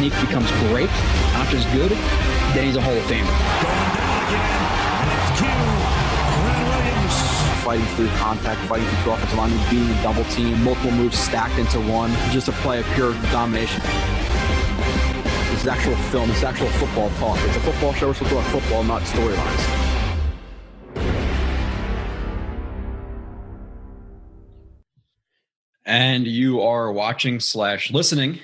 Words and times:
technique 0.00 0.28
becomes 0.28 0.50
great, 0.68 0.88
not 1.34 1.46
just 1.48 1.70
good, 1.72 1.90
then 2.54 2.64
he's 2.64 2.76
a 2.76 2.80
Hall 2.80 2.94
of 2.94 3.02
Famer. 3.04 3.26
Fighting 7.62 7.84
through 7.96 8.08
contact, 8.16 8.60
fighting 8.66 8.86
through 9.02 9.12
offensive 9.12 9.36
line, 9.36 9.50
being 9.70 9.90
a 9.90 10.02
double 10.02 10.24
team, 10.24 10.62
multiple 10.64 10.90
moves 10.92 11.18
stacked 11.18 11.58
into 11.58 11.78
one, 11.80 12.10
just 12.30 12.48
a 12.48 12.52
play 12.62 12.80
of 12.80 12.86
pure 12.94 13.12
domination. 13.30 13.82
This 15.50 15.60
is 15.60 15.66
actual 15.66 15.96
film. 16.08 16.28
This 16.28 16.38
is 16.38 16.44
actual 16.44 16.68
football 16.68 17.10
talk. 17.18 17.38
It's 17.44 17.56
a 17.56 17.60
football 17.60 17.92
show. 17.92 18.08
We're 18.08 18.14
supposed 18.14 18.32
to 18.32 18.40
talk 18.40 18.62
football, 18.62 18.84
not 18.84 19.02
storylines. 19.02 19.86
and 25.86 26.24
you 26.26 26.60
are 26.60 26.92
watching 26.92 27.40
slash 27.40 27.90
listening 27.90 28.38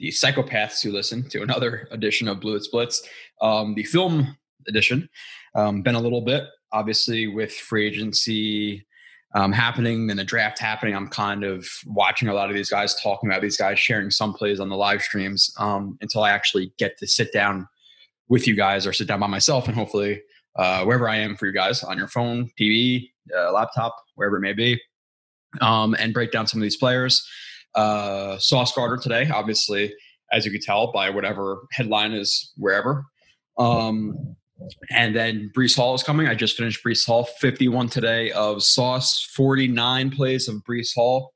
the 0.00 0.08
psychopaths 0.08 0.82
who 0.82 0.90
listen 0.90 1.28
to 1.28 1.42
another 1.42 1.86
edition 1.92 2.26
of 2.26 2.40
Blue 2.40 2.58
Splits, 2.58 3.06
um, 3.40 3.74
the 3.74 3.84
film 3.84 4.36
edition. 4.66 5.08
Um, 5.54 5.82
been 5.82 5.94
a 5.94 6.00
little 6.00 6.22
bit, 6.22 6.44
obviously, 6.72 7.26
with 7.26 7.52
free 7.52 7.86
agency 7.86 8.86
um, 9.34 9.52
happening 9.52 10.10
and 10.10 10.18
the 10.18 10.24
draft 10.24 10.58
happening. 10.58 10.96
I'm 10.96 11.08
kind 11.08 11.44
of 11.44 11.66
watching 11.86 12.28
a 12.28 12.34
lot 12.34 12.48
of 12.50 12.56
these 12.56 12.70
guys, 12.70 13.00
talking 13.00 13.30
about 13.30 13.42
these 13.42 13.56
guys, 13.56 13.78
sharing 13.78 14.10
some 14.10 14.32
plays 14.32 14.58
on 14.58 14.68
the 14.68 14.76
live 14.76 15.02
streams 15.02 15.52
um, 15.58 15.98
until 16.00 16.24
I 16.24 16.30
actually 16.30 16.72
get 16.78 16.98
to 16.98 17.06
sit 17.06 17.32
down 17.32 17.68
with 18.28 18.46
you 18.46 18.56
guys 18.56 18.86
or 18.86 18.92
sit 18.92 19.06
down 19.06 19.20
by 19.20 19.26
myself 19.26 19.66
and 19.66 19.76
hopefully 19.76 20.22
uh, 20.56 20.84
wherever 20.84 21.08
I 21.08 21.16
am 21.16 21.36
for 21.36 21.46
you 21.46 21.52
guys 21.52 21.82
on 21.84 21.98
your 21.98 22.08
phone, 22.08 22.50
TV, 22.58 23.10
uh, 23.36 23.52
laptop, 23.52 23.96
wherever 24.14 24.36
it 24.36 24.40
may 24.40 24.52
be 24.52 24.80
um, 25.60 25.94
and 25.98 26.14
break 26.14 26.30
down 26.30 26.46
some 26.46 26.60
of 26.60 26.62
these 26.62 26.76
players. 26.76 27.26
Uh, 27.74 28.38
Sauce 28.38 28.72
Gardner 28.72 28.98
today, 28.98 29.28
obviously, 29.32 29.94
as 30.32 30.44
you 30.44 30.52
can 30.52 30.60
tell 30.60 30.92
by 30.92 31.10
whatever 31.10 31.66
headline 31.72 32.12
is 32.12 32.52
wherever. 32.56 33.04
Um, 33.58 34.36
and 34.90 35.14
then 35.14 35.50
Breece 35.56 35.76
Hall 35.76 35.94
is 35.94 36.02
coming. 36.02 36.28
I 36.28 36.34
just 36.34 36.56
finished 36.56 36.84
Breece 36.84 37.06
Hall, 37.06 37.24
51 37.24 37.88
today 37.88 38.30
of 38.32 38.62
Sauce, 38.62 39.22
49 39.34 40.10
plays 40.10 40.48
of 40.48 40.56
Breece 40.68 40.94
Hall. 40.94 41.32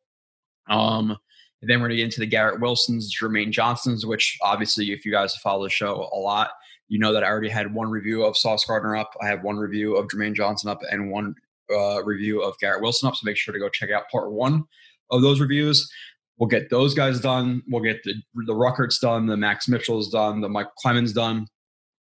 Um, 0.69 1.17
then 1.63 1.81
we're 1.81 1.89
going 1.89 1.91
to 1.91 1.97
get 1.97 2.05
into 2.05 2.21
the 2.21 2.27
Garrett 2.27 2.61
Wilsons, 2.61 3.15
Jermaine 3.15 3.51
Johnsons, 3.51 4.05
which 4.05 4.37
obviously, 4.43 4.93
if 4.93 5.05
you 5.05 5.13
guys 5.13 5.35
follow 5.37 5.65
the 5.65 5.71
show 5.71 6.09
a 6.13 6.19
lot, 6.19 6.51
you 6.89 6.99
know 6.99 7.13
that 7.13 7.25
I 7.25 7.29
already 7.29 7.49
had 7.49 7.73
one 7.73 7.91
review 7.91 8.25
of 8.25 8.37
Sauce 8.37 8.65
Gardner 8.65 8.97
up. 8.97 9.15
I 9.23 9.27
have 9.27 9.43
one 9.43 9.57
review 9.57 9.97
of 9.97 10.09
Jermaine 10.09 10.35
Johnson 10.35 10.69
up 10.69 10.81
and 10.91 11.11
one 11.11 11.35
uh, 11.75 12.05
review 12.05 12.43
of 12.43 12.59
Garrett 12.59 12.83
Wilson 12.83 13.09
up. 13.09 13.17
So 13.17 13.23
make 13.25 13.37
sure 13.37 13.55
to 13.55 13.61
go 13.61 13.69
check 13.69 13.91
out 13.91 14.11
part 14.11 14.31
one 14.33 14.65
of 15.11 15.23
those 15.23 15.41
reviews. 15.41 15.91
We'll 16.39 16.49
get 16.49 16.71
those 16.71 16.95
guys 16.95 17.21
done. 17.21 17.63
We'll 17.69 17.83
get 17.83 18.03
the 18.03 18.15
the 18.47 18.55
Ruckerts 18.55 19.01
done, 19.01 19.27
the 19.27 19.37
Max 19.37 19.69
Mitchell's 19.69 20.11
done, 20.11 20.41
the 20.41 20.49
Mike 20.49 20.69
Clemons 20.85 21.15
done, 21.15 21.47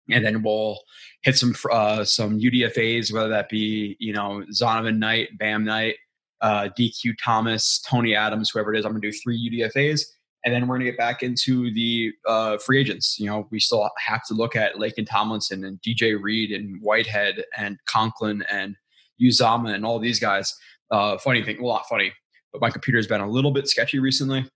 and 0.10 0.26
then 0.26 0.44
we'll 0.44 0.80
hit 1.22 1.38
some 1.38 1.56
uh, 1.72 2.04
some 2.04 2.40
UDFA's, 2.40 3.12
whether 3.12 3.30
that 3.30 3.50
be 3.50 3.96
you 4.00 4.14
know 4.14 4.44
Zonovan 4.54 4.98
Knight, 4.98 5.30
Bam 5.38 5.64
Knight, 5.64 5.96
uh, 6.42 6.70
DQ 6.78 7.16
Thomas, 7.24 7.80
Tony 7.80 8.16
Adams, 8.16 8.50
whoever 8.50 8.74
it 8.74 8.80
is. 8.80 8.86
I'm 8.86 8.92
gonna 8.92 9.02
do 9.02 9.14
three 9.14 9.50
UDFA's, 9.50 10.14
and 10.44 10.54
then 10.54 10.68
we're 10.68 10.76
gonna 10.76 10.92
get 10.92 10.98
back 10.98 11.24
into 11.24 11.74
the 11.74 12.12
uh, 12.28 12.58
free 12.58 12.80
agents. 12.80 13.18
You 13.20 13.28
know, 13.28 13.48
we 13.50 13.60
still 13.62 13.90
have 13.98 14.26
to 14.26 14.34
look 14.34 14.58
at 14.58 14.76
Laken 14.76 15.08
Tomlinson 15.08 15.64
and 15.64 15.82
DJ 15.82 16.22
Reed 16.22 16.52
and 16.52 16.82
Whitehead 16.82 17.46
and 17.58 17.78
Conklin 17.86 18.44
and 18.52 18.76
Uzomah 19.22 19.74
and 19.74 19.86
all 19.86 20.00
these 20.00 20.20
guys. 20.20 20.54
Uh, 20.92 21.18
funny 21.18 21.44
thing, 21.44 21.62
well, 21.62 21.76
not 21.76 21.88
funny, 21.90 22.14
my 22.62 22.70
computer's 22.70 23.08
been 23.08 23.22
a 23.22 23.30
little 23.30 23.52
bit 23.52 23.68
sketchy 23.68 24.00
recently. 24.00 24.50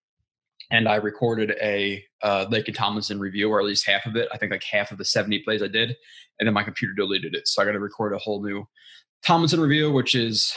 And 0.69 0.87
I 0.87 0.95
recorded 0.95 1.51
a 1.61 2.03
uh, 2.21 2.45
Laken 2.45 2.73
Tomlinson 2.73 3.19
review, 3.19 3.49
or 3.49 3.59
at 3.59 3.65
least 3.65 3.85
half 3.85 4.05
of 4.05 4.15
it. 4.15 4.29
I 4.31 4.37
think 4.37 4.51
like 4.51 4.63
half 4.63 4.91
of 4.91 4.97
the 4.97 5.05
70 5.05 5.39
plays 5.39 5.61
I 5.61 5.67
did. 5.67 5.95
And 6.39 6.47
then 6.47 6.53
my 6.53 6.63
computer 6.63 6.93
deleted 6.93 7.35
it. 7.35 7.47
So 7.47 7.61
I 7.61 7.65
got 7.65 7.73
to 7.73 7.79
record 7.79 8.13
a 8.13 8.17
whole 8.17 8.41
new 8.41 8.65
Tomlinson 9.23 9.59
review, 9.59 9.91
which 9.91 10.15
is 10.15 10.53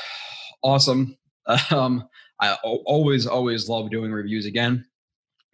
awesome. 0.63 1.17
Um, 1.71 2.09
I 2.41 2.55
always, 2.65 3.27
always 3.27 3.69
love 3.69 3.91
doing 3.91 4.11
reviews 4.11 4.47
again. 4.47 4.87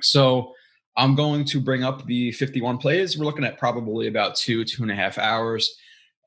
So 0.01 0.55
I'm 0.97 1.15
going 1.15 1.45
to 1.47 1.61
bring 1.61 1.83
up 1.83 2.07
the 2.07 2.33
51 2.33 2.79
plays. 2.79 3.19
We're 3.19 3.25
looking 3.25 3.45
at 3.45 3.59
probably 3.59 4.07
about 4.07 4.37
two, 4.37 4.65
two 4.65 4.83
and 4.83 4.91
a 4.91 4.95
half 4.95 5.19
hours. 5.19 5.77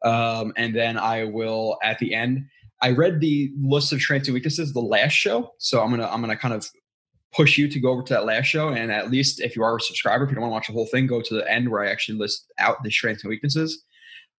Um, 0.04 0.54
and 0.58 0.76
then 0.76 0.98
I 0.98 1.24
will 1.24 1.78
at 1.84 1.98
the 2.00 2.14
end. 2.14 2.46
I 2.84 2.92
read 2.92 3.22
the 3.22 3.52
list 3.62 3.94
of 3.94 4.02
strengths 4.02 4.28
and 4.28 4.34
weaknesses 4.34 4.74
the 4.74 4.82
last 4.82 5.14
show, 5.14 5.54
so 5.58 5.82
I'm 5.82 5.90
gonna 5.90 6.08
I'm 6.08 6.20
gonna 6.20 6.36
kind 6.36 6.54
of 6.54 6.70
push 7.34 7.58
you 7.58 7.68
to 7.70 7.80
go 7.80 7.92
over 7.92 8.04
to 8.04 8.14
that 8.14 8.26
last 8.26 8.46
show, 8.46 8.70
and 8.70 8.92
at 8.92 9.10
least 9.10 9.40
if 9.40 9.56
you 9.56 9.64
are 9.64 9.78
a 9.78 9.82
subscriber, 9.82 10.26
if 10.26 10.30
you 10.30 10.36
don't 10.36 10.42
want 10.42 10.52
to 10.52 10.54
watch 10.54 10.68
the 10.68 10.74
whole 10.74 10.88
thing, 10.88 11.08
go 11.08 11.22
to 11.22 11.34
the 11.34 11.50
end 11.50 11.70
where 11.70 11.82
I 11.82 11.90
actually 11.90 12.18
list 12.20 12.52
out 12.60 12.84
the 12.84 12.92
strengths 12.92 13.24
and 13.24 13.30
weaknesses. 13.30 13.84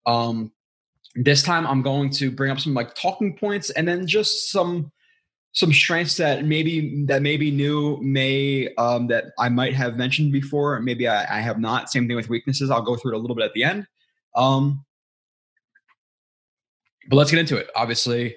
Um, 0.05 0.53
this 1.16 1.43
time 1.43 1.66
I'm 1.66 1.81
going 1.81 2.10
to 2.10 2.31
bring 2.31 2.50
up 2.50 2.60
some 2.60 2.75
like 2.75 2.94
talking 2.94 3.37
points 3.37 3.71
and 3.71 3.88
then 3.88 4.06
just 4.06 4.50
some 4.50 4.93
some 5.53 5.72
strengths 5.72 6.16
that 6.16 6.44
maybe 6.44 7.05
that 7.06 7.22
maybe 7.22 7.50
new 7.50 7.97
may 8.03 8.75
um, 8.75 9.06
that 9.06 9.26
I 9.38 9.49
might 9.49 9.72
have 9.72 9.97
mentioned 9.97 10.32
before. 10.32 10.78
Maybe 10.81 11.09
I, 11.09 11.38
I, 11.38 11.41
have 11.41 11.61
not. 11.61 11.91
Same 11.91 12.09
thing 12.09 12.16
with 12.16 12.28
weaknesses. 12.28 12.71
I'll 12.71 12.82
go 12.82 12.97
through 12.97 13.12
it 13.12 13.15
a 13.15 13.21
little 13.21 13.37
bit 13.37 13.44
at 13.44 13.55
the 13.55 13.62
end. 13.62 13.87
Um, 14.34 14.84
but 17.09 17.16
let's 17.16 17.31
get 17.31 17.41
into 17.41 17.56
it. 17.56 17.69
Obviously, 17.76 18.37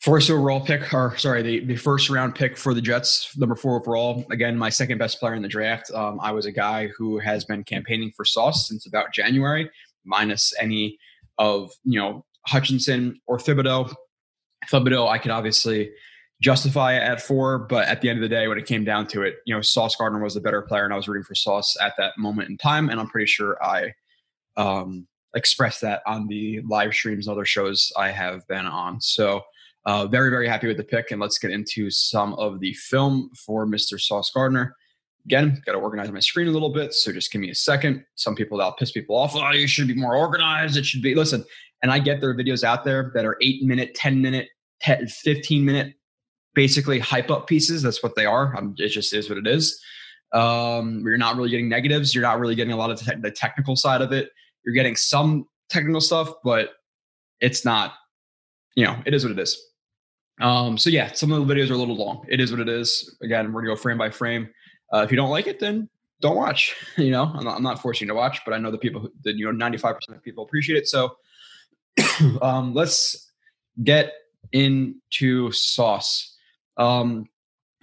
first 0.00 0.30
overall 0.30 0.60
pick, 0.60 0.92
or 0.92 1.16
sorry, 1.18 1.42
the, 1.42 1.64
the 1.64 1.76
first 1.76 2.10
round 2.10 2.34
pick 2.34 2.56
for 2.56 2.74
the 2.74 2.80
Jets, 2.80 3.36
number 3.36 3.56
four 3.56 3.80
overall. 3.80 4.24
Again, 4.30 4.56
my 4.56 4.70
second 4.70 4.98
best 4.98 5.18
player 5.18 5.34
in 5.34 5.42
the 5.42 5.48
draft. 5.48 5.90
Um, 5.92 6.18
I 6.22 6.32
was 6.32 6.46
a 6.46 6.52
guy 6.52 6.88
who 6.96 7.18
has 7.18 7.44
been 7.44 7.64
campaigning 7.64 8.12
for 8.16 8.24
Sauce 8.24 8.68
since 8.68 8.86
about 8.86 9.12
January, 9.12 9.70
minus 10.04 10.52
any 10.60 10.98
of 11.38 11.70
you 11.84 11.98
know 11.98 12.24
Hutchinson 12.46 13.20
or 13.26 13.38
Thibodeaux. 13.38 13.94
Thibodeaux, 14.70 15.08
I 15.08 15.18
could 15.18 15.30
obviously 15.30 15.90
justify 16.40 16.94
at 16.94 17.22
four, 17.22 17.58
but 17.58 17.88
at 17.88 18.00
the 18.00 18.10
end 18.10 18.18
of 18.18 18.22
the 18.22 18.28
day, 18.28 18.46
when 18.46 18.58
it 18.58 18.66
came 18.66 18.84
down 18.84 19.06
to 19.08 19.22
it, 19.22 19.36
you 19.46 19.54
know, 19.54 19.62
Sauce 19.62 19.96
Gardner 19.96 20.22
was 20.22 20.34
the 20.34 20.40
better 20.40 20.62
player, 20.62 20.84
and 20.84 20.92
I 20.92 20.96
was 20.96 21.08
rooting 21.08 21.24
for 21.24 21.34
Sauce 21.34 21.76
at 21.80 21.94
that 21.98 22.12
moment 22.18 22.50
in 22.50 22.58
time, 22.58 22.90
and 22.90 23.00
I'm 23.00 23.08
pretty 23.08 23.26
sure 23.26 23.62
I 23.62 23.92
um, 24.56 25.06
express 25.34 25.80
that 25.80 26.02
on 26.06 26.26
the 26.28 26.60
live 26.68 26.94
streams 26.94 27.26
and 27.26 27.32
other 27.32 27.44
shows 27.44 27.92
I 27.96 28.10
have 28.10 28.46
been 28.48 28.66
on. 28.66 29.00
So, 29.00 29.42
uh, 29.86 30.06
very, 30.06 30.30
very 30.30 30.48
happy 30.48 30.66
with 30.66 30.76
the 30.76 30.84
pick. 30.84 31.12
And 31.12 31.20
let's 31.20 31.38
get 31.38 31.52
into 31.52 31.90
some 31.90 32.34
of 32.34 32.60
the 32.60 32.74
film 32.74 33.30
for 33.46 33.66
Mr. 33.66 34.00
Sauce 34.00 34.30
Gardner. 34.34 34.76
Again, 35.26 35.62
got 35.64 35.72
to 35.72 35.78
organize 35.78 36.10
my 36.10 36.20
screen 36.20 36.48
a 36.48 36.50
little 36.50 36.70
bit. 36.70 36.92
So 36.92 37.12
just 37.12 37.32
give 37.32 37.40
me 37.40 37.50
a 37.50 37.54
second. 37.54 38.04
Some 38.16 38.34
people 38.34 38.58
that'll 38.58 38.74
piss 38.74 38.92
people 38.92 39.16
off. 39.16 39.34
Oh, 39.34 39.50
you 39.52 39.66
should 39.66 39.88
be 39.88 39.94
more 39.94 40.16
organized. 40.16 40.76
It 40.76 40.86
should 40.86 41.02
be, 41.02 41.14
listen, 41.14 41.44
and 41.82 41.92
I 41.92 41.98
get 41.98 42.20
there 42.20 42.30
are 42.30 42.34
videos 42.34 42.64
out 42.64 42.84
there 42.84 43.12
that 43.14 43.24
are 43.24 43.36
eight 43.40 43.62
minute, 43.62 43.94
10 43.94 44.20
minute, 44.20 44.48
10, 44.80 45.06
15 45.08 45.64
minute, 45.64 45.94
basically 46.54 46.98
hype 46.98 47.30
up 47.30 47.46
pieces. 47.46 47.82
That's 47.82 48.02
what 48.02 48.14
they 48.16 48.26
are. 48.26 48.56
Um, 48.56 48.74
it 48.78 48.88
just 48.88 49.12
is 49.12 49.28
what 49.28 49.38
it 49.38 49.46
is. 49.46 49.80
Um, 50.32 51.02
you're 51.04 51.16
not 51.16 51.36
really 51.36 51.50
getting 51.50 51.68
negatives. 51.68 52.14
You're 52.14 52.22
not 52.22 52.40
really 52.40 52.54
getting 52.54 52.72
a 52.72 52.76
lot 52.76 52.90
of 52.90 52.98
te- 52.98 53.20
the 53.20 53.30
technical 53.30 53.76
side 53.76 54.02
of 54.02 54.12
it. 54.12 54.30
You're 54.66 54.74
getting 54.74 54.96
some 54.96 55.46
technical 55.70 56.00
stuff, 56.00 56.30
but 56.44 56.70
it's 57.40 57.64
not, 57.64 57.94
you 58.74 58.84
know, 58.84 58.96
it 59.06 59.14
is 59.14 59.24
what 59.24 59.30
it 59.30 59.38
is. 59.38 59.58
Um, 60.40 60.76
so 60.76 60.90
yeah, 60.90 61.12
some 61.12 61.32
of 61.32 61.46
the 61.46 61.54
videos 61.54 61.70
are 61.70 61.74
a 61.74 61.78
little 61.78 61.96
long. 61.96 62.26
It 62.28 62.40
is 62.40 62.50
what 62.50 62.60
it 62.60 62.68
is. 62.68 63.16
Again, 63.22 63.52
we're 63.52 63.62
gonna 63.62 63.74
go 63.74 63.80
frame 63.80 63.96
by 63.96 64.10
frame. 64.10 64.48
Uh, 64.92 64.98
if 64.98 65.10
you 65.10 65.16
don't 65.16 65.30
like 65.30 65.46
it, 65.46 65.60
then 65.60 65.88
don't 66.20 66.36
watch. 66.36 66.74
You 66.96 67.10
know, 67.10 67.24
I'm 67.24 67.44
not, 67.44 67.56
I'm 67.56 67.62
not 67.62 67.80
forcing 67.80 68.06
you 68.06 68.12
to 68.12 68.16
watch, 68.16 68.40
but 68.44 68.52
I 68.54 68.58
know 68.58 68.70
the 68.70 68.78
people 68.78 69.08
that 69.24 69.36
you 69.36 69.50
know, 69.50 69.66
95% 69.70 69.96
of 70.08 70.22
people 70.22 70.44
appreciate 70.44 70.78
it. 70.78 70.88
So 70.88 71.16
um, 72.42 72.74
let's 72.74 73.30
get 73.82 74.12
into 74.52 75.52
sauce. 75.52 76.36
Um, 76.76 77.26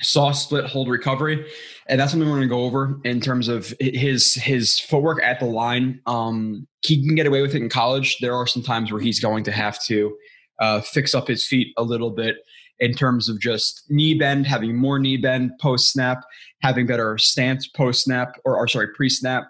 sauce 0.03 0.43
split 0.43 0.65
hold 0.65 0.87
recovery 0.87 1.45
and 1.87 1.99
that's 1.99 2.11
something 2.11 2.27
we're 2.27 2.35
going 2.35 2.47
to 2.47 2.55
go 2.55 2.63
over 2.63 2.99
in 3.03 3.19
terms 3.19 3.47
of 3.47 3.73
his 3.79 4.35
his 4.35 4.79
footwork 4.79 5.21
at 5.21 5.39
the 5.39 5.45
line. 5.45 5.99
Um 6.05 6.67
he 6.81 7.05
can 7.05 7.15
get 7.15 7.25
away 7.25 7.41
with 7.41 7.55
it 7.55 7.61
in 7.61 7.69
college. 7.69 8.17
There 8.19 8.35
are 8.35 8.47
some 8.47 8.61
times 8.61 8.91
where 8.91 9.01
he's 9.01 9.19
going 9.19 9.43
to 9.45 9.51
have 9.51 9.81
to 9.85 10.15
uh, 10.59 10.81
fix 10.81 11.15
up 11.15 11.27
his 11.27 11.47
feet 11.47 11.73
a 11.77 11.83
little 11.83 12.11
bit 12.11 12.37
in 12.79 12.93
terms 12.93 13.29
of 13.29 13.39
just 13.39 13.83
knee 13.89 14.13
bend 14.13 14.45
having 14.45 14.75
more 14.75 14.99
knee 14.99 15.17
bend 15.17 15.51
post 15.61 15.91
snap 15.91 16.23
having 16.61 16.85
better 16.85 17.17
stance 17.17 17.67
post 17.67 18.03
snap 18.03 18.35
or, 18.45 18.57
or 18.57 18.67
sorry 18.67 18.87
pre 18.95 19.09
snap 19.09 19.45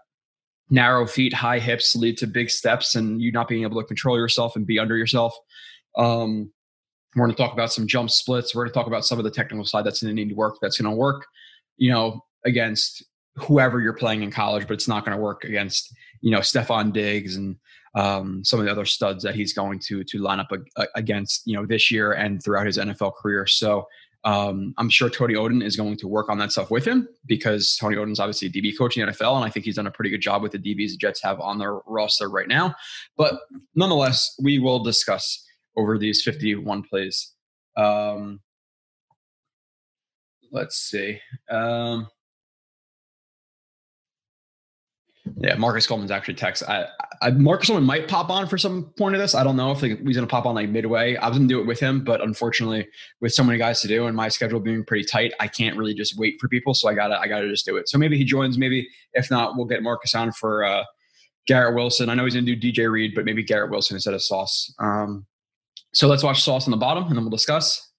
narrow 0.69 1.05
feet 1.05 1.33
high 1.33 1.59
hips 1.59 1.95
lead 1.95 2.17
to 2.17 2.27
big 2.27 2.49
steps 2.49 2.95
and 2.95 3.21
you 3.21 3.31
not 3.31 3.47
being 3.47 3.63
able 3.63 3.79
to 3.81 3.87
control 3.87 4.17
yourself 4.17 4.55
and 4.55 4.65
be 4.65 4.79
under 4.79 4.97
yourself. 4.97 5.35
Um 5.97 6.51
we're 7.15 7.25
going 7.25 7.35
to 7.35 7.41
talk 7.41 7.53
about 7.53 7.71
some 7.71 7.87
jump 7.87 8.09
splits. 8.09 8.53
We're 8.53 8.63
going 8.63 8.73
to 8.73 8.79
talk 8.79 8.87
about 8.87 9.05
some 9.05 9.17
of 9.19 9.23
the 9.23 9.31
technical 9.31 9.65
side 9.65 9.85
that's 9.85 10.01
going 10.01 10.15
to 10.15 10.21
need 10.21 10.29
to 10.29 10.35
work. 10.35 10.57
That's 10.61 10.79
going 10.79 10.91
to 10.91 10.97
work, 10.97 11.25
you 11.77 11.91
know, 11.91 12.23
against 12.45 13.03
whoever 13.35 13.79
you're 13.79 13.93
playing 13.93 14.23
in 14.23 14.31
college, 14.31 14.67
but 14.67 14.73
it's 14.73 14.87
not 14.87 15.05
going 15.05 15.15
to 15.17 15.21
work 15.21 15.43
against 15.43 15.93
you 16.21 16.31
know 16.31 16.39
Stefon 16.39 16.93
Diggs 16.93 17.35
and 17.35 17.55
um, 17.95 18.43
some 18.43 18.59
of 18.59 18.65
the 18.65 18.71
other 18.71 18.85
studs 18.85 19.23
that 19.23 19.35
he's 19.35 19.53
going 19.53 19.79
to 19.87 20.03
to 20.03 20.17
line 20.19 20.39
up 20.39 20.51
against 20.95 21.41
you 21.45 21.55
know 21.55 21.65
this 21.65 21.91
year 21.91 22.13
and 22.13 22.43
throughout 22.43 22.65
his 22.65 22.77
NFL 22.77 23.13
career. 23.15 23.45
So 23.47 23.87
Um, 24.25 24.73
I'm 24.77 24.89
sure 24.89 25.09
Tony 25.09 25.33
Oden 25.33 25.61
is 25.63 25.75
going 25.75 25.97
to 25.97 26.07
work 26.07 26.29
on 26.29 26.37
that 26.37 26.51
stuff 26.51 26.71
with 26.71 26.85
him 26.85 27.09
because 27.25 27.75
Tony 27.79 27.97
Oden's 27.97 28.21
obviously 28.21 28.47
a 28.47 28.51
DB 28.51 28.77
coach 28.77 28.95
in 28.95 29.05
the 29.05 29.11
NFL, 29.11 29.35
and 29.35 29.43
I 29.43 29.49
think 29.49 29.65
he's 29.65 29.75
done 29.75 29.87
a 29.87 29.91
pretty 29.91 30.09
good 30.09 30.21
job 30.21 30.41
with 30.41 30.53
the 30.53 30.59
DBs 30.59 30.91
the 30.91 30.97
Jets 30.97 31.21
have 31.23 31.39
on 31.41 31.59
their 31.59 31.79
roster 31.85 32.29
right 32.29 32.47
now. 32.47 32.73
But 33.17 33.33
nonetheless, 33.75 34.33
we 34.41 34.59
will 34.59 34.81
discuss 34.81 35.43
over 35.75 35.97
these 35.97 36.23
51 36.23 36.83
plays. 36.83 37.33
Um, 37.75 38.39
let's 40.51 40.77
see. 40.77 41.19
Um, 41.49 42.07
yeah, 45.37 45.55
Marcus 45.55 45.87
Coleman's 45.87 46.11
actually 46.11 46.35
text. 46.35 46.63
I, 46.67 46.85
I, 47.21 47.31
Marcus 47.31 47.67
Coleman 47.67 47.85
might 47.85 48.07
pop 48.07 48.29
on 48.29 48.47
for 48.47 48.57
some 48.57 48.93
point 48.97 49.15
of 49.15 49.21
this. 49.21 49.33
I 49.33 49.43
don't 49.43 49.55
know 49.55 49.71
if 49.71 49.79
he's 49.79 49.95
going 49.95 50.13
to 50.13 50.27
pop 50.27 50.45
on 50.45 50.55
like 50.55 50.69
midway. 50.69 51.15
I 51.15 51.29
was 51.29 51.37
going 51.37 51.47
to 51.47 51.53
do 51.53 51.61
it 51.61 51.65
with 51.65 51.79
him, 51.79 52.03
but 52.03 52.21
unfortunately, 52.21 52.87
with 53.21 53.33
so 53.33 53.43
many 53.43 53.57
guys 53.57 53.81
to 53.81 53.87
do 53.87 54.05
and 54.07 54.15
my 54.15 54.27
schedule 54.27 54.59
being 54.59 54.83
pretty 54.83 55.05
tight, 55.05 55.33
I 55.39 55.47
can't 55.47 55.77
really 55.77 55.93
just 55.93 56.17
wait 56.17 56.35
for 56.39 56.49
people. 56.49 56.73
So 56.73 56.89
I 56.89 56.93
gotta, 56.93 57.19
I 57.19 57.27
gotta 57.27 57.49
just 57.49 57.65
do 57.65 57.77
it. 57.77 57.89
So 57.89 57.97
maybe 57.97 58.17
he 58.17 58.25
joins. 58.25 58.57
Maybe 58.57 58.87
if 59.13 59.31
not, 59.31 59.55
we'll 59.55 59.65
get 59.65 59.81
Marcus 59.81 60.13
on 60.13 60.33
for 60.33 60.65
uh, 60.65 60.83
Garrett 61.47 61.75
Wilson. 61.75 62.09
I 62.09 62.15
know 62.15 62.25
he's 62.25 62.33
going 62.33 62.45
to 62.45 62.55
do 62.55 62.71
DJ 62.71 62.91
Reed, 62.91 63.13
but 63.15 63.25
maybe 63.25 63.43
Garrett 63.43 63.71
Wilson 63.71 63.95
instead 63.95 64.13
of 64.13 64.23
Sauce. 64.23 64.73
Um, 64.79 65.25
so 65.93 66.07
let's 66.07 66.23
watch 66.23 66.43
Sauce 66.43 66.67
on 66.67 66.71
the 66.71 66.77
bottom, 66.77 67.05
and 67.05 67.15
then 67.15 67.23
we'll 67.23 67.29
discuss. 67.29 67.91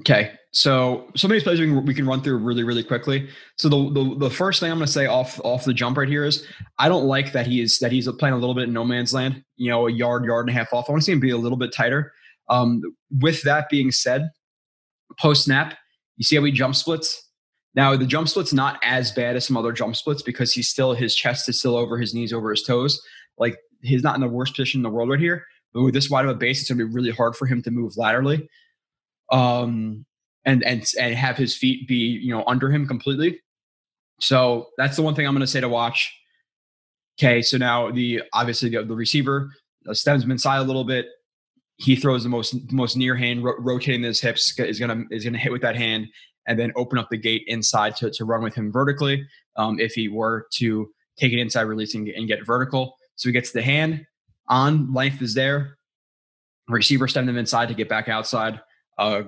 Okay, 0.00 0.32
so 0.52 1.08
some 1.14 1.30
of 1.30 1.34
these 1.34 1.42
plays 1.42 1.60
we 1.60 1.66
can, 1.66 1.84
we 1.84 1.94
can 1.94 2.06
run 2.06 2.22
through 2.22 2.38
really 2.38 2.64
really 2.64 2.82
quickly. 2.82 3.28
So 3.56 3.68
the, 3.68 3.90
the 3.92 4.14
the 4.18 4.30
first 4.30 4.60
thing 4.60 4.70
I'm 4.70 4.78
going 4.78 4.86
to 4.86 4.92
say 4.92 5.06
off 5.06 5.40
off 5.44 5.64
the 5.64 5.74
jump 5.74 5.96
right 5.96 6.08
here 6.08 6.24
is 6.24 6.46
I 6.78 6.88
don't 6.88 7.04
like 7.04 7.32
that 7.32 7.46
he 7.46 7.60
is 7.60 7.78
that 7.80 7.92
he's 7.92 8.10
playing 8.12 8.34
a 8.34 8.38
little 8.38 8.54
bit 8.54 8.64
in 8.64 8.72
no 8.72 8.84
man's 8.84 9.12
land. 9.12 9.42
You 9.56 9.70
know, 9.70 9.86
a 9.86 9.92
yard 9.92 10.24
yard 10.24 10.48
and 10.48 10.56
a 10.56 10.58
half 10.58 10.72
off. 10.72 10.86
I 10.88 10.92
want 10.92 11.02
to 11.02 11.04
see 11.04 11.12
him 11.12 11.20
be 11.20 11.30
a 11.30 11.36
little 11.36 11.58
bit 11.58 11.72
tighter. 11.72 12.12
Um, 12.48 12.82
with 13.20 13.42
that 13.42 13.68
being 13.68 13.92
said, 13.92 14.28
post 15.18 15.44
snap, 15.44 15.76
you 16.16 16.24
see 16.24 16.36
how 16.36 16.44
he 16.44 16.52
jump 16.52 16.74
splits. 16.74 17.28
Now 17.74 17.94
the 17.96 18.06
jump 18.06 18.28
split's 18.28 18.52
not 18.52 18.80
as 18.82 19.12
bad 19.12 19.36
as 19.36 19.46
some 19.46 19.56
other 19.56 19.72
jump 19.72 19.94
splits 19.96 20.22
because 20.22 20.52
he's 20.52 20.68
still 20.68 20.94
his 20.94 21.14
chest 21.14 21.48
is 21.48 21.58
still 21.60 21.76
over 21.76 21.98
his 21.98 22.14
knees 22.14 22.32
over 22.32 22.50
his 22.50 22.62
toes. 22.62 23.00
Like 23.40 23.58
he's 23.82 24.04
not 24.04 24.14
in 24.14 24.20
the 24.20 24.28
worst 24.28 24.54
position 24.54 24.78
in 24.78 24.82
the 24.84 24.90
world 24.90 25.10
right 25.10 25.18
here. 25.18 25.44
But 25.72 25.82
with 25.82 25.94
this 25.94 26.10
wide 26.10 26.24
of 26.24 26.30
a 26.30 26.34
base, 26.34 26.60
it's 26.60 26.68
going 26.68 26.78
to 26.78 26.86
be 26.86 26.92
really 26.92 27.10
hard 27.10 27.34
for 27.34 27.46
him 27.46 27.62
to 27.62 27.70
move 27.70 27.96
laterally 27.96 28.48
um, 29.30 30.04
and 30.44 30.64
and 30.64 30.84
and 30.98 31.14
have 31.14 31.36
his 31.36 31.56
feet 31.56 31.86
be 31.88 31.94
you 31.94 32.30
know 32.30 32.44
under 32.46 32.70
him 32.70 32.86
completely. 32.86 33.40
So 34.20 34.68
that's 34.76 34.96
the 34.96 35.02
one 35.02 35.14
thing 35.14 35.26
I'm 35.26 35.32
going 35.32 35.40
to 35.40 35.46
say 35.46 35.60
to 35.60 35.68
watch. 35.68 36.14
Okay, 37.18 37.42
so 37.42 37.56
now 37.56 37.90
the 37.90 38.22
obviously 38.32 38.70
the, 38.70 38.84
the 38.84 38.94
receiver 38.94 39.50
uh, 39.88 39.94
stems 39.94 40.24
inside 40.24 40.58
a 40.58 40.64
little 40.64 40.84
bit. 40.84 41.06
He 41.76 41.96
throws 41.96 42.22
the 42.22 42.28
most 42.28 42.54
most 42.72 42.96
near 42.96 43.14
hand, 43.14 43.44
ro- 43.44 43.56
rotating 43.58 44.02
his 44.02 44.20
hips 44.20 44.58
is 44.58 44.78
gonna 44.78 45.04
is 45.10 45.24
gonna 45.24 45.38
hit 45.38 45.52
with 45.52 45.62
that 45.62 45.76
hand, 45.76 46.06
and 46.46 46.58
then 46.58 46.72
open 46.76 46.98
up 46.98 47.08
the 47.10 47.16
gate 47.16 47.42
inside 47.46 47.96
to 47.96 48.10
to 48.10 48.24
run 48.24 48.42
with 48.42 48.54
him 48.54 48.72
vertically. 48.72 49.26
Um, 49.56 49.78
if 49.78 49.92
he 49.92 50.08
were 50.08 50.46
to 50.54 50.90
take 51.18 51.32
it 51.32 51.38
inside, 51.38 51.62
releasing 51.62 52.10
and 52.14 52.28
get 52.28 52.46
vertical, 52.46 52.96
so 53.20 53.28
he 53.28 53.34
gets 53.34 53.52
the 53.52 53.60
hand 53.60 54.06
on 54.48 54.94
length 54.94 55.20
is 55.20 55.34
there. 55.34 55.76
Receiver 56.70 57.06
stem 57.06 57.26
them 57.26 57.36
inside 57.36 57.68
to 57.68 57.74
get 57.74 57.86
back 57.86 58.08
outside. 58.08 58.62
Uh, 58.96 59.24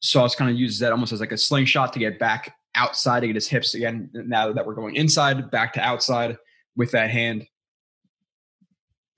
Sauce 0.00 0.34
kind 0.34 0.50
of 0.50 0.56
uses 0.56 0.80
that 0.80 0.90
almost 0.90 1.12
as 1.12 1.20
like 1.20 1.30
a 1.30 1.38
slingshot 1.38 1.92
to 1.92 2.00
get 2.00 2.18
back 2.18 2.52
outside 2.74 3.20
to 3.20 3.28
get 3.28 3.36
his 3.36 3.46
hips 3.46 3.74
again. 3.74 4.10
Now 4.12 4.52
that 4.52 4.66
we're 4.66 4.74
going 4.74 4.96
inside, 4.96 5.48
back 5.52 5.74
to 5.74 5.80
outside 5.80 6.36
with 6.74 6.90
that 6.90 7.10
hand. 7.10 7.46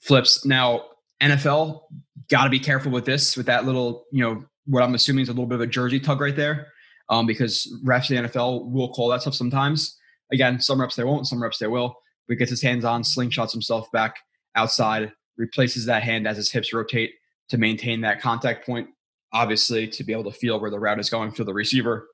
Flips. 0.02 0.44
Now, 0.44 0.84
NFL, 1.22 1.80
got 2.28 2.44
to 2.44 2.50
be 2.50 2.60
careful 2.60 2.92
with 2.92 3.06
this, 3.06 3.34
with 3.34 3.46
that 3.46 3.64
little, 3.64 4.04
you 4.12 4.22
know, 4.22 4.44
what 4.66 4.82
I'm 4.82 4.94
assuming 4.94 5.22
is 5.22 5.30
a 5.30 5.32
little 5.32 5.46
bit 5.46 5.54
of 5.54 5.62
a 5.62 5.66
jersey 5.66 6.00
tug 6.00 6.20
right 6.20 6.36
there, 6.36 6.68
um, 7.08 7.24
because 7.24 7.74
refs 7.82 8.10
in 8.10 8.22
the 8.22 8.28
NFL 8.28 8.70
will 8.70 8.92
call 8.92 9.08
that 9.08 9.22
stuff 9.22 9.34
sometimes. 9.34 9.96
Again, 10.34 10.60
some 10.60 10.78
reps 10.78 10.96
they 10.96 11.04
won't, 11.04 11.26
some 11.26 11.42
reps 11.42 11.56
they 11.56 11.66
will. 11.66 11.96
But 12.28 12.38
gets 12.38 12.50
his 12.50 12.62
hands 12.62 12.84
on, 12.84 13.02
slingshots 13.02 13.52
himself 13.52 13.90
back 13.90 14.16
outside, 14.54 15.12
replaces 15.36 15.86
that 15.86 16.02
hand 16.02 16.28
as 16.28 16.36
his 16.36 16.50
hips 16.50 16.72
rotate 16.72 17.12
to 17.48 17.58
maintain 17.58 18.02
that 18.02 18.20
contact 18.20 18.66
point 18.66 18.88
obviously 19.32 19.86
to 19.86 20.04
be 20.04 20.12
able 20.12 20.24
to 20.24 20.32
feel 20.32 20.60
where 20.60 20.70
the 20.70 20.78
route 20.78 20.98
is 20.98 21.10
going 21.10 21.30
for 21.30 21.44
the 21.44 21.52
receiver 21.52 22.08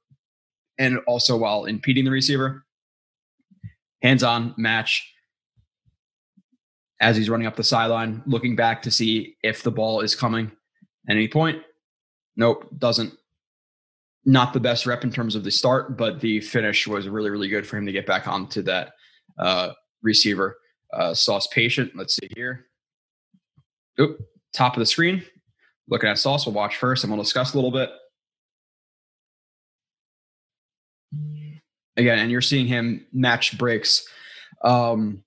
and 0.78 0.98
also 1.06 1.36
while 1.36 1.64
impeding 1.64 2.04
the 2.04 2.10
receiver. 2.10 2.64
Hands 4.02 4.22
on 4.22 4.54
match 4.58 5.10
as 7.00 7.16
he's 7.16 7.30
running 7.30 7.46
up 7.46 7.56
the 7.56 7.64
sideline, 7.64 8.22
looking 8.26 8.56
back 8.56 8.82
to 8.82 8.90
see 8.90 9.36
if 9.42 9.62
the 9.62 9.70
ball 9.70 10.00
is 10.00 10.14
coming 10.14 10.50
at 11.08 11.16
any 11.16 11.28
point. 11.28 11.62
Nope, 12.36 12.68
doesn't. 12.78 13.14
Not 14.26 14.52
the 14.52 14.60
best 14.60 14.86
rep 14.86 15.04
in 15.04 15.12
terms 15.12 15.34
of 15.34 15.44
the 15.44 15.50
start, 15.50 15.96
but 15.96 16.20
the 16.20 16.40
finish 16.40 16.86
was 16.86 17.08
really, 17.08 17.30
really 17.30 17.48
good 17.48 17.66
for 17.66 17.76
him 17.76 17.86
to 17.86 17.92
get 17.92 18.06
back 18.06 18.26
onto 18.26 18.62
that 18.62 18.92
uh, 19.38 19.72
receiver. 20.04 20.58
Uh, 20.92 21.12
Sauce 21.12 21.48
patient. 21.48 21.90
Let's 21.96 22.14
see 22.14 22.28
here. 22.36 22.66
Oop, 23.98 24.20
top 24.52 24.74
of 24.74 24.78
the 24.80 24.86
screen 24.86 25.24
looking 25.88 26.08
at 26.08 26.18
Sauce, 26.18 26.46
we'll 26.46 26.54
watch 26.54 26.76
first 26.76 27.04
and 27.04 27.12
we'll 27.12 27.22
discuss 27.22 27.54
a 27.54 27.56
little 27.56 27.70
bit. 27.70 27.90
Again, 31.96 32.18
and 32.18 32.30
you're 32.30 32.40
seeing 32.40 32.66
him 32.66 33.06
match 33.12 33.56
breaks 33.56 34.06
um, 34.64 35.22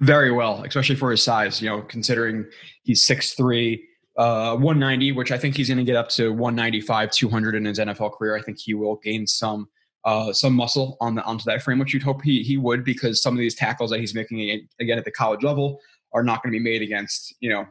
very 0.00 0.30
well, 0.30 0.62
especially 0.64 0.94
for 0.94 1.10
his 1.10 1.22
size, 1.22 1.60
you 1.60 1.68
know, 1.68 1.82
considering 1.82 2.46
he's 2.84 3.04
6'3, 3.06 3.80
uh, 4.16 4.52
190, 4.52 5.12
which 5.12 5.32
I 5.32 5.38
think 5.38 5.56
he's 5.56 5.68
going 5.68 5.78
to 5.78 5.84
get 5.84 5.96
up 5.96 6.08
to 6.10 6.30
195, 6.30 7.10
200 7.10 7.54
in 7.56 7.64
his 7.64 7.78
NFL 7.78 8.16
career. 8.16 8.36
I 8.36 8.42
think 8.42 8.58
he 8.58 8.74
will 8.74 8.96
gain 8.96 9.26
some 9.26 9.68
uh, 10.08 10.32
some 10.32 10.54
muscle 10.54 10.96
on 11.02 11.14
the 11.14 11.22
onto 11.24 11.44
that 11.44 11.62
frame, 11.62 11.78
which 11.78 11.92
you'd 11.92 12.02
hope 12.02 12.22
he 12.22 12.42
he 12.42 12.56
would, 12.56 12.82
because 12.82 13.20
some 13.20 13.34
of 13.34 13.38
these 13.38 13.54
tackles 13.54 13.90
that 13.90 14.00
he's 14.00 14.14
making 14.14 14.66
again 14.80 14.96
at 14.96 15.04
the 15.04 15.10
college 15.10 15.42
level 15.42 15.78
are 16.14 16.22
not 16.22 16.42
going 16.42 16.50
to 16.50 16.58
be 16.58 16.64
made 16.64 16.80
against 16.80 17.34
you 17.40 17.50
know 17.50 17.66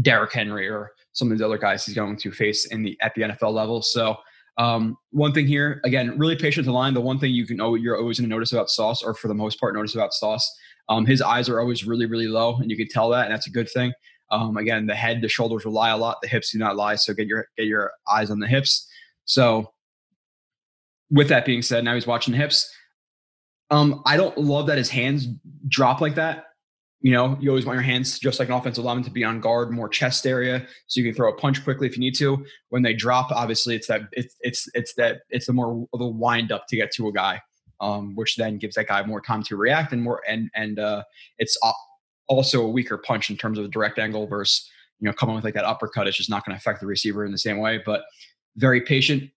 Derrick 0.00 0.32
Henry 0.32 0.68
or 0.68 0.90
some 1.12 1.30
of 1.30 1.38
these 1.38 1.44
other 1.44 1.58
guys 1.58 1.86
he's 1.86 1.94
going 1.94 2.16
to 2.16 2.32
face 2.32 2.64
in 2.66 2.82
the 2.82 2.98
at 3.00 3.14
the 3.14 3.22
NFL 3.22 3.52
level. 3.52 3.80
So 3.80 4.16
um, 4.58 4.96
one 5.10 5.32
thing 5.32 5.46
here, 5.46 5.80
again, 5.84 6.18
really 6.18 6.34
patient 6.34 6.66
to 6.66 6.72
line. 6.72 6.94
The 6.94 7.00
one 7.00 7.20
thing 7.20 7.32
you 7.32 7.46
can 7.46 7.58
know 7.58 7.76
you're 7.76 7.96
always 7.96 8.18
going 8.18 8.28
to 8.28 8.34
notice 8.34 8.52
about 8.52 8.68
Sauce, 8.68 9.00
or 9.04 9.14
for 9.14 9.28
the 9.28 9.34
most 9.34 9.60
part, 9.60 9.74
notice 9.76 9.94
about 9.94 10.12
Sauce, 10.12 10.50
um, 10.88 11.06
his 11.06 11.22
eyes 11.22 11.48
are 11.48 11.60
always 11.60 11.86
really, 11.86 12.06
really 12.06 12.26
low, 12.26 12.56
and 12.56 12.72
you 12.72 12.76
can 12.76 12.88
tell 12.88 13.08
that, 13.10 13.26
and 13.26 13.32
that's 13.32 13.46
a 13.46 13.50
good 13.50 13.70
thing. 13.70 13.92
Um, 14.32 14.56
again, 14.56 14.86
the 14.86 14.96
head, 14.96 15.20
the 15.20 15.28
shoulders 15.28 15.64
will 15.64 15.72
lie 15.72 15.90
a 15.90 15.96
lot, 15.96 16.18
the 16.22 16.28
hips 16.28 16.50
do 16.50 16.58
not 16.58 16.74
lie, 16.74 16.96
so 16.96 17.14
get 17.14 17.28
your 17.28 17.46
get 17.56 17.66
your 17.66 17.92
eyes 18.10 18.32
on 18.32 18.40
the 18.40 18.48
hips. 18.48 18.88
So, 19.26 19.71
with 21.12 21.28
that 21.28 21.44
being 21.44 21.62
said, 21.62 21.84
now 21.84 21.94
he's 21.94 22.06
watching 22.06 22.34
hips. 22.34 22.74
Um, 23.70 24.02
I 24.06 24.16
don't 24.16 24.36
love 24.36 24.66
that 24.66 24.78
his 24.78 24.88
hands 24.88 25.28
drop 25.68 26.00
like 26.00 26.14
that. 26.16 26.46
You 27.00 27.12
know, 27.12 27.36
you 27.40 27.50
always 27.50 27.66
want 27.66 27.76
your 27.76 27.82
hands, 27.82 28.18
just 28.18 28.38
like 28.38 28.48
an 28.48 28.54
offensive 28.54 28.84
lineman, 28.84 29.04
to 29.04 29.10
be 29.10 29.24
on 29.24 29.40
guard, 29.40 29.72
more 29.72 29.88
chest 29.88 30.26
area, 30.26 30.66
so 30.86 31.00
you 31.00 31.06
can 31.06 31.14
throw 31.14 31.30
a 31.30 31.36
punch 31.36 31.62
quickly 31.64 31.86
if 31.88 31.96
you 31.96 32.00
need 32.00 32.14
to. 32.16 32.44
When 32.68 32.82
they 32.82 32.94
drop, 32.94 33.30
obviously, 33.32 33.74
it's 33.74 33.88
that 33.88 34.02
it's 34.12 34.36
it's 34.40 34.68
it's 34.74 34.94
that 34.94 35.22
it's 35.28 35.46
the 35.46 35.52
more 35.52 35.86
of 35.92 36.00
a 36.00 36.06
wind 36.06 36.52
up 36.52 36.66
to 36.68 36.76
get 36.76 36.92
to 36.92 37.08
a 37.08 37.12
guy, 37.12 37.40
um, 37.80 38.14
which 38.14 38.36
then 38.36 38.56
gives 38.56 38.76
that 38.76 38.86
guy 38.86 39.04
more 39.04 39.20
time 39.20 39.42
to 39.44 39.56
react 39.56 39.92
and 39.92 40.02
more 40.02 40.22
and 40.28 40.48
and 40.54 40.78
uh, 40.78 41.02
it's 41.38 41.58
also 42.28 42.62
a 42.62 42.68
weaker 42.68 42.98
punch 42.98 43.30
in 43.30 43.36
terms 43.36 43.58
of 43.58 43.64
the 43.64 43.70
direct 43.70 43.98
angle 43.98 44.28
versus 44.28 44.70
you 45.00 45.06
know 45.06 45.12
coming 45.12 45.34
with 45.34 45.44
like 45.44 45.54
that 45.54 45.64
uppercut. 45.64 46.06
It's 46.06 46.16
just 46.16 46.30
not 46.30 46.46
going 46.46 46.56
to 46.56 46.60
affect 46.60 46.80
the 46.80 46.86
receiver 46.86 47.24
in 47.24 47.32
the 47.32 47.38
same 47.38 47.58
way. 47.58 47.80
But 47.84 48.02
very 48.56 48.80
patient 48.80 49.28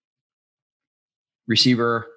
receiver 1.48 2.08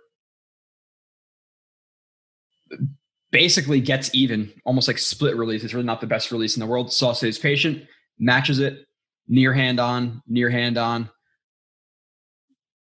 basically 3.30 3.80
gets 3.80 4.14
even, 4.14 4.52
almost 4.64 4.88
like 4.88 4.98
split 4.98 5.36
release. 5.36 5.64
It's 5.64 5.74
really 5.74 5.86
not 5.86 6.00
the 6.00 6.06
best 6.06 6.30
release 6.32 6.56
in 6.56 6.60
the 6.60 6.66
world. 6.66 6.92
Sauce 6.92 7.22
is 7.22 7.38
patient, 7.38 7.84
matches 8.18 8.58
it, 8.58 8.86
near 9.28 9.52
hand 9.52 9.78
on, 9.78 10.22
near 10.26 10.48
hand 10.50 10.78
on, 10.78 11.10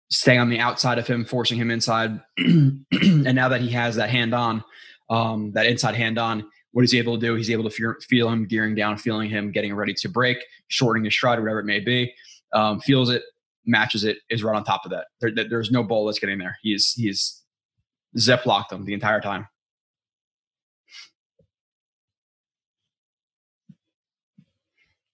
staying 0.10 0.40
on 0.40 0.50
the 0.50 0.60
outside 0.60 1.00
of 1.00 1.08
him, 1.08 1.26
forcing 1.26 1.58
him 1.58 1.72
inside. 1.72 2.22
and 2.38 3.36
now 3.36 3.50
that 3.50 3.62
he 3.62 3.70
has 3.70 3.96
that 3.96 4.10
hand 4.10 4.34
on, 4.34 4.64
um, 5.10 5.52
that 5.54 5.66
inside 5.66 5.96
hand 5.96 6.18
on, 6.18 6.46
what 6.72 6.84
is 6.84 6.92
he 6.92 6.98
able 6.98 7.20
to 7.20 7.26
do? 7.26 7.36
He's 7.36 7.52
able 7.52 7.64
to 7.64 7.70
feel, 7.70 7.94
feel 8.02 8.30
him 8.30 8.46
gearing 8.46 8.76
down, 8.76 8.98
feeling 8.98 9.30
him 9.30 9.52
getting 9.52 9.76
ready 9.76 9.94
to 9.94 10.10
break, 10.10 10.38
shortening 10.68 11.06
his 11.06 11.14
stride, 11.14 11.40
whatever 11.40 11.60
it 11.60 11.66
may 11.66 11.80
be. 11.80 12.14
Um, 12.52 12.80
feels 12.80 13.10
it, 13.10 13.24
matches 13.66 14.04
it, 14.04 14.18
is 14.30 14.44
right 14.44 14.56
on 14.56 14.64
top 14.64 14.86
of 14.86 14.92
that. 14.92 15.08
There, 15.22 15.32
there's 15.32 15.72
no 15.72 15.84
ball 15.84 16.06
that's 16.06 16.20
getting 16.20 16.40
there. 16.40 16.58
He's 16.62 16.92
he's 16.94 17.42
zip 18.18 18.46
locked 18.46 18.70
them 18.70 18.86
the 18.86 18.94
entire 18.94 19.22
time. 19.22 19.48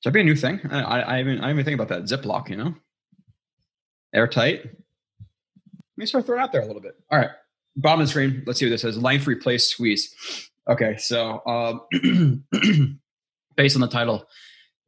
Should 0.02 0.12
that 0.12 0.14
be 0.14 0.22
a 0.22 0.24
new 0.24 0.36
thing? 0.36 0.62
I, 0.72 0.82
I, 0.82 1.00
I 1.00 1.20
even 1.20 1.42
I 1.42 1.52
even 1.52 1.66
think 1.66 1.80
about 1.80 1.90
that 1.90 2.08
zip 2.08 2.26
lock. 2.26 2.50
you 2.50 2.58
know, 2.58 2.74
airtight. 4.14 4.64
Let 4.64 4.74
me 5.98 6.06
start 6.06 6.26
throwing 6.26 6.42
out 6.42 6.52
there 6.52 6.62
a 6.62 6.66
little 6.66 6.82
bit. 6.82 6.96
All 7.12 7.20
right, 7.20 7.32
bottom 7.76 8.00
of 8.00 8.08
the 8.08 8.10
screen. 8.10 8.44
Let's 8.46 8.60
see 8.60 8.66
what 8.66 8.72
this 8.72 8.82
says. 8.82 8.98
Length 8.98 9.28
replace 9.28 9.68
squeeze. 9.68 10.50
Okay, 10.70 10.96
so 10.98 11.42
um, 11.46 11.82
based 13.58 13.76
on 13.76 13.82
the 13.82 13.88
title, 13.88 14.26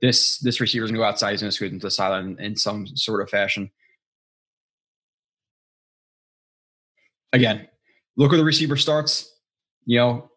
this 0.02 0.40
this 0.40 0.60
receiver 0.60 0.84
is 0.84 0.92
going 0.92 1.00
to 1.00 1.04
go 1.04 1.08
outside. 1.08 1.32
He's 1.32 1.42
going 1.42 1.52
to 1.52 1.56
squeeze 1.56 1.72
into 1.72 1.86
the 1.86 1.92
sideline 1.92 2.38
in 2.40 2.56
some 2.56 2.88
sort 2.88 3.22
of 3.22 3.30
fashion. 3.30 3.70
Again, 7.34 7.68
look 8.18 8.32
where 8.32 8.38
the 8.38 8.44
receiver 8.44 8.76
starts. 8.76 9.28
You 9.86 9.98
know, 9.98 10.32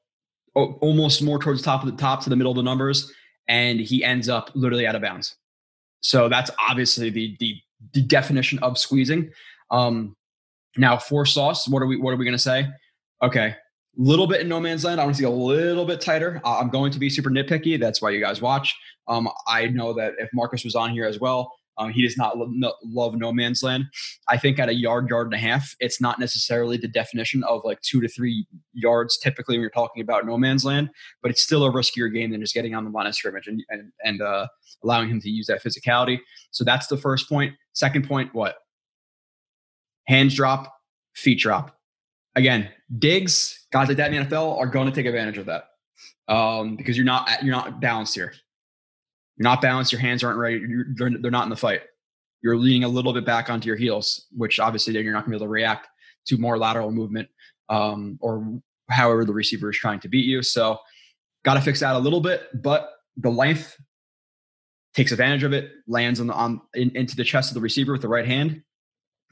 almost 0.55 1.23
more 1.23 1.39
towards 1.39 1.61
the 1.61 1.65
top 1.65 1.85
of 1.85 1.91
the 1.91 1.97
top 1.97 2.23
to 2.25 2.31
the 2.31 2.37
middle 2.37 2.53
of 2.53 2.57
the 2.57 2.63
numbers, 2.63 3.13
and 3.49 3.81
he 3.81 4.05
ends 4.05 4.29
up 4.29 4.51
literally 4.55 4.87
out 4.87 4.95
of 4.95 5.03
bounds. 5.03 5.37
So 6.01 6.29
that's 6.29 6.51
obviously 6.59 7.11
the 7.11 7.37
the, 7.41 7.57
the 7.95 8.03
definition 8.03 8.59
of 8.61 8.79
squeezing. 8.79 9.31
Um, 9.71 10.15
now 10.77 10.99
for 10.99 11.25
sauce, 11.25 11.69
what 11.69 11.83
are 11.83 11.87
we 11.87 11.97
what 11.97 12.13
are 12.13 12.17
we 12.17 12.25
going 12.25 12.37
to 12.37 12.39
say? 12.39 12.69
Okay, 13.23 13.57
little 13.97 14.27
bit 14.27 14.41
in 14.41 14.49
no 14.49 14.61
man's 14.61 14.85
land. 14.85 15.01
I 15.01 15.05
want 15.05 15.17
to 15.17 15.19
see 15.21 15.27
a 15.27 15.31
little 15.31 15.85
bit 15.85 16.01
tighter. 16.01 16.41
I'm 16.45 16.69
going 16.69 16.93
to 16.93 16.99
be 16.99 17.09
super 17.11 17.31
nitpicky. 17.31 17.79
That's 17.79 18.03
why 18.03 18.11
you 18.11 18.21
guys 18.21 18.41
watch. 18.41 18.75
Um, 19.09 19.29
I 19.47 19.67
know 19.69 19.93
that 19.95 20.15
if 20.19 20.31
Marcus 20.33 20.65
was 20.65 20.75
on 20.75 20.91
here 20.91 21.05
as 21.05 21.21
well, 21.21 21.53
um, 21.77 21.91
he 21.91 22.03
does 22.03 22.17
not 22.17 22.39
lo- 22.39 22.51
no, 22.51 22.73
love 22.85 23.15
no 23.17 23.33
man's 23.33 23.63
land. 23.63 23.87
I 24.29 24.37
think 24.37 24.59
at 24.59 24.69
a 24.69 24.75
yard, 24.75 25.09
yard 25.09 25.27
and 25.27 25.35
a 25.35 25.39
half, 25.39 25.75
it's 25.81 26.01
not 26.01 26.21
necessarily 26.21 26.77
the 26.77 26.89
definition 26.89 27.43
of 27.45 27.63
like 27.65 27.81
two 27.81 28.01
to 28.01 28.09
three 28.09 28.47
yards 28.73 29.19
typically 29.19 29.57
when 29.57 29.61
you're 29.61 29.71
talking 29.71 30.03
about 30.03 30.25
no 30.25 30.39
man's 30.39 30.65
land, 30.65 30.91
but 31.21 31.31
it's 31.31 31.43
still 31.43 31.65
a 31.65 31.73
riskier 31.73 32.13
game 32.13 32.31
than 32.31 32.41
just 32.41 32.55
getting 32.55 32.75
on 32.75 32.85
the 32.85 32.91
line 32.91 33.07
of 33.07 33.15
scrimmage 33.15 33.49
and 33.49 33.63
and, 33.71 33.93
and 34.05 34.23
uh, 34.23 34.47
allowing 34.85 35.09
him 35.09 35.21
to 35.21 35.31
use 35.31 35.47
that 35.47 35.63
physicality. 35.63 36.19
So 36.53 36.65
that's 36.65 36.87
the 36.87 36.97
first 36.97 37.29
point. 37.29 37.55
Second 37.73 38.07
point, 38.07 38.33
what? 38.35 38.57
Hands 40.07 40.33
drop, 40.33 40.73
feet 41.15 41.41
drop. 41.41 41.77
Again, 42.37 42.69
Diggs, 42.99 43.67
guys 43.73 43.89
like 43.89 43.97
that 43.99 44.13
in 44.13 44.29
the 44.29 44.29
NFL 44.29 44.59
are 44.59 44.67
going 44.67 44.87
to 44.87 44.93
take 44.93 45.07
advantage 45.07 45.39
of 45.39 45.47
that 45.47 45.69
um, 46.29 46.77
because 46.77 46.97
you're 46.97 47.07
not 47.07 47.43
you're 47.43 47.55
not 47.55 47.81
balanced 47.81 48.15
here. 48.15 48.33
You're 49.37 49.45
not 49.45 49.61
balanced. 49.61 49.93
Your 49.93 50.01
hands 50.01 50.23
aren't 50.23 50.39
ready. 50.39 50.61
They're, 50.97 51.11
they're 51.21 51.31
not 51.31 51.45
in 51.45 51.51
the 51.51 51.57
fight. 51.57 51.83
You're 52.43 52.57
leaning 52.57 52.85
a 52.85 52.89
little 52.89 53.13
bit 53.13 53.25
back 53.25 53.51
onto 53.51 53.67
your 53.67 53.77
heels, 53.77 54.27
which 54.37 54.61
obviously 54.61 54.93
then 54.93 55.05
you're 55.05 55.13
not 55.13 55.21
going 55.21 55.33
to 55.33 55.39
be 55.39 55.43
able 55.43 55.47
to 55.47 55.51
react 55.51 55.89
to 56.27 56.39
more 56.39 56.59
lateral 56.59 56.91
movement 56.91 57.29
um, 57.69 58.19
or 58.21 58.61
however 58.91 59.25
the 59.25 59.33
receiver 59.33 59.71
is 59.71 59.77
trying 59.77 60.01
to 60.01 60.09
beat 60.09 60.27
you. 60.27 60.43
So, 60.43 60.79
got 61.45 61.55
to 61.55 61.61
fix 61.61 61.81
that 61.81 61.97
a 61.97 61.99
little 61.99 62.21
bit. 62.21 62.43
But 62.63 62.91
the 63.17 63.31
length 63.31 63.77
takes 64.95 65.11
advantage 65.11 65.43
of 65.43 65.53
it, 65.53 65.71
lands 65.87 66.21
on 66.21 66.27
the 66.27 66.35
on 66.35 66.61
in, 66.75 66.95
into 66.97 67.17
the 67.17 67.25
chest 67.25 67.51
of 67.51 67.55
the 67.55 67.61
receiver 67.61 67.93
with 67.93 68.03
the 68.03 68.09
right 68.09 68.27
hand. 68.27 68.63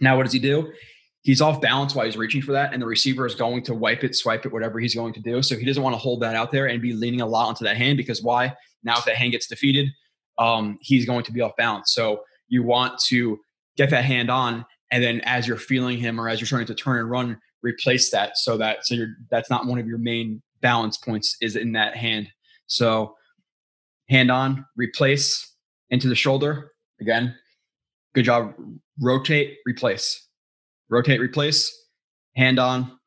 Now, 0.00 0.16
what 0.16 0.24
does 0.24 0.32
he 0.32 0.38
do? 0.38 0.72
He's 1.22 1.40
off 1.40 1.60
balance 1.60 1.94
while 1.94 2.04
he's 2.04 2.16
reaching 2.16 2.42
for 2.42 2.52
that, 2.52 2.72
and 2.72 2.82
the 2.82 2.86
receiver 2.86 3.26
is 3.26 3.34
going 3.36 3.62
to 3.64 3.74
wipe 3.74 4.02
it, 4.02 4.16
swipe 4.16 4.44
it, 4.44 4.52
whatever 4.52 4.80
he's 4.80 4.94
going 4.94 5.12
to 5.14 5.20
do. 5.20 5.40
So 5.40 5.56
he 5.56 5.64
doesn't 5.64 5.82
want 5.82 5.94
to 5.94 5.98
hold 5.98 6.20
that 6.22 6.34
out 6.34 6.50
there 6.50 6.66
and 6.66 6.82
be 6.82 6.92
leaning 6.92 7.20
a 7.20 7.26
lot 7.26 7.46
onto 7.46 7.64
that 7.64 7.76
hand 7.76 7.96
because 7.96 8.22
why? 8.22 8.54
Now, 8.82 8.98
if 8.98 9.04
that 9.04 9.14
hand 9.14 9.32
gets 9.32 9.46
defeated, 9.46 9.88
um, 10.38 10.78
he's 10.80 11.06
going 11.06 11.24
to 11.24 11.32
be 11.32 11.40
off 11.40 11.52
balance. 11.56 11.94
So 11.94 12.22
you 12.48 12.64
want 12.64 12.98
to 13.06 13.38
get 13.76 13.90
that 13.90 14.04
hand 14.04 14.30
on, 14.30 14.66
and 14.90 15.02
then 15.02 15.20
as 15.20 15.46
you're 15.46 15.56
feeling 15.56 15.98
him 15.98 16.20
or 16.20 16.28
as 16.28 16.40
you're 16.40 16.48
trying 16.48 16.66
to 16.66 16.74
turn 16.74 16.98
and 16.98 17.08
run, 17.08 17.38
replace 17.62 18.10
that 18.10 18.36
so 18.36 18.56
that 18.56 18.84
so 18.84 18.94
you're 18.94 19.14
that's 19.30 19.48
not 19.48 19.66
one 19.66 19.78
of 19.78 19.86
your 19.86 19.98
main 19.98 20.42
balance 20.60 20.96
points 20.96 21.36
is 21.40 21.54
in 21.56 21.72
that 21.72 21.96
hand. 21.96 22.28
So 22.66 23.14
hand 24.08 24.30
on, 24.30 24.66
replace 24.76 25.54
into 25.90 26.08
the 26.08 26.14
shoulder 26.14 26.72
again. 27.00 27.34
Good 28.14 28.24
job. 28.24 28.54
Rotate, 29.00 29.58
replace. 29.64 30.28
Rotate, 30.92 31.20
replace. 31.20 31.86
Hand 32.36 32.58
on. 32.58 32.98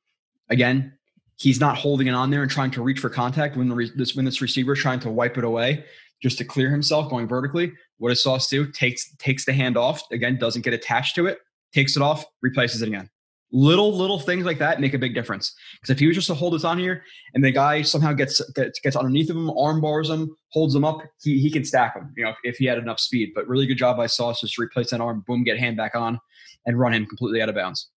Again, 0.50 0.94
he's 1.38 1.60
not 1.60 1.78
holding 1.78 2.08
it 2.08 2.14
on 2.16 2.32
there 2.32 2.42
and 2.42 2.50
trying 2.50 2.72
to 2.72 2.82
reach 2.82 3.00
for 3.00 3.12
contact 3.12 3.56
when 3.56 3.70
the 3.70 3.76
re- 3.76 3.92
this 3.96 4.16
when 4.16 4.26
this 4.26 4.42
receiver 4.42 4.74
is 4.74 4.80
trying 4.80 5.00
to 5.02 5.12
wipe 5.12 5.38
it 5.38 5.44
away 5.44 5.86
just 6.22 6.40
to 6.40 6.46
clear 6.46 6.72
himself 6.72 7.12
going 7.12 7.28
vertically. 7.28 7.72
What 8.00 8.10
does 8.10 8.24
Sauce 8.24 8.50
do? 8.50 8.72
Takes 8.72 9.16
takes 9.18 9.46
the 9.46 9.54
hand 9.54 9.78
off 9.78 10.02
again, 10.12 10.40
doesn't 10.40 10.64
get 10.64 10.74
attached 10.74 11.16
to 11.16 11.28
it, 11.28 11.38
takes 11.74 11.96
it 11.96 12.02
off, 12.02 12.26
replaces 12.42 12.82
it 12.82 12.88
again. 12.88 13.08
Little 13.52 13.96
little 13.96 14.20
things 14.20 14.46
like 14.46 14.58
that 14.58 14.82
make 14.82 14.96
a 14.96 14.98
big 14.98 15.14
difference. 15.14 15.54
Because 15.76 15.92
if 15.92 16.00
he 16.00 16.08
was 16.08 16.16
just 16.16 16.28
to 16.28 16.34
hold 16.34 16.54
this 16.54 16.64
on 16.64 16.80
here 16.80 17.04
and 17.36 17.44
the 17.44 17.52
guy 17.52 17.84
somehow 17.84 18.14
gets 18.14 18.42
gets, 18.54 18.80
gets 18.80 18.96
underneath 18.96 19.30
of 19.30 19.36
him, 19.36 19.52
arm 19.52 19.80
bars 19.80 20.10
him, 20.10 20.36
holds 20.50 20.74
him 20.74 20.84
up, 20.84 21.02
he 21.22 21.40
he 21.40 21.52
can 21.52 21.64
stack 21.64 21.96
him. 21.96 22.12
You 22.18 22.24
know, 22.24 22.32
if, 22.32 22.38
if 22.44 22.58
he 22.58 22.66
had 22.66 22.80
enough 22.80 23.00
speed. 23.00 23.34
But 23.36 23.48
really 23.48 23.68
good 23.68 23.78
job 23.78 23.98
by 23.98 24.08
Sauce 24.08 24.42
just 24.42 24.56
to 24.56 24.64
replace 24.64 24.90
that 24.90 25.02
arm, 25.02 25.24
boom, 25.28 25.44
get 25.44 25.60
hand 25.60 25.78
back 25.78 25.94
on, 25.94 26.20
and 26.66 26.80
run 26.80 26.94
him 26.94 27.06
completely 27.06 27.42
out 27.42 27.50
of 27.50 27.56
bounds. 27.56 27.90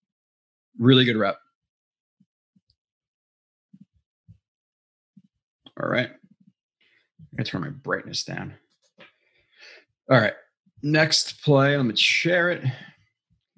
Really 0.78 1.04
good 1.04 1.16
rep. 1.16 1.38
All 5.80 5.88
right. 5.88 6.08
I'm 6.08 7.36
going 7.36 7.44
to 7.44 7.50
turn 7.50 7.60
my 7.60 7.68
brightness 7.68 8.24
down. 8.24 8.54
All 10.10 10.18
right. 10.18 10.34
Next 10.82 11.42
play. 11.42 11.76
Let 11.76 11.86
me 11.86 11.94
share 11.96 12.50
it. 12.50 12.64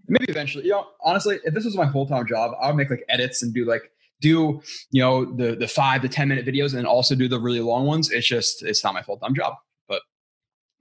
Maybe 0.07 0.27
eventually, 0.29 0.65
you 0.65 0.71
know, 0.71 0.89
honestly, 1.03 1.39
if 1.45 1.55
this 1.55 1.65
was 1.65 1.77
my 1.77 1.91
full 1.91 2.07
time 2.07 2.27
job, 2.27 2.53
I 2.61 2.67
would 2.67 2.77
make 2.77 2.91
like 2.91 3.05
edits 3.09 3.43
and 3.43 3.55
do 3.55 3.65
like, 3.65 3.91
do, 4.21 4.61
you 4.91 5.01
know, 5.01 5.25
the 5.25 5.55
the 5.55 5.69
five 5.69 6.03
to 6.03 6.09
10 6.09 6.29
minute 6.29 6.45
videos 6.45 6.75
and 6.75 6.87
also 6.87 7.15
do 7.15 7.29
the 7.29 7.39
really 7.39 7.61
long 7.61 7.87
ones. 7.87 8.11
It's 8.11 8.27
just, 8.27 8.63
it's 8.63 8.83
not 8.83 8.93
my 8.93 9.03
full 9.03 9.19
time 9.19 9.35
job, 9.35 9.55
but 9.89 10.03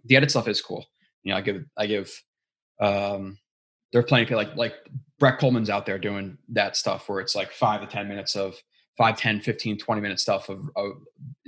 the 0.05 0.15
edit 0.15 0.31
stuff 0.31 0.47
is 0.47 0.61
cool. 0.61 0.85
You 1.23 1.31
know, 1.31 1.37
I 1.37 1.41
give, 1.41 1.63
I 1.77 1.85
give, 1.85 2.23
um, 2.81 3.37
they're 3.91 4.03
playing 4.03 4.29
like, 4.29 4.55
like 4.55 4.75
Brett 5.19 5.39
Coleman's 5.39 5.69
out 5.69 5.85
there 5.85 5.97
doing 5.97 6.37
that 6.49 6.75
stuff 6.75 7.09
where 7.09 7.19
it's 7.19 7.35
like 7.35 7.51
five 7.51 7.81
to 7.81 7.87
10 7.87 8.07
minutes 8.07 8.35
of 8.35 8.55
5 8.97 9.17
10 9.17 9.41
15 9.41 9.77
20 9.77 10.01
minute 10.01 10.19
stuff 10.19 10.49
of, 10.49 10.69
of, 10.75 10.91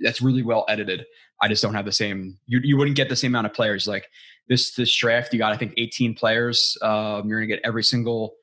that's 0.01 0.21
really 0.21 0.41
well 0.41 0.65
edited. 0.69 1.05
I 1.41 1.47
just 1.47 1.61
don't 1.61 1.73
have 1.73 1.85
the 1.85 1.91
same 1.91 2.37
you, 2.47 2.59
you 2.63 2.77
wouldn't 2.77 2.95
get 2.95 3.09
the 3.09 3.15
same 3.15 3.31
amount 3.31 3.47
of 3.47 3.53
players. 3.53 3.87
Like 3.87 4.07
this 4.47 4.73
this 4.73 4.93
draft 4.95 5.33
you 5.33 5.39
got 5.39 5.53
i 5.53 5.57
think 5.57 5.73
18 5.77 6.15
players. 6.15 6.77
Um, 6.81 7.27
you're 7.27 7.39
gonna 7.39 7.47
get 7.47 7.61
every 7.63 7.83
single 7.83 8.35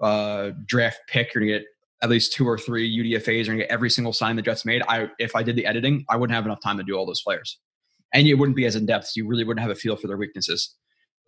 uh, 0.00 0.50
draft 0.66 1.00
pick. 1.08 1.34
You're 1.34 1.42
gonna 1.42 1.58
get 1.58 1.66
at 2.02 2.10
least 2.10 2.32
two 2.32 2.46
or 2.46 2.58
three 2.58 2.90
udfas 2.98 3.46
you're 3.46 3.54
gonna 3.54 3.58
get 3.58 3.70
every 3.70 3.90
single 3.90 4.12
sign 4.12 4.36
the 4.36 4.42
jets 4.42 4.64
made. 4.64 4.82
I 4.88 5.08
if 5.18 5.36
i 5.36 5.42
did 5.42 5.56
the 5.56 5.66
editing 5.66 6.04
i 6.08 6.16
wouldn't 6.16 6.34
have 6.34 6.44
enough 6.44 6.60
time 6.62 6.78
to 6.78 6.84
do 6.84 6.94
all 6.94 7.06
those 7.06 7.22
players. 7.22 7.58
And 8.12 8.26
it 8.26 8.34
wouldn't 8.34 8.56
be 8.56 8.66
as 8.66 8.76
in 8.76 8.86
depth 8.86 9.12
you 9.14 9.26
really 9.26 9.44
wouldn't 9.44 9.62
have 9.62 9.70
a 9.70 9.74
feel 9.74 9.96
for 9.96 10.06
their 10.06 10.16
weaknesses. 10.16 10.74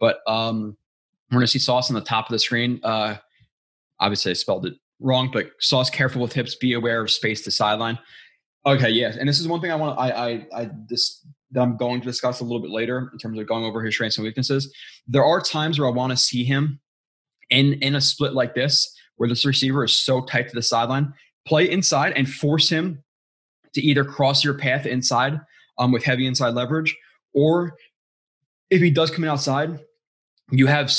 But 0.00 0.18
um 0.26 0.76
we're 1.30 1.38
gonna 1.38 1.46
see 1.46 1.58
sauce 1.58 1.90
on 1.90 1.94
the 1.94 2.00
top 2.00 2.26
of 2.26 2.32
the 2.32 2.38
screen 2.38 2.80
uh 2.82 3.16
obviously 4.00 4.30
i 4.30 4.34
spelled 4.34 4.66
it 4.66 4.74
wrong, 5.00 5.30
but 5.32 5.50
Sauce 5.60 5.90
careful 5.90 6.22
with 6.22 6.32
hips, 6.32 6.54
be 6.54 6.72
aware 6.72 7.00
of 7.00 7.10
space 7.10 7.42
to 7.42 7.50
sideline. 7.50 7.98
Okay, 8.64 8.90
yeah, 8.90 9.14
and 9.18 9.28
this 9.28 9.38
is 9.38 9.46
one 9.46 9.60
thing 9.60 9.70
I 9.70 9.76
want. 9.76 9.98
I 9.98 10.10
I 10.10 10.46
I 10.54 10.70
this 10.88 11.24
that 11.52 11.62
I'm 11.62 11.76
going 11.76 12.00
to 12.00 12.06
discuss 12.06 12.40
a 12.40 12.44
little 12.44 12.60
bit 12.60 12.70
later 12.70 13.10
in 13.12 13.18
terms 13.18 13.38
of 13.38 13.46
going 13.46 13.64
over 13.64 13.82
his 13.82 13.94
strengths 13.94 14.18
and 14.18 14.24
weaknesses. 14.24 14.74
There 15.06 15.24
are 15.24 15.40
times 15.40 15.78
where 15.78 15.88
I 15.88 15.92
want 15.92 16.10
to 16.10 16.16
see 16.16 16.44
him 16.44 16.80
in 17.50 17.74
in 17.74 17.94
a 17.94 18.00
split 18.00 18.32
like 18.32 18.54
this, 18.54 18.92
where 19.16 19.28
this 19.28 19.44
receiver 19.44 19.84
is 19.84 19.96
so 19.96 20.24
tight 20.24 20.48
to 20.48 20.54
the 20.54 20.62
sideline, 20.62 21.14
play 21.46 21.70
inside 21.70 22.14
and 22.16 22.28
force 22.28 22.68
him 22.68 23.02
to 23.74 23.80
either 23.80 24.04
cross 24.04 24.42
your 24.42 24.54
path 24.54 24.86
inside 24.86 25.40
um, 25.78 25.92
with 25.92 26.02
heavy 26.02 26.26
inside 26.26 26.54
leverage, 26.54 26.96
or 27.34 27.76
if 28.70 28.80
he 28.80 28.90
does 28.90 29.10
come 29.10 29.22
in 29.22 29.30
outside, 29.30 29.78
you 30.50 30.66
have 30.66 30.92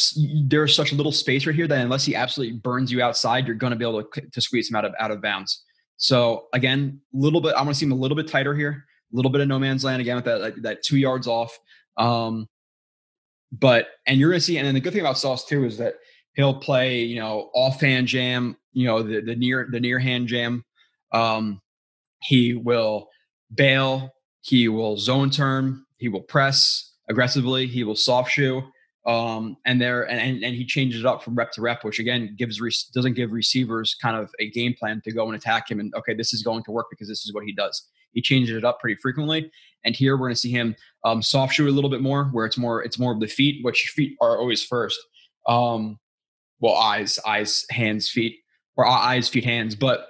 there's 0.46 0.76
such 0.76 0.92
a 0.92 0.96
little 0.96 1.12
space 1.12 1.46
right 1.46 1.56
here 1.56 1.68
that 1.68 1.80
unless 1.80 2.04
he 2.04 2.16
absolutely 2.16 2.58
burns 2.58 2.92
you 2.92 3.02
outside, 3.02 3.48
you're 3.48 3.56
going 3.56 3.72
to 3.72 3.78
be 3.78 3.86
able 3.86 4.04
to, 4.04 4.22
to 4.22 4.42
squeeze 4.42 4.70
him 4.70 4.76
out 4.76 4.86
of 4.86 4.94
out 5.00 5.12
of 5.12 5.22
bounds. 5.22 5.64
So 5.96 6.48
again, 6.54 7.00
a 7.14 7.18
little 7.18 7.40
bit. 7.40 7.56
I 7.56 7.62
want 7.62 7.70
to 7.70 7.76
see 7.76 7.86
him 7.86 7.94
a 7.94 7.96
little 7.96 8.18
bit 8.18 8.28
tighter 8.28 8.54
here, 8.54 8.86
a 9.12 9.16
little 9.16 9.32
bit 9.32 9.42
of 9.42 9.48
no 9.48 9.58
man's 9.58 9.84
land 9.84 10.02
again 10.02 10.18
with 10.18 10.26
that 10.26 10.40
that, 10.40 10.62
that 10.64 10.84
two 10.84 10.98
yards 10.98 11.28
off. 11.28 11.58
Um, 11.96 12.48
but 13.52 13.88
and 14.06 14.20
you're 14.20 14.30
going 14.30 14.40
to 14.40 14.46
see, 14.46 14.58
and 14.58 14.68
then 14.68 14.74
the 14.74 14.82
good 14.82 14.92
thing 14.92 15.02
about 15.02 15.18
Sauce 15.18 15.46
too 15.46 15.64
is 15.64 15.78
that 15.78 15.96
he'll 16.34 16.60
play, 16.60 17.04
you 17.04 17.20
know, 17.20 17.50
offhand 17.54 18.08
jam, 18.08 18.58
you 18.74 18.86
know, 18.86 19.02
the 19.02 19.22
the 19.22 19.36
near 19.36 19.68
the 19.72 19.80
near 19.80 19.98
hand 19.98 20.28
jam. 20.28 20.66
Um, 21.14 21.62
he 22.22 22.54
will 22.54 23.08
bail. 23.56 24.12
He 24.42 24.68
will 24.68 24.98
zone 24.98 25.30
turn. 25.30 25.86
He 25.98 26.10
will 26.10 26.22
press 26.22 26.96
aggressively. 27.08 27.66
He 27.66 27.86
will 27.86 27.96
soft 27.96 28.32
shoe 28.32 28.64
um, 29.08 29.56
and 29.66 29.82
there 29.82 30.04
and, 30.04 30.44
and 30.44 30.56
he 30.56 30.66
changes 30.66 31.00
it 31.00 31.06
up 31.06 31.24
from 31.24 31.36
rep 31.36 31.52
to 31.54 31.62
rep, 31.62 31.84
which 31.86 31.98
again 32.00 32.36
gives 32.38 32.60
doesn't 32.94 33.14
give 33.14 33.32
receivers 33.32 33.96
kind 34.02 34.18
of 34.18 34.30
a 34.40 34.50
game 34.50 34.76
plan 34.78 35.02
to 35.06 35.14
go 35.14 35.26
and 35.28 35.36
attack 35.36 35.72
him. 35.72 35.80
And 35.80 35.94
okay, 35.96 36.14
this 36.14 36.34
is 36.34 36.44
going 36.44 36.64
to 36.66 36.72
work 36.72 36.88
because 36.90 37.08
this 37.08 37.26
is 37.26 37.34
what 37.34 37.46
he 37.46 37.54
does. 37.54 37.88
He 38.12 38.22
changes 38.22 38.58
it 38.58 38.66
up 38.66 38.80
pretty 38.82 39.00
frequently. 39.02 39.50
And 39.86 39.96
here 39.96 40.18
we're 40.18 40.26
going 40.26 40.34
to 40.34 40.40
see 40.40 40.52
him 40.52 40.76
um, 41.06 41.22
soft 41.22 41.54
shoe 41.54 41.68
a 41.68 41.72
little 41.72 41.90
bit 41.90 42.02
more, 42.02 42.26
where 42.26 42.46
it's 42.46 42.58
more 42.58 42.84
it's 42.84 43.00
more 43.00 43.14
of 43.14 43.22
the 43.22 43.28
feet, 43.28 43.64
which 43.64 43.94
feet 43.96 44.18
are 44.22 44.38
always 44.38 44.62
first. 44.62 45.00
Um, 45.48 45.98
well, 46.60 46.76
eyes, 46.76 47.18
eyes, 47.26 47.66
hands, 47.70 48.10
feet, 48.10 48.40
or 48.76 48.86
eyes, 48.86 49.30
feet, 49.30 49.46
hands. 49.46 49.74
But 49.74 50.08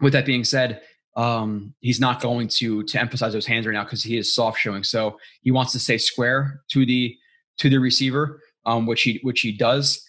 with 0.00 0.14
that 0.14 0.24
being 0.24 0.44
said, 0.44 0.80
um, 1.16 1.74
he's 1.80 2.00
not 2.00 2.22
going 2.22 2.48
to 2.48 2.82
to 2.84 2.98
emphasize 2.98 3.34
those 3.34 3.44
hands 3.44 3.66
right 3.66 3.74
now 3.74 3.84
because 3.84 4.02
he 4.02 4.16
is 4.16 4.34
soft 4.34 4.58
shoeing. 4.58 4.84
So 4.84 5.18
he 5.42 5.50
wants 5.50 5.72
to 5.72 5.78
stay 5.78 5.98
square 5.98 6.62
to 6.70 6.86
the 6.86 7.14
to 7.58 7.70
the 7.70 7.78
receiver, 7.78 8.40
um, 8.66 8.86
which 8.86 9.02
he 9.02 9.20
which 9.22 9.40
he 9.40 9.52
does. 9.52 10.08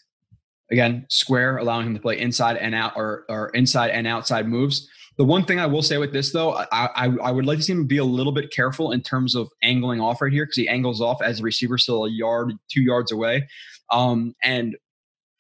Again, 0.72 1.06
square, 1.10 1.58
allowing 1.58 1.88
him 1.88 1.94
to 1.94 2.00
play 2.00 2.20
inside 2.20 2.58
and 2.58 2.74
out 2.74 2.94
or, 2.96 3.26
or 3.30 3.50
inside 3.50 3.92
and 3.92 4.08
outside 4.08 4.48
moves. 4.48 4.90
The 5.18 5.24
one 5.24 5.46
thing 5.46 5.60
I 5.60 5.68
will 5.68 5.84
say 5.84 5.98
with 5.98 6.12
this 6.12 6.32
though, 6.32 6.54
I, 6.56 6.66
I, 6.72 7.06
I 7.22 7.32
would 7.32 7.46
like 7.46 7.60
to 7.60 7.64
see 7.64 7.74
him 7.74 7.86
be 7.86 7.98
a 7.98 8.04
little 8.04 8.32
bit 8.32 8.50
careful 8.50 8.92
in 8.92 9.02
terms 9.02 9.36
of 9.36 9.50
angling 9.62 10.02
off 10.02 10.22
right 10.22 10.32
here 10.32 10.46
because 10.46 10.56
he 10.56 10.68
angles 10.68 11.02
off 11.02 11.22
as 11.22 11.40
a 11.40 11.44
receiver 11.44 11.78
still 11.78 12.06
a 12.06 12.10
yard, 12.10 12.54
two 12.72 12.82
yards 12.82 13.12
away. 13.12 13.48
Um, 13.92 14.34
and 14.42 14.76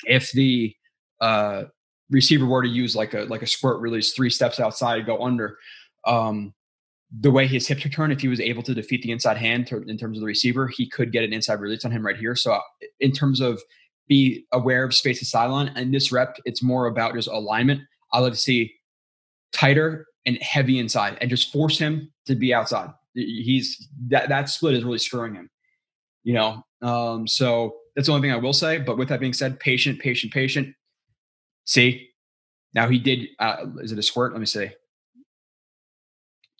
if 0.05 0.31
the 0.33 0.75
uh, 1.21 1.63
receiver 2.11 2.45
were 2.45 2.61
to 2.61 2.69
use 2.69 2.95
like 2.95 3.15
a 3.15 3.21
like 3.21 3.41
a 3.41 3.47
squirt 3.47 3.81
release, 3.81 4.13
three 4.13 4.29
steps 4.29 4.59
outside, 4.59 5.05
go 5.07 5.23
under, 5.23 5.57
um, 6.05 6.53
the 7.19 7.31
way 7.31 7.45
his 7.45 7.67
hips 7.67 7.85
return, 7.85 8.11
if 8.11 8.21
he 8.21 8.27
was 8.27 8.39
able 8.39 8.63
to 8.63 8.73
defeat 8.73 9.03
the 9.03 9.11
inside 9.11 9.37
hand 9.37 9.71
in 9.71 9.97
terms 9.97 10.17
of 10.17 10.21
the 10.21 10.27
receiver, 10.27 10.67
he 10.67 10.87
could 10.87 11.11
get 11.11 11.23
an 11.23 11.33
inside 11.33 11.59
release 11.59 11.85
on 11.85 11.91
him 11.91 12.05
right 12.05 12.17
here. 12.17 12.35
So 12.35 12.59
in 12.99 13.11
terms 13.11 13.39
of 13.39 13.61
be 14.07 14.45
aware 14.51 14.83
of 14.83 14.93
space 14.93 15.19
to 15.19 15.25
sideline, 15.25 15.71
and 15.75 15.93
this 15.93 16.11
rep, 16.11 16.37
it's 16.45 16.63
more 16.63 16.87
about 16.87 17.13
just 17.13 17.27
alignment. 17.27 17.81
I 18.11 18.19
like 18.19 18.33
to 18.33 18.39
see 18.39 18.73
tighter 19.51 20.07
and 20.25 20.37
heavy 20.41 20.79
inside 20.79 21.17
and 21.21 21.29
just 21.29 21.51
force 21.51 21.77
him 21.77 22.11
to 22.25 22.35
be 22.35 22.53
outside. 22.53 22.89
He's 23.13 23.87
that 24.07 24.29
that 24.29 24.49
split 24.49 24.73
is 24.73 24.83
really 24.83 24.97
screwing 24.97 25.35
him. 25.35 25.49
You 26.23 26.33
know, 26.33 26.63
um, 26.81 27.27
so 27.27 27.75
that's 27.95 28.07
the 28.07 28.13
only 28.13 28.27
thing 28.27 28.35
I 28.35 28.39
will 28.39 28.53
say. 28.53 28.79
But 28.79 28.97
with 28.97 29.09
that 29.09 29.19
being 29.19 29.33
said, 29.33 29.59
patient, 29.59 29.99
patient, 29.99 30.33
patient. 30.33 30.73
See, 31.65 32.09
now 32.73 32.89
he 32.89 32.97
did. 32.97 33.27
Uh, 33.39 33.65
is 33.81 33.91
it 33.91 33.99
a 33.99 34.03
squirt? 34.03 34.31
Let 34.31 34.39
me 34.39 34.47
see. 34.47 34.69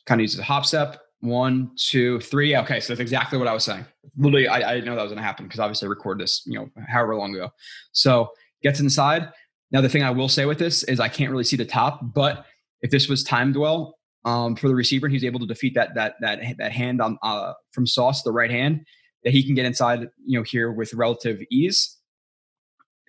Kind 0.06 0.20
of 0.20 0.24
uses 0.24 0.40
a 0.40 0.44
hop 0.44 0.66
step. 0.66 1.02
One, 1.22 1.72
two, 1.78 2.20
three. 2.20 2.56
Okay, 2.58 2.80
so 2.80 2.94
that's 2.94 3.00
exactly 3.00 3.40
what 3.40 3.48
I 3.48 3.54
was 3.54 3.64
saying. 3.64 3.86
Literally, 4.18 4.48
I, 4.48 4.72
I 4.72 4.74
didn't 4.74 4.86
know 4.86 4.96
that 4.96 5.04
was 5.04 5.12
going 5.12 5.22
to 5.22 5.24
happen 5.24 5.46
because 5.46 5.60
obviously 5.60 5.86
I 5.86 5.90
recorded 5.90 6.22
this, 6.22 6.44
you 6.46 6.60
know, 6.60 6.70
however 6.88 7.16
long 7.16 7.34
ago. 7.34 7.50
So 7.94 8.30
gets 8.62 8.80
inside. 8.82 9.30
Now 9.72 9.82
the 9.82 9.90
thing 9.90 10.04
I 10.04 10.12
will 10.12 10.28
say 10.28 10.46
with 10.46 10.60
this 10.60 10.84
is 10.84 11.00
I 11.00 11.08
can't 11.08 11.32
really 11.32 11.44
see 11.46 11.56
the 11.56 11.66
top, 11.66 12.02
but 12.14 12.46
if 12.82 12.92
this 12.92 13.08
was 13.08 13.24
timed 13.24 13.56
well 13.56 13.98
um, 14.26 14.56
for 14.56 14.68
the 14.68 14.76
receiver, 14.76 15.08
he's 15.08 15.24
able 15.24 15.40
to 15.40 15.46
defeat 15.46 15.76
that 15.76 15.96
that 15.96 16.16
that 16.20 16.40
that 16.58 16.72
hand 16.72 17.02
on 17.02 17.18
uh, 17.24 17.54
from 17.72 17.88
Sauce, 17.88 18.24
the 18.24 18.32
right 18.32 18.52
hand, 18.52 18.86
that 19.24 19.32
he 19.32 19.44
can 19.44 19.56
get 19.56 19.66
inside, 19.66 20.02
you 20.26 20.38
know, 20.38 20.44
here 20.44 20.72
with 20.72 20.94
relative 20.94 21.42
ease. 21.50 21.98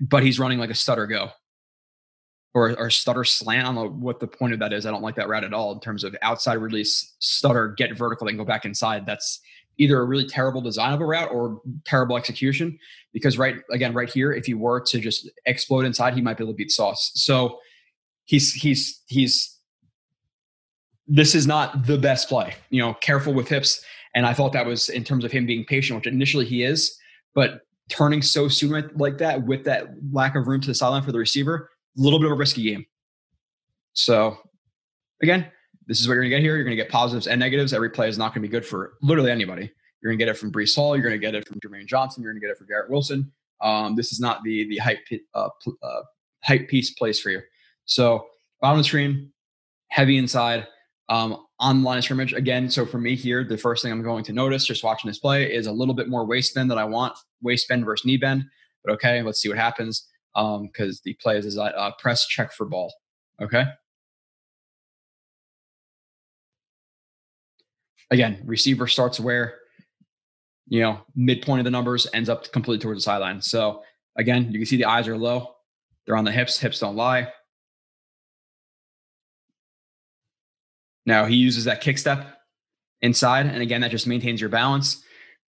But 0.01 0.23
he's 0.23 0.39
running 0.39 0.59
like 0.59 0.71
a 0.71 0.75
stutter 0.75 1.07
go 1.07 1.31
or, 2.55 2.79
or 2.79 2.89
stutter 2.89 3.25
slant. 3.25 3.63
I 3.63 3.65
don't 3.65 3.75
know 3.75 3.89
what 3.89 4.21
the 4.21 4.29
point 4.29 4.53
of 4.53 4.61
that 4.61 4.73
is. 4.73 4.87
I 4.87 4.91
don't 4.91 5.03
like 5.03 5.17
that 5.17 5.29
route 5.29 5.45
at 5.45 5.53
all 5.53 5.73
in 5.73 5.81
terms 5.81 6.05
of 6.05 6.17
outside 6.23 6.55
release, 6.55 7.15
stutter, 7.19 7.75
get 7.77 7.97
vertical, 7.99 8.27
then 8.27 8.37
go 8.37 8.45
back 8.45 8.65
inside. 8.65 9.05
That's 9.07 9.41
either 9.77 10.01
a 10.01 10.05
really 10.05 10.27
terrible 10.27 10.61
design 10.61 10.93
of 10.93 11.01
a 11.01 11.05
route 11.05 11.31
or 11.33 11.61
terrible 11.85 12.17
execution. 12.17 12.79
Because 13.13 13.37
right 13.37 13.57
again, 13.73 13.93
right 13.93 14.09
here, 14.09 14.33
if 14.33 14.47
he 14.47 14.55
were 14.55 14.81
to 14.81 15.01
just 15.01 15.29
explode 15.47 15.85
inside, 15.85 16.15
he 16.15 16.23
might 16.23 16.37
be 16.37 16.45
able 16.45 16.53
to 16.53 16.57
beat 16.57 16.71
Sauce. 16.71 17.11
So 17.15 17.59
he's 18.25 18.53
he's 18.53 19.03
he's 19.07 19.59
this 21.07 21.35
is 21.35 21.47
not 21.47 21.87
the 21.87 21.99
best 21.99 22.29
play. 22.29 22.55
You 22.71 22.81
know, 22.81 22.95
careful 22.95 23.35
with 23.35 23.49
hips. 23.49 23.85
And 24.15 24.27
I 24.27 24.33
thought 24.33 24.53
that 24.53 24.65
was 24.65 24.89
in 24.89 25.03
terms 25.03 25.25
of 25.25 25.33
him 25.33 25.45
being 25.45 25.65
patient, 25.65 25.99
which 25.99 26.07
initially 26.07 26.45
he 26.45 26.63
is, 26.63 26.97
but 27.35 27.63
turning 27.89 28.23
so 28.23 28.47
soon 28.47 28.91
like 28.95 29.19
that 29.19 29.45
with 29.45 29.65
that 29.65 29.89
lack 30.13 30.37
of 30.37 30.47
room 30.47 30.61
to 30.61 30.69
the 30.69 30.75
sideline 30.75 31.03
for 31.03 31.11
the 31.11 31.19
receiver, 31.19 31.69
a 31.97 32.01
little 32.01 32.19
bit 32.19 32.27
of 32.27 32.33
a 32.33 32.37
risky 32.37 32.63
game. 32.63 32.85
So 33.93 34.37
again, 35.23 35.47
this 35.87 36.01
is 36.01 36.09
what 36.09 36.15
you're 36.15 36.25
gonna 36.25 36.31
get 36.31 36.41
here. 36.41 36.57
You're 36.57 36.65
gonna 36.65 36.77
get 36.77 36.89
positives 36.89 37.27
and 37.27 37.39
negatives. 37.39 37.73
Every 37.73 37.91
play 37.91 38.09
is 38.09 38.19
not 38.19 38.35
gonna 38.35 38.43
be 38.43 38.49
good 38.49 38.65
for 38.65 38.95
literally 39.03 39.31
anybody. 39.31 39.71
You're 40.03 40.13
gonna 40.13 40.19
get 40.19 40.29
it 40.29 40.37
from 40.37 40.53
Breece 40.53 40.75
Hall. 40.75 40.97
You're 40.97 41.05
gonna 41.05 41.19
get 41.19 41.35
it 41.35 41.47
from 41.47 41.61
Jermaine 41.61 41.87
Johnson. 41.87 42.23
You're 42.23 42.33
gonna 42.33 42.41
get 42.41 42.51
it 42.51 42.59
for 42.59 42.65
Garrett 42.65 42.91
Wilson. 42.91 43.33
Um, 43.61 43.95
this 43.97 44.13
is 44.13 44.21
not 44.21 44.43
the 44.43 44.69
the 44.69 44.79
hype 44.79 45.01
uh, 45.35 45.49
uh, 45.83 46.03
hype 46.43 46.69
piece 46.69 46.91
place 46.91 47.21
for 47.21 47.31
you. 47.31 47.41
So 47.85 48.27
bottom 48.61 48.79
of 48.79 48.85
the 48.85 48.89
screen, 48.89 49.33
heavy 49.89 50.19
inside. 50.19 50.67
Um, 51.11 51.45
on 51.61 51.83
the 51.83 51.87
line 51.87 51.99
of 51.99 52.05
scrimmage 52.05 52.33
again. 52.33 52.71
So 52.71 52.87
for 52.87 52.99
me 52.99 53.15
here, 53.15 53.45
the 53.45 53.59
first 53.59 53.83
thing 53.83 53.93
I'm 53.93 54.03
going 54.03 54.25
to 54.25 54.33
notice 54.33 54.65
just 54.65 54.83
watching 54.83 55.09
this 55.09 55.19
play 55.19 55.53
is 55.53 55.67
a 55.67 55.73
little 55.73 55.95
bit 55.95 56.09
more 56.09 56.27
waist 56.27 56.55
bend 56.55 56.71
that 56.71 56.79
I 56.79 56.85
want, 56.85 57.15
waist 57.43 57.69
bend 57.69 57.85
versus 57.85 58.07
knee 58.07 58.17
bend. 58.17 58.45
But 58.83 58.95
okay, 58.95 59.23
let's 59.23 59.41
see 59.41 59.51
what 59.51 59.59
happens 59.59 60.09
because 60.35 60.97
um, 60.97 61.01
the 61.05 61.15
play 61.15 61.39
is 61.39 61.57
a 61.57 61.63
uh, 61.63 61.93
press 61.99 62.27
check 62.27 62.53
for 62.53 62.67
ball. 62.67 62.93
Okay. 63.41 63.65
Again, 68.11 68.43
receiver 68.45 68.87
starts 68.87 69.19
where, 69.19 69.59
you 70.69 70.81
know, 70.81 71.01
midpoint 71.15 71.61
of 71.61 71.65
the 71.65 71.71
numbers 71.71 72.07
ends 72.13 72.29
up 72.29 72.53
completely 72.53 72.83
towards 72.83 72.99
the 72.99 73.03
sideline. 73.03 73.41
So 73.41 73.83
again, 74.17 74.53
you 74.53 74.59
can 74.59 74.67
see 74.67 74.77
the 74.77 74.85
eyes 74.85 75.09
are 75.09 75.17
low. 75.17 75.55
They're 76.07 76.17
on 76.17 76.25
the 76.25 76.33
hips. 76.33 76.59
Hips 76.59 76.81
don't 76.81 76.97
lie. 76.97 77.33
Now 81.07 81.27
he 81.27 81.37
uses 81.37 81.65
that 81.65 81.81
kick 81.81 81.99
step 81.99 82.39
inside, 83.03 83.47
and 83.47 83.61
again, 83.61 83.83
that 83.83 83.91
just 83.91 84.07
maintains 84.07 84.41
your 84.41 84.51
balance. 84.51 85.03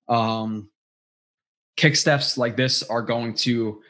Um, 0.08 0.70
kick 1.78 1.96
steps 1.96 2.38
like 2.38 2.56
this 2.56 2.84
are 2.84 3.02
going 3.02 3.36
to 3.36 3.82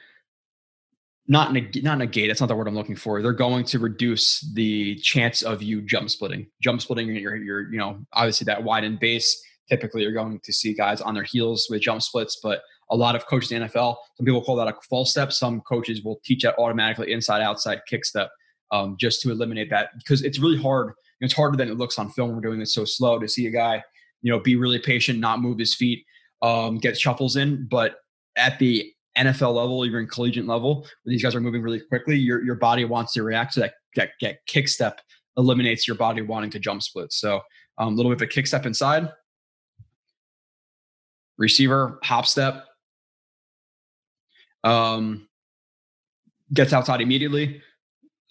not 1.28 1.54
neg- 1.54 1.84
not 1.84 1.98
negate. 1.98 2.30
That's 2.30 2.40
not 2.40 2.48
the 2.48 2.56
word 2.56 2.68
I'm 2.68 2.76
looking 2.76 2.96
for. 2.96 3.22
They're 3.22 3.34
going 3.34 3.66
to 3.66 3.80
reduce 3.80 4.42
the 4.54 4.96
chance 4.98 5.42
of 5.42 5.64
you 5.64 5.82
jump 5.82 6.10
splitting. 6.10 6.48
Jump 6.62 6.82
splitting, 6.82 7.16
you're, 7.16 7.36
you're 7.36 7.72
you 7.72 7.78
know 7.78 8.00
obviously 8.14 8.46
that 8.46 8.64
wide 8.64 8.84
in 8.84 8.98
base. 8.98 9.44
Typically, 9.70 10.04
you're 10.04 10.12
going 10.12 10.40
to 10.44 10.54
see 10.54 10.74
guys 10.74 11.02
on 11.02 11.16
their 11.16 11.24
heels 11.24 11.68
with 11.70 11.82
jump 11.82 12.02
splits, 12.02 12.40
but 12.44 12.62
a 12.92 12.96
lot 12.96 13.16
of 13.16 13.26
coaches 13.26 13.52
in 13.52 13.62
the 13.62 13.68
NFL, 13.68 13.96
some 14.16 14.26
people 14.26 14.44
call 14.44 14.56
that 14.58 14.68
a 14.68 14.76
false 14.88 15.10
step. 15.10 15.34
Some 15.34 15.62
coaches 15.62 16.04
will 16.04 16.20
teach 16.24 16.44
that 16.44 16.56
automatically 16.60 17.12
inside 17.12 17.42
outside 17.42 17.82
kick 17.88 18.06
step 18.06 18.30
um, 18.72 18.96
just 19.00 19.22
to 19.22 19.32
eliminate 19.32 19.72
that 19.72 19.90
because 19.98 20.22
it's 20.22 20.38
really 20.38 20.62
hard 20.62 20.94
it's 21.22 21.34
harder 21.34 21.58
than 21.58 21.70
it 21.70 21.78
looks 21.78 21.98
on 21.98 22.10
film. 22.12 22.34
We're 22.34 22.42
doing 22.42 22.60
this 22.60 22.74
so 22.74 22.86
slow 22.86 23.20
to 23.20 23.28
see 23.28 23.48
a 23.48 23.52
guy, 23.52 23.84
you 24.22 24.32
know, 24.32 24.40
be 24.40 24.56
really 24.56 24.80
patient, 24.80 25.20
not 25.20 25.42
move 25.42 25.58
his 25.58 25.74
feet, 25.74 26.06
um, 26.42 26.78
get 26.78 26.98
shuffles 26.98 27.36
in. 27.36 27.68
But 27.70 27.96
at 28.36 28.60
the 28.60 28.92
NFL 29.18 29.54
level, 29.54 29.86
even 29.86 30.08
collegiate 30.08 30.46
level, 30.46 30.82
where 30.82 31.12
these 31.12 31.24
guys 31.24 31.36
are 31.36 31.42
moving 31.42 31.62
really 31.62 31.80
quickly, 31.80 32.18
your 32.18 32.44
your 32.44 32.56
body 32.56 32.86
wants 32.86 33.14
to 33.14 33.24
react. 33.24 33.54
So 33.54 33.62
that 33.62 33.74
that, 33.96 34.10
that 34.22 34.38
kick 34.46 34.68
step 34.68 35.00
eliminates 35.38 35.88
your 35.88 35.98
body 35.98 36.22
wanting 36.22 36.50
to 36.52 36.60
jump 36.60 36.82
split. 36.82 37.12
So 37.12 37.42
um, 37.78 37.94
a 37.94 37.96
little 37.96 38.12
bit 38.12 38.22
of 38.22 38.22
a 38.24 38.28
kick 38.28 38.48
step 38.48 38.66
inside. 38.66 39.12
Receiver 41.38 42.00
hop 42.04 42.26
step. 42.26 42.66
Um, 44.64 45.28
gets 46.54 46.74
outside 46.74 47.02
immediately. 47.02 47.62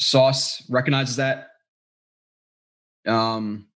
Sauce 0.00 0.64
recognizes 0.68 1.16
that, 1.16 1.48
um, 3.06 3.68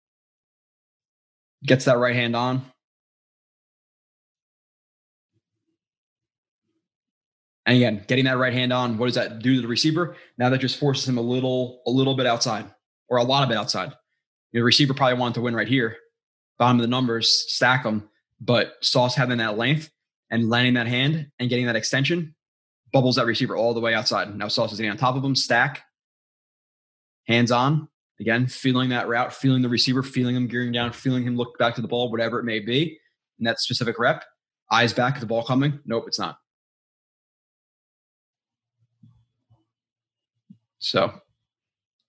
gets 1.63 1.85
that 1.85 1.97
right 1.97 2.15
hand 2.15 2.35
on. 2.35 2.65
And 7.67 7.75
again, 7.75 8.03
getting 8.07 8.25
that 8.25 8.37
right 8.37 8.53
hand 8.53 8.73
on, 8.73 8.97
what 8.97 9.05
does 9.05 9.15
that 9.15 9.39
do 9.39 9.55
to 9.55 9.61
the 9.61 9.67
receiver? 9.67 10.15
Now 10.39 10.49
that 10.49 10.59
just 10.59 10.79
forces 10.79 11.07
him 11.07 11.17
a 11.17 11.21
little, 11.21 11.81
a 11.85 11.91
little 11.91 12.15
bit 12.15 12.25
outside, 12.25 12.65
or 13.09 13.17
a 13.17 13.23
lot 13.23 13.43
of 13.43 13.51
it 13.51 13.57
outside. 13.57 13.89
You 14.51 14.59
know, 14.59 14.61
the 14.61 14.63
receiver 14.63 14.93
probably 14.95 15.19
wanted 15.19 15.35
to 15.35 15.41
win 15.41 15.55
right 15.55 15.67
here, 15.67 15.97
bottom 16.57 16.77
of 16.77 16.81
the 16.81 16.87
numbers, 16.87 17.45
stack 17.53 17.83
them. 17.83 18.09
But 18.41 18.73
Sauce 18.81 19.15
having 19.15 19.37
that 19.37 19.57
length 19.57 19.91
and 20.31 20.49
landing 20.49 20.73
that 20.75 20.87
hand 20.87 21.29
and 21.37 21.49
getting 21.49 21.67
that 21.67 21.75
extension 21.75 22.33
bubbles 22.91 23.17
that 23.17 23.25
receiver 23.25 23.55
all 23.55 23.73
the 23.73 23.81
way 23.81 23.93
outside. 23.93 24.33
Now 24.35 24.47
Sauce 24.47 24.71
is 24.71 24.77
getting 24.77 24.91
on 24.91 24.97
top 24.97 25.15
of 25.15 25.23
him, 25.23 25.35
stack, 25.35 25.83
hands 27.27 27.51
on, 27.51 27.89
Again, 28.19 28.47
feeling 28.47 28.89
that 28.89 29.07
route, 29.07 29.31
feeling 29.31 29.61
the 29.61 29.69
receiver, 29.69 30.01
feeling 30.01 30.35
him 30.35 30.47
gearing 30.47 30.71
down, 30.71 30.91
feeling 30.91 31.23
him 31.23 31.37
look 31.37 31.57
back 31.59 31.75
to 31.75 31.81
the 31.81 31.87
ball, 31.87 32.09
whatever 32.09 32.39
it 32.39 32.45
may 32.45 32.59
be, 32.59 32.99
in 33.39 33.45
that 33.45 33.59
specific 33.59 33.99
rep. 33.99 34.23
Eyes 34.71 34.91
back 34.91 35.15
at 35.15 35.21
the 35.21 35.27
ball 35.27 35.43
coming. 35.43 35.79
Nope, 35.85 36.05
it's 36.07 36.19
not. 36.19 36.37
So, 40.79 41.11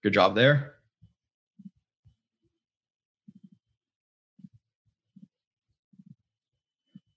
good 0.03 0.13
job 0.13 0.35
there. 0.35 0.75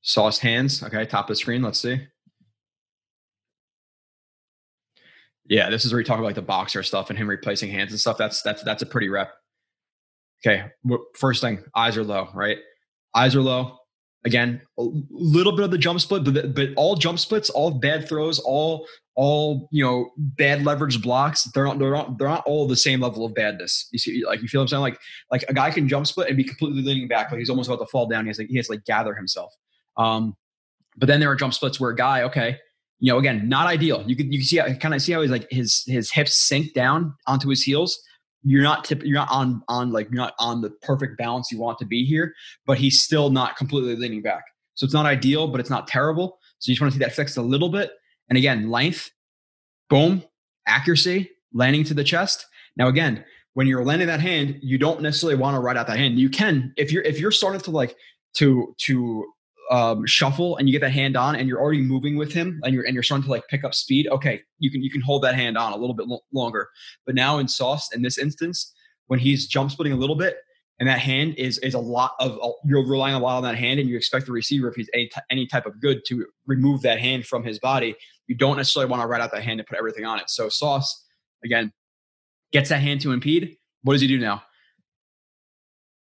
Sauce 0.01 0.39
hands. 0.39 0.83
Okay, 0.83 1.05
top 1.05 1.25
of 1.25 1.29
the 1.29 1.35
screen. 1.35 1.61
Let's 1.61 1.79
see. 1.79 2.07
Yeah, 5.45 5.69
this 5.69 5.85
is 5.85 5.91
where 5.91 5.99
you 5.99 6.05
talk 6.05 6.17
about 6.17 6.27
like 6.27 6.35
the 6.35 6.41
boxer 6.41 6.81
stuff 6.81 7.09
and 7.09 7.19
him 7.19 7.29
replacing 7.29 7.71
hands 7.71 7.91
and 7.91 7.99
stuff. 7.99 8.17
That's 8.17 8.41
that's 8.41 8.63
that's 8.63 8.81
a 8.81 8.85
pretty 8.85 9.09
rep. 9.09 9.33
Okay, 10.45 10.65
first 11.15 11.41
thing, 11.41 11.63
eyes 11.75 11.97
are 11.97 12.03
low, 12.03 12.29
right? 12.33 12.57
Eyes 13.13 13.35
are 13.35 13.41
low. 13.41 13.77
Again, 14.23 14.61
a 14.79 14.87
little 15.09 15.55
bit 15.55 15.65
of 15.65 15.71
the 15.71 15.77
jump 15.77 15.99
split, 15.99 16.23
but 16.23 16.55
but 16.55 16.69
all 16.77 16.95
jump 16.95 17.19
splits, 17.19 17.49
all 17.49 17.71
bad 17.71 18.07
throws, 18.07 18.39
all 18.39 18.87
all 19.21 19.69
you 19.71 19.83
know 19.83 20.09
bad 20.17 20.65
leverage 20.65 20.99
blocks. 20.99 21.43
They're 21.53 21.65
not 21.65 21.77
they're 21.77 21.91
not 21.91 22.17
they're 22.17 22.27
not 22.27 22.43
all 22.47 22.67
the 22.67 22.75
same 22.75 23.01
level 23.01 23.23
of 23.23 23.35
badness. 23.35 23.87
You 23.91 23.99
see, 23.99 24.25
like 24.25 24.41
you 24.41 24.47
feel 24.47 24.61
what 24.61 24.63
I'm 24.63 24.67
saying? 24.69 24.81
Like 24.81 24.99
like 25.29 25.45
a 25.47 25.53
guy 25.53 25.69
can 25.69 25.87
jump 25.87 26.07
split 26.07 26.27
and 26.27 26.35
be 26.35 26.43
completely 26.43 26.81
leaning 26.81 27.07
back, 27.07 27.29
like 27.29 27.37
he's 27.37 27.49
almost 27.49 27.69
about 27.69 27.85
to 27.85 27.91
fall 27.91 28.07
down. 28.07 28.25
He 28.25 28.29
has 28.29 28.39
like 28.39 28.47
he 28.47 28.57
has 28.57 28.65
to 28.65 28.73
like 28.73 28.83
gather 28.85 29.13
himself. 29.13 29.53
Um, 29.95 30.35
but 30.97 31.05
then 31.05 31.19
there 31.19 31.29
are 31.29 31.35
jump 31.35 31.53
splits 31.53 31.79
where 31.79 31.91
a 31.91 31.95
guy, 31.95 32.23
okay, 32.23 32.57
you 32.99 33.13
know, 33.13 33.19
again, 33.19 33.47
not 33.47 33.67
ideal. 33.67 34.03
You 34.07 34.15
can 34.15 34.31
you 34.31 34.39
can 34.39 34.47
see 34.47 34.57
kind 34.79 34.95
of 34.95 35.03
see 35.03 35.11
how 35.11 35.21
he's 35.21 35.29
like 35.29 35.45
his 35.51 35.83
his 35.85 36.11
hips 36.11 36.35
sink 36.35 36.73
down 36.73 37.13
onto 37.27 37.47
his 37.47 37.61
heels, 37.61 38.01
you're 38.43 38.63
not 38.63 38.85
tip, 38.85 39.03
you're 39.03 39.13
not 39.19 39.29
on 39.29 39.61
on 39.67 39.91
like 39.91 40.07
you're 40.07 40.15
not 40.15 40.33
on 40.39 40.61
the 40.61 40.71
perfect 40.81 41.19
balance 41.19 41.51
you 41.51 41.59
want 41.59 41.77
to 41.77 41.85
be 41.85 42.03
here, 42.05 42.33
but 42.65 42.79
he's 42.79 42.99
still 42.99 43.29
not 43.29 43.55
completely 43.55 43.95
leaning 43.95 44.23
back. 44.23 44.45
So 44.73 44.83
it's 44.83 44.95
not 44.95 45.05
ideal, 45.05 45.47
but 45.47 45.59
it's 45.59 45.69
not 45.69 45.87
terrible. 45.87 46.39
So 46.57 46.71
you 46.71 46.75
just 46.75 46.81
want 46.81 46.91
to 46.93 46.97
see 46.97 47.03
that 47.05 47.13
fixed 47.13 47.37
a 47.37 47.41
little 47.41 47.69
bit. 47.69 47.91
And 48.31 48.37
again, 48.37 48.69
length, 48.71 49.11
boom, 49.89 50.23
accuracy, 50.65 51.31
landing 51.53 51.83
to 51.83 51.93
the 51.93 52.03
chest. 52.03 52.45
Now 52.77 52.87
again, 52.87 53.25
when 53.55 53.67
you're 53.67 53.83
landing 53.83 54.07
that 54.07 54.21
hand, 54.21 54.57
you 54.61 54.77
don't 54.77 55.01
necessarily 55.01 55.37
want 55.37 55.55
to 55.55 55.59
ride 55.59 55.75
out 55.75 55.85
that 55.87 55.97
hand. 55.97 56.17
You 56.17 56.29
can 56.29 56.73
if 56.77 56.93
you're 56.93 57.03
if 57.03 57.19
you're 57.19 57.31
starting 57.31 57.59
to 57.59 57.71
like 57.71 57.97
to 58.35 58.73
to 58.85 59.25
um, 59.69 60.05
shuffle 60.05 60.55
and 60.55 60.69
you 60.69 60.71
get 60.71 60.79
that 60.79 60.93
hand 60.93 61.17
on 61.17 61.35
and 61.35 61.49
you're 61.49 61.59
already 61.59 61.81
moving 61.81 62.15
with 62.15 62.31
him 62.31 62.61
and 62.63 62.73
you're 62.73 62.85
and 62.85 62.93
you're 62.93 63.03
starting 63.03 63.25
to 63.25 63.29
like 63.29 63.45
pick 63.49 63.65
up 63.65 63.75
speed, 63.75 64.07
okay, 64.07 64.41
you 64.59 64.71
can 64.71 64.81
you 64.81 64.89
can 64.89 65.01
hold 65.01 65.23
that 65.23 65.35
hand 65.35 65.57
on 65.57 65.73
a 65.73 65.75
little 65.75 65.93
bit 65.93 66.07
lo- 66.07 66.23
longer. 66.31 66.69
But 67.05 67.15
now 67.15 67.37
in 67.37 67.49
Sauce, 67.49 67.93
in 67.93 68.01
this 68.01 68.17
instance, 68.17 68.73
when 69.07 69.19
he's 69.19 69.45
jump 69.45 69.71
splitting 69.71 69.91
a 69.91 69.97
little 69.97 70.15
bit 70.15 70.37
and 70.81 70.89
that 70.89 70.99
hand 70.99 71.35
is 71.37 71.57
is 71.59 71.73
a 71.73 71.79
lot 71.79 72.13
of 72.19 72.39
you're 72.65 72.85
relying 72.85 73.15
a 73.15 73.19
lot 73.19 73.37
on 73.37 73.43
that 73.43 73.55
hand 73.55 73.79
and 73.79 73.87
you 73.87 73.95
expect 73.95 74.25
the 74.25 74.31
receiver 74.31 74.67
if 74.67 74.75
he's 74.75 74.89
any, 74.93 75.07
t- 75.07 75.21
any 75.29 75.45
type 75.45 75.65
of 75.65 75.79
good 75.79 76.01
to 76.07 76.25
remove 76.47 76.81
that 76.81 76.99
hand 76.99 77.25
from 77.25 77.43
his 77.43 77.59
body 77.59 77.95
you 78.31 78.37
don't 78.37 78.57
necessarily 78.57 78.89
want 78.89 79.01
to 79.01 79.07
ride 79.07 79.21
out 79.21 79.31
that 79.31 79.43
hand 79.43 79.59
and 79.59 79.67
put 79.67 79.77
everything 79.77 80.05
on 80.05 80.17
it 80.19 80.29
so 80.29 80.47
sauce 80.47 81.05
again 81.43 81.71
gets 82.53 82.69
that 82.69 82.81
hand 82.81 83.01
to 83.01 83.11
impede 83.11 83.57
what 83.83 83.93
does 83.93 84.01
he 84.01 84.07
do 84.07 84.17
now 84.17 84.41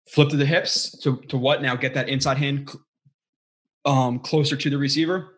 flip 0.09 0.29
to 0.29 0.37
the 0.37 0.47
hips 0.47 0.99
to, 1.03 1.21
to 1.29 1.37
what 1.37 1.63
now 1.63 1.77
get 1.77 1.95
that 1.95 2.09
inside 2.09 2.39
hand 2.39 2.71
um, 3.85 4.19
closer 4.19 4.57
to 4.57 4.71
the 4.71 4.79
receiver 4.79 5.37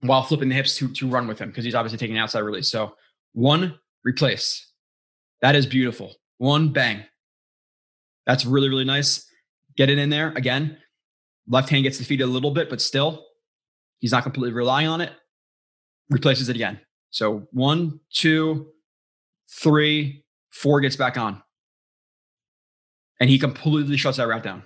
while 0.00 0.22
flipping 0.22 0.48
the 0.48 0.54
hips 0.54 0.76
to, 0.76 0.88
to 0.94 1.08
run 1.08 1.26
with 1.26 1.38
him 1.38 1.48
because 1.48 1.64
he's 1.64 1.74
obviously 1.74 1.98
taking 1.98 2.18
outside 2.18 2.40
release. 2.40 2.70
So 2.70 2.94
one 3.32 3.78
replace. 4.04 4.72
That 5.42 5.54
is 5.54 5.66
beautiful. 5.66 6.14
One 6.38 6.72
bang. 6.72 7.04
That's 8.26 8.44
really, 8.44 8.68
really 8.68 8.84
nice. 8.84 9.26
Get 9.76 9.90
it 9.90 9.98
in 9.98 10.10
there 10.10 10.32
again. 10.36 10.78
Left 11.48 11.68
hand 11.68 11.84
gets 11.84 11.98
defeated 11.98 12.24
a 12.24 12.28
little 12.28 12.50
bit, 12.50 12.68
but 12.68 12.80
still, 12.80 13.24
he's 14.00 14.12
not 14.12 14.24
completely 14.24 14.52
relying 14.52 14.88
on 14.88 15.00
it. 15.00 15.12
Replaces 16.10 16.48
it 16.48 16.56
again. 16.56 16.80
So 17.10 17.48
one, 17.52 18.00
two, 18.10 18.68
three, 19.50 20.24
four 20.50 20.80
gets 20.80 20.96
back 20.96 21.16
on. 21.16 21.42
And 23.20 23.30
he 23.30 23.38
completely 23.38 23.96
shuts 23.96 24.18
that 24.18 24.28
route 24.28 24.42
down 24.42 24.62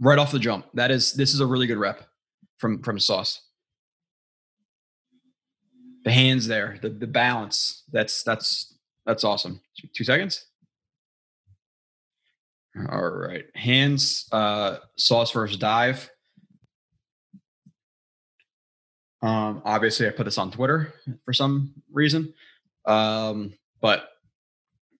right 0.00 0.18
off 0.18 0.32
the 0.32 0.38
jump. 0.38 0.66
That 0.74 0.90
is, 0.90 1.12
this 1.12 1.34
is 1.34 1.40
a 1.40 1.46
really 1.46 1.66
good 1.66 1.78
rep 1.78 2.08
from 2.62 2.80
from 2.80 2.98
Sauce. 3.00 3.42
The 6.04 6.12
hands 6.12 6.46
there, 6.46 6.78
the 6.80 6.88
the 6.88 7.08
balance. 7.08 7.82
That's 7.92 8.22
that's 8.22 8.78
that's 9.04 9.24
awesome. 9.24 9.60
Two 9.94 10.04
seconds. 10.04 10.46
All 12.88 13.10
right, 13.10 13.44
hands. 13.54 14.28
Uh, 14.32 14.78
Sauce 14.96 15.32
versus 15.32 15.56
dive. 15.58 16.08
Um, 19.22 19.62
obviously, 19.64 20.06
I 20.08 20.10
put 20.10 20.24
this 20.24 20.38
on 20.38 20.50
Twitter 20.50 20.92
for 21.24 21.32
some 21.32 21.72
reason. 21.92 22.34
Um, 22.86 23.54
but 23.80 24.08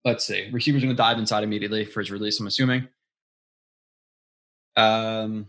let's 0.05 0.25
see. 0.25 0.49
Receiver's 0.53 0.83
going 0.83 0.95
to 0.95 0.97
dive 0.97 1.19
inside 1.19 1.45
immediately 1.45 1.85
for 1.85 2.01
his 2.01 2.11
release. 2.11 2.39
I'm 2.41 2.47
assuming. 2.47 2.89
Um, 4.77 5.47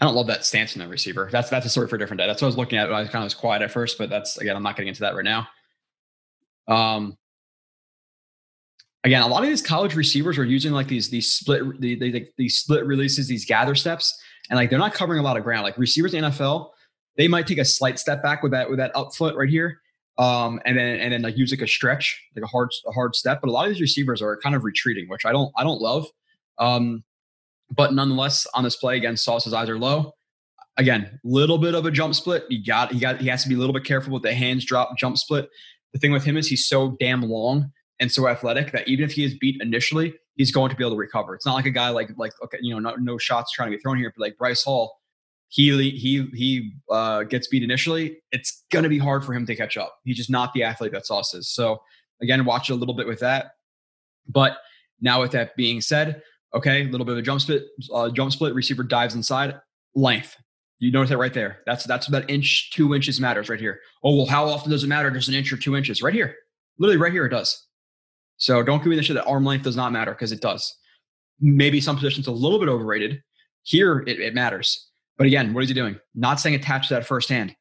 I 0.00 0.04
don't 0.04 0.14
love 0.14 0.28
that 0.28 0.44
stance 0.44 0.76
in 0.76 0.80
the 0.80 0.88
receiver. 0.88 1.28
That's 1.30 1.50
that's 1.50 1.66
a 1.66 1.68
story 1.68 1.88
for 1.88 1.96
a 1.96 1.98
different 1.98 2.20
day. 2.20 2.26
That's 2.26 2.40
what 2.40 2.46
I 2.46 2.50
was 2.50 2.56
looking 2.56 2.78
at. 2.78 2.92
I 2.92 3.04
kind 3.04 3.16
of 3.16 3.24
was 3.24 3.34
quiet 3.34 3.62
at 3.62 3.72
first, 3.72 3.98
but 3.98 4.08
that's 4.08 4.38
again, 4.38 4.56
I'm 4.56 4.62
not 4.62 4.76
getting 4.76 4.88
into 4.88 5.00
that 5.00 5.14
right 5.16 5.24
now. 5.24 5.48
Um, 6.68 7.16
again, 9.08 9.22
a 9.22 9.26
lot 9.26 9.42
of 9.42 9.48
these 9.48 9.62
college 9.62 9.94
receivers 9.94 10.38
are 10.38 10.44
using 10.44 10.72
like 10.72 10.86
these 10.86 11.08
these 11.08 11.32
split 11.32 11.80
the, 11.80 11.96
the, 11.96 12.26
these 12.36 12.58
split 12.58 12.84
releases, 12.84 13.26
these 13.26 13.44
gather 13.44 13.74
steps, 13.74 14.16
and 14.50 14.56
like 14.56 14.70
they're 14.70 14.78
not 14.78 14.94
covering 14.94 15.18
a 15.18 15.22
lot 15.22 15.36
of 15.36 15.42
ground. 15.42 15.64
Like 15.64 15.78
receivers 15.78 16.14
in 16.14 16.24
NFL, 16.24 16.70
they 17.16 17.26
might 17.26 17.46
take 17.46 17.58
a 17.58 17.64
slight 17.64 17.98
step 17.98 18.22
back 18.22 18.42
with 18.42 18.52
that 18.52 18.68
with 18.68 18.78
that 18.78 18.94
up 18.94 19.14
foot 19.14 19.34
right 19.34 19.48
here, 19.48 19.80
um, 20.18 20.60
and 20.66 20.76
then 20.76 21.00
and 21.00 21.12
then 21.12 21.22
like 21.22 21.38
use 21.38 21.50
like 21.50 21.62
a 21.62 21.66
stretch, 21.66 22.22
like 22.36 22.44
a 22.44 22.46
hard 22.46 22.70
a 22.86 22.92
hard 22.92 23.16
step. 23.16 23.40
But 23.40 23.48
a 23.48 23.50
lot 23.50 23.66
of 23.66 23.72
these 23.72 23.80
receivers 23.80 24.20
are 24.20 24.36
kind 24.36 24.54
of 24.54 24.62
retreating, 24.62 25.08
which 25.08 25.24
I 25.24 25.32
don't 25.32 25.50
I 25.56 25.64
don't 25.64 25.80
love. 25.80 26.06
Um, 26.58 27.02
but 27.74 27.94
nonetheless, 27.94 28.46
on 28.54 28.64
this 28.64 28.76
play 28.76 28.96
again, 28.98 29.16
Sauce's 29.16 29.54
eyes 29.54 29.68
are 29.70 29.78
low. 29.78 30.12
Again, 30.76 31.18
little 31.24 31.58
bit 31.58 31.74
of 31.74 31.86
a 31.86 31.90
jump 31.90 32.14
split. 32.14 32.44
He 32.50 32.62
got 32.62 32.92
he 32.92 33.00
got 33.00 33.20
he 33.20 33.28
has 33.28 33.42
to 33.42 33.48
be 33.48 33.54
a 33.54 33.58
little 33.58 33.72
bit 33.72 33.84
careful 33.84 34.12
with 34.12 34.22
the 34.22 34.34
hands 34.34 34.66
drop 34.66 34.96
jump 34.98 35.16
split. 35.16 35.48
The 35.94 35.98
thing 35.98 36.12
with 36.12 36.24
him 36.24 36.36
is 36.36 36.46
he's 36.46 36.68
so 36.68 36.94
damn 37.00 37.22
long 37.22 37.72
and 38.00 38.10
so 38.10 38.28
athletic 38.28 38.72
that 38.72 38.86
even 38.88 39.04
if 39.04 39.12
he 39.12 39.24
is 39.24 39.34
beat 39.34 39.60
initially, 39.60 40.14
he's 40.36 40.52
going 40.52 40.70
to 40.70 40.76
be 40.76 40.84
able 40.84 40.92
to 40.92 40.98
recover. 40.98 41.34
It's 41.34 41.46
not 41.46 41.54
like 41.54 41.66
a 41.66 41.70
guy 41.70 41.88
like 41.90 42.10
like 42.16 42.32
okay, 42.44 42.58
you 42.60 42.74
know, 42.74 42.78
no, 42.78 42.96
no 42.96 43.18
shots 43.18 43.52
trying 43.52 43.70
to 43.70 43.76
be 43.76 43.80
thrown 43.80 43.98
here, 43.98 44.12
but 44.16 44.22
like 44.22 44.38
Bryce 44.38 44.62
Hall, 44.62 45.00
he 45.48 45.90
he 45.90 46.28
he 46.34 46.72
uh, 46.90 47.24
gets 47.24 47.48
beat 47.48 47.62
initially. 47.62 48.18
It's 48.32 48.64
gonna 48.70 48.88
be 48.88 48.98
hard 48.98 49.24
for 49.24 49.34
him 49.34 49.46
to 49.46 49.56
catch 49.56 49.76
up. 49.76 49.98
He's 50.04 50.16
just 50.16 50.30
not 50.30 50.52
the 50.54 50.62
athlete 50.62 50.92
that 50.92 51.06
Sauce 51.06 51.34
is. 51.34 51.48
So 51.48 51.82
again, 52.22 52.44
watch 52.44 52.70
a 52.70 52.74
little 52.74 52.94
bit 52.94 53.06
with 53.06 53.20
that. 53.20 53.52
But 54.28 54.58
now 55.00 55.20
with 55.20 55.30
that 55.32 55.56
being 55.56 55.80
said, 55.80 56.22
Okay, 56.54 56.82
a 56.82 56.84
little 56.88 57.04
bit 57.04 57.12
of 57.12 57.18
a 57.18 57.22
jump 57.22 57.40
split, 57.40 57.66
uh, 57.92 58.10
jump 58.10 58.32
split. 58.32 58.54
Receiver 58.54 58.82
dives 58.82 59.14
inside. 59.14 59.60
Length. 59.94 60.36
You 60.78 60.90
notice 60.90 61.10
that 61.10 61.18
right 61.18 61.34
there. 61.34 61.58
That's 61.66 61.84
that's 61.84 62.06
that 62.06 62.30
inch, 62.30 62.70
two 62.72 62.94
inches 62.94 63.20
matters 63.20 63.48
right 63.48 63.60
here. 63.60 63.80
Oh 64.02 64.16
well, 64.16 64.26
how 64.26 64.46
often 64.48 64.70
does 64.70 64.84
it 64.84 64.86
matter? 64.86 65.10
Just 65.10 65.28
an 65.28 65.34
inch 65.34 65.52
or 65.52 65.56
two 65.56 65.76
inches 65.76 66.02
right 66.02 66.14
here. 66.14 66.36
Literally 66.78 66.96
right 66.96 67.12
here 67.12 67.26
it 67.26 67.30
does. 67.30 67.66
So 68.38 68.62
don't 68.62 68.78
give 68.78 68.86
me 68.86 68.96
the 68.96 69.02
shit 69.02 69.16
that 69.16 69.26
arm 69.26 69.44
length 69.44 69.64
does 69.64 69.76
not 69.76 69.92
matter 69.92 70.12
because 70.12 70.32
it 70.32 70.40
does. 70.40 70.76
Maybe 71.40 71.80
some 71.80 71.96
positions 71.96 72.26
a 72.26 72.32
little 72.32 72.58
bit 72.58 72.68
overrated. 72.68 73.22
Here 73.62 74.00
it, 74.06 74.20
it 74.20 74.34
matters. 74.34 74.88
But 75.16 75.26
again, 75.26 75.52
what 75.52 75.64
is 75.64 75.68
he 75.68 75.74
doing? 75.74 75.98
Not 76.14 76.40
saying 76.40 76.54
attached 76.54 76.88
to 76.88 76.94
that 76.94 77.06
first 77.06 77.28
hand. 77.28 77.54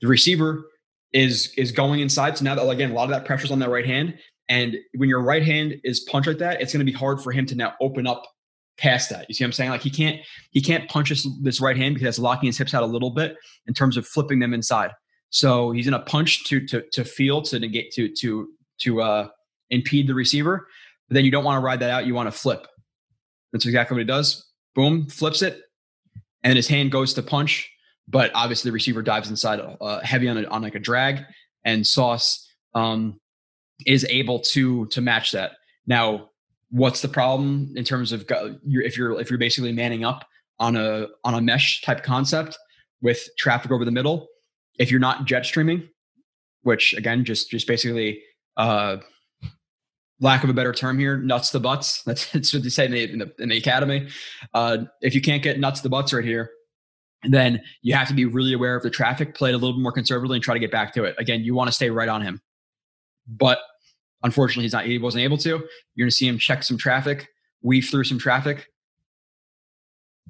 The 0.00 0.06
receiver 0.06 0.64
is 1.12 1.52
is 1.56 1.72
going 1.72 2.00
inside. 2.00 2.38
So 2.38 2.44
now 2.44 2.54
that 2.54 2.68
again, 2.68 2.90
a 2.90 2.94
lot 2.94 3.04
of 3.04 3.10
that 3.10 3.24
pressure's 3.24 3.50
on 3.50 3.58
that 3.60 3.70
right 3.70 3.86
hand. 3.86 4.18
And 4.48 4.76
when 4.96 5.08
your 5.08 5.22
right 5.22 5.42
hand 5.42 5.74
is 5.82 6.00
punched 6.00 6.28
like 6.28 6.38
that, 6.38 6.60
it's 6.60 6.72
going 6.72 6.84
to 6.84 6.90
be 6.90 6.96
hard 6.96 7.20
for 7.20 7.32
him 7.32 7.46
to 7.46 7.56
now 7.56 7.74
open 7.80 8.06
up 8.06 8.22
past 8.78 9.10
that. 9.10 9.26
You 9.28 9.34
see 9.34 9.42
what 9.42 9.48
I'm 9.48 9.52
saying? 9.52 9.70
Like 9.70 9.82
he 9.82 9.90
can't 9.90 10.20
he 10.50 10.60
can't 10.60 10.88
punch 10.88 11.08
this, 11.08 11.26
this 11.42 11.60
right 11.60 11.76
hand 11.76 11.94
because 11.94 12.08
it's 12.08 12.18
locking 12.18 12.46
his 12.46 12.58
hips 12.58 12.74
out 12.74 12.82
a 12.82 12.86
little 12.86 13.10
bit 13.10 13.36
in 13.66 13.74
terms 13.74 13.96
of 13.96 14.06
flipping 14.06 14.38
them 14.38 14.54
inside. 14.54 14.92
So 15.30 15.72
he's 15.72 15.86
in 15.86 15.94
a 15.94 16.00
punch 16.00 16.44
to 16.44 16.64
to 16.68 16.82
to 16.92 17.04
feel 17.04 17.42
to 17.42 17.58
negate 17.58 17.92
to 17.92 18.08
to 18.20 18.48
to 18.80 19.02
uh 19.02 19.28
impede 19.70 20.06
the 20.06 20.14
receiver. 20.14 20.66
But 21.08 21.14
then 21.14 21.24
you 21.24 21.30
don't 21.30 21.44
want 21.44 21.60
to 21.60 21.64
ride 21.64 21.80
that 21.80 21.90
out. 21.90 22.06
You 22.06 22.14
want 22.14 22.26
to 22.26 22.38
flip. 22.38 22.66
That's 23.52 23.66
exactly 23.66 23.94
what 23.94 24.00
he 24.00 24.06
does. 24.06 24.44
Boom, 24.74 25.06
flips 25.06 25.42
it, 25.42 25.62
and 26.42 26.56
his 26.56 26.68
hand 26.68 26.90
goes 26.90 27.14
to 27.14 27.22
punch. 27.22 27.70
But 28.08 28.30
obviously 28.34 28.70
the 28.70 28.74
receiver 28.74 29.02
dives 29.02 29.30
inside 29.30 29.60
uh, 29.80 30.00
heavy 30.00 30.28
on 30.28 30.38
a, 30.38 30.44
on 30.44 30.62
like 30.62 30.74
a 30.74 30.80
drag 30.80 31.24
and 31.66 31.86
Sauce 31.86 32.48
um, 32.74 33.20
is 33.86 34.06
able 34.08 34.38
to 34.40 34.86
to 34.86 35.02
match 35.02 35.32
that. 35.32 35.52
Now, 35.86 36.30
what's 36.70 37.02
the 37.02 37.08
problem 37.08 37.74
in 37.76 37.84
terms 37.84 38.12
of 38.12 38.24
if 38.30 38.96
you're 38.96 39.20
if 39.20 39.28
you're 39.30 39.38
basically 39.38 39.72
manning 39.72 40.04
up 40.04 40.26
on 40.58 40.76
a 40.76 41.08
on 41.24 41.34
a 41.34 41.42
mesh 41.42 41.82
type 41.82 42.02
concept 42.02 42.56
with 43.02 43.28
traffic 43.36 43.70
over 43.70 43.84
the 43.84 43.90
middle? 43.90 44.28
If 44.78 44.90
you're 44.90 45.00
not 45.00 45.26
jet 45.26 45.44
streaming, 45.44 45.88
which 46.62 46.94
again, 46.94 47.24
just 47.24 47.50
just 47.50 47.66
basically 47.66 48.22
uh, 48.56 48.98
lack 50.20 50.44
of 50.44 50.50
a 50.50 50.54
better 50.54 50.72
term 50.72 50.98
here, 50.98 51.18
nuts 51.18 51.50
to 51.50 51.60
butts. 51.60 52.02
That's, 52.02 52.30
that's 52.32 52.52
what 52.52 52.62
they 52.62 52.68
say 52.68 52.86
in 52.86 52.92
the, 52.92 53.12
in 53.12 53.18
the, 53.18 53.32
in 53.38 53.48
the 53.48 53.56
academy. 53.56 54.08
Uh, 54.54 54.78
if 55.02 55.14
you 55.14 55.20
can't 55.20 55.42
get 55.42 55.58
nuts 55.58 55.80
to 55.80 55.88
butts 55.88 56.12
right 56.12 56.24
here, 56.24 56.50
then 57.24 57.60
you 57.82 57.94
have 57.94 58.08
to 58.08 58.14
be 58.14 58.24
really 58.24 58.52
aware 58.52 58.76
of 58.76 58.82
the 58.82 58.90
traffic, 58.90 59.34
play 59.34 59.50
it 59.50 59.54
a 59.54 59.58
little 59.58 59.72
bit 59.72 59.82
more 59.82 59.92
conservatively, 59.92 60.36
and 60.36 60.44
try 60.44 60.54
to 60.54 60.60
get 60.60 60.70
back 60.70 60.92
to 60.94 61.04
it. 61.04 61.16
Again, 61.18 61.40
you 61.40 61.54
want 61.54 61.68
to 61.68 61.72
stay 61.72 61.90
right 61.90 62.08
on 62.08 62.22
him 62.22 62.40
but 63.26 63.58
unfortunately, 64.22 64.64
he's 64.64 64.72
not. 64.72 64.86
He 64.86 64.98
wasn't 64.98 65.24
able 65.24 65.38
to. 65.38 65.48
You're 65.48 66.04
going 66.04 66.10
to 66.10 66.14
see 66.14 66.28
him 66.28 66.38
check 66.38 66.62
some 66.62 66.78
traffic, 66.78 67.28
weave 67.62 67.88
through 67.90 68.04
some 68.04 68.18
traffic. 68.18 68.66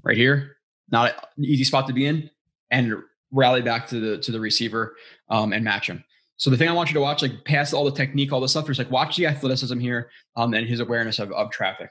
Right 0.03 0.17
here, 0.17 0.57
not 0.91 1.13
an 1.37 1.45
easy 1.45 1.65
spot 1.65 1.87
to 1.89 1.93
be 1.93 2.07
in, 2.07 2.31
and 2.71 2.95
rally 3.33 3.63
back 3.63 3.89
to 3.89 4.01
the 4.01 4.19
to 4.19 4.33
the 4.33 4.41
receiver 4.41 4.97
um, 5.29 5.53
and 5.53 5.65
match 5.65 5.89
him. 5.89 6.05
So 6.39 6.51
the 6.51 6.57
thing 6.57 6.69
I 6.69 6.73
want 6.73 6.91
you 6.91 6.95
to 6.95 7.01
watch, 7.01 7.23
like 7.23 7.45
past 7.45 7.73
all 7.73 7.85
the 7.85 7.91
technique, 7.91 8.33
all 8.33 8.41
the 8.41 8.49
stuff, 8.49 8.69
is 8.69 8.79
like 8.79 8.91
watch 8.91 9.17
the 9.17 9.27
athleticism 9.27 9.79
here 9.79 10.11
um, 10.37 10.53
and 10.53 10.67
his 10.67 10.81
awareness 10.81 11.19
of, 11.19 11.33
of 11.33 11.51
traffic. 11.51 11.91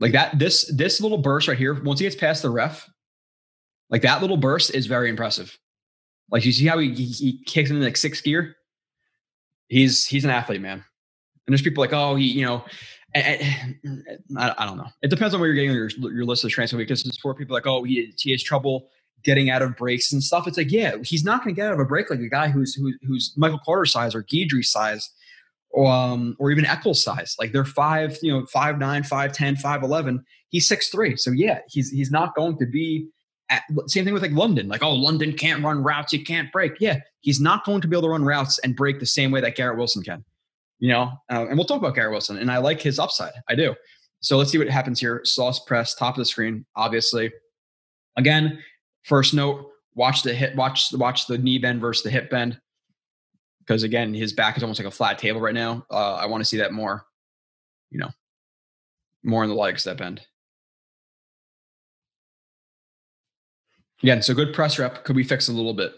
Like 0.00 0.12
that, 0.12 0.38
this 0.38 0.70
this 0.74 1.00
little 1.00 1.18
burst 1.18 1.48
right 1.48 1.56
here, 1.56 1.80
once 1.82 2.00
he 2.00 2.06
gets 2.06 2.16
past 2.16 2.42
the 2.42 2.50
ref, 2.50 2.88
like 3.88 4.02
that 4.02 4.20
little 4.20 4.36
burst 4.36 4.74
is 4.74 4.86
very 4.86 5.08
impressive. 5.08 5.56
Like 6.30 6.44
you 6.44 6.52
see 6.52 6.66
how 6.66 6.78
he, 6.78 6.92
he, 6.92 7.04
he 7.06 7.44
kicks 7.44 7.70
into 7.70 7.82
like 7.82 7.96
sixth 7.96 8.22
gear. 8.24 8.56
He's 9.68 10.04
he's 10.06 10.24
an 10.24 10.30
athlete, 10.30 10.60
man. 10.60 10.84
And 11.46 11.52
there's 11.52 11.62
people 11.62 11.80
like, 11.80 11.92
oh, 11.92 12.16
he, 12.16 12.24
you 12.24 12.44
know, 12.44 12.64
I, 13.14 14.52
I, 14.58 14.66
don't 14.66 14.76
know. 14.76 14.88
It 15.00 15.08
depends 15.08 15.32
on 15.32 15.40
where 15.40 15.48
you're 15.48 15.54
getting 15.54 15.72
your, 15.72 15.88
your 16.12 16.24
list 16.24 16.44
of 16.44 16.50
transfer 16.50 16.76
weaknesses 16.76 17.18
for 17.22 17.34
people 17.34 17.54
like, 17.54 17.66
oh, 17.66 17.84
he, 17.84 18.12
he 18.18 18.32
has 18.32 18.42
trouble 18.42 18.88
getting 19.24 19.50
out 19.50 19.62
of 19.62 19.76
breaks 19.76 20.12
and 20.12 20.22
stuff. 20.22 20.46
It's 20.46 20.56
like, 20.56 20.70
yeah, 20.70 20.96
he's 21.02 21.24
not 21.24 21.42
going 21.42 21.54
to 21.54 21.60
get 21.60 21.68
out 21.68 21.74
of 21.74 21.80
a 21.80 21.84
break 21.84 22.10
like 22.10 22.20
a 22.20 22.28
guy 22.28 22.48
who's 22.48 22.74
who, 22.74 22.92
who's 23.02 23.32
Michael 23.36 23.60
Carter 23.64 23.86
size 23.86 24.14
or 24.14 24.22
Guidry 24.22 24.64
size, 24.64 25.10
or, 25.70 25.90
um, 25.90 26.36
or 26.38 26.50
even 26.50 26.64
Echols 26.64 27.02
size. 27.02 27.34
Like 27.38 27.52
they're 27.52 27.64
five, 27.64 28.18
you 28.22 28.32
know, 28.32 28.46
five 28.46 28.78
nine, 28.78 29.02
five 29.02 29.32
ten, 29.32 29.56
five 29.56 29.82
eleven. 29.82 30.24
He's 30.48 30.68
six 30.68 30.88
three. 30.88 31.16
So 31.16 31.30
yeah, 31.30 31.60
he's 31.68 31.90
he's 31.90 32.10
not 32.10 32.34
going 32.34 32.58
to 32.58 32.66
be. 32.66 33.08
At, 33.48 33.62
same 33.86 34.04
thing 34.04 34.12
with 34.12 34.24
like 34.24 34.32
London. 34.32 34.66
Like, 34.66 34.82
oh, 34.82 34.92
London 34.92 35.32
can't 35.32 35.62
run 35.62 35.80
routes. 35.80 36.10
He 36.10 36.24
can't 36.24 36.50
break. 36.50 36.72
Yeah, 36.80 36.98
he's 37.20 37.40
not 37.40 37.64
going 37.64 37.80
to 37.80 37.86
be 37.86 37.94
able 37.94 38.08
to 38.08 38.10
run 38.10 38.24
routes 38.24 38.58
and 38.58 38.74
break 38.74 38.98
the 38.98 39.06
same 39.06 39.30
way 39.30 39.40
that 39.40 39.54
Garrett 39.54 39.78
Wilson 39.78 40.02
can 40.02 40.24
you 40.78 40.92
know, 40.92 41.12
uh, 41.30 41.46
and 41.48 41.56
we'll 41.56 41.66
talk 41.66 41.78
about 41.78 41.94
Garrett 41.94 42.12
Wilson, 42.12 42.38
and 42.38 42.50
I 42.50 42.58
like 42.58 42.80
his 42.80 42.98
upside. 42.98 43.32
I 43.48 43.54
do. 43.54 43.74
So 44.20 44.36
let's 44.36 44.50
see 44.50 44.58
what 44.58 44.68
happens 44.68 45.00
here. 45.00 45.20
Sauce 45.24 45.60
press, 45.60 45.94
top 45.94 46.14
of 46.14 46.18
the 46.18 46.24
screen, 46.24 46.64
obviously. 46.74 47.32
Again, 48.16 48.58
first 49.06 49.32
note: 49.32 49.70
watch 49.94 50.22
the 50.22 50.34
hip, 50.34 50.54
watch 50.54 50.92
watch 50.92 51.26
the 51.26 51.38
knee 51.38 51.58
bend 51.58 51.80
versus 51.80 52.02
the 52.02 52.10
hip 52.10 52.28
bend, 52.28 52.60
because 53.60 53.82
again, 53.82 54.12
his 54.12 54.32
back 54.32 54.56
is 54.56 54.62
almost 54.62 54.80
like 54.80 54.88
a 54.88 54.90
flat 54.90 55.18
table 55.18 55.40
right 55.40 55.54
now. 55.54 55.86
Uh, 55.90 56.14
I 56.14 56.26
want 56.26 56.42
to 56.42 56.44
see 56.44 56.58
that 56.58 56.72
more, 56.72 57.06
you 57.90 57.98
know, 57.98 58.10
more 59.22 59.42
in 59.42 59.50
the 59.50 59.56
legs 59.56 59.84
that 59.84 59.96
bend. 59.96 60.20
Again, 64.02 64.20
so 64.22 64.34
good 64.34 64.52
press 64.52 64.78
rep. 64.78 65.04
Could 65.04 65.16
we 65.16 65.24
fix 65.24 65.48
a 65.48 65.52
little 65.52 65.72
bit? 65.72 65.92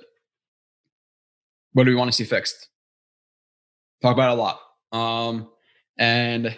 What 1.73 1.85
do 1.85 1.91
we 1.91 1.97
want 1.97 2.11
to 2.11 2.17
see 2.17 2.25
fixed? 2.25 2.69
Talk 4.03 4.15
about 4.15 4.39
a 4.39 4.41
lot. 4.41 4.61
Um, 4.93 5.49
and 5.99 6.57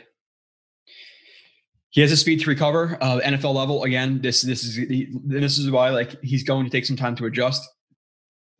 he 1.91 2.01
has 2.01 2.13
a 2.13 2.17
speed 2.17 2.41
to 2.41 2.49
recover. 2.49 2.97
Uh, 3.01 3.21
NFL 3.21 3.55
level 3.55 3.85
again. 3.85 4.21
This 4.23 4.43
this 4.43 4.65
is 4.65 4.79
this 5.25 5.59
is 5.59 5.71
why 5.71 5.91
like 5.91 6.21
he's 6.23 6.45
going 6.45 6.65
to 6.65 6.71
take 6.71 6.87
some 6.87 6.97
time 6.97 7.17
to 7.17 7.27
adjust. 7.27 7.69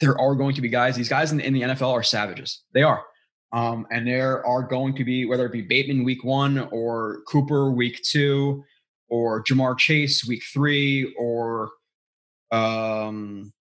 There 0.01 0.21
are 0.21 0.35
going 0.35 0.55
to 0.55 0.61
be 0.61 0.69
guys. 0.69 0.97
These 0.97 1.09
guys 1.09 1.31
in, 1.31 1.41
in 1.41 1.53
the 1.53 1.63
NFL 1.63 1.93
are 1.93 2.03
savages. 2.03 2.63
They 2.75 2.83
are. 2.83 3.05
Um, 3.53 3.87
and 3.91 4.07
there 4.07 4.45
are 4.47 4.63
going 4.63 4.95
to 4.97 5.05
be 5.05 5.27
whether 5.27 5.47
it 5.47 5.53
be 5.53 5.63
Bateman 5.63 6.05
week 6.05 6.25
one 6.25 6.69
or 6.73 7.23
Cooper 7.29 7.71
week 7.71 8.01
two 8.03 8.65
or 9.09 9.43
Ja'Marr 9.43 9.77
Chase 9.79 10.27
week 10.27 10.43
three 10.53 11.15
or 11.19 11.71
um, 12.53 13.53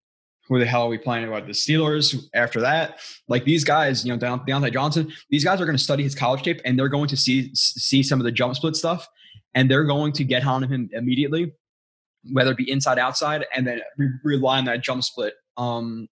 who 0.48 0.60
the 0.60 0.66
hell 0.66 0.84
are 0.84 0.90
we 0.90 0.98
playing 0.98 1.28
about? 1.28 1.46
The 1.46 1.54
Steelers 1.54 2.24
after 2.34 2.62
that. 2.62 3.00
Like 3.28 3.46
these 3.46 3.64
guys, 3.64 4.04
you 4.06 4.16
know, 4.16 4.20
Diontae 4.20 4.74
Johnson, 4.74 5.12
these 5.30 5.44
guys 5.44 5.62
are 5.62 5.66
going 5.66 5.78
to 5.78 5.84
study 5.84 6.04
his 6.04 6.16
college 6.16 6.42
tape 6.42 6.62
and 6.66 6.78
they're 6.78 6.90
going 6.90 7.08
to 7.10 7.18
see 7.18 7.52
see 7.54 8.02
some 8.02 8.20
of 8.20 8.24
the 8.24 8.32
jump 8.32 8.56
split 8.56 8.76
stuff 8.76 9.08
and 9.54 9.70
they're 9.70 9.86
going 9.86 10.14
to 10.14 10.24
get 10.24 10.46
on 10.46 10.64
him 10.64 10.90
immediately, 10.94 11.54
whether 12.32 12.52
it 12.52 12.58
be 12.58 12.70
inside 12.70 13.00
outside, 13.00 13.46
and 13.56 13.66
then 13.66 13.82
re- 13.98 14.10
rely 14.24 14.60
on 14.60 14.66
that 14.66 14.82
jump 14.82 15.04
split 15.04 15.34
um, 15.58 16.08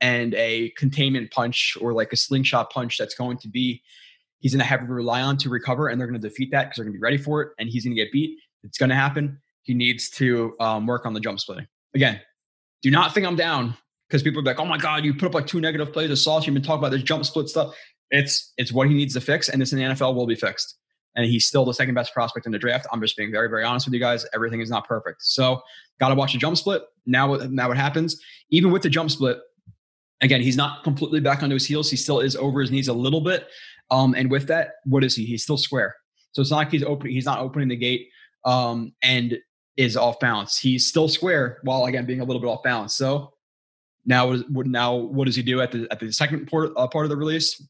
and 0.00 0.34
a 0.34 0.70
containment 0.76 1.30
punch 1.30 1.76
or 1.80 1.92
like 1.92 2.12
a 2.12 2.16
slingshot 2.16 2.70
punch 2.70 2.98
that's 2.98 3.14
going 3.14 3.38
to 3.38 3.48
be 3.48 3.82
he's 4.40 4.52
going 4.52 4.60
to 4.60 4.66
have 4.66 4.80
to 4.80 4.92
rely 4.92 5.22
on 5.22 5.38
to 5.38 5.48
recover 5.48 5.88
and 5.88 5.98
they're 5.98 6.06
going 6.06 6.20
to 6.20 6.28
defeat 6.28 6.50
that 6.52 6.64
because 6.64 6.76
they're 6.76 6.84
going 6.84 6.92
to 6.92 6.98
be 6.98 7.02
ready 7.02 7.16
for 7.16 7.40
it 7.40 7.52
and 7.58 7.70
he's 7.70 7.84
going 7.84 7.96
to 7.96 8.02
get 8.02 8.12
beat. 8.12 8.38
It's 8.62 8.76
going 8.76 8.90
to 8.90 8.94
happen. 8.94 9.38
He 9.62 9.72
needs 9.72 10.10
to 10.10 10.54
um, 10.60 10.86
work 10.86 11.06
on 11.06 11.14
the 11.14 11.20
jump 11.20 11.40
splitting. 11.40 11.66
Again, 11.94 12.20
do 12.82 12.90
not 12.90 13.14
think 13.14 13.26
I'm 13.26 13.36
down 13.36 13.74
because 14.08 14.22
people 14.22 14.40
are 14.40 14.44
like, 14.44 14.60
oh 14.60 14.66
my 14.66 14.76
God, 14.76 15.02
you 15.02 15.14
put 15.14 15.26
up 15.26 15.34
like 15.34 15.46
two 15.46 15.60
negative 15.60 15.94
plays 15.94 16.10
of 16.10 16.18
sauce. 16.18 16.46
You've 16.46 16.52
been 16.52 16.62
talking 16.62 16.80
about 16.80 16.90
this 16.90 17.02
jump 17.02 17.24
split 17.24 17.48
stuff. 17.48 17.74
It's 18.10 18.52
it's 18.58 18.70
what 18.70 18.88
he 18.88 18.94
needs 18.94 19.14
to 19.14 19.20
fix, 19.22 19.48
and 19.48 19.62
this 19.62 19.72
in 19.72 19.78
the 19.78 19.84
NFL 19.86 20.14
will 20.14 20.26
be 20.26 20.34
fixed. 20.34 20.76
And 21.16 21.26
he's 21.26 21.46
still 21.46 21.64
the 21.64 21.74
second 21.74 21.94
best 21.94 22.12
prospect 22.12 22.46
in 22.46 22.52
the 22.52 22.58
draft. 22.58 22.86
I'm 22.92 23.00
just 23.00 23.16
being 23.16 23.30
very, 23.30 23.48
very 23.48 23.64
honest 23.64 23.86
with 23.86 23.94
you 23.94 24.00
guys. 24.00 24.26
Everything 24.34 24.60
is 24.60 24.70
not 24.70 24.86
perfect. 24.86 25.22
So 25.22 25.62
gotta 26.00 26.14
watch 26.14 26.32
the 26.32 26.38
jump 26.38 26.56
split. 26.56 26.82
Now 27.06 27.34
now 27.34 27.68
what 27.68 27.76
happens? 27.76 28.20
Even 28.50 28.72
with 28.72 28.82
the 28.82 28.90
jump 28.90 29.10
split, 29.10 29.38
again, 30.20 30.40
he's 30.40 30.56
not 30.56 30.82
completely 30.82 31.20
back 31.20 31.42
onto 31.42 31.54
his 31.54 31.66
heels. 31.66 31.90
He 31.90 31.96
still 31.96 32.20
is 32.20 32.34
over 32.36 32.60
his 32.60 32.70
knees 32.70 32.88
a 32.88 32.92
little 32.92 33.20
bit. 33.20 33.46
Um, 33.90 34.14
and 34.14 34.30
with 34.30 34.46
that, 34.48 34.72
what 34.84 35.04
is 35.04 35.14
he? 35.14 35.24
He's 35.24 35.42
still 35.42 35.56
square. 35.56 35.94
So 36.32 36.42
it's 36.42 36.50
not 36.50 36.56
like 36.56 36.70
he's 36.70 36.82
opening, 36.82 37.12
he's 37.12 37.26
not 37.26 37.38
opening 37.38 37.68
the 37.68 37.76
gate. 37.76 38.08
Um, 38.44 38.92
and 39.02 39.38
is 39.76 39.96
off 39.96 40.20
balance. 40.20 40.58
He's 40.58 40.86
still 40.86 41.08
square 41.08 41.58
while 41.62 41.84
again 41.86 42.06
being 42.06 42.20
a 42.20 42.24
little 42.24 42.40
bit 42.40 42.48
off 42.48 42.62
balance. 42.62 42.94
So 42.94 43.32
now, 44.06 44.36
now 44.48 44.94
what 44.94 45.24
does 45.24 45.36
he 45.36 45.42
do 45.42 45.60
at 45.60 45.72
the 45.72 45.88
at 45.90 45.98
the 45.98 46.12
second 46.12 46.46
part, 46.46 46.72
uh, 46.76 46.86
part 46.86 47.06
of 47.06 47.10
the 47.10 47.16
release? 47.16 47.60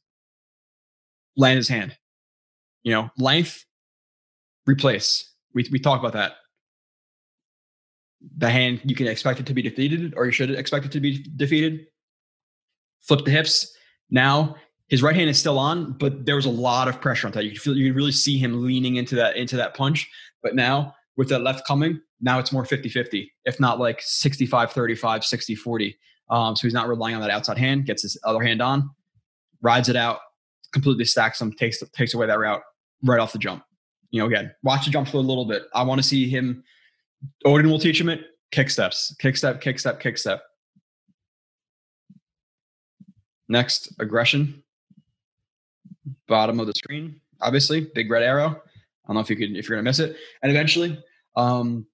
Land 1.37 1.57
his 1.57 1.68
hand. 1.68 1.96
You 2.85 2.92
know, 2.92 3.11
length, 3.18 3.64
replace. 4.66 5.33
We 5.53 5.66
we 5.73 5.79
talk 5.79 5.99
about 5.99 6.12
that. 6.12 6.35
The 8.38 8.51
hand 8.51 8.81
you 8.85 8.94
can 8.94 9.07
expect 9.07 9.40
it 9.40 9.47
to 9.47 9.55
be 9.55 9.62
defeated, 9.62 10.14
or 10.16 10.27
you 10.27 10.33
should 10.33 10.51
expect 10.51 10.87
it 10.87 10.92
to 10.92 11.01
be 11.01 11.25
defeated. 11.37 11.87
Flip 13.01 13.25
the 13.25 13.31
hips. 13.31 13.77
Now 14.11 14.57
his 14.88 15.03
right 15.03 15.16
hand 15.16 15.31
is 15.31 15.38
still 15.38 15.59
on, 15.59 15.92
but 15.92 16.27
there 16.27 16.37
was 16.37 16.47
a 16.47 16.51
lot 16.51 16.88
of 16.88 17.01
pressure 17.01 17.27
on 17.27 17.33
that. 17.33 17.44
You 17.44 17.53
could 17.53 17.61
feel 17.61 17.77
you 17.77 17.90
could 17.90 17.97
really 17.97 18.12
see 18.12 18.38
him 18.38 18.64
leaning 18.64 18.97
into 18.97 19.14
that 19.16 19.37
into 19.37 19.57
that 19.57 19.75
punch. 19.75 20.09
But 20.42 20.55
now 20.55 20.94
with 21.16 21.29
that 21.31 21.40
left 21.40 21.66
coming, 21.66 22.01
now 22.20 22.38
it's 22.38 22.53
more 22.53 22.64
50 22.64 22.88
50, 22.88 23.33
if 23.44 23.59
not 23.61 23.79
like 23.79 24.01
65 24.03 24.73
35, 24.73 25.25
60 25.25 25.55
40. 25.55 25.99
Um, 26.31 26.57
so 26.57 26.62
he's 26.62 26.75
not 26.75 26.88
relying 26.88 27.14
on 27.14 27.20
that 27.20 27.31
outside 27.31 27.59
hand, 27.59 27.87
gets 27.87 28.03
his 28.03 28.18
other 28.25 28.42
hand 28.42 28.62
on, 28.62 28.90
rides 29.62 29.88
it 29.88 29.97
out, 29.97 30.18
completely 30.73 31.05
stacks 31.05 31.40
him, 31.40 31.53
takes 31.53 31.83
takes 31.94 32.14
away 32.14 32.27
that 32.27 32.38
route 32.38 32.62
right 33.04 33.20
off 33.20 33.32
the 33.32 33.38
jump. 33.38 33.62
You 34.10 34.20
know, 34.20 34.26
again, 34.26 34.52
watch 34.62 34.84
the 34.84 34.90
jump 34.90 35.08
for 35.08 35.18
a 35.18 35.20
little 35.20 35.44
bit. 35.44 35.64
I 35.74 35.82
want 35.82 36.00
to 36.00 36.06
see 36.06 36.28
him. 36.28 36.64
Oden 37.46 37.70
will 37.70 37.78
teach 37.78 38.00
him 38.00 38.08
it. 38.08 38.22
Kick 38.50 38.70
steps, 38.70 39.14
kick 39.18 39.36
step, 39.36 39.60
kick 39.60 39.78
step, 39.78 40.00
kick 40.00 40.18
step. 40.18 40.42
Next, 43.48 43.92
aggression. 43.98 44.62
Bottom 46.28 46.60
of 46.60 46.66
the 46.66 46.74
screen, 46.74 47.20
obviously, 47.40 47.88
big 47.94 48.10
red 48.10 48.22
arrow. 48.22 48.48
I 48.48 49.08
don't 49.08 49.14
know 49.14 49.20
if 49.20 49.28
you 49.28 49.36
could 49.36 49.56
if 49.56 49.68
you're 49.68 49.76
gonna 49.76 49.84
miss 49.84 49.98
it. 49.98 50.16
And 50.42 50.50
eventually, 50.50 50.98
um, 51.36 51.86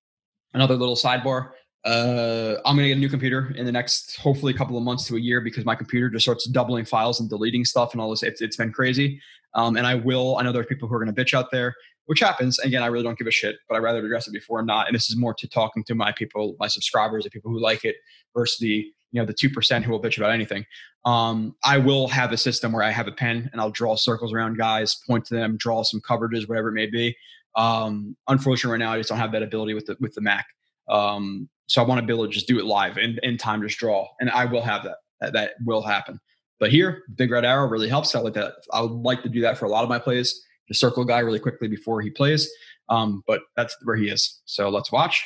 another 0.53 0.77
little 0.77 0.97
sidebar. 0.97 1.53
Uh, 1.85 2.57
I'm 2.67 2.77
gonna 2.77 2.89
get 2.89 2.97
a 2.97 3.01
new 3.01 3.09
computer 3.09 3.55
in 3.57 3.65
the 3.65 3.73
next 3.73 4.17
hopefully 4.17 4.53
a 4.53 4.57
couple 4.57 4.77
of 4.77 4.83
months 4.83 5.07
to 5.07 5.17
a 5.17 5.21
year 5.21 5.41
because 5.41 5.65
my 5.65 5.75
computer 5.75 6.11
just 6.11 6.25
starts 6.25 6.47
doubling 6.47 6.85
files 6.85 7.21
and 7.21 7.31
deleting 7.31 7.65
stuff 7.65 7.93
and 7.93 8.01
all 8.01 8.11
this. 8.11 8.23
It's, 8.23 8.43
it's 8.43 8.57
been 8.57 8.73
crazy. 8.73 9.21
Um, 9.55 9.77
and 9.77 9.87
I 9.87 9.95
will. 9.95 10.37
I 10.37 10.43
know 10.43 10.53
there 10.53 10.61
are 10.61 10.67
people 10.67 10.89
who 10.89 10.95
are 10.95 10.99
gonna 10.99 11.15
bitch 11.15 11.33
out 11.33 11.51
there, 11.51 11.75
which 12.05 12.21
happens. 12.21 12.59
Again, 12.59 12.83
I 12.83 12.87
really 12.87 13.05
don't 13.05 13.19
give 13.19 13.27
a 13.27 13.33
shit, 13.33 13.57
but 13.69 13.77
I 13.77 13.79
rather 13.79 14.05
address 14.05 14.29
it 14.29 14.33
before 14.33 14.63
not. 14.63 14.89
And 14.89 14.95
this 14.95 15.09
is 15.09 15.17
more 15.17 15.33
to 15.35 15.49
talking 15.49 15.83
to 15.85 15.95
my 15.95 16.13
people, 16.13 16.55
my 16.61 16.67
subscribers, 16.67 17.25
the 17.25 17.31
people 17.31 17.51
who 17.51 17.61
like 17.61 17.85
it, 17.85 17.97
versus 18.35 18.59
the 18.59 18.93
you 19.13 19.21
know 19.21 19.25
the 19.25 19.33
two 19.33 19.49
percent 19.49 19.85
who 19.85 19.91
will 19.91 20.03
bitch 20.03 20.19
about 20.19 20.33
anything. 20.33 20.67
Um, 21.07 21.57
I 21.65 21.79
will 21.79 22.09
have 22.09 22.31
a 22.33 22.37
system 22.37 22.73
where 22.73 22.83
I 22.83 22.91
have 22.91 23.09
a 23.09 23.13
pen 23.13 23.49
and 23.53 23.61
I'll 23.61 23.71
draw 23.71 23.97
circles 23.97 24.35
around 24.35 24.59
guys, 24.59 24.97
point 25.07 25.25
to 25.27 25.35
them, 25.35 25.57
draw 25.57 25.83
some 25.83 26.01
coverages, 26.01 26.47
whatever 26.47 26.69
it 26.69 26.75
may 26.75 26.87
be. 26.87 27.17
Um, 27.57 28.17
unfortunately, 28.29 28.73
right 28.73 28.85
now 28.85 28.93
I 28.93 28.99
just 28.99 29.09
don't 29.09 29.19
have 29.19 29.33
that 29.33 29.43
ability 29.43 29.75
with 29.75 29.87
the 29.87 29.97
with 29.99 30.15
the 30.15 30.21
Mac. 30.21 30.47
Um, 30.89 31.49
so 31.71 31.81
I 31.81 31.87
want 31.87 32.01
to 32.01 32.07
be 32.07 32.13
able 32.13 32.27
to 32.27 32.33
just 32.33 32.49
do 32.49 32.59
it 32.59 32.65
live 32.65 32.97
and 32.97 33.21
in 33.23 33.39
time, 33.39 33.63
just 33.63 33.79
draw, 33.79 34.09
and 34.19 34.29
I 34.31 34.45
will 34.45 34.63
have 34.63 34.83
that. 34.83 34.97
That, 35.21 35.33
that 35.35 35.51
will 35.65 35.83
happen. 35.83 36.19
But 36.59 36.73
here, 36.73 37.05
big 37.15 37.31
red 37.31 37.45
arrow 37.45 37.69
really 37.69 37.89
helps. 37.89 38.13
I 38.15 38.21
like 38.21 38.35
that. 38.35 38.55
I 38.73 38.81
would 38.81 38.91
like 38.91 39.23
to 39.23 39.29
do 39.29 39.41
that 39.43 39.57
for 39.57 39.67
a 39.67 39.69
lot 39.69 39.85
of 39.85 39.89
my 39.89 39.99
plays. 39.99 40.43
The 40.67 40.75
circle 40.75 41.05
guy 41.05 41.21
really 41.21 41.39
quickly 41.39 41.69
before 41.69 42.01
he 42.01 42.11
plays. 42.11 42.51
Um, 42.89 43.23
but 43.27 43.43
that's 43.57 43.77
where 43.85 43.97
he 43.97 44.09
is. 44.09 44.41
So 44.47 44.69
let's 44.69 44.91
watch. 44.91 45.25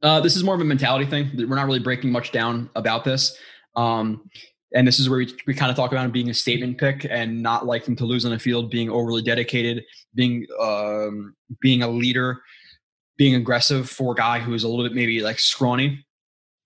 Uh, 0.00 0.20
this 0.20 0.36
is 0.36 0.44
more 0.44 0.54
of 0.54 0.60
a 0.60 0.64
mentality 0.64 1.06
thing. 1.06 1.30
We're 1.36 1.56
not 1.56 1.66
really 1.66 1.80
breaking 1.80 2.12
much 2.12 2.30
down 2.30 2.70
about 2.76 3.02
this. 3.02 3.36
Um, 3.74 4.30
and 4.74 4.86
this 4.86 4.98
is 4.98 5.08
where 5.08 5.20
we, 5.20 5.34
we 5.46 5.54
kind 5.54 5.70
of 5.70 5.76
talk 5.76 5.92
about 5.92 6.04
him 6.04 6.10
being 6.10 6.30
a 6.30 6.34
statement 6.34 6.78
pick 6.78 7.06
and 7.08 7.40
not 7.40 7.64
liking 7.64 7.94
to 7.96 8.04
lose 8.04 8.24
on 8.24 8.32
the 8.32 8.38
field, 8.38 8.70
being 8.70 8.90
overly 8.90 9.22
dedicated, 9.22 9.84
being 10.14 10.46
um, 10.60 11.34
being 11.60 11.82
a 11.82 11.88
leader, 11.88 12.42
being 13.16 13.36
aggressive 13.36 13.88
for 13.88 14.12
a 14.12 14.16
guy 14.16 14.40
who 14.40 14.52
is 14.52 14.64
a 14.64 14.68
little 14.68 14.84
bit 14.84 14.94
maybe 14.94 15.20
like 15.22 15.38
scrawny. 15.38 16.04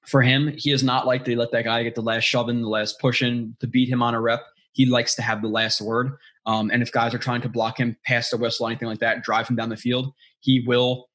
For 0.06 0.22
him, 0.22 0.54
he 0.56 0.70
is 0.70 0.82
not 0.82 1.06
like 1.06 1.26
to 1.26 1.36
let 1.36 1.52
that 1.52 1.64
guy 1.64 1.82
get 1.82 1.94
the 1.94 2.00
last 2.00 2.24
shove 2.24 2.48
in, 2.48 2.62
the 2.62 2.68
last 2.68 2.98
push 2.98 3.20
in 3.20 3.54
to 3.60 3.66
beat 3.66 3.90
him 3.90 4.02
on 4.02 4.14
a 4.14 4.20
rep. 4.20 4.42
He 4.72 4.86
likes 4.86 5.14
to 5.16 5.22
have 5.22 5.42
the 5.42 5.48
last 5.48 5.82
word. 5.82 6.16
Um, 6.46 6.70
and 6.70 6.82
if 6.82 6.90
guys 6.90 7.12
are 7.12 7.18
trying 7.18 7.42
to 7.42 7.48
block 7.50 7.78
him, 7.78 7.94
pass 8.06 8.30
the 8.30 8.38
whistle, 8.38 8.66
anything 8.66 8.88
like 8.88 9.00
that, 9.00 9.22
drive 9.22 9.48
him 9.48 9.56
down 9.56 9.68
the 9.68 9.76
field, 9.76 10.14
he 10.40 10.64
will 10.66 11.10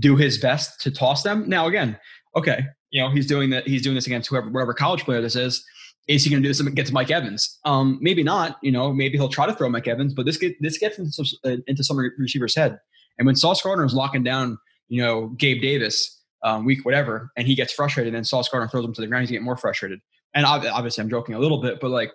do 0.00 0.16
his 0.16 0.38
best 0.38 0.80
to 0.80 0.90
toss 0.90 1.22
them. 1.22 1.48
Now, 1.48 1.68
again, 1.68 1.96
okay, 2.34 2.64
you 2.90 3.00
know 3.00 3.10
he's 3.10 3.26
doing 3.26 3.50
that. 3.50 3.68
He's 3.68 3.82
doing 3.82 3.94
this 3.94 4.06
against 4.06 4.30
whoever, 4.30 4.50
whatever 4.50 4.74
college 4.74 5.04
player 5.04 5.20
this 5.20 5.36
is. 5.36 5.64
Is 6.06 6.24
he 6.24 6.30
going 6.30 6.42
to 6.42 6.46
do 6.46 6.50
this 6.50 6.60
against 6.60 6.92
Mike 6.92 7.10
Evans? 7.10 7.58
Um, 7.64 7.98
maybe 8.00 8.22
not. 8.22 8.58
You 8.62 8.72
know, 8.72 8.92
maybe 8.92 9.16
he'll 9.16 9.28
try 9.28 9.46
to 9.46 9.54
throw 9.54 9.68
Mike 9.68 9.88
Evans, 9.88 10.12
but 10.12 10.26
this 10.26 10.36
get, 10.36 10.60
this 10.60 10.76
gets 10.76 10.98
into, 10.98 11.24
uh, 11.44 11.56
into 11.66 11.82
some 11.82 11.96
receiver's 12.18 12.54
head. 12.54 12.78
And 13.18 13.26
when 13.26 13.36
Sauce 13.36 13.62
Gardner 13.62 13.84
is 13.84 13.94
locking 13.94 14.22
down, 14.22 14.58
you 14.88 15.02
know, 15.02 15.28
Gabe 15.38 15.62
Davis 15.62 16.20
um, 16.42 16.64
week 16.66 16.84
whatever, 16.84 17.30
and 17.36 17.46
he 17.46 17.54
gets 17.54 17.72
frustrated, 17.72 18.14
and 18.14 18.26
Sauce 18.26 18.48
Gardner 18.48 18.68
throws 18.68 18.84
him 18.84 18.92
to 18.94 19.00
the 19.00 19.06
ground, 19.06 19.22
he's 19.22 19.30
getting 19.30 19.44
more 19.44 19.56
frustrated. 19.56 20.00
And 20.34 20.44
obviously, 20.44 21.00
I'm 21.00 21.08
joking 21.08 21.34
a 21.34 21.38
little 21.38 21.62
bit, 21.62 21.80
but 21.80 21.90
like 21.90 22.12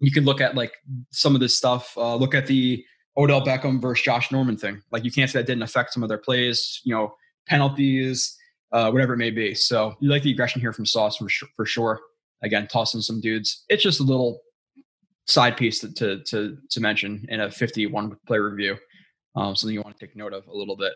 you 0.00 0.10
can 0.10 0.24
look 0.24 0.40
at 0.40 0.54
like 0.54 0.72
some 1.10 1.34
of 1.34 1.40
this 1.40 1.56
stuff. 1.56 1.92
Uh, 1.96 2.16
look 2.16 2.34
at 2.34 2.46
the 2.46 2.84
Odell 3.16 3.44
Beckham 3.44 3.80
versus 3.80 4.04
Josh 4.04 4.32
Norman 4.32 4.56
thing. 4.56 4.82
Like 4.90 5.04
you 5.04 5.12
can't 5.12 5.30
say 5.30 5.38
that 5.38 5.46
didn't 5.46 5.62
affect 5.62 5.92
some 5.92 6.02
of 6.02 6.08
their 6.08 6.18
plays, 6.18 6.80
you 6.84 6.94
know, 6.94 7.14
penalties, 7.46 8.36
uh, 8.72 8.90
whatever 8.90 9.14
it 9.14 9.18
may 9.18 9.30
be. 9.30 9.54
So 9.54 9.94
you 10.00 10.10
like 10.10 10.22
the 10.22 10.32
aggression 10.32 10.60
here 10.60 10.72
from 10.72 10.86
Sauce 10.86 11.18
for 11.18 11.28
for 11.54 11.66
sure. 11.66 12.00
Again, 12.42 12.68
tossing 12.70 13.00
some 13.00 13.20
dudes. 13.20 13.64
It's 13.68 13.82
just 13.82 14.00
a 14.00 14.04
little 14.04 14.40
side 15.26 15.56
piece 15.56 15.80
to 15.80 15.92
to 15.94 16.22
to, 16.24 16.58
to 16.70 16.80
mention 16.80 17.24
in 17.28 17.40
a 17.40 17.50
51 17.50 18.16
play 18.26 18.38
review. 18.38 18.76
Um, 19.36 19.56
something 19.56 19.74
you 19.74 19.82
want 19.82 19.98
to 19.98 20.06
take 20.06 20.16
note 20.16 20.32
of 20.32 20.46
a 20.46 20.56
little 20.56 20.76
bit. 20.76 20.92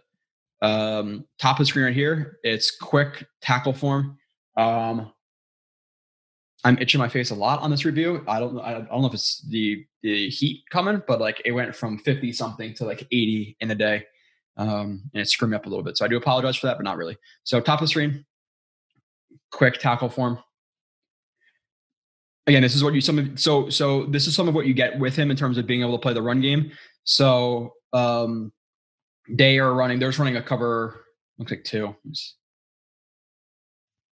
Um, 0.61 1.25
top 1.39 1.57
of 1.57 1.61
the 1.61 1.67
screen 1.67 1.87
right 1.87 1.95
here, 1.95 2.39
it's 2.43 2.77
quick 2.77 3.27
tackle 3.41 3.73
form. 3.73 4.19
Um, 4.57 5.13
I'm 6.65 6.79
itching 6.79 6.99
my 6.99 7.09
face 7.09 7.31
a 7.31 7.35
lot 7.35 7.61
on 7.61 7.71
this 7.71 7.85
review. 7.85 8.25
I 8.27 8.41
don't 8.41 8.59
I 8.61 8.73
don't 8.73 9.01
know 9.01 9.07
if 9.07 9.15
it's 9.15 9.45
the 9.49 9.85
the 10.03 10.29
heat 10.29 10.65
coming, 10.71 11.03
but 11.07 11.21
like 11.21 11.41
it 11.45 11.53
went 11.53 11.75
from 11.75 11.99
50 11.99 12.33
something 12.33 12.75
to 12.75 12.85
like 12.85 13.03
80 13.13 13.57
in 13.61 13.71
a 13.71 13.75
day. 13.75 14.05
Um, 14.57 15.03
and 15.15 15.23
it 15.23 15.29
screwed 15.29 15.53
me 15.53 15.57
up 15.57 15.67
a 15.67 15.69
little 15.69 15.85
bit. 15.85 15.97
So 15.97 16.05
I 16.05 16.09
do 16.09 16.17
apologize 16.17 16.57
for 16.57 16.67
that, 16.67 16.79
but 16.79 16.83
not 16.83 16.97
really. 16.97 17.17
So 17.45 17.61
top 17.61 17.81
of 17.81 17.85
the 17.85 17.89
screen, 17.89 18.25
quick 19.53 19.79
tackle 19.79 20.09
form. 20.09 20.41
Again, 22.49 22.63
this 22.63 22.75
is 22.75 22.83
what 22.83 22.95
you 22.95 23.01
some 23.01 23.19
of 23.19 23.39
so 23.39 23.71
so 23.71 24.07
this 24.07 24.27
is 24.27 24.35
some 24.35 24.49
of 24.49 24.55
what 24.55 24.67
you 24.67 24.75
get 24.75 24.99
with 24.99 25.15
him 25.15 25.31
in 25.31 25.37
terms 25.37 25.59
of 25.59 25.67
being 25.67 25.83
able 25.83 25.97
to 25.97 26.03
play 26.03 26.15
the 26.15 26.23
run 26.23 26.41
game. 26.41 26.73
So 27.05 27.75
um 27.93 28.53
they 29.29 29.59
are 29.59 29.75
running, 29.75 29.99
there's 29.99 30.19
running 30.19 30.37
a 30.37 30.43
cover, 30.43 31.05
looks 31.39 31.53
like 31.53 31.63
two. 31.63 31.95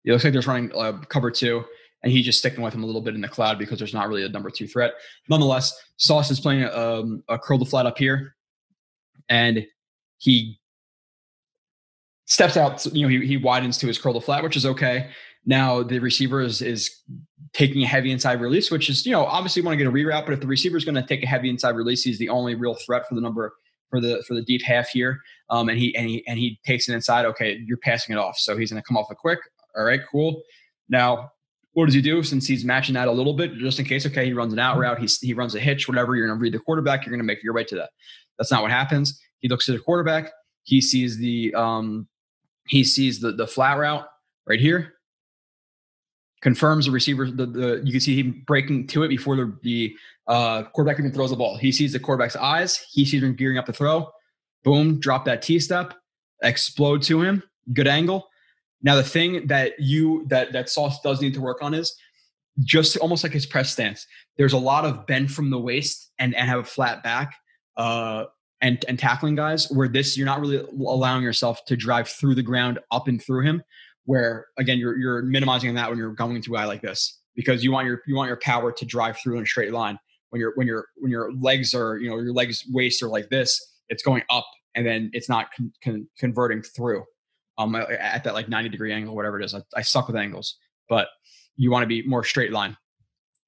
It 0.03 0.11
looks 0.11 0.23
like 0.23 0.33
there's 0.33 0.45
running 0.45 0.71
uh, 0.75 0.99
cover 1.09 1.31
two 1.31 1.65
and 2.05 2.11
he's 2.11 2.23
just 2.25 2.37
sticking 2.37 2.63
with 2.63 2.73
him 2.73 2.83
a 2.83 2.85
little 2.85 3.01
bit 3.01 3.15
in 3.15 3.21
the 3.21 3.27
cloud 3.27 3.57
because 3.57 3.79
there's 3.79 3.93
not 3.93 4.07
really 4.07 4.23
a 4.23 4.29
number 4.29 4.51
two 4.51 4.67
threat. 4.67 4.93
Nonetheless, 5.27 5.73
Sauce 5.97 6.29
is 6.29 6.39
playing 6.39 6.63
um, 6.65 7.23
a 7.27 7.37
curl 7.37 7.57
the 7.57 7.65
flat 7.65 7.87
up 7.87 7.97
here, 7.97 8.35
and 9.27 9.65
he 10.19 10.59
steps 12.25 12.57
out. 12.57 12.85
You 12.85 13.03
know, 13.03 13.09
he, 13.09 13.25
he 13.25 13.37
widens 13.37 13.79
to 13.79 13.87
his 13.87 13.97
curl 13.97 14.13
the 14.13 14.21
flat, 14.21 14.43
which 14.43 14.55
is 14.55 14.67
okay. 14.67 15.09
Now 15.47 15.81
the 15.81 15.97
receiver 15.97 16.41
is 16.41 16.61
is 16.61 17.01
taking 17.55 17.81
a 17.83 17.87
heavy 17.87 18.11
inside 18.11 18.41
release, 18.41 18.69
which 18.69 18.89
is 18.89 19.05
you 19.05 19.11
know 19.11 19.25
obviously 19.25 19.61
you 19.61 19.65
want 19.65 19.77
to 19.77 19.83
get 19.83 19.89
a 19.89 19.91
reroute, 19.91 20.25
but 20.25 20.33
if 20.33 20.41
the 20.41 20.47
receiver 20.47 20.77
is 20.77 20.85
going 20.85 20.95
to 20.95 21.03
take 21.03 21.23
a 21.23 21.27
heavy 21.27 21.49
inside 21.49 21.75
release, 21.75 22.03
he's 22.03 22.19
the 22.19 22.29
only 22.29 22.55
real 22.55 22.75
threat 22.75 23.07
for 23.07 23.15
the 23.15 23.21
number 23.21 23.53
for 23.89 24.01
the 24.01 24.23
for 24.27 24.33
the 24.33 24.41
deep 24.41 24.61
half 24.61 24.89
here. 24.89 25.19
Um, 25.49 25.69
and 25.69 25.77
he 25.77 25.95
and 25.95 26.07
he 26.07 26.25
and 26.27 26.37
he 26.37 26.59
takes 26.65 26.89
it 26.89 26.93
inside. 26.93 27.25
Okay, 27.25 27.59
you're 27.65 27.77
passing 27.77 28.15
it 28.15 28.19
off, 28.19 28.37
so 28.37 28.57
he's 28.57 28.71
going 28.71 28.81
to 28.81 28.87
come 28.87 28.97
off 28.97 29.07
a 29.09 29.15
quick. 29.15 29.39
All 29.77 29.83
right, 29.83 30.01
cool. 30.11 30.41
Now 30.89 31.31
what 31.75 31.87
does 31.87 31.93
he 31.93 32.01
do 32.01 32.23
since 32.23 32.47
he's 32.47 32.63
matching 32.63 32.95
that 32.95 33.09
a 33.09 33.11
little 33.11 33.33
bit 33.33 33.53
just 33.55 33.79
in 33.79 33.85
case? 33.85 34.05
Okay, 34.05 34.25
he 34.25 34.31
runs 34.31 34.53
an 34.53 34.59
out 34.59 34.77
route, 34.77 34.97
he's, 34.97 35.19
he 35.19 35.33
runs 35.33 35.55
a 35.55 35.59
hitch, 35.59 35.89
whatever. 35.89 36.15
You're 36.15 36.25
going 36.25 36.39
to 36.39 36.41
read 36.41 36.53
the 36.53 36.59
quarterback, 36.59 37.05
you're 37.05 37.11
going 37.11 37.19
to 37.19 37.25
make 37.25 37.43
your 37.43 37.53
way 37.53 37.65
to 37.65 37.75
that. 37.75 37.89
That's 38.37 38.49
not 38.49 38.61
what 38.61 38.71
happens. 38.71 39.19
He 39.39 39.49
looks 39.49 39.67
at 39.67 39.73
the 39.73 39.81
quarterback, 39.81 40.31
he 40.63 40.79
sees 40.79 41.17
the 41.17 41.53
um, 41.53 42.07
he 42.67 42.83
sees 42.83 43.19
the 43.19 43.33
the 43.33 43.45
flat 43.45 43.77
route 43.77 44.07
right 44.47 44.59
here. 44.59 44.93
Confirms 46.45 46.85
the 46.85 46.91
receiver. 46.91 47.25
The, 47.25 47.47
the 47.47 47.81
you 47.83 47.91
can 47.91 47.99
see 47.99 48.21
him 48.21 48.43
breaking 48.45 48.85
to 48.89 49.01
it 49.01 49.07
before 49.07 49.35
the 49.35 49.57
the 49.63 49.97
uh, 50.27 50.61
quarterback 50.61 50.99
even 50.99 51.11
throws 51.11 51.31
the 51.31 51.35
ball. 51.35 51.57
He 51.57 51.71
sees 51.71 51.91
the 51.91 51.99
quarterback's 51.99 52.35
eyes. 52.35 52.85
He 52.91 53.03
sees 53.03 53.23
him 53.23 53.33
gearing 53.33 53.57
up 53.57 53.65
to 53.65 53.73
throw. 53.73 54.11
Boom! 54.63 54.99
Drop 54.99 55.25
that 55.25 55.41
T 55.41 55.57
step. 55.57 55.95
Explode 56.43 57.01
to 57.01 57.19
him. 57.19 57.41
Good 57.73 57.87
angle. 57.87 58.27
Now, 58.83 58.93
the 58.93 59.01
thing 59.01 59.47
that 59.47 59.79
you 59.79 60.27
that 60.27 60.53
that 60.53 60.69
Sauce 60.69 61.01
does 61.01 61.19
need 61.19 61.33
to 61.33 61.41
work 61.41 61.63
on 61.63 61.73
is 61.73 61.95
just 62.59 62.95
almost 62.97 63.23
like 63.23 63.33
his 63.33 63.47
press 63.47 63.71
stance. 63.71 64.05
There's 64.37 64.53
a 64.53 64.59
lot 64.59 64.85
of 64.85 65.07
bend 65.07 65.31
from 65.31 65.49
the 65.49 65.57
waist 65.57 66.11
and 66.19 66.35
and 66.35 66.47
have 66.47 66.59
a 66.59 66.63
flat 66.63 67.01
back. 67.01 67.33
Uh, 67.75 68.25
and 68.61 68.85
and 68.87 68.99
tackling 68.99 69.33
guys 69.33 69.65
where 69.71 69.87
this 69.87 70.15
you're 70.15 70.27
not 70.27 70.41
really 70.41 70.57
allowing 70.57 71.23
yourself 71.23 71.65
to 71.65 71.75
drive 71.75 72.07
through 72.07 72.35
the 72.35 72.43
ground 72.43 72.77
up 72.91 73.07
and 73.07 73.19
through 73.19 73.41
him 73.41 73.63
where 74.05 74.47
again 74.57 74.77
you're 74.77 74.97
you're 74.97 75.21
minimizing 75.23 75.73
that 75.75 75.89
when 75.89 75.97
you're 75.97 76.13
going 76.13 76.37
a 76.37 76.39
guy 76.39 76.65
like 76.65 76.81
this 76.81 77.19
because 77.35 77.63
you 77.63 77.71
want 77.71 77.85
your 77.85 78.01
you 78.07 78.15
want 78.15 78.27
your 78.27 78.37
power 78.37 78.71
to 78.71 78.85
drive 78.85 79.17
through 79.17 79.37
in 79.37 79.43
a 79.43 79.45
straight 79.45 79.73
line 79.73 79.97
when 80.29 80.39
you're 80.39 80.53
when 80.55 80.67
you're 80.67 80.87
when 80.97 81.11
your 81.11 81.33
legs 81.33 81.73
are 81.73 81.97
you 81.97 82.09
know 82.09 82.17
your 82.17 82.33
legs 82.33 82.63
waist 82.69 83.01
are 83.01 83.09
like 83.09 83.29
this 83.29 83.73
it's 83.89 84.03
going 84.03 84.23
up 84.29 84.45
and 84.75 84.85
then 84.85 85.09
it's 85.13 85.29
not 85.29 85.47
con- 85.55 85.71
con- 85.83 86.07
converting 86.17 86.61
through 86.61 87.03
um, 87.57 87.75
at 87.75 88.23
that 88.23 88.33
like 88.33 88.49
90 88.49 88.69
degree 88.69 88.91
angle, 88.91 89.15
whatever 89.15 89.39
it 89.39 89.45
is. 89.45 89.53
I, 89.55 89.61
I 89.75 89.81
suck 89.81 90.07
with 90.07 90.15
angles, 90.15 90.57
but 90.89 91.07
you 91.55 91.71
want 91.71 91.83
to 91.83 91.87
be 91.87 92.03
more 92.05 92.23
straight 92.23 92.51
line. 92.51 92.75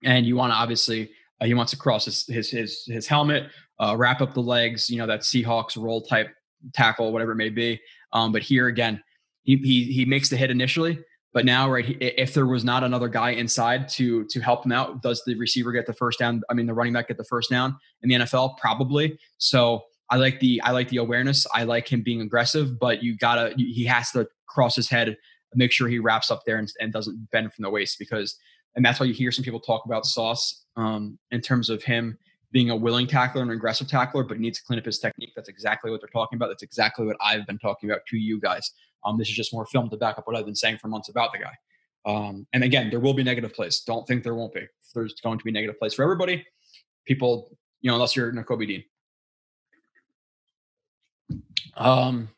And 0.03 0.25
you 0.25 0.35
want 0.35 0.51
to 0.51 0.55
obviously, 0.55 1.09
uh, 1.41 1.45
he 1.45 1.53
wants 1.53 1.71
to 1.71 1.77
cross 1.77 2.05
his, 2.05 2.25
his, 2.27 2.49
his, 2.49 2.83
his 2.85 3.07
helmet, 3.07 3.49
uh, 3.79 3.95
wrap 3.97 4.21
up 4.21 4.33
the 4.33 4.41
legs, 4.41 4.89
you 4.89 4.97
know, 4.97 5.07
that 5.07 5.21
Seahawks 5.21 5.81
roll 5.81 6.01
type 6.01 6.29
tackle, 6.73 7.11
whatever 7.11 7.33
it 7.33 7.35
may 7.35 7.49
be. 7.49 7.79
Um, 8.13 8.31
but 8.31 8.41
here 8.41 8.67
again, 8.67 9.01
he, 9.47 9.55
he, 9.57 9.83
he 9.85 10.05
makes 10.05 10.29
the 10.29 10.37
hit 10.37 10.51
initially, 10.51 10.99
but 11.33 11.45
now, 11.45 11.69
right, 11.69 11.97
if 11.99 12.33
there 12.33 12.45
was 12.45 12.63
not 12.63 12.83
another 12.83 13.07
guy 13.07 13.31
inside 13.31 13.89
to 13.89 14.25
to 14.25 14.39
help 14.39 14.65
him 14.65 14.71
out, 14.71 15.01
does 15.01 15.23
the 15.25 15.35
receiver 15.35 15.71
get 15.71 15.85
the 15.85 15.93
first 15.93 16.19
down? 16.19 16.41
I 16.49 16.53
mean, 16.53 16.65
the 16.65 16.73
running 16.73 16.93
back 16.93 17.07
get 17.07 17.17
the 17.17 17.23
first 17.23 17.49
down 17.49 17.77
in 18.01 18.09
the 18.09 18.15
NFL? 18.15 18.57
Probably. 18.57 19.19
So 19.37 19.83
I 20.09 20.17
like 20.17 20.39
the 20.39 20.61
I 20.63 20.71
like 20.71 20.89
the 20.89 20.97
awareness. 20.97 21.45
I 21.53 21.63
like 21.63 21.87
him 21.87 22.01
being 22.01 22.21
aggressive, 22.21 22.79
but 22.79 23.03
you 23.03 23.17
gotta 23.17 23.53
he 23.55 23.85
has 23.85 24.11
to 24.11 24.27
cross 24.47 24.75
his 24.75 24.89
head, 24.89 25.15
make 25.53 25.71
sure 25.71 25.87
he 25.87 25.99
wraps 25.99 26.31
up 26.31 26.43
there 26.45 26.57
and, 26.57 26.71
and 26.79 26.91
doesn't 26.91 27.29
bend 27.31 27.53
from 27.53 27.63
the 27.63 27.69
waist 27.69 27.99
because 27.99 28.37
and 28.75 28.85
that's 28.85 28.99
why 28.99 29.05
you 29.05 29.13
hear 29.13 29.31
some 29.31 29.43
people 29.43 29.59
talk 29.59 29.85
about 29.85 30.05
Sauce 30.05 30.65
um, 30.75 31.17
in 31.31 31.41
terms 31.41 31.69
of 31.69 31.83
him 31.83 32.17
being 32.51 32.69
a 32.69 32.75
willing 32.75 33.07
tackler 33.07 33.41
and 33.41 33.51
aggressive 33.51 33.87
tackler, 33.87 34.23
but 34.23 34.39
needs 34.39 34.59
to 34.59 34.65
clean 34.65 34.79
up 34.79 34.85
his 34.85 34.99
technique. 34.99 35.33
That's 35.35 35.49
exactly 35.49 35.91
what 35.91 35.99
they're 35.99 36.09
talking 36.09 36.37
about. 36.37 36.47
That's 36.47 36.63
exactly 36.63 37.05
what 37.05 37.17
I've 37.19 37.45
been 37.45 37.59
talking 37.59 37.89
about 37.89 38.01
to 38.07 38.17
you 38.17 38.39
guys. 38.39 38.71
Um, 39.05 39.17
this 39.17 39.29
is 39.29 39.35
just 39.35 39.53
more 39.53 39.65
film 39.65 39.89
to 39.89 39.97
back 39.97 40.17
up 40.17 40.27
what 40.27 40.35
I've 40.35 40.45
been 40.45 40.55
saying 40.55 40.77
for 40.79 40.87
months 40.87 41.09
about 41.09 41.31
the 41.31 41.39
guy. 41.39 41.53
Um, 42.05 42.47
and 42.53 42.63
again, 42.63 42.89
there 42.89 42.99
will 42.99 43.13
be 43.13 43.23
negative 43.23 43.53
plays. 43.53 43.81
Don't 43.81 44.07
think 44.07 44.23
there 44.23 44.35
won't 44.35 44.53
be. 44.53 44.65
There's 44.95 45.13
going 45.21 45.37
to 45.37 45.43
be 45.43 45.51
negative 45.51 45.77
plays 45.77 45.93
for 45.93 46.03
everybody. 46.03 46.45
People, 47.05 47.57
you 47.81 47.89
know, 47.89 47.95
unless 47.95 48.15
you're 48.15 48.31
Nakobe 48.31 48.67
Dean. 48.67 48.83
Um, 51.75 52.29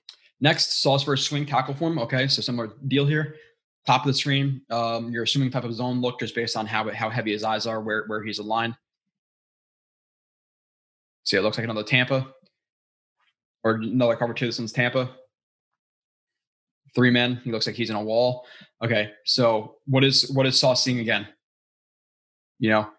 next, 0.42 0.82
Sauce 0.82 1.04
versus 1.04 1.28
swing 1.28 1.46
tackle 1.46 1.76
form. 1.76 2.00
Okay, 2.00 2.28
so 2.28 2.42
similar 2.42 2.72
deal 2.88 3.06
here. 3.06 3.36
Top 3.86 4.02
of 4.02 4.08
the 4.08 4.14
screen, 4.14 4.62
um, 4.70 5.12
you're 5.12 5.24
assuming 5.24 5.50
type 5.50 5.64
of 5.64 5.74
zone 5.74 6.02
look 6.02 6.20
just 6.20 6.36
based 6.36 6.58
on 6.58 6.66
how 6.66 6.92
how 6.92 7.10
heavy 7.10 7.32
his 7.32 7.44
eyes 7.44 7.66
are, 7.66 7.82
where 7.82 8.04
where 8.08 8.22
he's 8.24 8.40
aligned. 8.40 8.76
See, 11.24 11.38
it 11.38 11.42
looks 11.42 11.58
like 11.58 11.64
another 11.64 11.84
Tampa 11.84 12.28
or 13.64 13.76
another 13.76 14.16
cover 14.16 14.34
two. 14.34 14.48
This 14.48 14.60
one's 14.60 14.72
Tampa. 14.72 15.12
Three 16.96 17.12
men. 17.12 17.42
He 17.44 17.52
looks 17.52 17.68
like 17.68 17.76
he's 17.76 17.90
in 17.90 17.96
a 17.96 18.04
wall. 18.04 18.46
Okay, 18.84 19.12
so 19.26 19.76
what 19.86 20.04
is 20.04 20.30
what 20.32 20.46
is 20.46 20.60
Sauce 20.60 20.84
seeing 20.84 21.00
again? 21.00 21.28
You 22.60 22.70
know, 22.70 22.90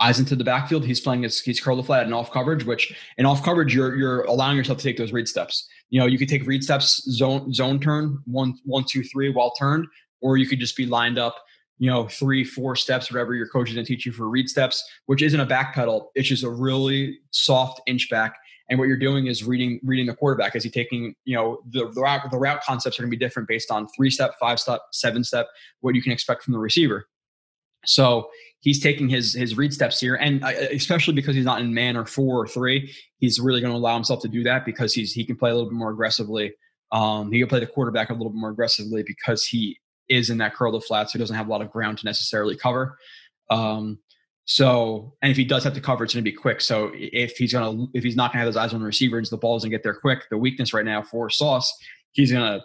eyes 0.00 0.18
into 0.18 0.36
the 0.36 0.44
backfield. 0.44 0.84
He's 0.84 1.00
playing 1.00 1.22
his 1.22 1.40
he's 1.40 1.60
curled 1.60 1.84
flat 1.86 2.04
and 2.04 2.14
off 2.14 2.32
coverage, 2.32 2.64
which 2.64 2.94
in 3.18 3.26
off 3.26 3.42
coverage 3.42 3.74
you're 3.74 3.96
you're 3.96 4.22
allowing 4.22 4.56
yourself 4.56 4.78
to 4.78 4.84
take 4.84 4.96
those 4.96 5.12
read 5.12 5.28
steps. 5.28 5.68
You 5.90 6.00
know, 6.00 6.06
you 6.06 6.18
could 6.18 6.28
take 6.28 6.46
read 6.46 6.64
steps 6.64 7.02
zone 7.10 7.52
zone 7.52 7.80
turn 7.80 8.18
one 8.26 8.58
one 8.64 8.84
two 8.88 9.02
three 9.04 9.30
while 9.30 9.52
turned, 9.52 9.86
or 10.20 10.36
you 10.36 10.46
could 10.46 10.60
just 10.60 10.76
be 10.76 10.86
lined 10.86 11.18
up. 11.18 11.36
You 11.78 11.90
know, 11.90 12.06
three 12.06 12.44
four 12.44 12.76
steps, 12.76 13.10
whatever 13.10 13.34
your 13.34 13.48
coach 13.48 13.68
is 13.68 13.74
going 13.74 13.84
to 13.84 13.92
teach 13.92 14.06
you 14.06 14.12
for 14.12 14.28
read 14.28 14.48
steps, 14.48 14.82
which 15.06 15.22
isn't 15.22 15.40
a 15.40 15.46
back 15.46 15.74
pedal. 15.74 16.12
It's 16.14 16.28
just 16.28 16.44
a 16.44 16.50
really 16.50 17.18
soft 17.30 17.80
inch 17.86 18.08
back. 18.10 18.36
And 18.70 18.78
what 18.78 18.88
you're 18.88 18.96
doing 18.96 19.26
is 19.26 19.44
reading 19.44 19.78
reading 19.82 20.06
the 20.06 20.14
quarterback. 20.14 20.56
Is 20.56 20.64
he 20.64 20.70
taking 20.70 21.14
you 21.24 21.36
know 21.36 21.60
the 21.68 21.90
the 21.90 22.00
route, 22.00 22.30
the 22.30 22.38
route 22.38 22.62
concepts 22.62 22.98
are 22.98 23.02
going 23.02 23.10
to 23.10 23.16
be 23.16 23.22
different 23.22 23.48
based 23.48 23.70
on 23.70 23.86
three 23.88 24.10
step, 24.10 24.34
five 24.40 24.58
step, 24.58 24.80
seven 24.92 25.22
step. 25.22 25.48
What 25.80 25.94
you 25.94 26.02
can 26.02 26.12
expect 26.12 26.42
from 26.42 26.52
the 26.52 26.58
receiver. 26.58 27.06
So 27.86 28.28
he's 28.60 28.80
taking 28.80 29.08
his 29.08 29.34
his 29.34 29.56
read 29.56 29.72
steps 29.72 30.00
here, 30.00 30.14
and 30.14 30.42
uh, 30.42 30.52
especially 30.72 31.14
because 31.14 31.34
he's 31.34 31.44
not 31.44 31.60
in 31.60 31.72
man 31.74 31.96
or 31.96 32.06
four 32.06 32.42
or 32.42 32.46
three, 32.46 32.92
he's 33.18 33.38
really 33.38 33.60
going 33.60 33.72
to 33.72 33.76
allow 33.76 33.94
himself 33.94 34.22
to 34.22 34.28
do 34.28 34.42
that 34.44 34.64
because 34.64 34.94
he's 34.94 35.12
he 35.12 35.24
can 35.24 35.36
play 35.36 35.50
a 35.50 35.54
little 35.54 35.68
bit 35.68 35.76
more 35.76 35.90
aggressively. 35.90 36.54
Um, 36.90 37.30
he 37.30 37.40
can 37.40 37.48
play 37.48 37.60
the 37.60 37.66
quarterback 37.66 38.10
a 38.10 38.14
little 38.14 38.30
bit 38.30 38.38
more 38.38 38.50
aggressively 38.50 39.04
because 39.06 39.44
he 39.44 39.78
is 40.08 40.30
in 40.30 40.38
that 40.38 40.54
curl 40.54 40.72
to 40.72 40.86
flat, 40.86 41.10
so 41.10 41.12
he 41.14 41.18
doesn't 41.18 41.36
have 41.36 41.46
a 41.46 41.50
lot 41.50 41.62
of 41.62 41.70
ground 41.70 41.98
to 41.98 42.06
necessarily 42.06 42.56
cover. 42.56 42.96
Um, 43.50 43.98
so, 44.46 45.14
and 45.22 45.30
if 45.30 45.36
he 45.36 45.44
does 45.44 45.64
have 45.64 45.74
to 45.74 45.80
cover, 45.80 46.04
it's 46.04 46.12
going 46.12 46.24
to 46.24 46.30
be 46.30 46.36
quick. 46.36 46.60
So, 46.60 46.90
if 46.94 47.36
he's 47.36 47.52
going 47.52 47.76
to, 47.76 47.88
if 47.94 48.04
he's 48.04 48.16
not 48.16 48.32
going 48.32 48.38
to 48.38 48.38
have 48.40 48.46
his 48.46 48.56
eyes 48.56 48.74
on 48.74 48.80
the 48.80 48.86
receiver 48.86 49.16
and 49.16 49.26
the 49.26 49.36
ball 49.36 49.56
doesn't 49.56 49.70
get 49.70 49.82
there 49.82 49.94
quick, 49.94 50.28
the 50.30 50.36
weakness 50.36 50.74
right 50.74 50.84
now 50.84 51.02
for 51.02 51.30
Sauce, 51.30 51.72
he's 52.12 52.30
going 52.30 52.44
to 52.44 52.64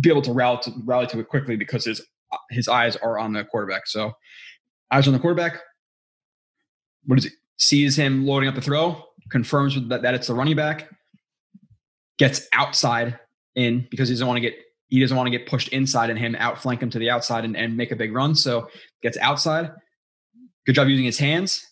be 0.00 0.10
able 0.10 0.22
to 0.22 0.32
rally 0.32 0.58
to, 0.62 0.72
rally 0.84 1.06
to 1.08 1.18
it 1.20 1.28
quickly 1.28 1.56
because 1.56 1.84
his 1.84 2.02
his 2.50 2.68
eyes 2.68 2.96
are 2.96 3.18
on 3.18 3.32
the 3.32 3.44
quarterback. 3.44 3.86
So 3.86 4.12
eyes 4.90 5.06
on 5.06 5.14
the 5.14 5.18
quarterback. 5.18 5.60
What 7.06 7.18
is 7.18 7.26
it? 7.26 7.32
Sees 7.56 7.96
him 7.96 8.26
loading 8.26 8.48
up 8.48 8.54
the 8.54 8.60
throw, 8.60 9.02
confirms 9.30 9.76
that, 9.88 10.02
that 10.02 10.14
it's 10.14 10.28
the 10.28 10.34
running 10.34 10.56
back, 10.56 10.88
gets 12.18 12.46
outside 12.52 13.18
in 13.56 13.86
because 13.90 14.08
he 14.08 14.14
doesn't 14.14 14.26
want 14.26 14.36
to 14.36 14.40
get 14.40 14.54
he 14.88 15.00
doesn't 15.00 15.16
want 15.16 15.26
to 15.26 15.36
get 15.36 15.48
pushed 15.48 15.68
inside 15.68 16.10
and 16.10 16.18
him 16.18 16.36
outflank 16.38 16.82
him 16.82 16.90
to 16.90 16.98
the 16.98 17.10
outside 17.10 17.44
and, 17.44 17.56
and 17.56 17.76
make 17.76 17.90
a 17.92 17.96
big 17.96 18.14
run. 18.14 18.34
So 18.34 18.68
gets 19.02 19.18
outside. 19.18 19.72
Good 20.68 20.74
job 20.74 20.88
using 20.88 21.06
his 21.06 21.18
hands. 21.18 21.66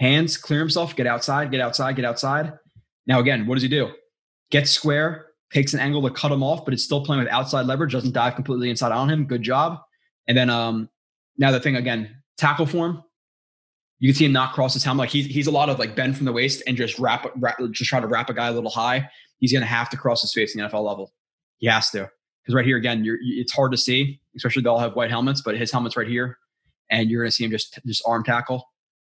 Hands, 0.00 0.34
clear 0.38 0.60
himself, 0.60 0.96
get 0.96 1.06
outside, 1.06 1.50
get 1.50 1.60
outside, 1.60 1.96
get 1.96 2.06
outside. 2.06 2.54
Now, 3.06 3.20
again, 3.20 3.46
what 3.46 3.56
does 3.56 3.62
he 3.62 3.68
do? 3.68 3.90
Gets 4.50 4.70
square, 4.70 5.26
takes 5.52 5.74
an 5.74 5.80
angle 5.80 6.00
to 6.08 6.10
cut 6.10 6.32
him 6.32 6.42
off, 6.42 6.64
but 6.64 6.72
it's 6.72 6.82
still 6.82 7.04
playing 7.04 7.22
with 7.22 7.30
outside 7.30 7.66
leverage, 7.66 7.92
doesn't 7.92 8.14
dive 8.14 8.36
completely 8.36 8.70
inside 8.70 8.90
on 8.90 9.10
him. 9.10 9.26
Good 9.26 9.42
job. 9.42 9.82
And 10.28 10.34
then 10.34 10.48
um 10.48 10.88
now 11.36 11.50
the 11.50 11.60
thing 11.60 11.76
again, 11.76 12.22
tackle 12.38 12.64
form. 12.64 13.04
You 13.98 14.08
can 14.08 14.16
see 14.16 14.24
him 14.24 14.32
not 14.32 14.54
cross 14.54 14.72
his 14.72 14.82
helmet. 14.82 15.00
Like 15.00 15.10
he's 15.10 15.26
he's 15.26 15.46
a 15.46 15.50
lot 15.50 15.68
of 15.68 15.78
like 15.78 15.94
bend 15.94 16.16
from 16.16 16.24
the 16.24 16.32
waist 16.32 16.62
and 16.66 16.74
just 16.74 16.98
wrap, 16.98 17.30
wrap 17.36 17.58
just 17.72 17.90
try 17.90 18.00
to 18.00 18.06
wrap 18.06 18.30
a 18.30 18.32
guy 18.32 18.48
a 18.48 18.52
little 18.52 18.70
high. 18.70 19.10
He's 19.40 19.52
gonna 19.52 19.66
have 19.66 19.90
to 19.90 19.98
cross 19.98 20.22
his 20.22 20.32
face 20.32 20.54
in 20.54 20.62
the 20.62 20.68
NFL 20.70 20.86
level. 20.86 21.12
He 21.58 21.66
has 21.66 21.90
to. 21.90 22.10
Because 22.42 22.54
right 22.54 22.64
here 22.64 22.78
again, 22.78 23.04
you're 23.04 23.18
it's 23.20 23.52
hard 23.52 23.72
to 23.72 23.76
see, 23.76 24.22
especially 24.34 24.62
they 24.62 24.70
all 24.70 24.78
have 24.78 24.96
white 24.96 25.10
helmets, 25.10 25.42
but 25.42 25.54
his 25.54 25.70
helmet's 25.70 25.98
right 25.98 26.08
here. 26.08 26.38
And 26.90 27.10
you're 27.10 27.22
gonna 27.22 27.30
see 27.30 27.44
him 27.44 27.50
just 27.50 27.78
just 27.86 28.02
arm 28.06 28.24
tackle 28.24 28.64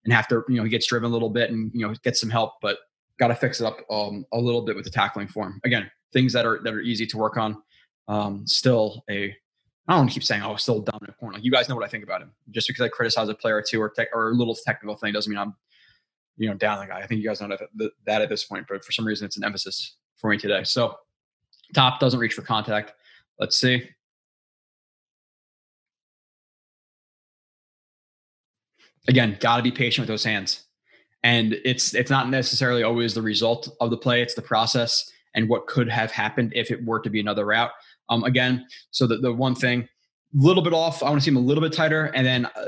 and 0.04 0.12
have 0.12 0.28
to, 0.28 0.44
you 0.48 0.56
know, 0.56 0.64
he 0.64 0.70
gets 0.70 0.86
driven 0.86 1.10
a 1.10 1.12
little 1.12 1.30
bit 1.30 1.50
and 1.50 1.70
you 1.74 1.86
know 1.86 1.94
get 2.02 2.16
some 2.16 2.30
help, 2.30 2.54
but 2.62 2.78
got 3.18 3.28
to 3.28 3.34
fix 3.34 3.60
it 3.60 3.66
up 3.66 3.78
um, 3.90 4.24
a 4.32 4.38
little 4.38 4.62
bit 4.62 4.76
with 4.76 4.84
the 4.84 4.90
tackling 4.90 5.26
form. 5.26 5.60
Again, 5.64 5.90
things 6.12 6.32
that 6.32 6.46
are 6.46 6.60
that 6.62 6.72
are 6.72 6.80
easy 6.80 7.06
to 7.06 7.16
work 7.18 7.36
on. 7.36 7.62
Um, 8.08 8.46
still 8.46 9.02
a 9.10 9.34
I 9.88 9.96
don't 9.96 10.08
to 10.08 10.12
keep 10.12 10.24
saying, 10.24 10.42
oh, 10.42 10.56
still 10.56 10.80
dominant 10.80 11.16
corner. 11.18 11.34
Like 11.34 11.44
you 11.44 11.50
guys 11.50 11.68
know 11.68 11.76
what 11.76 11.84
I 11.84 11.88
think 11.88 12.02
about 12.02 12.20
him. 12.20 12.32
Just 12.50 12.66
because 12.66 12.82
I 12.84 12.88
criticize 12.88 13.28
a 13.28 13.34
player 13.34 13.56
or 13.56 13.62
two 13.62 13.80
or, 13.80 13.88
tech, 13.90 14.08
or 14.12 14.30
a 14.30 14.34
little 14.34 14.56
technical 14.66 14.96
thing 14.96 15.12
doesn't 15.12 15.30
mean 15.30 15.38
I'm, 15.38 15.54
you 16.36 16.48
know, 16.48 16.54
down 16.54 16.80
the 16.80 16.86
guy. 16.86 16.98
I 16.98 17.06
think 17.06 17.20
you 17.20 17.28
guys 17.28 17.40
know 17.40 17.48
that, 17.48 17.90
that 18.04 18.22
at 18.22 18.28
this 18.28 18.44
point, 18.44 18.66
but 18.68 18.84
for 18.84 18.90
some 18.90 19.06
reason 19.06 19.26
it's 19.26 19.36
an 19.36 19.44
emphasis 19.44 19.96
for 20.16 20.30
me 20.30 20.38
today. 20.38 20.64
So 20.64 20.96
top 21.72 22.00
doesn't 22.00 22.18
reach 22.18 22.34
for 22.34 22.42
contact. 22.42 22.94
Let's 23.38 23.56
see. 23.56 23.88
Again, 29.08 29.36
got 29.40 29.58
to 29.58 29.62
be 29.62 29.70
patient 29.70 30.02
with 30.02 30.08
those 30.08 30.24
hands. 30.24 30.64
And 31.22 31.54
it's 31.64 31.94
it's 31.94 32.10
not 32.10 32.28
necessarily 32.28 32.82
always 32.82 33.14
the 33.14 33.22
result 33.22 33.68
of 33.80 33.90
the 33.90 33.96
play; 33.96 34.22
it's 34.22 34.34
the 34.34 34.42
process 34.42 35.10
and 35.34 35.48
what 35.48 35.66
could 35.66 35.88
have 35.88 36.10
happened 36.10 36.52
if 36.54 36.70
it 36.70 36.84
were 36.84 37.00
to 37.00 37.10
be 37.10 37.20
another 37.20 37.46
route. 37.46 37.70
Um, 38.08 38.24
again, 38.24 38.66
so 38.90 39.06
the, 39.06 39.18
the 39.18 39.32
one 39.32 39.54
thing, 39.54 39.82
a 39.82 39.86
little 40.34 40.62
bit 40.62 40.72
off. 40.72 41.02
I 41.02 41.10
want 41.10 41.20
to 41.20 41.24
see 41.24 41.30
him 41.30 41.36
a 41.36 41.40
little 41.40 41.62
bit 41.62 41.72
tighter, 41.72 42.06
and 42.06 42.26
then 42.26 42.46
a 42.54 42.66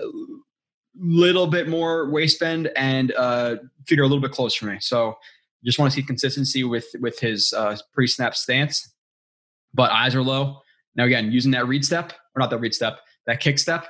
little 1.00 1.46
bit 1.46 1.68
more 1.68 2.10
waist 2.10 2.40
bend, 2.40 2.70
and 2.76 3.12
uh, 3.12 3.56
feet 3.86 3.98
are 3.98 4.02
a 4.02 4.06
little 4.06 4.20
bit 4.20 4.32
close 4.32 4.54
for 4.54 4.66
me. 4.66 4.78
So 4.80 5.16
just 5.64 5.78
want 5.78 5.92
to 5.92 5.96
see 5.96 6.02
consistency 6.02 6.64
with 6.64 6.86
with 7.00 7.18
his 7.18 7.52
uh, 7.52 7.76
pre-snap 7.92 8.34
stance. 8.34 8.92
But 9.74 9.90
eyes 9.90 10.14
are 10.14 10.22
low. 10.22 10.60
Now 10.96 11.04
again, 11.04 11.30
using 11.30 11.52
that 11.52 11.68
read 11.68 11.84
step 11.84 12.12
or 12.34 12.40
not 12.40 12.50
that 12.50 12.58
read 12.58 12.74
step, 12.74 13.00
that 13.26 13.40
kick 13.40 13.58
step 13.58 13.86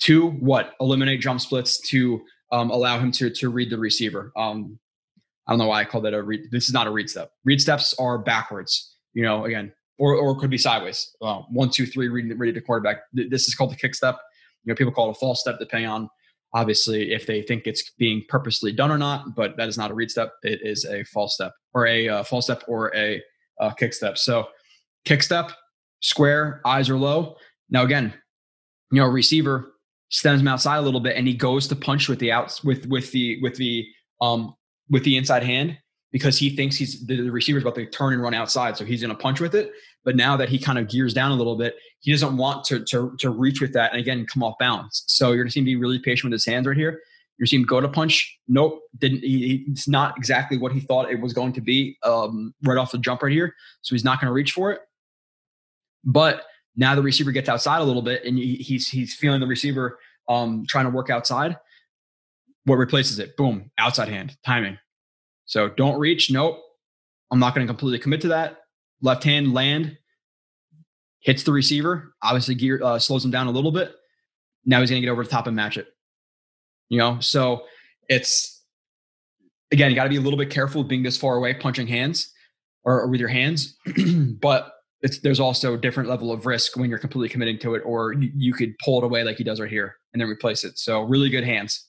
to 0.00 0.30
what 0.30 0.74
eliminate 0.80 1.20
jump 1.20 1.40
splits 1.40 1.78
to 1.88 2.20
um, 2.52 2.70
allow 2.70 2.98
him 2.98 3.10
to 3.12 3.30
to 3.30 3.48
read 3.48 3.70
the 3.70 3.78
receiver. 3.78 4.32
Um, 4.36 4.78
I 5.46 5.52
don't 5.52 5.58
know 5.58 5.66
why 5.66 5.80
I 5.80 5.84
call 5.84 6.00
that 6.02 6.14
a 6.14 6.22
read. 6.22 6.50
This 6.50 6.68
is 6.68 6.72
not 6.72 6.86
a 6.86 6.90
read 6.90 7.10
step. 7.10 7.30
Read 7.44 7.60
steps 7.60 7.94
are 7.98 8.18
backwards. 8.18 8.96
You 9.12 9.22
know, 9.22 9.44
again, 9.44 9.72
or 9.98 10.14
or 10.14 10.38
could 10.38 10.50
be 10.50 10.58
sideways. 10.58 11.14
Uh, 11.20 11.42
one, 11.50 11.70
two, 11.70 11.86
three, 11.86 12.08
read, 12.08 12.32
read 12.38 12.54
the 12.54 12.60
quarterback. 12.60 13.02
This 13.12 13.48
is 13.48 13.54
called 13.54 13.70
the 13.70 13.76
kick 13.76 13.94
step. 13.94 14.18
You 14.64 14.72
know, 14.72 14.76
people 14.76 14.92
call 14.92 15.08
it 15.08 15.16
a 15.16 15.20
false 15.20 15.40
step 15.40 15.58
depending 15.58 15.88
on 15.88 16.08
obviously 16.54 17.12
if 17.12 17.26
they 17.26 17.42
think 17.42 17.66
it's 17.66 17.90
being 17.98 18.22
purposely 18.28 18.72
done 18.72 18.90
or 18.90 18.98
not. 18.98 19.34
But 19.34 19.56
that 19.56 19.68
is 19.68 19.76
not 19.76 19.90
a 19.90 19.94
read 19.94 20.10
step. 20.10 20.32
It 20.42 20.60
is 20.62 20.84
a 20.84 21.04
false 21.04 21.34
step 21.34 21.52
or 21.74 21.86
a 21.86 22.08
uh, 22.08 22.22
false 22.24 22.46
step 22.46 22.62
or 22.66 22.94
a 22.96 23.22
uh, 23.60 23.70
kick 23.70 23.94
step. 23.94 24.18
So 24.18 24.48
kick 25.04 25.22
step, 25.22 25.52
square, 26.00 26.60
eyes 26.64 26.88
are 26.88 26.96
low. 26.96 27.36
Now 27.70 27.82
again, 27.82 28.14
you 28.90 29.00
know, 29.00 29.06
receiver 29.06 29.73
stems 30.08 30.40
him 30.40 30.48
outside 30.48 30.78
a 30.78 30.82
little 30.82 31.00
bit 31.00 31.16
and 31.16 31.26
he 31.26 31.34
goes 31.34 31.66
to 31.68 31.76
punch 31.76 32.08
with 32.08 32.18
the 32.18 32.30
outs 32.30 32.62
with 32.62 32.86
with 32.86 33.10
the 33.12 33.40
with 33.42 33.56
the 33.56 33.84
um 34.20 34.54
with 34.90 35.02
the 35.04 35.16
inside 35.16 35.42
hand 35.42 35.76
because 36.12 36.38
he 36.38 36.54
thinks 36.54 36.76
he's 36.76 37.04
the, 37.06 37.28
receiver's 37.30 37.64
about 37.64 37.74
to 37.74 37.86
turn 37.86 38.12
and 38.12 38.22
run 38.22 38.34
outside 38.34 38.76
so 38.76 38.84
he's 38.84 39.00
going 39.00 39.10
to 39.10 39.20
punch 39.20 39.40
with 39.40 39.54
it. 39.54 39.72
But 40.04 40.16
now 40.16 40.36
that 40.36 40.48
he 40.48 40.58
kind 40.58 40.78
of 40.78 40.88
gears 40.88 41.14
down 41.14 41.32
a 41.32 41.34
little 41.34 41.56
bit 41.56 41.76
he 42.00 42.12
doesn't 42.12 42.36
want 42.36 42.64
to 42.64 42.84
to, 42.84 43.14
to 43.18 43.30
reach 43.30 43.60
with 43.60 43.72
that 43.72 43.92
and 43.92 44.00
again 44.00 44.26
come 44.32 44.42
off 44.42 44.54
balance 44.58 45.04
so 45.08 45.28
you're 45.28 45.38
going 45.38 45.48
to 45.48 45.52
see 45.52 45.60
him 45.60 45.66
be 45.66 45.76
really 45.76 45.98
patient 45.98 46.30
with 46.30 46.34
his 46.34 46.46
hands 46.46 46.66
right 46.66 46.76
here. 46.76 47.00
You're 47.38 47.48
him 47.50 47.64
go 47.64 47.80
to 47.80 47.88
punch. 47.88 48.38
Nope 48.46 48.80
didn't 48.98 49.20
he, 49.20 49.64
it's 49.68 49.88
not 49.88 50.16
exactly 50.16 50.58
what 50.58 50.72
he 50.72 50.80
thought 50.80 51.10
it 51.10 51.20
was 51.20 51.32
going 51.32 51.52
to 51.54 51.60
be 51.60 51.96
um, 52.04 52.54
right 52.62 52.78
off 52.78 52.92
the 52.92 52.98
jump 52.98 53.22
right 53.22 53.32
here 53.32 53.54
so 53.82 53.94
he's 53.94 54.04
not 54.04 54.20
going 54.20 54.28
to 54.28 54.34
reach 54.34 54.52
for 54.52 54.70
it. 54.70 54.80
But 56.04 56.44
now 56.76 56.94
the 56.94 57.02
receiver 57.02 57.32
gets 57.32 57.48
outside 57.48 57.80
a 57.80 57.84
little 57.84 58.02
bit 58.02 58.24
and 58.24 58.38
he's 58.38 58.88
he's 58.88 59.14
feeling 59.14 59.40
the 59.40 59.46
receiver 59.46 59.98
um, 60.28 60.64
trying 60.68 60.84
to 60.84 60.90
work 60.90 61.10
outside. 61.10 61.56
What 62.64 62.76
replaces 62.76 63.18
it? 63.18 63.36
Boom, 63.36 63.70
outside 63.78 64.08
hand, 64.08 64.36
timing. 64.44 64.78
So 65.46 65.68
don't 65.68 65.98
reach. 65.98 66.30
Nope. 66.30 66.60
I'm 67.30 67.38
not 67.38 67.54
going 67.54 67.66
to 67.66 67.70
completely 67.70 67.98
commit 67.98 68.20
to 68.22 68.28
that. 68.28 68.58
Left 69.02 69.24
hand 69.24 69.52
land 69.52 69.98
hits 71.20 71.42
the 71.42 71.52
receiver. 71.52 72.14
Obviously, 72.22 72.54
gear 72.54 72.80
uh, 72.82 72.98
slows 72.98 73.24
him 73.24 73.30
down 73.30 73.46
a 73.46 73.50
little 73.50 73.72
bit. 73.72 73.94
Now 74.64 74.80
he's 74.80 74.90
going 74.90 75.02
to 75.02 75.06
get 75.06 75.12
over 75.12 75.24
the 75.24 75.30
top 75.30 75.46
and 75.46 75.56
match 75.56 75.76
it. 75.76 75.88
You 76.88 76.98
know, 76.98 77.18
so 77.20 77.64
it's 78.08 78.62
again, 79.72 79.90
you 79.90 79.96
got 79.96 80.04
to 80.04 80.10
be 80.10 80.16
a 80.16 80.20
little 80.20 80.38
bit 80.38 80.50
careful 80.50 80.84
being 80.84 81.02
this 81.02 81.16
far 81.16 81.36
away, 81.36 81.54
punching 81.54 81.86
hands 81.86 82.32
or, 82.84 83.02
or 83.02 83.08
with 83.08 83.20
your 83.20 83.28
hands. 83.28 83.76
but 84.40 84.72
it's 85.04 85.18
there's 85.18 85.38
also 85.38 85.74
a 85.74 85.78
different 85.78 86.08
level 86.08 86.32
of 86.32 86.46
risk 86.46 86.78
when 86.78 86.88
you're 86.88 86.98
completely 86.98 87.28
committing 87.28 87.58
to 87.58 87.74
it, 87.74 87.82
or 87.84 88.14
you, 88.14 88.54
could 88.54 88.74
pull 88.82 88.98
it 88.98 89.04
away 89.04 89.22
like 89.22 89.36
he 89.36 89.44
does 89.44 89.60
right 89.60 89.70
here 89.70 89.96
and 90.12 90.20
then 90.20 90.28
replace 90.28 90.64
it. 90.64 90.78
So 90.78 91.02
really 91.02 91.28
good 91.28 91.44
hands. 91.44 91.88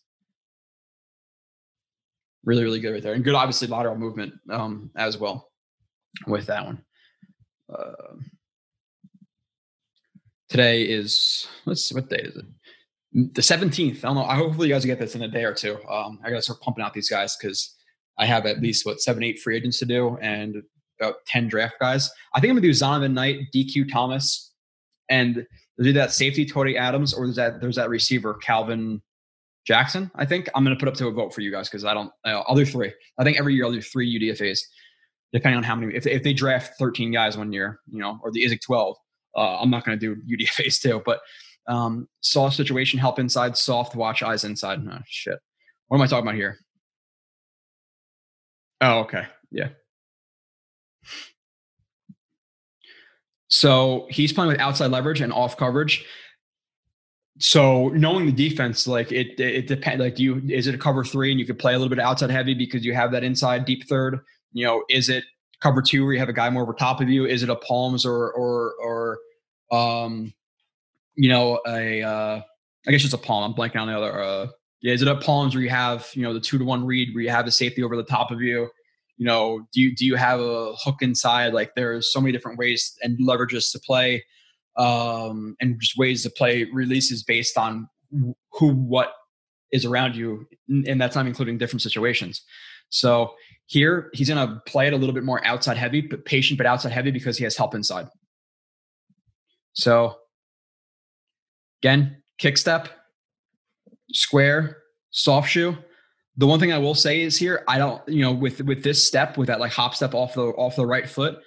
Really, 2.44 2.64
really 2.64 2.82
good 2.82 2.92
right 2.92 3.02
there. 3.02 3.14
And 3.14 3.24
good, 3.24 3.34
obviously, 3.34 3.70
lateral 3.70 3.96
movement 3.96 4.34
um, 4.50 4.92
as 4.98 5.18
well 5.18 5.50
with 6.28 6.48
that 6.48 6.66
one. 6.66 6.84
Uh, 7.74 8.18
today 10.50 10.84
is, 10.84 11.48
let's 11.66 11.86
see, 11.86 11.96
what 11.96 12.10
day 12.10 12.18
is 12.22 12.36
it? 12.36 12.46
The 13.34 13.42
17th. 13.42 14.00
I 14.00 14.02
don't 14.02 14.16
know. 14.16 14.26
I 14.26 14.36
hopefully 14.36 14.68
you 14.68 14.74
guys 14.74 14.84
get 14.84 15.00
this 15.00 15.16
in 15.16 15.22
a 15.22 15.30
day 15.30 15.46
or 15.46 15.54
two. 15.54 15.78
Um, 15.90 16.20
I 16.22 16.30
got 16.30 16.36
to 16.36 16.42
start 16.42 16.60
pumping 16.60 16.84
out 16.84 16.94
these 16.94 17.10
guys 17.10 17.38
because 17.38 17.76
I 18.18 18.26
have 18.26 18.46
at 18.46 18.60
least, 18.60 18.86
what, 18.86 19.00
seven, 19.00 19.24
eight 19.24 19.40
free 19.40 19.56
agents 19.56 19.80
to 19.80 19.86
do. 19.86 20.18
And 20.22 20.64
about 21.00 21.26
10 21.28 21.48
draft 21.48 21.76
guys. 21.80 22.10
I 22.34 22.40
think 22.40 22.52
I'm 22.52 22.58
gonna 22.58 22.68
do 22.68 22.72
Zonovan 22.72 23.14
Knight, 23.14 23.48
DQ 23.54 23.92
Thomas, 23.92 24.52
and 25.10 25.46
do 25.82 25.94
that 25.94 26.12
safety 26.12 26.46
Tony 26.46 26.78
Adams, 26.78 27.14
or 27.14 27.26
there's 27.26 27.36
that 27.36 27.62
there's 27.62 27.76
that 27.76 27.90
receiver 27.90 28.36
Calvin 28.36 29.02
Jackson. 29.66 30.10
I 30.16 30.26
think 30.26 30.50
I'm 30.56 30.64
gonna 30.64 30.76
put 30.76 30.88
up 30.88 30.94
to 30.96 31.08
a 31.08 31.12
vote 31.12 31.34
for 31.34 31.42
you 31.42 31.52
guys 31.52 31.68
because 31.68 31.86
I 31.86 31.94
don't. 31.94 32.12
I'll 32.24 32.56
do 32.56 32.66
three. 32.66 32.94
I 33.18 33.24
think 33.24 33.38
every 33.38 33.56
year 33.56 33.66
I'll 33.66 33.72
do 33.72 33.82
three 33.82 34.20
UDFA's, 34.20 34.66
depending 35.34 35.58
on 35.58 35.64
how 35.64 35.76
many. 35.76 35.94
If 35.96 36.08
if 36.08 36.24
they 36.24 36.34
draft 36.34 36.74
13 36.80 37.12
guys 37.12 37.38
one 37.38 37.52
year, 37.52 37.80
you 37.90 38.00
know, 38.00 38.20
or 38.24 38.32
the 38.32 38.44
ISIC 38.46 38.62
12, 38.62 38.96
uh, 39.36 39.60
I'm 39.60 39.70
not 39.70 39.84
gonna 39.84 39.98
do 39.98 40.16
UDFA's 40.16 40.80
too. 40.80 41.02
But 41.06 41.20
um, 41.68 42.08
soft 42.22 42.56
situation, 42.56 43.00
help 43.00 43.20
inside, 43.20 43.58
soft 43.58 43.96
watch 43.96 44.24
eyes 44.24 44.44
inside. 44.44 44.80
Oh 44.90 45.00
shit. 45.08 45.40
What 45.88 45.98
am 45.98 46.04
I 46.04 46.08
talking 46.08 46.26
about 46.26 46.36
here? 46.36 46.58
Oh, 48.82 49.00
okay. 49.00 49.26
Yeah. 49.52 49.70
So 53.48 54.08
he's 54.10 54.34
playing 54.34 54.50
with 54.50 54.60
outside 54.60 54.92
leverage 54.92 55.22
and 55.22 55.32
off 55.32 55.58
coverage. 55.58 56.06
So 57.40 57.90
knowing 57.90 58.26
the 58.26 58.32
defense, 58.32 58.88
like 58.88 59.12
it, 59.12 59.40
it 59.40 59.68
depends. 59.68 60.02
Like, 60.02 60.16
do 60.16 60.24
you 60.24 60.42
is 60.50 60.68
it 60.68 60.76
a 60.76 60.78
cover 60.78 61.04
three 61.04 61.32
and 61.32 61.40
you 61.40 61.46
could 61.46 61.60
play 61.60 61.74
a 61.74 61.78
little 61.78 61.94
bit 61.94 62.00
outside 62.00 62.30
heavy 62.30 62.54
because 62.54 62.86
you 62.86 62.94
have 62.94 63.12
that 63.12 63.24
inside 63.24 63.66
deep 63.66 63.88
third? 63.88 64.20
You 64.54 64.66
know, 64.66 64.84
is 64.90 65.10
it 65.10 65.26
cover 65.62 65.82
two 65.82 66.04
where 66.04 66.14
you 66.14 66.20
have 66.20 66.30
a 66.30 66.34
guy 66.34 66.50
more 66.50 66.64
over 66.64 66.74
top 66.74 67.02
of 67.02 67.10
you? 67.10 67.26
Is 67.26 67.44
it 67.44 67.50
a 67.50 67.56
palms 67.56 68.06
or 68.06 68.32
or 68.32 68.74
or 68.82 69.20
um, 69.72 70.34
you 71.16 71.30
know, 71.30 71.60
a 71.68 72.02
uh, 72.02 72.42
I 72.88 72.92
guess 72.92 73.04
it's 73.04 73.14
a 73.14 73.18
palm. 73.18 73.44
I'm 73.44 73.54
blanking 73.54 73.82
on 73.82 73.88
the 73.88 73.98
other. 73.98 74.22
Uh, 74.22 74.48
yeah, 74.82 74.94
is 74.94 75.02
it 75.02 75.08
a 75.08 75.16
palms 75.16 75.56
where 75.56 75.64
you 75.64 75.70
have 75.70 76.10
you 76.14 76.24
know 76.24 76.34
the 76.34 76.40
two 76.40 76.58
to 76.58 76.64
one 76.64 76.86
read 76.86 77.14
where 77.14 77.24
you 77.24 77.30
have 77.30 77.46
the 77.46 77.52
safety 77.52 77.84
over 77.84 77.96
the 77.96 78.04
top 78.04 78.32
of 78.32 78.42
you? 78.42 78.70
You 79.18 79.26
know 79.26 79.66
do 79.72 79.82
you 79.82 79.96
do 79.96 80.06
you 80.06 80.16
have 80.16 80.40
a 80.40 80.74
hook 80.76 80.98
inside? 81.02 81.54
Like 81.54 81.76
there's 81.76 82.12
so 82.12 82.20
many 82.20 82.32
different 82.32 82.58
ways 82.58 82.98
and 83.02 83.18
leverages 83.20 83.72
to 83.72 83.80
play 83.80 84.24
um 84.78 85.56
and 85.62 85.80
just 85.80 85.98
ways 85.98 86.24
to 86.24 86.30
play 86.30 86.66
releases 86.74 87.24
based 87.24 87.58
on 87.58 87.88
who 88.52 88.70
what 88.74 89.14
is 89.72 89.86
around 89.86 90.16
you 90.16 90.46
and 90.68 91.00
that's 91.00 91.16
not 91.16 91.28
including 91.28 91.58
different 91.58 91.82
situations. 91.82 92.42
So 92.90 93.34
here 93.68 94.10
he's 94.14 94.30
going 94.30 94.48
to 94.48 94.62
play 94.68 94.88
it 94.88 94.94
a 94.94 94.98
little 94.98 95.16
bit 95.16 95.24
more 95.24 95.46
outside 95.46 95.78
heavy 95.78 96.02
but 96.02 96.26
patient 96.26 96.58
but 96.58 96.68
outside 96.68 96.92
heavy 96.92 97.12
because 97.12 97.38
he 97.38 97.44
has 97.44 97.56
help 97.56 97.74
inside. 97.74 98.08
So 99.74 100.16
again 101.82 102.22
kick 102.38 102.58
step 102.58 102.90
square 104.12 104.78
soft 105.12 105.50
shoe 105.50 105.78
the 106.38 106.48
one 106.48 106.60
thing 106.60 106.74
I 106.74 106.78
will 106.78 106.96
say 106.96 107.22
is 107.22 107.38
here, 107.38 107.64
I 107.68 107.78
don't, 107.78 108.02
you 108.08 108.22
know, 108.22 108.32
with 108.32 108.62
with 108.62 108.84
this 108.84 109.06
step, 109.06 109.38
with 109.38 109.48
that 109.48 109.60
like 109.60 109.72
hop 109.72 109.96
step 109.96 110.14
off 110.14 110.34
the 110.34 110.48
off 110.48 110.76
the 110.76 110.86
right 110.86 111.08
foot, 111.08 111.40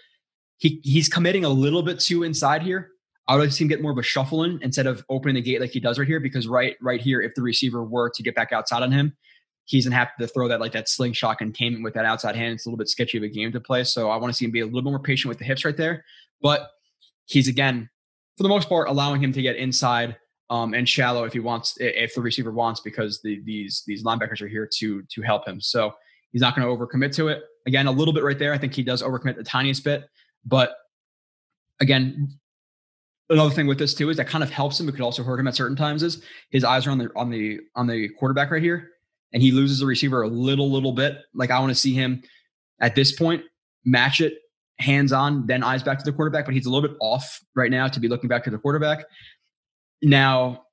he 0.57 0.81
he's 0.83 1.09
committing 1.09 1.45
a 1.45 1.49
little 1.49 1.83
bit 1.83 2.01
too 2.01 2.23
inside 2.23 2.63
here. 2.63 2.91
I 3.27 3.35
would 3.35 3.41
like 3.41 3.51
to 3.51 3.55
see 3.55 3.65
him 3.65 3.69
get 3.69 3.83
more 3.83 3.93
of 3.93 3.99
a 3.99 4.03
shuffle 4.03 4.45
in 4.45 4.59
instead 4.63 4.87
of 4.87 5.05
opening 5.11 5.35
the 5.35 5.43
gate 5.43 5.61
like 5.61 5.71
he 5.71 5.81
does 5.81 5.99
right 5.99 6.09
here, 6.09 6.21
because 6.21 6.49
right 6.49 6.77
right 6.81 7.01
here, 7.01 7.21
if 7.21 7.35
the 7.35 7.43
receiver 7.43 7.85
were 7.85 8.11
to 8.11 8.23
get 8.23 8.35
back 8.35 8.53
outside 8.53 8.83
on 8.83 8.91
him, 8.91 9.15
he's 9.67 9.85
gonna 9.85 9.97
have 9.97 10.09
to 10.19 10.27
throw 10.27 10.49
that 10.49 10.61
like 10.61 10.73
that 10.73 10.89
slingshot 10.89 11.37
containment 11.37 11.85
with 11.85 11.93
that 11.93 12.07
outside 12.07 12.35
hand. 12.35 12.55
It's 12.55 12.65
a 12.65 12.71
little 12.71 12.79
bit 12.79 12.89
sketchy 12.89 13.19
of 13.19 13.25
a 13.25 13.29
game 13.29 13.53
to 13.53 13.61
play. 13.61 13.85
So 13.85 14.09
I 14.09 14.17
want 14.17 14.33
to 14.33 14.37
see 14.37 14.47
him 14.47 14.51
be 14.51 14.61
a 14.61 14.65
little 14.65 14.81
bit 14.81 14.91
more 14.91 14.99
patient 14.99 15.29
with 15.29 15.39
the 15.39 15.45
hips 15.45 15.65
right 15.67 15.77
there. 15.77 16.05
But 16.41 16.71
he's 17.27 17.49
again, 17.49 17.91
for 18.39 18.43
the 18.43 18.49
most 18.49 18.71
part, 18.71 18.89
allowing 18.89 19.23
him 19.23 19.33
to 19.35 19.43
get 19.43 19.57
inside 19.57 20.17
um, 20.51 20.75
and 20.75 20.89
shallow 20.89 21.25
if 21.25 21.33
he 21.33 21.41
wants, 21.41 21.77
if 21.79 22.15
the 22.15 22.21
receiver 22.21 22.51
wants, 22.51 22.81
because 22.81 23.21
the, 23.23 23.41
these 23.45 23.83
these 23.87 24.05
linebackers 24.05 24.41
are 24.41 24.49
here 24.49 24.69
to 24.79 25.03
to 25.03 25.23
help 25.23 25.47
him. 25.47 25.61
So 25.61 25.93
he's 26.33 26.41
not 26.41 26.57
going 26.57 26.67
to 26.67 26.75
overcommit 26.75 27.15
to 27.17 27.29
it. 27.29 27.43
Again, 27.67 27.87
a 27.87 27.91
little 27.91 28.15
bit 28.15 28.25
right 28.25 28.39
there. 28.39 28.53
I 28.53 28.59
think 28.59 28.75
he 28.75 28.83
does 28.83 29.03
overcommit 29.03 29.37
the 29.37 29.45
tiniest 29.45 29.85
bit, 29.85 30.09
but 30.47 30.75
again, 31.81 32.29
another 33.31 33.55
thing 33.55 33.67
with 33.67 33.79
this 33.79 33.95
too 33.95 34.11
is 34.11 34.17
that 34.17 34.27
kind 34.27 34.43
of 34.43 34.51
helps 34.51 34.81
him. 34.81 34.89
It 34.89 34.93
could 34.93 35.01
also 35.03 35.23
hurt 35.23 35.39
him 35.39 35.47
at 35.47 35.55
certain 35.55 35.77
times. 35.77 36.03
Is 36.03 36.23
his 36.51 36.65
eyes 36.65 36.87
are 36.87 36.91
on 36.91 36.99
the 36.99 37.11
on 37.15 37.31
the 37.31 37.61
on 37.75 37.87
the 37.87 38.09
quarterback 38.11 38.51
right 38.51 38.63
here, 38.63 38.91
and 39.33 39.43
he 39.43 39.53
loses 39.53 39.81
the 39.81 39.87
receiver 39.87 40.23
a 40.23 40.29
little 40.29 40.71
little 40.71 40.93
bit. 40.93 41.19
Like 41.35 41.51
I 41.51 41.59
want 41.61 41.71
to 41.71 41.75
see 41.75 41.95
him 41.95 42.23
at 42.81 42.95
this 42.95 43.13
point 43.13 43.43
match 43.85 44.21
it 44.21 44.35
hands 44.79 45.13
on, 45.13 45.47
then 45.47 45.63
eyes 45.63 45.83
back 45.83 45.99
to 45.99 46.05
the 46.05 46.13
quarterback. 46.13 46.45
But 46.45 46.55
he's 46.55 46.67
a 46.67 46.71
little 46.71 46.89
bit 46.89 46.97
off 47.01 47.41
right 47.55 47.71
now 47.71 47.89
to 47.89 48.01
be 48.01 48.09
looking 48.09 48.29
back 48.29 48.45
to 48.45 48.51
the 48.51 48.59
quarterback. 48.59 49.05
Now, 50.03 50.65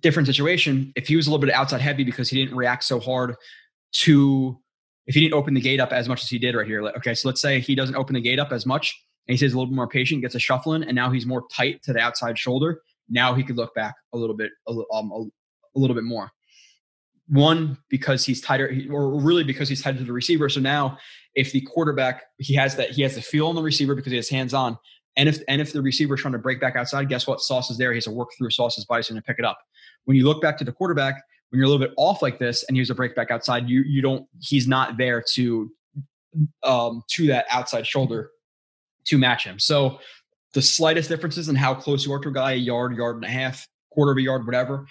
different 0.00 0.26
situation. 0.26 0.92
If 0.96 1.08
he 1.08 1.16
was 1.16 1.26
a 1.26 1.30
little 1.30 1.44
bit 1.44 1.54
outside 1.54 1.80
heavy 1.80 2.04
because 2.04 2.28
he 2.28 2.42
didn't 2.42 2.56
react 2.56 2.84
so 2.84 3.00
hard 3.00 3.36
to 3.92 4.58
if 5.06 5.14
he 5.14 5.20
didn't 5.20 5.34
open 5.34 5.54
the 5.54 5.60
gate 5.60 5.80
up 5.80 5.92
as 5.92 6.08
much 6.08 6.22
as 6.22 6.30
he 6.30 6.38
did 6.38 6.54
right 6.54 6.66
here. 6.66 6.82
Okay, 6.82 7.14
so 7.14 7.28
let's 7.28 7.40
say 7.40 7.60
he 7.60 7.74
doesn't 7.74 7.94
open 7.94 8.14
the 8.14 8.20
gate 8.20 8.38
up 8.38 8.52
as 8.52 8.64
much 8.64 8.98
and 9.26 9.32
he 9.32 9.36
stays 9.36 9.52
a 9.52 9.56
little 9.56 9.70
bit 9.70 9.76
more 9.76 9.88
patient, 9.88 10.22
gets 10.22 10.34
a 10.34 10.38
shuffling, 10.38 10.82
and 10.82 10.94
now 10.94 11.10
he's 11.10 11.26
more 11.26 11.44
tight 11.52 11.82
to 11.82 11.92
the 11.92 12.00
outside 12.00 12.38
shoulder. 12.38 12.80
Now 13.08 13.34
he 13.34 13.42
could 13.42 13.56
look 13.56 13.74
back 13.74 13.94
a 14.12 14.18
little 14.18 14.36
bit, 14.36 14.50
um, 14.66 15.10
a, 15.12 15.24
a 15.76 15.78
little 15.78 15.94
bit 15.94 16.04
more. 16.04 16.30
One 17.28 17.78
because 17.88 18.24
he's 18.24 18.40
tighter, 18.40 18.70
or 18.90 19.18
really 19.18 19.44
because 19.44 19.68
he's 19.68 19.82
tighter 19.82 19.98
to 19.98 20.04
the 20.04 20.12
receiver. 20.12 20.48
So 20.50 20.60
now, 20.60 20.98
if 21.34 21.52
the 21.52 21.62
quarterback 21.62 22.22
he 22.38 22.54
has 22.54 22.76
that 22.76 22.90
he 22.90 23.02
has 23.02 23.14
the 23.14 23.22
feel 23.22 23.46
on 23.46 23.54
the 23.54 23.62
receiver 23.62 23.94
because 23.94 24.12
he 24.12 24.16
has 24.16 24.28
hands 24.28 24.52
on, 24.52 24.76
and 25.16 25.28
if 25.28 25.42
and 25.48 25.60
if 25.60 25.72
the 25.72 25.82
receiver 25.82 26.14
is 26.14 26.20
trying 26.20 26.32
to 26.32 26.38
break 26.38 26.60
back 26.60 26.76
outside, 26.76 27.08
guess 27.08 27.26
what? 27.26 27.40
Sauce 27.40 27.70
is 27.70 27.78
there. 27.78 27.92
He 27.92 27.96
has 27.96 28.04
to 28.04 28.10
work 28.10 28.30
through 28.36 28.50
Sauce's 28.50 28.84
bison 28.84 29.16
to 29.16 29.22
pick 29.22 29.38
it 29.38 29.44
up. 29.44 29.58
When 30.04 30.16
you 30.16 30.26
look 30.26 30.42
back 30.42 30.58
to 30.58 30.64
the 30.64 30.72
quarterback, 30.72 31.22
when 31.50 31.58
you're 31.58 31.66
a 31.66 31.70
little 31.70 31.86
bit 31.86 31.94
off 31.96 32.22
like 32.22 32.38
this, 32.38 32.64
and 32.64 32.76
he 32.76 32.80
has 32.80 32.90
a 32.90 32.94
break 32.94 33.14
back 33.14 33.30
outside, 33.30 33.68
you 33.68 33.82
you 33.82 34.02
don't. 34.02 34.26
He's 34.40 34.66
not 34.66 34.96
there 34.96 35.22
to 35.34 35.70
um 36.62 37.02
to 37.08 37.28
that 37.28 37.46
outside 37.50 37.86
shoulder 37.86 38.30
to 39.04 39.18
match 39.18 39.44
him. 39.44 39.58
So 39.58 40.00
the 40.54 40.62
slightest 40.62 41.08
differences 41.08 41.48
in 41.48 41.56
how 41.56 41.74
close 41.74 42.06
you 42.06 42.12
are 42.12 42.20
to 42.20 42.28
a 42.28 42.32
guy, 42.32 42.52
a 42.52 42.56
yard, 42.56 42.96
yard 42.96 43.16
and 43.16 43.24
a 43.24 43.28
half, 43.28 43.66
quarter 43.90 44.12
of 44.12 44.18
a 44.18 44.22
yard, 44.22 44.46
whatever, 44.46 44.86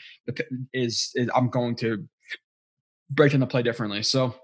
is, 0.73 1.11
is 1.15 1.29
I'm 1.33 1.49
going 1.49 1.75
to 1.77 2.07
break 3.09 3.31
them 3.31 3.41
to 3.41 3.47
play 3.47 3.63
differently. 3.63 4.03
So, 4.03 4.35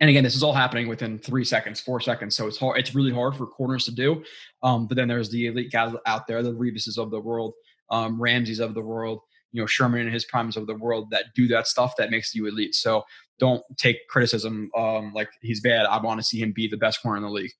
and 0.00 0.08
again, 0.08 0.22
this 0.22 0.36
is 0.36 0.42
all 0.42 0.52
happening 0.52 0.88
within 0.88 1.18
three 1.18 1.44
seconds, 1.44 1.80
four 1.80 2.00
seconds. 2.00 2.36
So 2.36 2.46
it's 2.46 2.58
hard. 2.58 2.78
It's 2.78 2.94
really 2.94 3.12
hard 3.12 3.36
for 3.36 3.46
corners 3.46 3.84
to 3.86 3.92
do. 3.92 4.22
Um, 4.62 4.86
but 4.86 4.96
then 4.96 5.08
there's 5.08 5.30
the 5.30 5.46
elite 5.46 5.72
guys 5.72 5.94
out 6.06 6.26
there, 6.26 6.42
the 6.42 6.54
Revises 6.54 6.98
of 6.98 7.10
the 7.10 7.20
world, 7.20 7.54
um, 7.90 8.20
Ramseys 8.20 8.60
of 8.60 8.74
the 8.74 8.80
world, 8.80 9.20
you 9.52 9.60
know, 9.60 9.66
Sherman 9.66 10.02
and 10.02 10.12
his 10.12 10.24
primes 10.24 10.56
of 10.56 10.66
the 10.66 10.74
world 10.74 11.10
that 11.10 11.26
do 11.34 11.48
that 11.48 11.66
stuff 11.66 11.94
that 11.96 12.10
makes 12.10 12.34
you 12.34 12.46
elite. 12.46 12.74
So 12.74 13.04
don't 13.38 13.62
take 13.76 14.06
criticism 14.08 14.70
um, 14.76 15.12
like 15.14 15.30
he's 15.42 15.60
bad. 15.60 15.86
I 15.86 16.00
want 16.00 16.20
to 16.20 16.24
see 16.24 16.38
him 16.40 16.52
be 16.52 16.68
the 16.68 16.76
best 16.76 17.02
corner 17.02 17.16
in 17.16 17.22
the 17.22 17.30
league. 17.30 17.52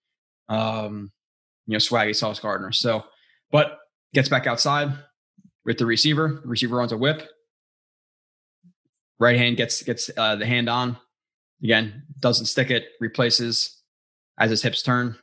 Um, 0.49 1.11
you 1.67 1.73
know, 1.73 1.79
swaggy 1.79 2.15
Sauce 2.15 2.41
Gardner. 2.41 2.73
So, 2.73 3.05
but 3.51 3.79
gets 4.15 4.29
back 4.29 4.47
outside 4.47 4.93
with 5.65 5.79
the 5.79 5.87
receiver. 5.87 6.41
Receiver 6.45 6.77
runs 6.77 6.93
a 6.93 6.97
whip. 6.97 7.29
Right 9.19 9.37
hand 9.37 9.57
gets 9.57 9.83
gets 9.83 10.11
uh, 10.17 10.37
the 10.37 10.47
hand 10.47 10.69
on. 10.69 10.97
Again, 11.63 12.03
doesn't 12.21 12.47
stick 12.47 12.71
it. 12.71 12.87
Replaces 13.01 13.83
as 14.39 14.51
his 14.51 14.63
hips 14.63 14.83
turn 14.83 15.17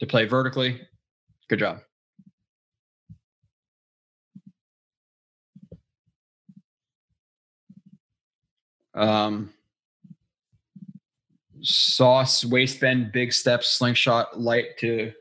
to 0.00 0.06
play 0.06 0.24
vertically. 0.24 0.80
Good 1.48 1.58
job. 1.58 1.80
Um, 8.94 9.52
sauce, 11.62 12.44
waist 12.44 12.80
bend, 12.80 13.10
big 13.12 13.32
steps, 13.32 13.70
slingshot, 13.70 14.40
light 14.40 14.78
to 14.78 15.12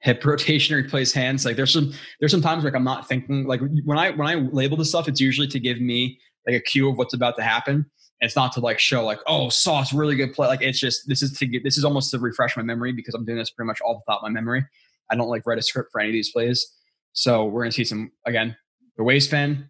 hip 0.00 0.24
rotation 0.24 0.76
replace 0.76 1.12
hands. 1.12 1.44
Like 1.44 1.56
there's 1.56 1.72
some 1.72 1.92
there's 2.20 2.32
some 2.32 2.42
times 2.42 2.64
like 2.64 2.74
I'm 2.74 2.84
not 2.84 3.08
thinking 3.08 3.46
like 3.46 3.60
when 3.84 3.98
I 3.98 4.10
when 4.10 4.28
I 4.28 4.34
label 4.34 4.76
this 4.76 4.90
stuff, 4.90 5.08
it's 5.08 5.20
usually 5.20 5.48
to 5.48 5.60
give 5.60 5.80
me 5.80 6.18
like 6.46 6.56
a 6.56 6.60
cue 6.60 6.88
of 6.88 6.98
what's 6.98 7.14
about 7.14 7.36
to 7.38 7.42
happen. 7.42 7.86
And 8.20 8.26
it's 8.26 8.36
not 8.36 8.52
to 8.52 8.60
like 8.60 8.78
show 8.78 9.04
like 9.04 9.18
oh 9.26 9.48
sauce 9.48 9.92
really 9.92 10.16
good 10.16 10.32
play. 10.32 10.46
Like 10.46 10.62
it's 10.62 10.80
just 10.80 11.06
this 11.06 11.22
is 11.22 11.32
to 11.38 11.46
get 11.46 11.64
this 11.64 11.76
is 11.76 11.84
almost 11.84 12.10
to 12.12 12.18
refresh 12.18 12.56
my 12.56 12.62
memory 12.62 12.92
because 12.92 13.14
I'm 13.14 13.24
doing 13.24 13.38
this 13.38 13.50
pretty 13.50 13.66
much 13.66 13.80
all 13.80 14.02
without 14.06 14.22
my 14.22 14.30
memory. 14.30 14.64
I 15.10 15.16
don't 15.16 15.28
like 15.28 15.46
write 15.46 15.58
a 15.58 15.62
script 15.62 15.90
for 15.92 16.00
any 16.00 16.10
of 16.10 16.14
these 16.14 16.32
plays. 16.32 16.66
So 17.12 17.44
we're 17.44 17.62
gonna 17.62 17.72
see 17.72 17.84
some 17.84 18.10
again 18.24 18.56
the 18.96 19.04
waist 19.04 19.30
bend, 19.30 19.66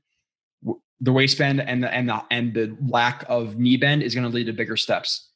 the 1.01 1.13
waist 1.13 1.39
bend 1.39 1.61
and 1.61 1.83
the 1.83 1.93
and 1.93 2.09
the 2.09 2.23
and 2.31 2.55
the 2.55 2.77
lack 2.89 3.25
of 3.29 3.57
knee 3.57 3.77
bend 3.77 4.03
is 4.03 4.15
to 4.15 4.29
lead 4.29 4.47
to 4.47 4.53
bigger 4.53 4.77
steps 4.77 5.31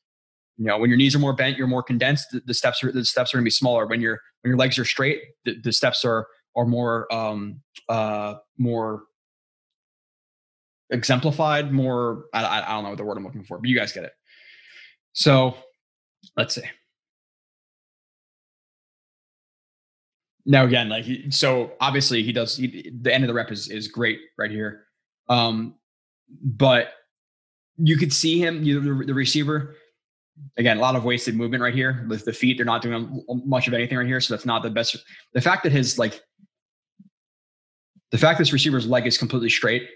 you 0.61 0.67
know 0.67 0.79
when 0.79 0.91
your 0.91 0.97
knees 0.97 1.15
are 1.17 1.19
more 1.19 1.33
bent 1.33 1.57
you're 1.57 1.67
more 1.67 1.83
condensed 1.83 2.29
the, 2.31 2.41
the 2.47 2.55
steps 2.55 2.85
are 2.85 2.93
the 2.93 3.05
steps 3.05 3.35
are 3.35 3.39
to 3.39 3.43
be 3.43 3.51
smaller 3.51 3.87
when 3.87 4.01
your 4.01 4.21
when 4.43 4.51
your 4.51 4.59
legs 4.59 4.79
are 4.79 4.85
straight 4.85 5.23
the, 5.45 5.59
the 5.65 5.73
steps 5.73 6.05
are 6.05 6.27
are 6.55 6.67
more 6.67 7.13
um 7.13 7.61
uh 7.89 8.35
more 8.59 9.05
exemplified 10.91 11.73
more 11.73 12.25
I, 12.35 12.63
I 12.63 12.73
don't 12.73 12.85
know 12.85 12.91
what 12.91 12.99
the 12.99 13.05
word 13.05 13.17
i'm 13.17 13.25
looking 13.25 13.45
for 13.45 13.59
but 13.59 13.69
you 13.69 13.77
guys 13.77 13.93
get 13.93 14.05
it 14.05 14.13
so 15.13 15.57
let's 16.37 16.55
see 16.55 16.63
now 20.47 20.65
again 20.65 20.89
like 20.89 21.05
so 21.31 21.73
obviously 21.81 22.23
he 22.23 22.33
does 22.33 22.57
he, 22.57 22.93
the 23.01 23.13
end 23.15 23.25
of 23.25 23.29
the 23.29 23.35
rep 23.35 23.53
is 23.53 23.69
is 23.69 23.89
great 23.89 24.19
right 24.39 24.51
here 24.51 24.87
um 25.29 25.75
but 26.43 26.93
you 27.77 27.97
could 27.97 28.13
see 28.13 28.39
him 28.39 28.63
you 28.63 28.81
the, 28.81 29.07
the 29.07 29.15
receiver 29.15 29.77
again, 30.57 30.79
a 30.79 30.81
lot 30.81 30.97
of 30.97 31.05
wasted 31.05 31.35
movement 31.35 31.63
right 31.63 31.75
here 31.75 32.05
with 32.09 32.25
the 32.25 32.33
feet. 32.33 32.57
They're 32.57 32.67
not 32.67 32.83
doing 32.83 33.25
much 33.45 33.69
of 33.69 33.75
anything 33.75 33.99
right 33.99 34.07
here, 34.07 34.21
so 34.21 34.35
that's 34.35 34.47
not 34.47 34.63
the 34.63 34.71
best. 34.71 34.97
The 35.35 35.41
fact 35.41 35.63
that 35.65 35.73
his 35.73 35.99
like, 35.99 36.21
the 38.11 38.19
fact 38.19 38.39
this 38.39 38.53
receiver's 38.53 38.87
leg 38.87 39.07
is 39.07 39.19
completely 39.19 39.51
straight 39.51 39.89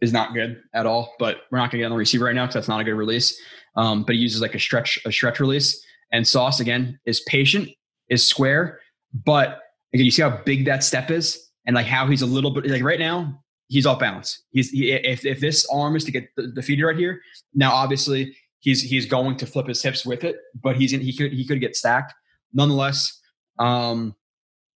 is 0.00 0.12
not 0.12 0.34
good 0.34 0.62
at 0.74 0.86
all. 0.86 1.14
But 1.18 1.42
we're 1.50 1.58
not 1.58 1.70
going 1.70 1.72
to 1.72 1.78
get 1.78 1.84
on 1.86 1.92
the 1.92 1.96
receiver 1.96 2.26
right 2.26 2.34
now 2.34 2.46
because 2.46 2.54
that's 2.54 2.68
not 2.68 2.80
a 2.80 2.84
good 2.84 2.94
release. 2.94 3.40
Um, 3.76 4.02
but 4.02 4.14
he 4.14 4.20
uses 4.20 4.40
like 4.40 4.54
a 4.54 4.58
stretch, 4.58 4.98
a 5.04 5.12
stretch 5.12 5.40
release. 5.40 5.84
And 6.12 6.26
Sauce 6.26 6.60
again 6.60 6.98
is 7.04 7.20
patient, 7.28 7.68
is 8.08 8.26
square, 8.26 8.80
but 9.24 9.60
again, 9.92 10.04
you 10.04 10.10
see 10.10 10.22
how 10.22 10.40
big 10.44 10.64
that 10.66 10.82
step 10.84 11.10
is, 11.10 11.50
and 11.66 11.76
like 11.76 11.86
how 11.86 12.06
he's 12.06 12.22
a 12.22 12.26
little 12.26 12.50
bit 12.50 12.66
like 12.66 12.82
right 12.82 12.98
now 12.98 13.42
he's 13.68 13.86
off 13.86 14.00
balance. 14.00 14.44
He's 14.50 14.70
he, 14.70 14.92
if 14.92 15.24
if 15.24 15.40
this 15.40 15.66
arm 15.72 15.96
is 15.96 16.04
to 16.04 16.12
get 16.12 16.28
the 16.36 16.48
defeated 16.48 16.84
right 16.84 16.96
here, 16.96 17.20
now 17.54 17.72
obviously 17.72 18.36
he's 18.58 18.82
he's 18.82 19.06
going 19.06 19.36
to 19.36 19.46
flip 19.46 19.66
his 19.66 19.82
hips 19.82 20.04
with 20.04 20.24
it, 20.24 20.36
but 20.62 20.76
he's 20.76 20.92
in, 20.92 21.00
he 21.00 21.16
could 21.16 21.32
he 21.32 21.46
could 21.46 21.60
get 21.60 21.76
stacked. 21.76 22.12
Nonetheless, 22.52 23.20
um, 23.58 24.14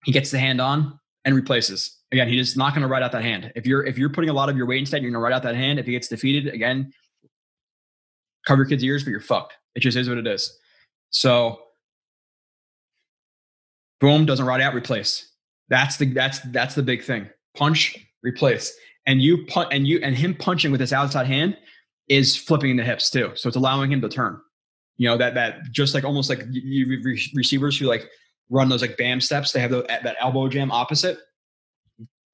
he 0.05 0.13
gets 0.13 0.31
the 0.31 0.39
hand 0.39 0.61
on 0.61 0.99
and 1.25 1.35
replaces. 1.35 1.99
Again, 2.13 2.29
he's 2.29 2.57
not 2.57 2.75
going 2.75 2.83
to 2.83 2.89
ride 2.89 3.03
out 3.03 3.13
that 3.13 3.23
hand. 3.23 3.53
If 3.57 3.67
you're 3.67 3.85
if 3.85 3.99
you're 3.99 4.11
putting 4.11 4.31
a 4.31 4.33
lot 4.33 4.49
of 4.49 4.57
your 4.57 4.67
weight 4.67 4.79
instead, 4.79 5.03
you're 5.03 5.11
going 5.11 5.21
to 5.21 5.25
ride 5.25 5.33
out 5.33 5.43
that 5.43 5.57
hand. 5.57 5.79
If 5.79 5.87
he 5.87 5.93
gets 5.93 6.09
defeated 6.09 6.53
again, 6.53 6.93
cover 8.47 8.63
your 8.63 8.69
kid's 8.69 8.85
ears, 8.85 9.05
but 9.05 9.11
you're 9.11 9.21
fucked. 9.21 9.55
It 9.75 9.81
just 9.81 9.97
is 9.97 10.09
what 10.09 10.19
it 10.19 10.27
is. 10.27 10.57
So, 11.11 11.59
boom, 14.01 14.27
doesn't 14.27 14.47
ride 14.47 14.61
out, 14.61 14.75
replace. 14.75 15.33
That's 15.69 15.97
the 15.97 16.07
that's 16.13 16.41
that's 16.53 16.75
the 16.75 16.83
big 16.83 17.03
thing. 17.03 17.29
Punch, 17.57 17.97
replace, 18.23 18.75
and 19.07 19.23
you 19.23 19.47
punch 19.47 19.69
and 19.73 19.87
you 19.87 19.99
and 20.03 20.15
him 20.15 20.35
punching 20.35 20.71
with 20.71 20.81
his 20.81 20.93
outside 20.93 21.27
hand 21.27 21.57
is 22.09 22.37
flipping 22.37 22.77
the 22.77 22.85
hips 22.85 23.11
too. 23.11 23.33
So 23.35 23.49
it's 23.49 23.57
allowing 23.57 23.91
him 23.91 24.01
to 24.03 24.09
turn. 24.09 24.41
You 24.97 25.09
know 25.09 25.17
that 25.17 25.35
that 25.35 25.63
just 25.73 25.95
like 25.95 26.05
almost 26.05 26.29
like 26.29 26.45
you, 26.51 27.03
receivers 27.35 27.79
who 27.79 27.87
like 27.87 28.09
run 28.51 28.69
those 28.69 28.83
like 28.83 28.97
bam 28.97 29.21
steps. 29.21 29.53
They 29.53 29.61
have 29.61 29.71
the, 29.71 29.83
that 29.83 30.17
elbow 30.21 30.49
jam 30.49 30.71
opposite. 30.71 31.19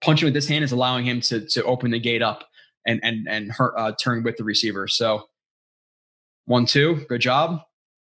Punching 0.03 0.27
with 0.27 0.35
this 0.35 0.49
hand 0.49 0.65
is 0.65 0.73
allowing 0.73 1.05
him 1.05 1.21
to 1.23 1.47
to 1.47 1.65
open 1.65 1.91
the 1.91 2.01
gate 2.01 2.23
up 2.23 2.45
and 2.87 3.01
and 3.03 3.29
and 3.29 3.53
hurt, 3.53 3.75
uh, 3.77 3.93
turn 4.03 4.23
with 4.23 4.37
the 4.37 4.45
receiver. 4.45 4.89
So 4.89 5.29
one 6.47 6.67
two, 6.67 7.05
good 7.09 7.21
job. 7.21 7.61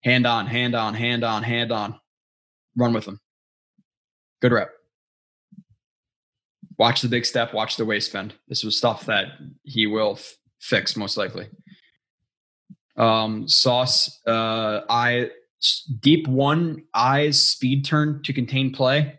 Hand 0.04 0.26
on, 0.26 0.46
hand 0.46 0.74
on, 0.74 0.94
hand 0.94 1.24
on, 1.24 1.42
hand 1.42 1.72
on. 1.72 1.98
Run 2.76 2.92
with 2.92 3.04
them. 3.06 3.20
Good 4.40 4.52
rep. 4.52 4.70
Watch 6.78 7.00
the 7.02 7.08
big 7.08 7.26
step. 7.26 7.52
Watch 7.52 7.76
the 7.76 7.84
waist 7.84 8.12
bend. 8.12 8.34
This 8.46 8.62
was 8.62 8.76
stuff 8.76 9.06
that 9.06 9.28
he 9.64 9.86
will 9.86 10.18
fix 10.60 10.96
most 10.96 11.16
likely. 11.16 11.48
Um, 12.96 13.48
sauce, 13.48 14.20
uh, 14.26 14.82
I 14.88 15.30
deep 16.00 16.26
one 16.26 16.84
eyes 16.94 17.42
speed 17.42 17.84
turn 17.84 18.22
to 18.24 18.32
contain 18.32 18.72
play. 18.72 19.18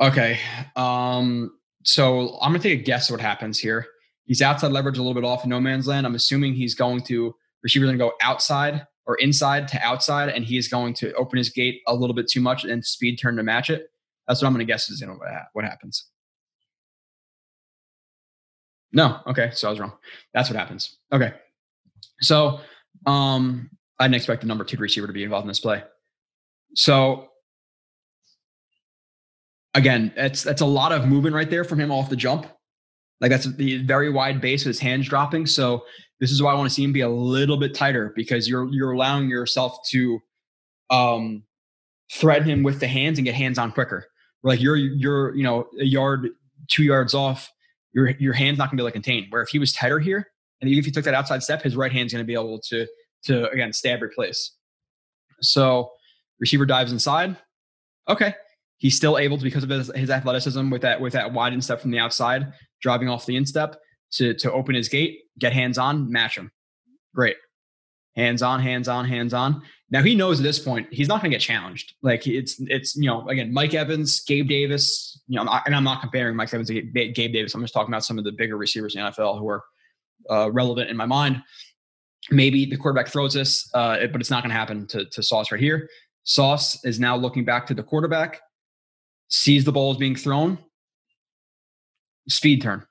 Okay. 0.00 0.38
Um, 0.76 1.52
so 1.84 2.38
I'm 2.40 2.52
gonna 2.52 2.62
take 2.62 2.80
a 2.80 2.82
guess 2.82 3.10
what 3.10 3.20
happens 3.20 3.58
here. 3.58 3.86
He's 4.26 4.40
outside 4.40 4.72
leverage 4.72 4.98
a 4.98 5.02
little 5.02 5.20
bit 5.20 5.26
off 5.26 5.44
in 5.44 5.50
no 5.50 5.60
man's 5.60 5.86
land. 5.86 6.06
I'm 6.06 6.14
assuming 6.14 6.54
he's 6.54 6.74
going 6.74 7.02
to 7.02 7.34
receiver's 7.62 7.90
to 7.90 7.96
go 7.98 8.12
outside 8.22 8.86
or 9.06 9.16
inside 9.16 9.68
to 9.68 9.78
outside, 9.82 10.30
and 10.30 10.44
he 10.44 10.56
is 10.56 10.68
going 10.68 10.94
to 10.94 11.12
open 11.14 11.36
his 11.36 11.50
gate 11.50 11.82
a 11.86 11.94
little 11.94 12.14
bit 12.14 12.26
too 12.28 12.40
much 12.40 12.64
and 12.64 12.84
speed 12.84 13.16
turn 13.16 13.36
to 13.36 13.42
match 13.42 13.68
it. 13.68 13.88
That's 14.26 14.40
what 14.40 14.46
I'm 14.46 14.54
to 14.66 14.72
guess 14.72 14.88
is 14.88 15.00
you 15.00 15.06
know, 15.06 15.18
what 15.52 15.64
happens. 15.64 16.06
No, 18.92 19.20
okay, 19.26 19.50
so 19.52 19.66
I 19.68 19.70
was 19.70 19.80
wrong. 19.80 19.92
That's 20.32 20.48
what 20.48 20.56
happens. 20.56 20.96
Okay, 21.12 21.34
so 22.20 22.60
um, 23.06 23.68
I 23.98 24.04
didn't 24.04 24.16
expect 24.16 24.42
the 24.42 24.48
number 24.48 24.64
two 24.64 24.76
receiver 24.76 25.06
to 25.06 25.12
be 25.12 25.22
involved 25.22 25.44
in 25.44 25.48
this 25.48 25.60
play. 25.60 25.82
So 26.74 27.28
again, 29.74 30.12
that's 30.16 30.42
that's 30.42 30.60
a 30.60 30.66
lot 30.66 30.92
of 30.92 31.06
movement 31.06 31.34
right 31.34 31.48
there 31.48 31.64
from 31.64 31.80
him 31.80 31.90
off 31.90 32.10
the 32.10 32.16
jump. 32.16 32.46
Like 33.20 33.30
that's 33.30 33.46
the 33.56 33.82
very 33.84 34.10
wide 34.10 34.40
base 34.40 34.64
with 34.64 34.74
his 34.74 34.80
hands 34.80 35.08
dropping. 35.08 35.46
So 35.46 35.84
this 36.20 36.30
is 36.30 36.42
why 36.42 36.52
I 36.52 36.54
want 36.54 36.68
to 36.68 36.74
see 36.74 36.84
him 36.84 36.92
be 36.92 37.02
a 37.02 37.08
little 37.08 37.56
bit 37.56 37.74
tighter 37.74 38.12
because 38.16 38.48
you're 38.48 38.68
you're 38.72 38.92
allowing 38.92 39.28
yourself 39.28 39.78
to 39.90 40.20
um 40.90 41.44
threaten 42.12 42.48
him 42.48 42.62
with 42.62 42.80
the 42.80 42.86
hands 42.86 43.18
and 43.18 43.24
get 43.24 43.34
hands 43.34 43.58
on 43.58 43.72
quicker. 43.72 44.06
Like 44.42 44.60
you're 44.60 44.76
you're 44.76 45.34
you 45.34 45.42
know 45.42 45.68
a 45.80 45.84
yard, 45.84 46.28
two 46.68 46.84
yards 46.84 47.14
off, 47.14 47.50
your 47.92 48.10
your 48.10 48.32
hand's 48.32 48.58
not 48.58 48.66
gonna 48.66 48.76
be 48.76 48.82
able 48.82 48.90
to 48.90 48.92
contain. 48.92 49.26
Where 49.30 49.42
if 49.42 49.48
he 49.48 49.58
was 49.58 49.72
tighter 49.72 49.98
here, 49.98 50.26
and 50.60 50.68
even 50.68 50.78
if 50.78 50.84
he 50.84 50.90
took 50.90 51.04
that 51.04 51.14
outside 51.14 51.42
step, 51.42 51.62
his 51.62 51.76
right 51.76 51.92
hand's 51.92 52.12
gonna 52.12 52.24
be 52.24 52.34
able 52.34 52.60
to 52.68 52.86
to 53.24 53.48
again 53.50 53.72
stab 53.72 54.02
replace. 54.02 54.52
So 55.40 55.92
receiver 56.38 56.66
dives 56.66 56.92
inside. 56.92 57.36
Okay, 58.08 58.34
he's 58.78 58.96
still 58.96 59.18
able 59.18 59.38
to 59.38 59.44
because 59.44 59.64
of 59.64 59.70
his, 59.70 59.90
his 59.94 60.10
athleticism 60.10 60.70
with 60.70 60.82
that 60.82 61.00
with 61.00 61.12
that 61.14 61.32
widened 61.32 61.64
step 61.64 61.80
from 61.80 61.90
the 61.90 61.98
outside, 61.98 62.52
driving 62.82 63.08
off 63.08 63.26
the 63.26 63.36
instep 63.36 63.76
to 64.12 64.34
to 64.34 64.52
open 64.52 64.74
his 64.74 64.88
gate, 64.88 65.20
get 65.38 65.52
hands 65.52 65.78
on, 65.78 66.10
match 66.10 66.36
him. 66.36 66.50
Great. 67.14 67.36
Hands 68.16 68.42
on, 68.42 68.60
hands 68.60 68.86
on, 68.86 69.06
hands 69.06 69.34
on. 69.34 69.62
Now 69.90 70.02
he 70.02 70.14
knows 70.14 70.38
at 70.40 70.44
this 70.44 70.58
point 70.58 70.88
he's 70.92 71.08
not 71.08 71.20
going 71.20 71.30
to 71.30 71.34
get 71.34 71.42
challenged. 71.42 71.94
Like 72.02 72.26
it's 72.26 72.56
it's 72.60 72.96
you 72.96 73.06
know 73.06 73.28
again 73.28 73.52
Mike 73.52 73.74
Evans, 73.74 74.22
Gabe 74.24 74.48
Davis. 74.48 75.20
You 75.26 75.42
know, 75.42 75.60
and 75.64 75.74
I'm 75.74 75.84
not 75.84 76.00
comparing 76.00 76.36
Mike 76.36 76.52
Evans 76.52 76.68
to 76.68 76.82
Gabe 76.82 77.32
Davis. 77.32 77.54
I'm 77.54 77.62
just 77.62 77.74
talking 77.74 77.92
about 77.92 78.04
some 78.04 78.18
of 78.18 78.24
the 78.24 78.32
bigger 78.32 78.56
receivers 78.56 78.94
in 78.94 79.02
the 79.02 79.10
NFL 79.10 79.38
who 79.38 79.48
are 79.48 79.64
uh, 80.30 80.50
relevant 80.52 80.90
in 80.90 80.96
my 80.96 81.06
mind. 81.06 81.42
Maybe 82.30 82.64
the 82.64 82.76
quarterback 82.76 83.08
throws 83.08 83.34
this, 83.34 83.68
uh, 83.74 84.06
but 84.10 84.20
it's 84.20 84.30
not 84.30 84.42
going 84.42 84.50
to 84.50 84.56
happen 84.56 84.86
to, 84.88 85.22
Sauce 85.22 85.52
right 85.52 85.60
here. 85.60 85.88
Sauce 86.24 86.82
is 86.84 86.98
now 86.98 87.16
looking 87.16 87.44
back 87.44 87.66
to 87.66 87.74
the 87.74 87.82
quarterback, 87.82 88.40
sees 89.28 89.64
the 89.64 89.72
ball 89.72 89.92
is 89.92 89.98
being 89.98 90.16
thrown, 90.16 90.58
speed 92.28 92.62
turn. 92.62 92.86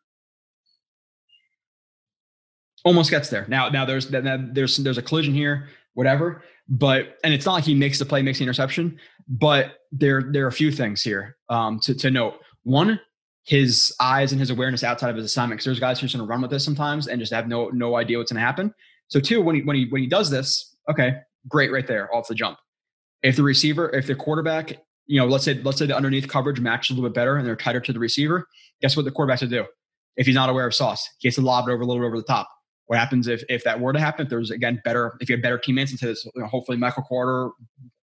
Almost 2.86 3.10
gets 3.10 3.30
there. 3.30 3.46
Now, 3.48 3.70
now 3.70 3.86
there's 3.86 4.08
there's 4.10 4.78
there's 4.78 4.98
a 4.98 5.02
collision 5.02 5.34
here, 5.34 5.70
whatever. 5.94 6.44
But 6.68 7.18
and 7.24 7.34
it's 7.34 7.46
not 7.46 7.54
like 7.54 7.64
he 7.64 7.74
makes 7.74 7.98
the 7.98 8.06
play, 8.06 8.22
makes 8.22 8.40
the 8.40 8.44
interception. 8.44 9.00
But 9.28 9.78
there 9.92 10.30
there 10.32 10.46
are 10.46 10.50
a 10.50 10.52
few 10.52 10.72
things 10.72 11.02
here 11.02 11.38
um, 11.50 11.80
to 11.80 11.96
to 11.96 12.12
note. 12.12 12.36
One, 12.64 13.00
his 13.46 13.94
eyes 14.00 14.32
and 14.32 14.40
his 14.40 14.50
awareness 14.50 14.84
outside 14.84 15.10
of 15.10 15.16
his 15.16 15.26
assignment. 15.26 15.60
Because 15.60 15.66
there's 15.66 15.80
guys 15.80 16.00
who's 16.00 16.14
going 16.14 16.26
to 16.26 16.30
run 16.30 16.42
with 16.42 16.52
this 16.52 16.64
sometimes 16.64 17.08
and 17.08 17.20
just 17.20 17.34
have 17.34 17.48
no 17.48 17.70
no 17.70 17.96
idea 17.96 18.18
what's 18.18 18.32
going 18.32 18.42
to 18.42 18.46
happen. 18.46 18.74
So 19.08 19.20
two, 19.20 19.42
when 19.42 19.56
he 19.56 19.62
when 19.62 19.76
he 19.76 19.88
when 19.90 20.02
he 20.02 20.08
does 20.08 20.30
this, 20.30 20.76
okay, 20.90 21.14
great, 21.48 21.72
right 21.72 21.86
there, 21.88 22.14
off 22.14 22.28
the 22.28 22.36
jump. 22.36 22.58
If 23.22 23.36
the 23.36 23.44
receiver, 23.44 23.90
if 23.92 24.08
the 24.08 24.16
quarterback, 24.16 24.74
you 25.06 25.20
know, 25.20 25.28
let's 25.28 25.46
say 25.46 25.56
let's 25.64 25.78
say 25.78 25.86
the 25.86 25.96
underneath 25.96 26.28
coverage 26.28 26.60
matches 26.60 26.92
a 26.92 26.94
little 26.94 27.10
bit 27.10 27.16
better 27.16 27.38
and 27.38 27.46
they're 27.46 27.56
tighter 27.56 27.80
to 27.82 27.94
the 27.94 28.00
receiver, 28.00 28.48
guess 28.82 28.96
what 28.96 29.06
the 29.06 29.12
quarterback 29.12 29.40
to 29.40 29.48
do? 29.48 29.66
If 30.16 30.26
he's 30.26 30.36
not 30.36 30.50
aware 30.50 30.68
of 30.68 30.76
sauce, 30.76 31.08
he 31.20 31.28
has 31.28 31.36
to 31.36 31.42
lob 31.42 31.68
it 31.68 31.72
over 31.72 31.82
a 31.82 31.86
little 31.86 32.02
bit 32.02 32.08
over 32.08 32.18
the 32.18 32.24
top. 32.24 32.50
What 32.88 33.00
happens 33.00 33.28
if 33.28 33.44
if 33.50 33.64
that 33.64 33.80
were 33.80 33.94
to 33.94 34.00
happen? 34.00 34.26
If 34.26 34.30
there's 34.30 34.52
again 34.52 34.82
better, 34.84 35.18
if 35.20 35.30
you 35.30 35.36
have 35.36 35.44
better 35.44 35.58
teammates 35.58 35.92
into 35.92 36.08
this, 36.08 36.26
you 36.26 36.42
know, 36.42 36.48
hopefully 36.48 36.78
Michael 36.78 37.04
Carter, 37.08 37.52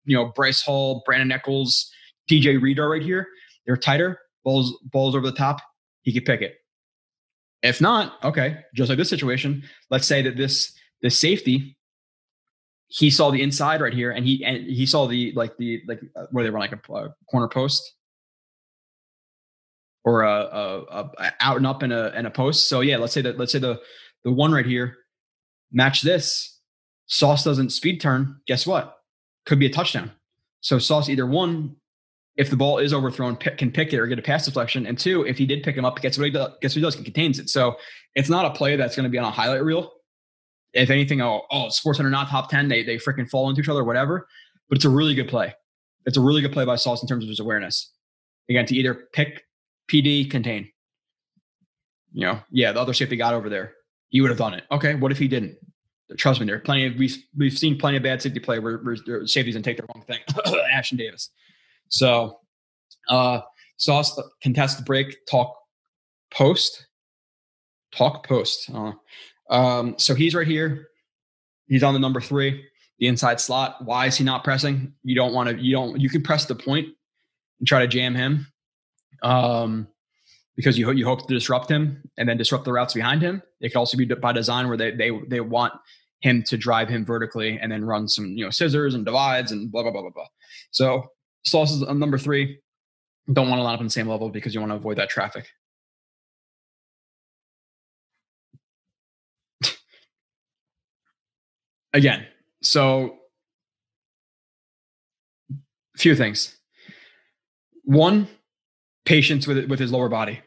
you 0.05 0.17
know, 0.17 0.33
Bryce 0.35 0.63
Hall, 0.63 1.03
Brandin 1.09 1.33
Echols, 1.33 1.91
DJ 2.31 2.61
Reed 2.61 2.79
are 2.79 2.91
right 2.91 3.03
here. 3.03 3.27
They're 3.67 3.77
tighter, 3.77 4.19
balls 4.45 4.77
balls 4.85 5.17
over 5.17 5.27
the 5.27 5.37
top. 5.37 5.61
He 6.03 6.13
could 6.13 6.25
pick 6.25 6.43
it. 6.43 6.57
If 7.63 7.81
not, 7.81 8.23
okay, 8.23 8.59
just 8.75 8.89
like 8.89 8.99
this 8.99 9.09
situation, 9.09 9.65
let's 9.91 10.07
say 10.07 10.23
that 10.23 10.37
this 10.37 10.76
this 11.07 11.19
safety 11.19 11.77
he 12.89 13.11
saw 13.11 13.31
the 13.31 13.43
inside 13.43 13.81
right 13.81 13.93
here, 13.93 14.11
and 14.11 14.25
he 14.25 14.45
and 14.45 14.65
he 14.65 14.87
saw 14.87 15.07
the 15.07 15.33
like 15.33 15.57
the 15.57 15.83
like 15.87 16.01
uh, 16.15 16.27
where 16.31 16.45
they 16.45 16.51
run 16.51 16.61
like 16.61 16.73
a, 16.73 16.93
a 16.93 17.15
corner 17.31 17.49
post 17.49 17.95
or 20.05 20.23
a, 20.23 20.31
a, 20.31 21.11
a, 21.19 21.33
out 21.41 21.57
and 21.57 21.67
up 21.67 21.83
in 21.83 21.91
a 21.91 22.09
in 22.11 22.27
a 22.27 22.31
post. 22.31 22.69
So 22.69 22.81
yeah, 22.81 22.97
let's 22.97 23.13
say 23.13 23.23
that 23.23 23.39
let's 23.39 23.53
say 23.53 23.59
the 23.59 23.81
the 24.25 24.31
one 24.31 24.53
right 24.53 24.67
here 24.67 24.97
match 25.73 26.03
this. 26.03 26.53
Sauce 27.09 27.45
doesn't 27.45 27.71
speed 27.71 28.01
turn. 28.01 28.41
Guess 28.47 28.67
what? 28.67 28.97
Could 29.47 29.61
be 29.61 29.67
a 29.67 29.73
touchdown. 29.73 30.11
So 30.61 30.81
Sauce 30.81 31.09
either 31.09 31.27
one, 31.27 31.77
if 32.37 32.51
the 32.51 32.57
ball 32.57 32.79
is 32.79 32.93
overthrown, 32.93 33.37
pick, 33.37 33.59
can 33.59 33.71
pick 33.71 33.93
it 33.93 34.01
or 34.01 34.09
get 34.09 34.19
a 34.19 34.23
pass 34.23 34.45
deflection, 34.45 34.87
and 34.87 34.99
two, 34.99 35.25
if 35.25 35.39
he 35.39 35.47
did 35.47 35.63
pick 35.63 35.77
him 35.77 35.85
up, 35.85 36.01
guess 36.01 36.19
what 36.19 36.25
he 36.25 36.31
does? 36.31 36.53
Guess 36.61 36.73
what 36.73 36.77
he 36.77 36.83
does? 36.83 36.95
He 36.97 37.05
contains 37.05 37.39
it. 37.39 37.49
So 37.49 37.77
it's 38.15 38.29
not 38.29 38.45
a 38.45 38.51
play 38.51 38.75
that's 38.75 38.97
going 38.97 39.05
to 39.05 39.11
be 39.11 39.19
on 39.19 39.25
a 39.25 39.31
highlight 39.31 39.63
reel 39.63 39.93
if 40.77 40.91
anything, 40.91 41.21
oh, 41.21 41.43
oh, 41.51 41.69
SportsCenter 41.69 42.11
not 42.11 42.29
top 42.29 42.51
10, 42.51 42.69
they, 42.69 42.83
they 42.83 42.97
freaking 42.97 43.29
fall 43.29 43.49
into 43.49 43.61
each 43.61 43.69
other, 43.69 43.85
whatever. 43.85 44.29
But 44.69 44.77
it's 44.77 44.85
a 44.85 44.91
really 44.91 45.15
good 45.15 45.29
play. 45.29 45.55
It's 46.05 46.17
a 46.17 46.21
really 46.21 46.41
good 46.41 46.53
play 46.53 46.65
by 46.65 46.77
Sauce 46.77 47.03
in 47.03 47.09
terms 47.09 47.25
of 47.25 47.29
his 47.29 47.41
awareness. 47.41 47.93
Again, 48.49 48.67
to 48.67 48.77
either 48.77 49.09
pick 49.13 49.43
PD, 49.91 50.31
contain. 50.31 50.71
You 52.13 52.27
know, 52.27 52.41
yeah, 52.51 52.73
the 52.73 52.81
other 52.81 52.95
safety 52.95 53.17
got 53.17 53.35
over 53.35 53.49
there. 53.49 53.73
He 54.09 54.21
would 54.21 54.31
have 54.31 54.39
done 54.39 54.55
it. 54.55 54.65
Okay, 54.71 54.95
what 54.95 55.13
if 55.13 55.19
he 55.19 55.29
didn't? 55.29 55.57
Trust 56.17 56.41
me, 56.41 56.47
there 56.47 56.57
are 56.57 56.61
plenty 56.61 56.87
of 56.87 56.95
we've 56.95 57.17
we've 57.37 57.59
seen 57.59 57.77
plenty 57.77 57.97
of 57.97 58.05
bad 58.05 58.23
safety 58.23 58.39
play 58.39 58.61
where, 58.61 58.79
where 58.79 59.27
safeties 59.27 59.57
and 59.57 59.65
take 59.65 59.77
the 59.77 59.87
wrong 59.93 60.05
thing. 60.07 60.21
Ashtyn 60.73 60.97
Davis. 60.97 61.31
So 61.89 62.39
uh 63.09 63.41
Sauce 63.77 64.19
contest 64.41 64.79
the 64.79 64.85
break 64.85 65.17
talk 65.29 65.55
post. 66.33 66.87
Talk 67.93 68.27
post. 68.27 68.71
Uh, 68.73 68.93
um, 69.51 69.95
so 69.99 70.15
he's 70.15 70.35
right 70.35 70.47
here. 70.47 70.89
He's 71.69 71.83
on 71.83 71.95
the 71.95 72.01
number 72.01 72.21
three, 72.21 72.65
the 72.99 73.07
inside 73.07 73.41
slot. 73.41 73.85
Why 73.85 74.07
is 74.07 74.17
he 74.17 74.25
not 74.25 74.45
pressing? 74.45 74.93
You 75.03 75.15
don't 75.15 75.33
want 75.33 75.49
to, 75.49 75.63
you 75.63 75.73
don't, 75.73 76.01
you 76.01 76.09
can 76.09 76.23
press 76.23 76.45
the 76.45 76.55
point 76.55 76.89
and 77.59 77.67
try 77.67 77.81
to 77.81 77.89
jam 77.89 78.15
him. 78.15 78.47
Um, 79.23 79.89
because 80.57 80.79
you, 80.79 80.91
you 80.93 81.05
hope 81.05 81.27
to 81.27 81.35
disrupt 81.35 81.71
him 81.71 82.03
and 82.17 82.29
then 82.29 82.39
disrupt 82.39 82.65
the 82.65 82.73
routes 82.73 82.95
behind 82.95 83.21
him. 83.21 83.43
It 83.61 83.71
could 83.71 83.79
also 83.79 83.97
be 83.99 84.07
by 84.07 84.33
design 84.33 84.69
where 84.69 84.77
they, 84.77 84.91
they, 84.91 85.11
they 85.29 85.41
want 85.41 85.75
him 86.21 86.43
to 86.45 86.57
drive 86.57 86.89
him 86.89 87.05
vertically 87.05 87.59
and 87.61 87.71
then 87.71 87.85
run 87.85 88.09
some, 88.09 88.27
you 88.29 88.45
know, 88.45 88.51
scissors 88.51 88.95
and 88.95 89.05
divides 89.05 89.53
and 89.53 89.71
blah, 89.71 89.83
blah, 89.83 89.93
blah, 89.93 90.01
blah, 90.01 90.11
blah. 90.11 90.27
So 90.71 91.05
Sauce 91.45 91.73
is 91.73 91.83
on 91.83 91.99
number 91.99 92.17
three. 92.17 92.59
Don't 93.33 93.51
want 93.51 93.59
to 93.59 93.65
line 93.65 93.75
up 93.75 93.81
on 93.81 93.87
the 93.87 93.91
same 93.91 94.09
level 94.09 94.31
because 94.31 94.55
you 94.55 94.61
want 94.61 94.73
to 94.73 94.77
avoid 94.77 94.97
that 94.99 95.11
traffic. 95.11 95.47
Again, 101.97 102.27
so 102.63 103.17
a 105.51 105.99
few 105.99 106.15
things. 106.15 106.57
One, 107.85 108.29
patience 109.05 109.47
with 109.47 109.69
with 109.69 109.81
his 109.81 109.91
lower 109.91 110.09
body. 110.09 110.41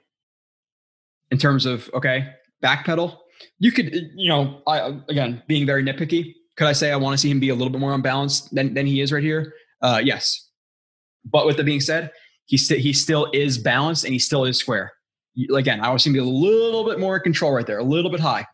In 1.32 1.38
terms 1.38 1.66
of 1.66 1.89
okay, 1.93 2.28
backpedal. 2.64 3.18
You 3.58 3.72
could, 3.72 3.93
you 4.16 4.30
know, 4.30 4.62
I 4.68 5.00
again 5.10 5.43
being 5.47 5.66
very 5.66 5.84
nitpicky. 5.84 6.34
Could 6.58 6.68
I 6.68 6.74
say 6.74 6.91
I 6.91 6.97
want 6.97 7.14
to 7.14 7.18
see 7.18 7.32
him 7.32 7.39
be 7.39 7.50
a 7.50 7.56
little 7.56 7.72
bit 7.72 7.82
more 7.82 7.93
unbalanced 7.93 8.54
than 8.54 8.74
than 8.74 8.86
he 8.86 9.02
is 9.02 9.12
right 9.12 9.24
here? 9.24 9.54
Uh, 9.82 10.02
yes. 10.04 10.50
But 11.26 11.45
with 11.45 11.58
that 11.58 11.66
being 11.66 11.82
said, 11.82 12.12
he 12.45 12.58
st- 12.58 12.82
he 12.82 12.93
still 12.93 13.30
is 13.34 13.58
balanced 13.58 14.04
and 14.04 14.14
he 14.14 14.20
still 14.20 14.45
is 14.45 14.58
square. 14.58 14.91
Again, 15.56 15.80
I 15.80 15.88
want 15.88 16.00
to 16.00 16.04
see 16.04 16.10
him 16.10 16.14
be 16.14 16.20
a 16.20 16.24
little 16.24 16.84
bit 16.84 17.00
more 17.00 17.16
in 17.16 17.22
control 17.22 17.54
right 17.54 17.66
there, 17.66 17.80
a 17.80 17.84
little 17.84 18.12
bit 18.12 18.20
high. 18.20 18.45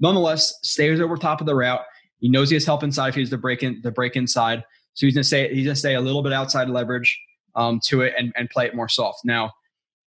Nonetheless, 0.00 0.54
stays 0.64 1.00
over 1.00 1.16
top 1.16 1.40
of 1.40 1.46
the 1.46 1.54
route 1.54 1.82
he 2.22 2.28
knows 2.28 2.48
he 2.48 2.54
has 2.54 2.64
help 2.64 2.84
inside 2.84 3.08
if 3.08 3.14
he's 3.16 3.30
the 3.30 3.36
break 3.36 3.64
in 3.64 3.80
the 3.82 3.90
break 3.90 4.14
inside. 4.14 4.64
So 4.94 5.06
he's 5.06 5.14
gonna 5.14 5.24
say 5.24 5.52
he's 5.52 5.66
gonna 5.66 5.76
stay 5.76 5.96
a 5.96 6.00
little 6.00 6.22
bit 6.22 6.32
outside 6.32 6.70
leverage 6.70 7.20
um, 7.56 7.80
to 7.86 8.02
it 8.02 8.14
and, 8.16 8.32
and 8.36 8.48
play 8.48 8.64
it 8.66 8.76
more 8.76 8.88
soft. 8.88 9.24
Now, 9.24 9.52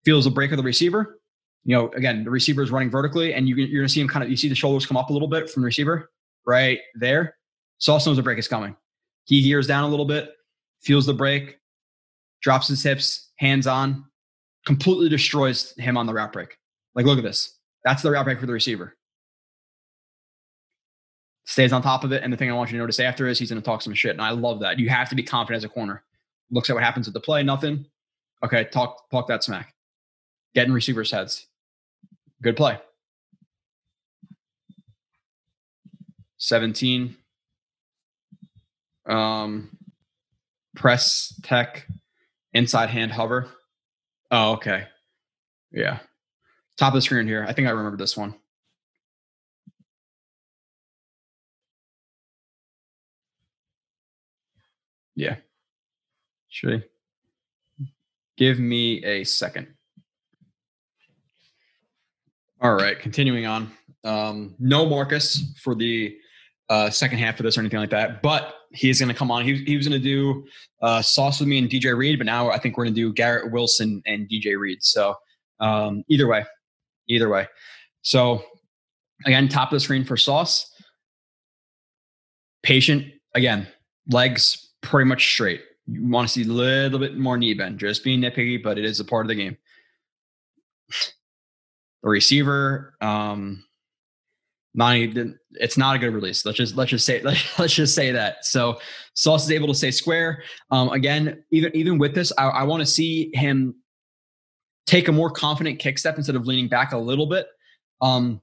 feels 0.04 0.24
a 0.24 0.30
break 0.30 0.52
of 0.52 0.56
the 0.56 0.62
receiver. 0.62 1.18
You 1.64 1.76
know, 1.76 1.88
again, 1.88 2.22
the 2.22 2.30
receiver 2.30 2.62
is 2.62 2.70
running 2.70 2.88
vertically, 2.88 3.34
and 3.34 3.48
you, 3.48 3.56
you're 3.56 3.82
gonna 3.82 3.88
see 3.88 4.00
him 4.00 4.06
kind 4.06 4.22
of 4.22 4.30
you 4.30 4.36
see 4.36 4.48
the 4.48 4.54
shoulders 4.54 4.86
come 4.86 4.96
up 4.96 5.10
a 5.10 5.12
little 5.12 5.26
bit 5.26 5.50
from 5.50 5.62
the 5.62 5.66
receiver 5.66 6.08
right 6.46 6.78
there. 6.94 7.36
Sauce 7.78 8.06
knows 8.06 8.16
the 8.16 8.22
break 8.22 8.38
is 8.38 8.46
coming. 8.46 8.76
He 9.24 9.42
gears 9.42 9.66
down 9.66 9.82
a 9.82 9.88
little 9.88 10.06
bit, 10.06 10.34
feels 10.82 11.06
the 11.06 11.14
break, 11.14 11.58
drops 12.42 12.68
his 12.68 12.80
hips, 12.80 13.32
hands 13.38 13.66
on, 13.66 14.04
completely 14.66 15.08
destroys 15.08 15.74
him 15.78 15.96
on 15.96 16.06
the 16.06 16.14
route 16.14 16.32
break. 16.32 16.56
Like, 16.94 17.06
look 17.06 17.18
at 17.18 17.24
this. 17.24 17.58
That's 17.84 18.02
the 18.02 18.12
route 18.12 18.24
break 18.24 18.38
for 18.38 18.46
the 18.46 18.52
receiver 18.52 18.96
stays 21.44 21.72
on 21.72 21.82
top 21.82 22.04
of 22.04 22.12
it. 22.12 22.22
And 22.22 22.32
the 22.32 22.36
thing 22.36 22.50
I 22.50 22.54
want 22.54 22.70
you 22.70 22.78
to 22.78 22.82
notice 22.82 23.00
after 23.00 23.26
is 23.26 23.38
he's 23.38 23.50
going 23.50 23.60
to 23.60 23.64
talk 23.64 23.82
some 23.82 23.94
shit. 23.94 24.12
And 24.12 24.22
I 24.22 24.30
love 24.30 24.60
that. 24.60 24.78
You 24.78 24.88
have 24.88 25.08
to 25.10 25.14
be 25.14 25.22
confident 25.22 25.58
as 25.58 25.64
a 25.64 25.68
corner. 25.68 26.02
Looks 26.50 26.70
at 26.70 26.74
what 26.74 26.82
happens 26.82 27.08
at 27.08 27.14
the 27.14 27.20
play, 27.20 27.42
nothing. 27.42 27.86
Okay, 28.42 28.64
talk 28.64 29.08
talk 29.10 29.26
that 29.28 29.42
smack. 29.42 29.74
Get 30.54 30.66
in 30.66 30.72
receivers' 30.72 31.10
heads. 31.10 31.46
Good 32.42 32.56
play. 32.56 32.78
17. 36.38 37.16
Um, 39.06 39.76
press 40.76 41.38
tech, 41.42 41.86
inside 42.52 42.90
hand 42.90 43.12
hover. 43.12 43.48
Oh, 44.30 44.52
okay. 44.52 44.84
Yeah. 45.72 46.00
Top 46.76 46.92
of 46.92 46.94
the 46.94 47.02
screen 47.02 47.26
here. 47.26 47.46
I 47.48 47.52
think 47.52 47.66
I 47.66 47.70
remember 47.70 47.96
this 47.96 48.16
one. 48.16 48.34
Yeah. 55.16 55.36
Should 56.48 56.84
give 58.36 58.58
me 58.58 59.04
a 59.04 59.24
second. 59.24 59.68
All 62.60 62.74
right, 62.74 62.98
continuing 62.98 63.46
on. 63.46 63.70
Um, 64.04 64.54
no 64.58 64.86
Marcus 64.86 65.52
for 65.62 65.74
the 65.74 66.16
uh, 66.70 66.90
second 66.90 67.18
half 67.18 67.38
of 67.38 67.44
this 67.44 67.56
or 67.56 67.60
anything 67.60 67.80
like 67.80 67.90
that, 67.90 68.22
but 68.22 68.54
he's 68.72 69.00
going 69.00 69.10
to 69.10 69.14
come 69.14 69.30
on. 69.30 69.44
He, 69.44 69.56
he 69.64 69.76
was 69.76 69.86
going 69.86 70.00
to 70.00 70.04
do 70.04 70.46
uh, 70.80 71.02
Sauce 71.02 71.40
with 71.40 71.48
me 71.48 71.58
and 71.58 71.68
DJ 71.68 71.96
Reed, 71.96 72.18
but 72.18 72.26
now 72.26 72.50
I 72.50 72.58
think 72.58 72.76
we're 72.76 72.84
going 72.84 72.94
to 72.94 73.00
do 73.00 73.12
Garrett 73.12 73.52
Wilson 73.52 74.02
and 74.06 74.28
DJ 74.28 74.58
Reed. 74.58 74.82
So 74.82 75.14
um, 75.60 76.04
either 76.08 76.26
way, 76.26 76.44
either 77.08 77.28
way. 77.28 77.46
So 78.02 78.42
again, 79.26 79.48
top 79.48 79.70
of 79.70 79.76
the 79.76 79.80
screen 79.80 80.04
for 80.04 80.16
Sauce. 80.16 80.70
Patient 82.62 83.12
again, 83.34 83.66
legs 84.08 84.63
pretty 84.84 85.08
much 85.08 85.32
straight. 85.32 85.62
You 85.86 86.08
want 86.08 86.28
to 86.28 86.32
see 86.32 86.48
a 86.48 86.52
little 86.52 86.98
bit 86.98 87.16
more 87.16 87.36
knee 87.36 87.54
bend, 87.54 87.78
just 87.78 88.04
being 88.04 88.20
nitpicky, 88.20 88.62
but 88.62 88.78
it 88.78 88.84
is 88.84 89.00
a 89.00 89.04
part 89.04 89.26
of 89.26 89.28
the 89.28 89.34
game. 89.34 89.56
The 92.02 92.08
receiver, 92.08 92.94
um, 93.00 93.64
not 94.74 94.96
it's 95.52 95.78
not 95.78 95.96
a 95.96 95.98
good 95.98 96.12
release. 96.12 96.44
Let's 96.44 96.58
just 96.58 96.76
let's 96.76 96.90
just 96.90 97.06
say 97.06 97.22
let's, 97.22 97.42
let's 97.58 97.74
just 97.74 97.94
say 97.94 98.12
that. 98.12 98.44
So 98.44 98.78
Sauce 99.14 99.44
is 99.44 99.50
able 99.50 99.68
to 99.68 99.74
stay 99.74 99.90
square. 99.90 100.42
Um, 100.70 100.90
again, 100.90 101.44
even 101.50 101.74
even 101.74 101.98
with 101.98 102.14
this, 102.14 102.32
I, 102.38 102.48
I 102.48 102.62
want 102.64 102.80
to 102.80 102.86
see 102.86 103.30
him 103.34 103.74
take 104.86 105.08
a 105.08 105.12
more 105.12 105.30
confident 105.30 105.78
kick 105.78 105.98
step 105.98 106.16
instead 106.16 106.36
of 106.36 106.46
leaning 106.46 106.68
back 106.68 106.92
a 106.92 106.98
little 106.98 107.26
bit. 107.26 107.46
Um, 108.00 108.40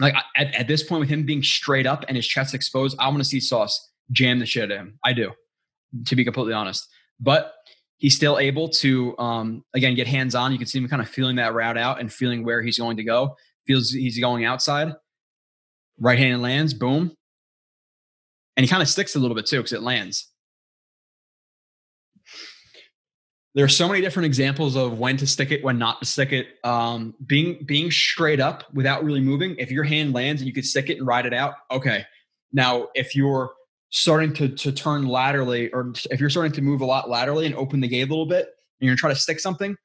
like 0.00 0.14
at, 0.36 0.54
at 0.54 0.68
this 0.68 0.82
point, 0.82 1.00
with 1.00 1.08
him 1.08 1.24
being 1.24 1.42
straight 1.42 1.86
up 1.86 2.04
and 2.08 2.16
his 2.16 2.26
chest 2.26 2.54
exposed, 2.54 2.96
I 2.98 3.08
want 3.08 3.18
to 3.18 3.24
see 3.24 3.40
Sauce 3.40 3.90
jam 4.10 4.38
the 4.38 4.46
shit 4.46 4.70
at 4.70 4.76
him. 4.76 4.98
I 5.04 5.12
do, 5.12 5.32
to 6.06 6.16
be 6.16 6.24
completely 6.24 6.52
honest. 6.52 6.88
But 7.20 7.52
he's 7.98 8.14
still 8.14 8.38
able 8.38 8.68
to 8.68 9.16
um, 9.18 9.64
again 9.74 9.94
get 9.94 10.06
hands 10.06 10.34
on. 10.34 10.52
You 10.52 10.58
can 10.58 10.66
see 10.66 10.78
him 10.78 10.88
kind 10.88 11.02
of 11.02 11.08
feeling 11.08 11.36
that 11.36 11.54
route 11.54 11.78
out 11.78 12.00
and 12.00 12.12
feeling 12.12 12.44
where 12.44 12.62
he's 12.62 12.78
going 12.78 12.96
to 12.96 13.04
go. 13.04 13.36
Feels 13.66 13.90
he's 13.90 14.18
going 14.18 14.44
outside. 14.44 14.94
Right 16.00 16.18
handed 16.18 16.40
lands, 16.40 16.74
boom. 16.74 17.12
And 18.56 18.64
he 18.64 18.68
kind 18.68 18.82
of 18.82 18.88
sticks 18.88 19.14
a 19.14 19.18
little 19.18 19.36
bit 19.36 19.46
too 19.46 19.58
because 19.58 19.72
it 19.72 19.82
lands. 19.82 20.28
There 23.54 23.64
are 23.64 23.68
so 23.68 23.88
many 23.88 24.00
different 24.00 24.26
examples 24.26 24.76
of 24.76 24.98
when 24.98 25.16
to 25.16 25.26
stick 25.26 25.50
it, 25.50 25.64
when 25.64 25.78
not 25.78 26.00
to 26.00 26.06
stick 26.06 26.32
it. 26.32 26.46
Um, 26.62 27.14
being 27.26 27.64
being 27.64 27.90
straight 27.90 28.40
up 28.40 28.64
without 28.72 29.02
really 29.02 29.20
moving. 29.20 29.56
If 29.58 29.70
your 29.70 29.84
hand 29.84 30.12
lands 30.12 30.40
and 30.40 30.46
you 30.46 30.54
could 30.54 30.66
stick 30.66 30.90
it 30.90 30.98
and 30.98 31.06
ride 31.06 31.26
it 31.26 31.34
out, 31.34 31.54
okay. 31.70 32.04
Now, 32.52 32.88
if 32.94 33.16
you're 33.16 33.50
starting 33.90 34.32
to 34.34 34.48
to 34.48 34.72
turn 34.72 35.06
laterally, 35.06 35.70
or 35.72 35.92
if 36.10 36.20
you're 36.20 36.30
starting 36.30 36.52
to 36.52 36.62
move 36.62 36.80
a 36.80 36.84
lot 36.84 37.08
laterally 37.08 37.46
and 37.46 37.54
open 37.54 37.80
the 37.80 37.88
gate 37.88 38.02
a 38.02 38.10
little 38.10 38.26
bit, 38.26 38.46
and 38.46 38.86
you're 38.86 38.90
gonna 38.90 38.98
try 38.98 39.10
to 39.10 39.16
stick 39.16 39.40
something, 39.40 39.76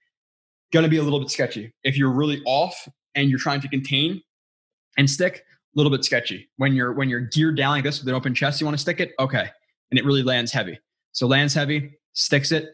gonna 0.72 0.90
be 0.90 0.98
a 0.98 1.04
little 1.04 1.20
bit 1.20 1.30
sketchy. 1.30 1.74
If 1.84 1.98
you're 1.98 2.12
really 2.12 2.42
off 2.46 2.88
and 3.16 3.30
you're 3.30 3.40
trying 3.40 3.62
to 3.62 3.68
contain 3.68 4.22
and 4.98 5.10
stick, 5.10 5.38
a 5.76 5.80
little 5.80 5.92
bit 5.92 6.06
sketchy. 6.06 6.50
When 6.58 6.74
you're 6.74 6.94
when 6.94 7.10
you're 7.10 7.22
geared 7.22 7.58
down 7.58 7.72
like 7.72 7.84
this 7.84 8.00
with 8.00 8.08
an 8.08 8.16
open 8.16 8.36
chest, 8.36 8.62
you 8.62 8.66
want 8.66 8.78
to 8.78 8.82
stick 8.82 9.00
it, 9.00 9.14
okay, 9.20 9.50
and 9.92 10.00
it 10.00 10.06
really 10.06 10.24
lands 10.24 10.52
heavy. 10.52 10.80
So 11.12 11.28
lands 11.28 11.54
heavy, 11.54 11.92
sticks 12.14 12.52
it, 12.52 12.70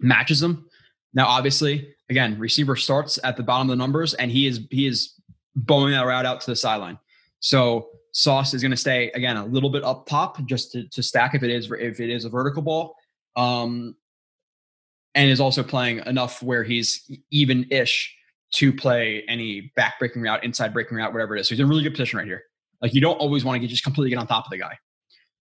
matches 0.00 0.40
them. 0.40 0.68
Now, 1.14 1.26
obviously, 1.26 1.94
again, 2.10 2.38
receiver 2.38 2.76
starts 2.76 3.18
at 3.24 3.36
the 3.36 3.42
bottom 3.42 3.68
of 3.68 3.76
the 3.76 3.82
numbers, 3.82 4.14
and 4.14 4.30
he 4.30 4.46
is 4.46 4.60
he 4.70 4.86
is 4.86 5.14
bowing 5.56 5.92
that 5.92 6.02
route 6.06 6.26
out 6.26 6.40
to 6.42 6.50
the 6.50 6.56
sideline. 6.56 6.98
So 7.40 7.88
Sauce 8.12 8.54
is 8.54 8.62
going 8.62 8.72
to 8.72 8.76
stay 8.76 9.10
again 9.12 9.36
a 9.36 9.46
little 9.46 9.70
bit 9.70 9.84
up 9.84 10.06
top 10.06 10.44
just 10.46 10.72
to, 10.72 10.88
to 10.88 11.02
stack 11.02 11.34
if 11.34 11.42
it 11.42 11.50
is 11.50 11.70
if 11.70 12.00
it 12.00 12.10
is 12.10 12.24
a 12.24 12.28
vertical 12.28 12.62
ball, 12.62 12.96
um, 13.36 13.94
and 15.14 15.30
is 15.30 15.40
also 15.40 15.62
playing 15.62 16.00
enough 16.06 16.42
where 16.42 16.64
he's 16.64 17.10
even 17.30 17.66
ish 17.70 18.14
to 18.50 18.72
play 18.72 19.24
any 19.28 19.72
back 19.76 19.98
breaking 19.98 20.22
route, 20.22 20.42
inside 20.42 20.72
breaking 20.72 20.96
route, 20.96 21.12
whatever 21.12 21.36
it 21.36 21.40
is. 21.40 21.48
So 21.48 21.54
he's 21.54 21.60
in 21.60 21.66
a 21.66 21.68
really 21.68 21.82
good 21.82 21.92
position 21.92 22.18
right 22.18 22.26
here. 22.26 22.42
Like 22.80 22.94
you 22.94 23.00
don't 23.00 23.16
always 23.16 23.44
want 23.44 23.56
to 23.56 23.60
get 23.60 23.68
just 23.68 23.84
completely 23.84 24.10
get 24.10 24.18
on 24.18 24.26
top 24.26 24.46
of 24.46 24.50
the 24.50 24.58
guy. 24.58 24.78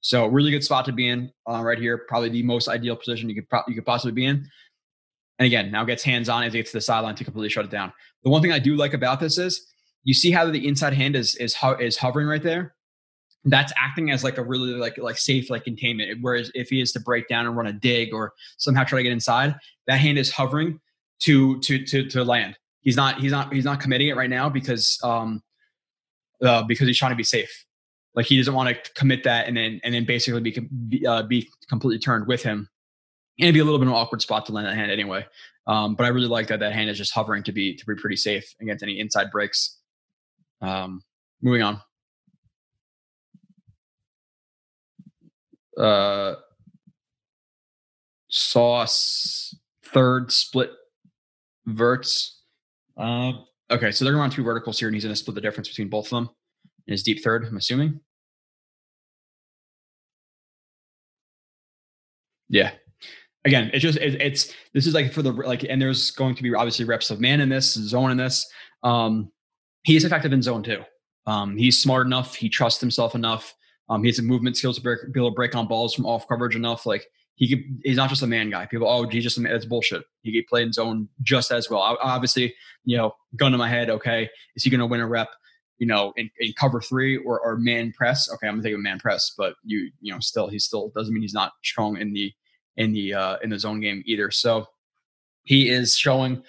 So 0.01 0.25
really 0.27 0.51
good 0.51 0.63
spot 0.63 0.85
to 0.85 0.91
be 0.91 1.07
in 1.07 1.31
uh, 1.49 1.61
right 1.63 1.77
here. 1.77 1.99
Probably 2.07 2.29
the 2.29 2.43
most 2.43 2.67
ideal 2.67 2.95
position 2.95 3.29
you 3.29 3.35
could 3.35 3.49
pro- 3.49 3.63
you 3.67 3.75
could 3.75 3.85
possibly 3.85 4.11
be 4.11 4.25
in. 4.25 4.47
And 5.39 5.45
again, 5.45 5.71
now 5.71 5.83
gets 5.83 6.03
hands 6.03 6.29
on 6.29 6.43
as 6.43 6.53
he 6.53 6.59
gets 6.59 6.71
to 6.71 6.77
the 6.77 6.81
sideline 6.81 7.15
to 7.15 7.23
completely 7.23 7.49
shut 7.49 7.65
it 7.65 7.71
down. 7.71 7.93
The 8.23 8.29
one 8.29 8.41
thing 8.41 8.51
I 8.51 8.59
do 8.59 8.75
like 8.75 8.93
about 8.93 9.19
this 9.19 9.37
is 9.37 9.71
you 10.07 10.13
see 10.13 10.31
how 10.31 10.49
the 10.49 10.65
inside 10.65 10.93
hand 10.93 11.17
is 11.17 11.35
is 11.35 11.53
ho- 11.53 11.75
is 11.75 11.97
hovering 11.97 12.27
right 12.27 12.41
there. 12.41 12.73
That's 13.43 13.73
acting 13.75 14.09
as 14.09 14.23
like 14.23 14.37
a 14.37 14.43
really 14.43 14.71
like 14.71 14.97
like 14.97 15.17
safe 15.17 15.49
like 15.49 15.65
containment. 15.65 16.19
Whereas 16.21 16.49
if 16.55 16.69
he 16.69 16.79
is 16.79 16.93
to 16.93 17.01
break 17.01 17.27
down 17.27 17.45
and 17.45 17.57
run 17.57 17.67
a 17.67 17.73
dig 17.73 18.13
or 18.13 18.31
somehow 18.55 18.85
try 18.85 18.99
to 18.99 19.03
get 19.03 19.11
inside, 19.11 19.55
that 19.85 19.99
hand 19.99 20.17
is 20.17 20.31
hovering 20.31 20.79
to 21.23 21.59
to 21.59 21.83
to 21.83 22.07
to 22.07 22.23
land. 22.23 22.57
He's 22.79 22.95
not 22.95 23.19
he's 23.19 23.33
not 23.33 23.53
he's 23.53 23.65
not 23.65 23.81
committing 23.81 24.07
it 24.07 24.15
right 24.15 24.29
now 24.29 24.47
because 24.47 24.97
um 25.03 25.43
uh, 26.41 26.63
because 26.63 26.87
he's 26.87 26.97
trying 26.97 27.11
to 27.11 27.17
be 27.17 27.23
safe. 27.25 27.65
Like 28.15 28.27
he 28.27 28.37
doesn't 28.37 28.53
want 28.53 28.69
to 28.69 28.93
commit 28.93 29.25
that 29.25 29.49
and 29.49 29.57
then 29.57 29.81
and 29.83 29.93
then 29.93 30.05
basically 30.05 30.39
be 30.39 31.05
uh, 31.05 31.23
be 31.23 31.49
completely 31.67 31.99
turned 31.99 32.27
with 32.27 32.43
him. 32.43 32.69
And 33.39 33.47
it'd 33.47 33.53
be 33.53 33.59
a 33.59 33.65
little 33.65 33.77
bit 33.77 33.87
of 33.87 33.93
an 33.93 33.99
awkward 33.99 34.21
spot 34.21 34.45
to 34.45 34.53
land 34.53 34.67
that 34.67 34.75
hand 34.75 34.89
anyway. 34.89 35.25
Um, 35.67 35.95
but 35.95 36.05
I 36.05 36.07
really 36.07 36.29
like 36.29 36.47
that 36.47 36.61
that 36.61 36.71
hand 36.71 36.89
is 36.89 36.97
just 36.97 37.13
hovering 37.13 37.43
to 37.43 37.51
be 37.51 37.75
to 37.75 37.85
be 37.85 37.95
pretty 37.95 38.15
safe 38.15 38.55
against 38.61 38.83
any 38.83 39.01
inside 39.01 39.31
breaks. 39.31 39.77
Um, 40.61 41.01
moving 41.41 41.61
on. 41.61 41.81
Uh, 45.77 46.35
sauce 48.29 49.55
third 49.85 50.31
split 50.31 50.71
verts. 51.65 52.41
Uh, 52.97 53.33
okay, 53.69 53.91
so 53.91 54.03
they're 54.03 54.13
going 54.13 54.29
to 54.29 54.35
two 54.35 54.43
verticals 54.43 54.79
here, 54.79 54.87
and 54.87 54.95
he's 54.95 55.03
going 55.03 55.13
to 55.13 55.19
split 55.19 55.35
the 55.35 55.41
difference 55.41 55.67
between 55.69 55.89
both 55.89 56.07
of 56.07 56.11
them 56.11 56.29
in 56.87 56.93
his 56.93 57.03
deep 57.03 57.23
third. 57.23 57.45
I'm 57.45 57.57
assuming. 57.57 57.99
Yeah. 62.49 62.71
Again, 63.45 63.69
it's 63.73 63.83
just 63.83 63.97
it, 63.99 64.19
it's 64.21 64.53
this 64.73 64.87
is 64.87 64.93
like 64.93 65.13
for 65.13 65.21
the 65.21 65.31
like, 65.31 65.63
and 65.63 65.81
there's 65.81 66.11
going 66.11 66.35
to 66.35 66.43
be 66.43 66.53
obviously 66.53 66.85
reps 66.85 67.11
of 67.11 67.19
man 67.19 67.39
in 67.39 67.49
this 67.49 67.73
zone 67.73 68.11
in 68.11 68.17
this. 68.17 68.45
Um, 68.83 69.31
he 69.87 69.95
is 69.95 70.03
effective 70.03 70.33
in 70.33 70.41
zone 70.41 70.63
too. 70.63 70.83
Um, 71.27 71.55
he's 71.55 71.81
smart 71.81 72.07
enough. 72.07 72.35
He 72.35 72.49
trusts 72.49 72.81
himself 72.81 73.15
enough. 73.15 73.55
Um, 73.87 74.03
he 74.03 74.09
has 74.09 74.17
the 74.17 74.21
movement 74.21 74.57
skills 74.57 74.75
to 74.75 74.81
break, 74.81 74.99
be 75.13 75.19
able 75.21 75.29
to 75.29 75.33
break 75.33 75.55
on 75.55 75.65
balls 75.65 75.93
from 75.93 76.05
off 76.05 76.27
coverage 76.27 76.57
enough. 76.57 76.85
Like 76.85 77.07
he 77.35 77.47
could, 77.47 77.63
he's 77.85 77.95
not 77.95 78.09
just 78.09 78.21
a 78.21 78.27
man 78.27 78.49
guy. 78.49 78.65
People, 78.65 78.89
oh, 78.89 79.07
he's 79.07 79.23
just 79.23 79.37
a 79.37 79.41
man. 79.41 79.53
That's 79.53 79.63
bullshit. 79.63 80.03
He 80.23 80.33
could 80.33 80.45
play 80.47 80.63
in 80.63 80.73
zone 80.73 81.07
just 81.21 81.53
as 81.53 81.69
well. 81.69 81.81
I, 81.81 81.95
obviously, 82.01 82.53
you 82.83 82.97
know, 82.97 83.13
gun 83.37 83.53
to 83.53 83.57
my 83.57 83.69
head. 83.69 83.89
Okay, 83.89 84.29
is 84.57 84.63
he 84.63 84.69
going 84.69 84.81
to 84.81 84.85
win 84.85 84.99
a 84.99 85.07
rep? 85.07 85.29
You 85.77 85.87
know, 85.87 86.11
in, 86.17 86.29
in 86.41 86.51
cover 86.59 86.81
three 86.81 87.15
or, 87.15 87.39
or 87.39 87.55
man 87.55 87.93
press? 87.93 88.29
Okay, 88.33 88.45
I'm 88.45 88.55
gonna 88.55 88.63
take 88.63 88.75
a 88.75 88.77
man 88.77 88.99
press, 88.99 89.31
but 89.37 89.55
you, 89.63 89.89
you 90.01 90.11
know, 90.11 90.19
still, 90.19 90.49
he 90.49 90.59
still 90.59 90.91
doesn't 90.97 91.13
mean 91.13 91.21
he's 91.21 91.33
not 91.33 91.53
strong 91.63 91.95
in 91.95 92.11
the 92.11 92.33
in 92.75 92.91
the 92.91 93.13
uh, 93.13 93.37
in 93.41 93.51
the 93.51 93.59
zone 93.59 93.79
game 93.79 94.03
either. 94.05 94.31
So 94.31 94.67
he 95.43 95.69
is 95.69 95.95
showing 95.95 96.43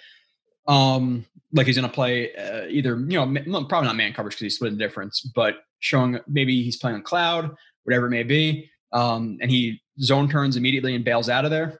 um 0.67 1.25
like 1.51 1.67
he's 1.67 1.77
going 1.77 1.89
to 1.89 1.93
play 1.93 2.35
uh, 2.35 2.65
either 2.67 2.95
you 3.07 3.17
know 3.17 3.65
probably 3.65 3.87
not 3.87 3.95
man 3.95 4.13
coverage 4.13 4.35
because 4.35 4.41
he's 4.41 4.55
split 4.55 4.71
the 4.71 4.77
difference, 4.77 5.21
but 5.21 5.55
showing 5.79 6.19
maybe 6.27 6.63
he's 6.63 6.77
playing 6.77 6.95
on 6.95 7.03
cloud, 7.03 7.55
whatever 7.83 8.07
it 8.07 8.11
may 8.11 8.23
be, 8.23 8.69
um, 8.93 9.37
and 9.41 9.49
he 9.49 9.81
zone 10.01 10.29
turns 10.29 10.57
immediately 10.57 10.95
and 10.95 11.03
bails 11.03 11.29
out 11.29 11.45
of 11.45 11.51
there. 11.51 11.79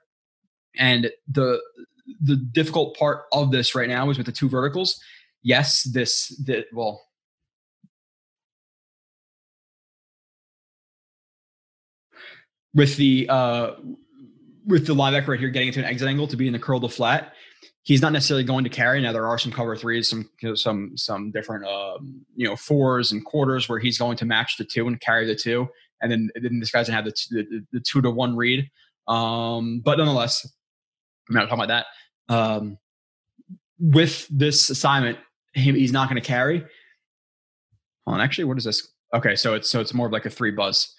And 0.77 1.11
the 1.27 1.61
the 2.21 2.35
difficult 2.35 2.97
part 2.97 3.25
of 3.31 3.51
this 3.51 3.75
right 3.75 3.89
now 3.89 4.09
is 4.09 4.17
with 4.17 4.25
the 4.25 4.31
two 4.31 4.49
verticals. 4.49 4.99
Yes, 5.43 5.83
this 5.83 6.29
the 6.45 6.65
well. 6.73 7.05
With 12.73 12.97
the 12.97 13.27
uh, 13.29 13.71
with 14.65 14.85
the 14.85 14.93
linebacker 14.93 15.29
right 15.29 15.39
here 15.39 15.49
getting 15.49 15.69
into 15.69 15.79
an 15.79 15.85
exit 15.85 16.07
angle 16.07 16.27
to 16.27 16.37
be 16.37 16.47
in 16.47 16.53
the 16.53 16.59
curl 16.59 16.79
to 16.79 16.89
flat, 16.89 17.33
he's 17.89 18.03
not 18.03 18.13
necessarily 18.13 18.43
going 18.43 18.63
to 18.63 18.69
carry. 18.69 19.01
Now 19.01 19.11
there 19.11 19.25
are 19.25 19.39
some 19.39 19.51
cover 19.51 19.75
threes, 19.75 20.07
some 20.07 20.29
you 20.41 20.49
know, 20.49 20.55
some 20.55 20.95
some 20.95 21.31
different 21.31 21.65
um, 21.65 22.23
you 22.35 22.47
know 22.47 22.55
fours 22.55 23.11
and 23.11 23.25
quarters 23.25 23.67
where 23.67 23.79
he's 23.79 23.97
going 23.97 24.15
to 24.17 24.25
match 24.25 24.57
the 24.57 24.63
two 24.63 24.87
and 24.87 25.01
carry 25.01 25.25
the 25.25 25.35
two, 25.35 25.67
and 25.99 26.11
then 26.11 26.29
then 26.39 26.59
this 26.59 26.69
guy's 26.69 26.87
gonna 26.87 26.95
have 26.95 27.05
the 27.05 27.15
the, 27.31 27.65
the 27.73 27.79
two 27.79 27.99
to 28.01 28.11
one 28.11 28.37
read. 28.37 28.69
Um, 29.07 29.81
but 29.83 29.97
nonetheless, 29.97 30.47
I'm 31.27 31.35
not 31.35 31.49
talking 31.49 31.63
about 31.63 31.85
that. 32.29 32.33
Um, 32.33 32.77
with 33.79 34.27
this 34.29 34.69
assignment, 34.69 35.17
he, 35.53 35.71
he's 35.71 35.91
not 35.91 36.09
going 36.09 36.21
to 36.21 36.27
carry. 36.27 36.59
Hold 38.05 38.19
on, 38.19 38.21
actually, 38.21 38.43
what 38.43 38.59
is 38.59 38.65
this? 38.65 38.87
Okay, 39.15 39.35
so 39.35 39.55
it's 39.55 39.67
so 39.67 39.79
it's 39.79 39.95
more 39.95 40.05
of 40.05 40.13
like 40.13 40.27
a 40.27 40.29
three 40.29 40.51
buzz, 40.51 40.93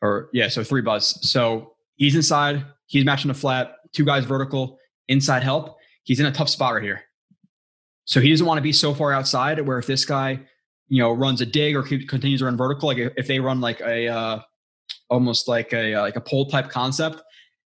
or 0.00 0.28
yeah, 0.32 0.46
so 0.46 0.62
three 0.62 0.82
buzz. 0.82 1.28
So 1.28 1.72
he's 1.96 2.14
inside. 2.14 2.64
He's 2.86 3.04
matching 3.04 3.28
the 3.28 3.34
flat. 3.34 3.74
Two 3.92 4.04
guys 4.04 4.24
vertical. 4.24 4.78
Inside 5.08 5.42
help. 5.42 5.79
He's 6.10 6.18
in 6.18 6.26
a 6.26 6.32
tough 6.32 6.48
spot 6.48 6.74
right 6.74 6.82
here. 6.82 7.04
So 8.04 8.20
he 8.20 8.30
doesn't 8.30 8.44
want 8.44 8.58
to 8.58 8.62
be 8.62 8.72
so 8.72 8.92
far 8.92 9.12
outside 9.12 9.60
where 9.60 9.78
if 9.78 9.86
this 9.86 10.04
guy, 10.04 10.40
you 10.88 11.00
know, 11.00 11.12
runs 11.12 11.40
a 11.40 11.46
dig 11.46 11.76
or 11.76 11.84
continues 11.84 12.40
to 12.40 12.46
run 12.46 12.56
vertical, 12.56 12.88
like 12.88 12.98
if 12.98 13.28
they 13.28 13.38
run 13.38 13.60
like 13.60 13.80
a 13.80 14.08
uh, 14.08 14.40
almost 15.08 15.46
like 15.46 15.72
a 15.72 15.94
uh, 15.94 16.00
like 16.00 16.16
a 16.16 16.20
pole 16.20 16.46
type 16.46 16.68
concept, 16.68 17.22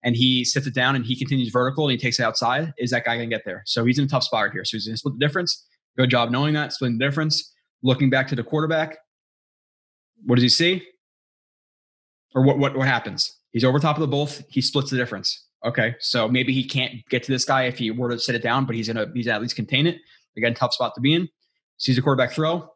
and 0.05 0.15
he 0.15 0.45
sits 0.45 0.69
it 0.69 0.75
down 0.75 0.95
and 0.95 1.05
he 1.05 1.17
continues 1.17 1.49
vertical 1.49 1.89
and 1.89 1.91
he 1.91 1.99
takes 1.99 2.21
it 2.21 2.23
outside, 2.23 2.73
is 2.79 2.93
that 2.93 3.05
guy 3.05 3.17
going 3.17 3.29
to 3.29 3.35
get 3.35 3.45
there? 3.45 3.65
So 3.67 3.85
he's 3.85 3.99
in 3.99 4.05
a 4.05 4.09
tough 4.09 4.23
spot 4.23 4.45
right 4.45 4.53
here. 4.53 4.65
So 4.65 4.77
he's 4.77 4.87
going 4.87 4.95
to 4.95 4.99
split 4.99 5.19
the 5.19 5.27
difference. 5.27 5.67
Good 5.97 6.09
job 6.09 6.31
knowing 6.31 6.55
that, 6.55 6.73
splitting 6.73 6.97
the 6.97 7.05
difference. 7.05 7.53
Looking 7.83 8.09
back 8.09 8.29
to 8.29 8.37
the 8.37 8.45
quarterback, 8.45 8.99
what 10.27 10.37
does 10.37 10.45
he 10.45 10.49
see? 10.49 10.85
Or 12.37 12.45
what 12.45 12.61
what 12.61 12.77
what 12.77 12.87
happens? 12.87 13.37
He's 13.51 13.65
over 13.65 13.81
top 13.81 13.97
of 13.97 14.01
the 14.01 14.07
both. 14.07 14.45
He 14.49 14.61
splits 14.61 14.91
the 14.91 14.97
difference. 14.97 15.48
Okay, 15.65 15.97
so 15.99 16.29
maybe 16.29 16.53
he 16.53 16.63
can't 16.65 17.05
get 17.09 17.23
to 17.25 17.33
this 17.33 17.45
guy 17.45 17.65
if 17.65 17.79
he 17.79 17.91
were 17.91 18.11
to 18.11 18.19
sit 18.19 18.35
it 18.35 18.43
down, 18.43 18.65
but 18.65 18.77
he's 18.77 18.87
gonna 18.87 19.07
he's 19.13 19.27
at 19.27 19.43
least 19.43 19.57
contain 19.57 19.87
it. 19.87 19.99
Again, 20.37 20.55
tough 20.55 20.73
spot 20.73 20.95
to 20.95 21.01
be 21.01 21.15
in. 21.15 21.29
Sees 21.79 21.97
the 21.97 22.03
quarterback 22.03 22.33
throw, 22.33 22.71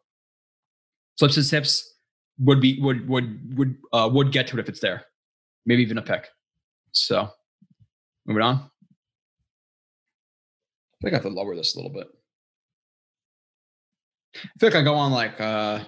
flips 1.17 1.35
his 1.35 1.49
hips, 1.49 1.95
would 2.39 2.59
be 2.59 2.79
would 2.81 3.07
would 3.07 3.57
would 3.57 3.77
uh, 3.93 4.09
would 4.11 4.31
get 4.31 4.47
to 4.47 4.57
it 4.57 4.59
if 4.59 4.69
it's 4.69 4.79
there, 4.79 5.05
maybe 5.65 5.81
even 5.81 5.97
a 5.97 6.01
pick. 6.01 6.27
So, 6.91 7.29
moving 8.25 8.43
on. 8.43 8.55
I 8.55 8.69
think 11.01 11.13
I 11.13 11.17
have 11.17 11.23
to 11.23 11.29
lower 11.29 11.55
this 11.55 11.75
a 11.75 11.79
little 11.79 11.91
bit. 11.91 12.07
I 14.35 14.59
feel 14.59 14.69
like 14.69 14.75
I 14.75 14.83
go 14.83 14.95
on 14.95 15.11
like 15.11 15.39
uh, 15.39 15.79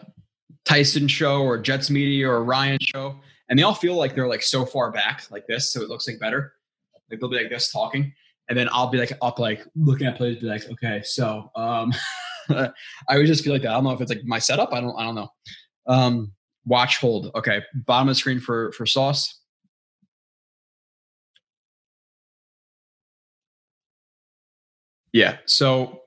Tyson 0.66 1.08
show 1.08 1.44
or 1.44 1.58
Jets 1.58 1.90
media 1.90 2.30
or 2.30 2.44
Ryan 2.44 2.80
show, 2.82 3.20
and 3.50 3.58
they 3.58 3.64
all 3.64 3.74
feel 3.74 3.96
like 3.96 4.16
they're 4.16 4.28
like 4.28 4.44
so 4.44 4.66
far 4.66 4.92
back 4.92 5.24
like 5.32 5.48
this, 5.48 5.72
so 5.72 5.82
it 5.82 5.90
looks 5.90 6.08
like 6.08 6.20
better. 6.20 6.55
Like 7.10 7.20
they'll 7.20 7.30
be 7.30 7.38
like 7.38 7.50
this 7.50 7.72
talking, 7.72 8.14
and 8.50 8.58
then 8.58 8.70
I'll 8.72 8.90
be 8.90 8.98
like 8.98 9.14
up 9.22 9.40
like 9.40 9.64
looking 9.76 10.08
at 10.08 10.18
plays, 10.18 10.40
be 10.40 10.48
like, 10.48 10.70
okay, 10.72 11.02
so 11.04 11.50
um, 11.56 11.94
I 12.50 12.72
always 13.10 13.30
just 13.30 13.44
feel 13.44 13.54
like 13.54 13.62
that. 13.64 13.72
I 13.72 13.74
don't 13.74 13.84
know 13.84 13.92
if 13.92 14.02
it's 14.02 14.10
like 14.10 14.24
my 14.26 14.40
setup. 14.40 14.74
I 14.74 14.82
don't. 14.82 14.96
I 14.98 15.04
don't 15.04 15.16
know. 15.16 15.30
Um, 15.88 16.32
watch 16.66 16.98
hold. 16.98 17.32
Okay, 17.36 17.62
bottom 17.86 18.08
of 18.08 18.12
the 18.12 18.20
screen 18.20 18.40
for 18.40 18.72
for 18.74 18.86
sauce. 18.86 19.42
Yeah. 25.16 25.38
So 25.46 26.02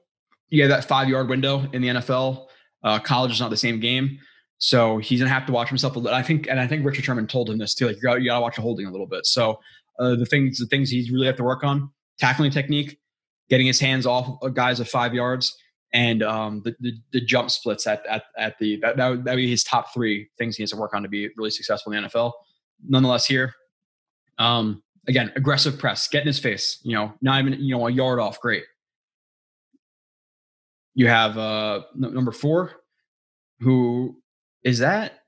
have 0.52 0.68
that 0.68 0.84
five 0.84 1.08
yard 1.08 1.30
window 1.30 1.66
in 1.72 1.80
the 1.80 1.88
NFL. 1.88 2.46
Uh, 2.84 2.98
college 2.98 3.32
is 3.32 3.40
not 3.40 3.48
the 3.48 3.56
same 3.56 3.80
game. 3.80 4.18
So 4.58 4.98
he's 4.98 5.20
gonna 5.20 5.32
have 5.32 5.46
to 5.46 5.52
watch 5.52 5.68
himself 5.68 5.96
a 5.96 5.98
little. 5.98 6.14
I 6.14 6.22
think, 6.22 6.46
and 6.48 6.60
I 6.60 6.66
think 6.66 6.84
Richard 6.84 7.06
Sherman 7.06 7.26
told 7.26 7.48
him 7.48 7.56
this 7.56 7.74
too. 7.74 7.86
Like 7.86 7.96
you 7.96 8.02
got 8.02 8.20
you 8.20 8.28
got 8.28 8.34
to 8.34 8.40
watch 8.42 8.56
the 8.56 8.62
holding 8.62 8.86
a 8.86 8.90
little 8.90 9.06
bit. 9.06 9.24
So 9.24 9.58
uh, 9.98 10.14
the 10.16 10.26
things 10.26 10.58
the 10.58 10.66
things 10.66 10.90
he's 10.90 11.10
really 11.10 11.26
have 11.26 11.36
to 11.36 11.44
work 11.44 11.64
on: 11.64 11.90
tackling 12.18 12.50
technique, 12.50 12.98
getting 13.48 13.66
his 13.66 13.80
hands 13.80 14.06
off 14.06 14.38
guys 14.54 14.80
of 14.80 14.88
five 14.88 15.14
yards, 15.14 15.56
and 15.92 16.22
um, 16.22 16.62
the, 16.64 16.74
the, 16.80 16.92
the 17.12 17.20
jump 17.20 17.50
splits 17.50 17.86
at 17.86 18.04
at 18.06 18.24
at 18.36 18.58
the 18.58 18.78
that 18.80 18.96
that 18.96 19.08
would, 19.08 19.24
that 19.24 19.32
would 19.32 19.36
be 19.36 19.50
his 19.50 19.64
top 19.64 19.92
three 19.92 20.28
things 20.38 20.56
he 20.56 20.62
has 20.62 20.70
to 20.70 20.76
work 20.76 20.94
on 20.94 21.02
to 21.02 21.08
be 21.08 21.28
really 21.36 21.50
successful 21.50 21.92
in 21.92 22.02
the 22.02 22.08
NFL. 22.08 22.32
Nonetheless, 22.86 23.26
here, 23.26 23.54
um, 24.38 24.82
again, 25.08 25.32
aggressive 25.34 25.78
press, 25.78 26.08
get 26.08 26.22
in 26.22 26.26
his 26.26 26.38
face. 26.38 26.78
You 26.82 26.94
know, 26.94 27.12
not 27.20 27.40
even 27.40 27.60
you 27.60 27.76
know 27.76 27.86
a 27.86 27.90
yard 27.90 28.20
off, 28.20 28.40
great. 28.40 28.64
You 30.94 31.08
have 31.08 31.38
uh, 31.38 31.82
number 31.94 32.32
four, 32.32 32.72
who 33.60 34.16
is 34.64 34.80
that? 34.80 35.20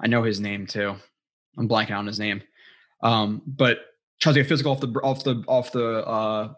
I 0.00 0.06
know 0.06 0.22
his 0.22 0.40
name 0.40 0.66
too. 0.66 0.94
I'm 1.56 1.68
blanking 1.68 1.96
on 1.96 2.06
his 2.06 2.18
name. 2.18 2.42
Um, 3.04 3.42
but 3.46 3.78
tries 4.20 4.34
to 4.34 4.40
get 4.40 4.48
physical 4.48 4.72
off 4.72 4.80
the 4.80 4.88
off 5.02 5.22
the 5.24 5.44
off 5.46 5.72
the 5.72 6.06
uh, 6.06 6.52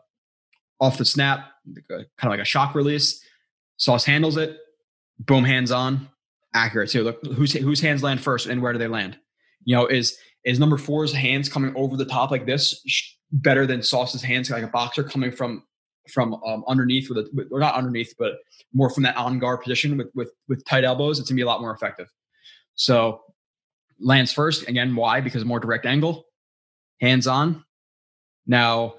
off 0.81 0.97
the 0.97 1.05
snap, 1.05 1.51
kind 1.89 2.07
of 2.23 2.31
like 2.31 2.41
a 2.41 2.45
shock 2.45 2.75
release. 2.75 3.23
Sauce 3.77 4.05
handles 4.05 4.37
it. 4.39 4.57
Boom, 5.19 5.45
hands 5.45 5.71
on, 5.71 6.09
accurate 6.55 6.91
too. 6.91 7.03
Look, 7.03 7.25
whose 7.27 7.53
whose 7.53 7.81
hands 7.81 8.03
land 8.03 8.21
first, 8.21 8.47
and 8.47 8.63
where 8.63 8.73
do 8.73 8.79
they 8.79 8.89
land? 8.89 9.19
You 9.65 9.77
know, 9.77 9.87
is 9.87 10.17
is 10.45 10.59
number 10.59 10.79
four's 10.79 11.13
hands 11.13 11.49
coming 11.49 11.75
over 11.75 11.97
the 11.97 12.05
top 12.05 12.31
like 12.31 12.47
this 12.47 12.81
better 13.33 13.67
than 13.67 13.83
Sauce's 13.83 14.23
hands 14.23 14.49
like 14.51 14.63
a 14.63 14.69
boxer 14.69 15.03
coming 15.03 15.33
from 15.33 15.65
from 16.13 16.35
um, 16.47 16.65
underneath 16.69 17.09
with 17.09 17.19
a 17.19 17.49
or 17.51 17.61
not 17.61 17.75
underneath, 17.75 18.15
but 18.19 18.35
more 18.73 18.91
from 18.91 19.03
that 19.03 19.17
on 19.17 19.39
guard 19.39 19.61
position 19.63 19.97
with 19.97 20.09
with 20.15 20.31
with 20.49 20.65
tight 20.65 20.85
elbows, 20.85 21.19
it's 21.19 21.29
gonna 21.29 21.37
be 21.37 21.43
a 21.43 21.47
lot 21.47 21.61
more 21.61 21.75
effective. 21.75 22.09
So 22.75 23.23
lands 23.99 24.33
first 24.33 24.69
again. 24.69 24.95
Why? 24.95 25.21
Because 25.21 25.45
more 25.45 25.61
direct 25.61 25.87
angle, 25.87 26.27
hands 27.01 27.27
on. 27.27 27.65
Now 28.47 28.95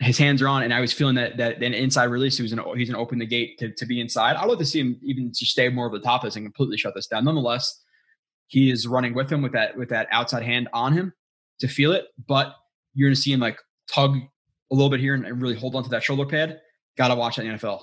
his 0.00 0.18
hands 0.18 0.42
are 0.42 0.48
on, 0.48 0.62
and 0.62 0.74
I 0.74 0.80
was 0.80 0.92
feeling 0.92 1.14
that 1.16 1.36
that 1.36 1.62
an 1.62 1.74
inside 1.74 2.04
release. 2.04 2.36
He 2.36 2.42
was 2.42 2.52
gonna 2.52 2.76
he's 2.76 2.90
gonna 2.90 3.02
open 3.02 3.18
the 3.18 3.26
gate 3.26 3.58
to 3.58 3.72
to 3.72 3.86
be 3.86 4.00
inside. 4.00 4.36
I'd 4.36 4.46
like 4.46 4.58
to 4.58 4.66
see 4.66 4.80
him 4.80 4.98
even 5.02 5.32
just 5.32 5.52
stay 5.52 5.68
more 5.68 5.86
of 5.86 5.92
the 5.92 6.00
top 6.00 6.22
of 6.22 6.28
this 6.28 6.36
and 6.36 6.44
completely 6.44 6.76
shut 6.76 6.94
this 6.94 7.06
down. 7.06 7.24
Nonetheless, 7.24 7.82
he 8.46 8.70
is 8.70 8.86
running 8.86 9.14
with 9.14 9.30
him 9.30 9.42
with 9.42 9.52
that 9.52 9.76
with 9.76 9.88
that 9.90 10.08
outside 10.10 10.42
hand 10.42 10.68
on 10.72 10.92
him 10.92 11.12
to 11.60 11.68
feel 11.68 11.92
it, 11.92 12.06
but 12.26 12.54
you're 12.94 13.08
gonna 13.08 13.16
see 13.16 13.32
him 13.32 13.40
like 13.40 13.58
tug 13.88 14.16
a 14.70 14.74
little 14.74 14.90
bit 14.90 15.00
here 15.00 15.14
and, 15.14 15.42
really 15.42 15.56
hold 15.56 15.76
on 15.76 15.84
to 15.84 15.90
that 15.90 16.02
shoulder 16.02 16.26
pad, 16.26 16.60
got 16.96 17.08
to 17.08 17.14
watch 17.14 17.36
that 17.36 17.46
NFL. 17.46 17.82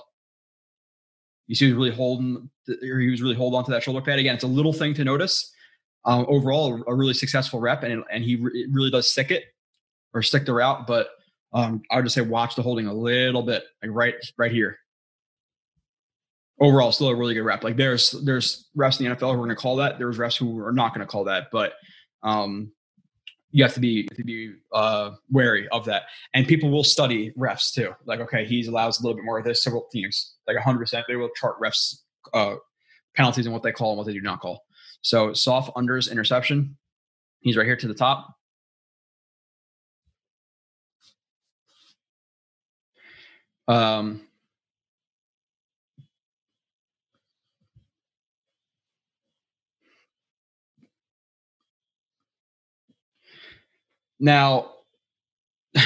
You 1.46 1.54
see, 1.54 1.66
he 1.66 1.72
was 1.72 1.78
really 1.78 1.94
holding, 1.94 2.50
or 2.68 2.98
he 2.98 3.10
was 3.10 3.22
really 3.22 3.34
holding 3.34 3.58
on 3.58 3.64
to 3.64 3.70
that 3.72 3.82
shoulder 3.82 4.00
pad. 4.00 4.18
Again, 4.18 4.34
it's 4.34 4.44
a 4.44 4.48
little 4.48 4.72
thing 4.72 4.94
to 4.94 5.04
notice. 5.04 5.52
Um, 6.04 6.26
overall, 6.28 6.82
a 6.86 6.94
really 6.94 7.14
successful 7.14 7.60
rep, 7.60 7.82
and 7.84 8.04
and 8.10 8.24
he 8.24 8.36
re- 8.36 8.66
really 8.70 8.90
does 8.90 9.10
stick 9.10 9.30
it 9.30 9.44
or 10.14 10.22
stick 10.22 10.44
the 10.44 10.52
route. 10.52 10.86
But 10.86 11.08
um, 11.52 11.82
I 11.90 11.96
would 11.96 12.04
just 12.04 12.14
say 12.14 12.22
watch 12.22 12.54
the 12.56 12.62
holding 12.62 12.86
a 12.86 12.94
little 12.94 13.42
bit, 13.42 13.64
like 13.82 13.92
right 13.92 14.14
right 14.36 14.50
here. 14.50 14.78
Overall, 16.60 16.92
still 16.92 17.08
a 17.08 17.14
really 17.16 17.34
good 17.34 17.42
rep. 17.44 17.64
Like 17.64 17.76
there's 17.76 18.12
there's 18.24 18.68
refs 18.76 19.00
in 19.00 19.08
the 19.08 19.14
NFL 19.16 19.20
who 19.20 19.32
are 19.32 19.36
going 19.36 19.48
to 19.50 19.56
call 19.56 19.76
that. 19.76 19.98
There's 19.98 20.18
refs 20.18 20.36
who 20.36 20.58
are 20.60 20.72
not 20.72 20.94
going 20.94 21.06
to 21.06 21.10
call 21.10 21.24
that, 21.24 21.48
but 21.52 21.74
um, 22.22 22.72
you 23.52 23.62
have 23.62 23.74
to 23.74 23.80
be 23.80 24.08
to 24.08 24.24
be 24.24 24.54
uh, 24.72 25.10
wary 25.30 25.68
of 25.68 25.84
that. 25.84 26.04
And 26.34 26.46
people 26.46 26.70
will 26.70 26.84
study 26.84 27.32
refs 27.38 27.72
too. 27.72 27.92
Like, 28.06 28.20
okay, 28.20 28.44
he 28.44 28.66
allows 28.66 28.98
a 28.98 29.02
little 29.02 29.16
bit 29.16 29.24
more. 29.24 29.38
of 29.38 29.44
this. 29.44 29.62
several 29.62 29.86
teams, 29.92 30.34
like 30.46 30.56
100. 30.56 30.78
percent 30.78 31.04
They 31.06 31.16
will 31.16 31.30
chart 31.36 31.60
refs 31.60 31.98
uh, 32.32 32.56
penalties 33.14 33.46
and 33.46 33.52
what 33.52 33.62
they 33.62 33.72
call 33.72 33.90
and 33.90 33.98
what 33.98 34.06
they 34.06 34.14
do 34.14 34.20
not 34.20 34.40
call. 34.40 34.64
So 35.02 35.32
soft 35.32 35.74
unders 35.76 36.10
interception. 36.10 36.76
He's 37.40 37.56
right 37.56 37.66
here 37.66 37.76
to 37.76 37.88
the 37.88 37.94
top. 37.94 38.34
Um, 43.68 44.22
Now, 54.22 54.70
there 55.74 55.84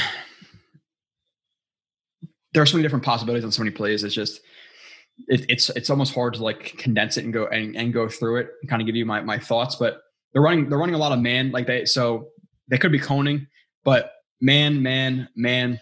are 2.62 2.66
so 2.66 2.76
many 2.76 2.82
different 2.82 3.02
possibilities 3.02 3.46
on 3.46 3.50
so 3.50 3.62
many 3.62 3.74
plays. 3.74 4.04
It's 4.04 4.14
just 4.14 4.42
it, 5.28 5.46
it's 5.48 5.70
it's 5.70 5.90
almost 5.90 6.14
hard 6.14 6.34
to 6.34 6.42
like 6.42 6.76
condense 6.78 7.16
it 7.16 7.24
and 7.24 7.32
go 7.32 7.46
and, 7.46 7.76
and 7.76 7.92
go 7.92 8.08
through 8.08 8.36
it 8.38 8.48
and 8.60 8.70
kind 8.70 8.82
of 8.82 8.86
give 8.86 8.96
you 8.96 9.06
my 9.06 9.20
my 9.20 9.38
thoughts. 9.38 9.76
But 9.76 10.00
they're 10.32 10.42
running 10.42 10.68
they're 10.68 10.78
running 10.78 10.94
a 10.94 10.98
lot 10.98 11.12
of 11.12 11.20
man 11.20 11.50
like 11.50 11.66
they 11.66 11.84
so 11.84 12.28
they 12.68 12.78
could 12.78 12.92
be 12.92 12.98
coning, 12.98 13.46
but 13.84 14.12
man, 14.40 14.82
man, 14.82 15.28
man, 15.36 15.80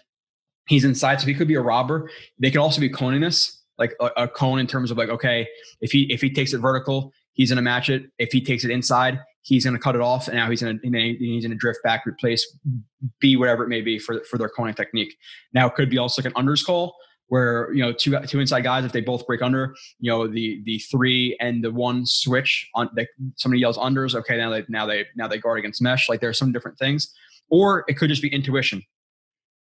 he's 0.67 0.85
inside, 0.85 1.19
so 1.19 1.27
he 1.27 1.33
could 1.33 1.47
be 1.47 1.55
a 1.55 1.61
robber. 1.61 2.09
They 2.39 2.51
could 2.51 2.61
also 2.61 2.79
be 2.79 2.89
coning 2.89 3.21
this 3.21 3.61
like 3.77 3.93
a, 3.99 4.09
a 4.17 4.27
cone 4.27 4.59
in 4.59 4.67
terms 4.67 4.91
of 4.91 4.97
like 4.97 5.09
okay, 5.09 5.47
if 5.81 5.91
he 5.91 6.11
if 6.11 6.21
he 6.21 6.31
takes 6.31 6.53
it 6.53 6.59
vertical, 6.59 7.11
he's 7.33 7.49
gonna 7.49 7.61
match 7.61 7.89
it. 7.89 8.03
If 8.17 8.31
he 8.31 8.41
takes 8.41 8.63
it 8.63 8.71
inside, 8.71 9.19
he's 9.45 9.63
going 9.63 9.75
to 9.75 9.79
cut 9.79 9.95
it 9.95 10.01
off, 10.01 10.27
and 10.27 10.35
now 10.35 10.49
he's 10.49 10.61
going 10.61 10.79
to 10.79 10.89
he's 10.89 11.43
going 11.43 11.51
to 11.51 11.57
drift 11.57 11.79
back, 11.83 12.05
replace 12.05 12.45
B 13.19 13.37
whatever 13.37 13.63
it 13.63 13.69
may 13.69 13.81
be 13.81 13.97
for 13.99 14.23
for 14.23 14.37
their 14.37 14.49
coning 14.49 14.73
technique. 14.73 15.15
Now 15.53 15.67
it 15.67 15.75
could 15.75 15.89
be 15.89 15.97
also 15.97 16.21
like 16.21 16.33
an 16.35 16.43
unders 16.43 16.65
call 16.65 16.95
where 17.27 17.71
you 17.73 17.81
know 17.81 17.91
two 17.91 18.17
two 18.27 18.39
inside 18.39 18.61
guys 18.61 18.85
if 18.85 18.91
they 18.91 19.01
both 19.01 19.25
break 19.25 19.41
under, 19.41 19.75
you 19.99 20.11
know 20.11 20.27
the 20.27 20.61
the 20.65 20.79
three 20.79 21.37
and 21.39 21.63
the 21.63 21.71
one 21.71 22.05
switch 22.05 22.69
on 22.75 22.89
they, 22.95 23.07
somebody 23.35 23.61
yells 23.61 23.77
unders. 23.77 24.15
Okay, 24.15 24.37
now 24.37 24.49
they 24.49 24.63
now 24.69 24.85
they 24.85 25.05
now 25.15 25.27
they 25.27 25.37
guard 25.37 25.59
against 25.59 25.81
mesh. 25.81 26.09
Like 26.09 26.21
there 26.21 26.29
are 26.29 26.33
some 26.33 26.51
different 26.51 26.77
things, 26.77 27.11
or 27.49 27.83
it 27.87 27.93
could 27.93 28.09
just 28.09 28.21
be 28.21 28.29
intuition. 28.29 28.83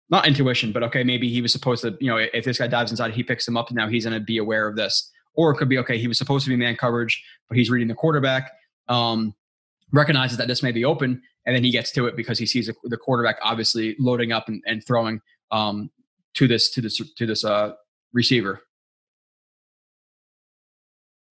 Not 0.09 0.27
intuition, 0.27 0.73
but 0.73 0.83
okay, 0.83 1.03
maybe 1.05 1.29
he 1.29 1.41
was 1.41 1.53
supposed 1.53 1.83
to, 1.83 1.95
you 2.01 2.07
know, 2.07 2.17
if 2.17 2.43
this 2.43 2.57
guy 2.57 2.67
dives 2.67 2.91
inside, 2.91 3.13
he 3.13 3.23
picks 3.23 3.47
him 3.47 3.55
up, 3.55 3.69
and 3.69 3.77
now 3.77 3.87
he's 3.87 4.05
going 4.05 4.13
to 4.13 4.23
be 4.23 4.37
aware 4.37 4.67
of 4.67 4.75
this. 4.75 5.09
Or 5.35 5.51
it 5.51 5.55
could 5.55 5.69
be 5.69 5.77
okay, 5.77 5.97
he 5.97 6.09
was 6.09 6.17
supposed 6.17 6.43
to 6.43 6.49
be 6.49 6.57
man 6.57 6.75
coverage, 6.75 7.23
but 7.47 7.57
he's 7.57 7.69
reading 7.69 7.87
the 7.87 7.93
quarterback. 7.93 8.51
Um, 8.89 9.33
recognizes 9.93 10.37
that 10.37 10.49
this 10.49 10.61
may 10.61 10.73
be 10.73 10.83
open, 10.83 11.21
and 11.45 11.55
then 11.55 11.63
he 11.63 11.71
gets 11.71 11.91
to 11.93 12.07
it 12.07 12.17
because 12.17 12.37
he 12.37 12.45
sees 12.45 12.69
the 12.83 12.97
quarterback 12.97 13.37
obviously 13.41 13.95
loading 13.99 14.33
up 14.33 14.49
and, 14.49 14.61
and 14.65 14.85
throwing 14.85 15.21
um, 15.51 15.89
to 16.35 16.47
this 16.47 16.71
to 16.71 16.81
this 16.81 16.97
to 17.17 17.25
this 17.25 17.43
uh, 17.43 17.73
receiver. 18.13 18.61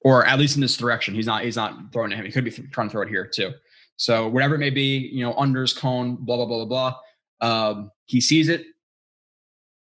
or 0.02 0.26
at 0.26 0.38
least 0.38 0.56
in 0.56 0.60
this 0.60 0.76
direction. 0.76 1.14
He's 1.14 1.26
not 1.26 1.44
he's 1.44 1.56
not 1.56 1.92
throwing 1.92 2.10
to 2.10 2.16
him. 2.16 2.24
He 2.24 2.32
could 2.32 2.44
be 2.44 2.50
trying 2.50 2.88
to 2.88 2.92
throw 2.92 3.02
it 3.02 3.08
here 3.08 3.26
too. 3.26 3.52
So 3.96 4.28
whatever 4.28 4.54
it 4.54 4.58
may 4.58 4.70
be, 4.70 5.10
you 5.12 5.22
know, 5.22 5.34
unders, 5.34 5.76
cone, 5.76 6.16
blah 6.16 6.36
blah 6.36 6.46
blah 6.46 6.64
blah 6.64 6.94
blah. 7.40 7.70
Um, 7.70 7.90
he 8.06 8.20
sees 8.20 8.48
it, 8.48 8.64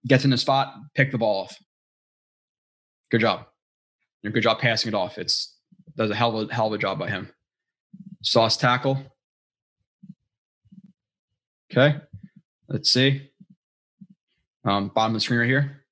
gets 0.07 0.24
in 0.24 0.30
the 0.30 0.38
spot, 0.38 0.74
pick 0.94 1.11
the 1.11 1.18
ball 1.18 1.42
off. 1.44 1.57
Good 3.11 3.20
job. 3.20 3.46
Good 4.24 4.42
job 4.42 4.59
passing 4.59 4.88
it 4.88 4.94
off. 4.94 5.18
It's 5.18 5.57
does 5.96 6.11
a 6.11 6.14
hell 6.14 6.38
of 6.38 6.50
a 6.50 6.54
hell 6.54 6.66
of 6.68 6.72
a 6.72 6.78
job 6.78 6.98
by 6.98 7.09
him. 7.09 7.30
Sauce 8.22 8.57
tackle. 8.57 8.98
Okay. 11.72 11.98
Let's 12.68 12.90
see. 12.92 13.30
Um, 14.66 14.88
bottom 14.88 15.12
of 15.12 15.14
the 15.14 15.20
screen 15.20 15.40
right 15.40 15.46
here. 15.46 15.84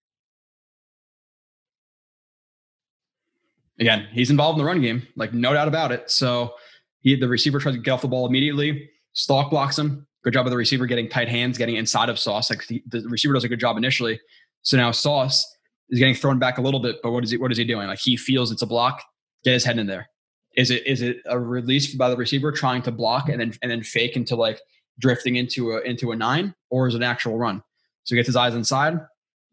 Again, 3.78 4.08
he's 4.12 4.30
involved 4.30 4.58
in 4.58 4.64
the 4.64 4.68
run 4.68 4.82
game, 4.82 5.06
like 5.16 5.32
no 5.32 5.52
doubt 5.52 5.68
about 5.68 5.92
it. 5.92 6.10
So 6.10 6.54
he, 7.00 7.16
the 7.16 7.28
receiver 7.28 7.58
tries 7.58 7.74
to 7.76 7.80
get 7.80 7.92
off 7.92 8.02
the 8.02 8.08
ball 8.08 8.26
immediately. 8.26 8.90
Stalk 9.12 9.50
blocks 9.50 9.78
him. 9.78 10.06
Good 10.22 10.32
job 10.32 10.46
of 10.46 10.50
the 10.50 10.56
receiver 10.56 10.86
getting 10.86 11.08
tight 11.08 11.28
hands, 11.28 11.58
getting 11.58 11.76
inside 11.76 12.08
of 12.08 12.18
Sauce. 12.18 12.50
Like 12.50 12.66
the, 12.66 12.82
the 12.86 13.02
receiver 13.08 13.34
does 13.34 13.44
a 13.44 13.48
good 13.48 13.60
job 13.60 13.76
initially. 13.76 14.20
So 14.62 14.76
now 14.76 14.90
Sauce 14.90 15.46
is 15.90 15.98
getting 15.98 16.14
thrown 16.14 16.38
back 16.38 16.58
a 16.58 16.62
little 16.62 16.80
bit, 16.80 16.96
but 17.02 17.12
what 17.12 17.22
is 17.24 17.30
he? 17.30 17.36
What 17.36 17.52
is 17.52 17.58
he 17.58 17.64
doing? 17.64 17.86
Like 17.86 17.98
he 17.98 18.16
feels 18.16 18.50
it's 18.50 18.62
a 18.62 18.66
block. 18.66 19.02
Get 19.44 19.52
his 19.52 19.64
head 19.64 19.78
in 19.78 19.86
there. 19.86 20.08
Is 20.56 20.70
it 20.70 20.86
is 20.86 21.02
it 21.02 21.18
a 21.26 21.38
release 21.38 21.94
by 21.94 22.08
the 22.08 22.16
receiver 22.16 22.50
trying 22.52 22.82
to 22.82 22.90
block 22.90 23.28
and 23.28 23.40
then 23.40 23.54
and 23.60 23.70
then 23.70 23.82
fake 23.82 24.16
into 24.16 24.34
like 24.34 24.60
drifting 24.98 25.36
into 25.36 25.72
a 25.72 25.80
into 25.82 26.12
a 26.12 26.16
nine, 26.16 26.54
or 26.70 26.88
is 26.88 26.94
it 26.94 26.98
an 26.98 27.02
actual 27.02 27.36
run? 27.36 27.62
So 28.04 28.14
he 28.14 28.16
gets 28.16 28.26
his 28.26 28.36
eyes 28.36 28.54
inside. 28.54 28.98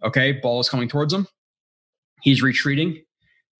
Okay, 0.03 0.33
ball 0.33 0.59
is 0.59 0.69
coming 0.69 0.87
towards 0.87 1.13
him. 1.13 1.27
He's 2.21 2.41
retreating. 2.41 3.03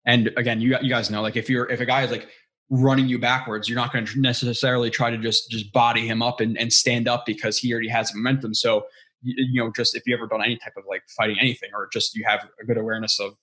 And 0.05 0.31
again, 0.37 0.61
you 0.61 0.75
you 0.81 0.89
guys 0.89 1.09
know, 1.09 1.21
like 1.21 1.35
if 1.35 1.49
you're 1.49 1.69
if 1.69 1.79
a 1.79 1.85
guy 1.85 2.03
is 2.03 2.11
like 2.11 2.27
running 2.69 3.07
you 3.07 3.19
backwards, 3.19 3.67
you're 3.67 3.75
not 3.75 3.91
going 3.91 4.05
to 4.05 4.19
necessarily 4.19 4.89
try 4.89 5.09
to 5.09 5.17
just 5.17 5.49
just 5.51 5.71
body 5.71 6.07
him 6.07 6.21
up 6.21 6.39
and, 6.39 6.57
and 6.57 6.71
stand 6.71 7.07
up 7.07 7.25
because 7.25 7.57
he 7.57 7.71
already 7.71 7.89
has 7.89 8.13
momentum. 8.15 8.53
So 8.53 8.85
you, 9.21 9.35
you 9.37 9.63
know, 9.63 9.71
just 9.75 9.95
if 9.95 10.03
you 10.07 10.15
ever 10.15 10.27
done 10.27 10.43
any 10.43 10.57
type 10.57 10.73
of 10.77 10.83
like 10.89 11.03
fighting 11.15 11.37
anything, 11.39 11.69
or 11.73 11.87
just 11.91 12.15
you 12.15 12.23
have 12.25 12.47
a 12.61 12.65
good 12.65 12.77
awareness 12.77 13.19
of 13.19 13.35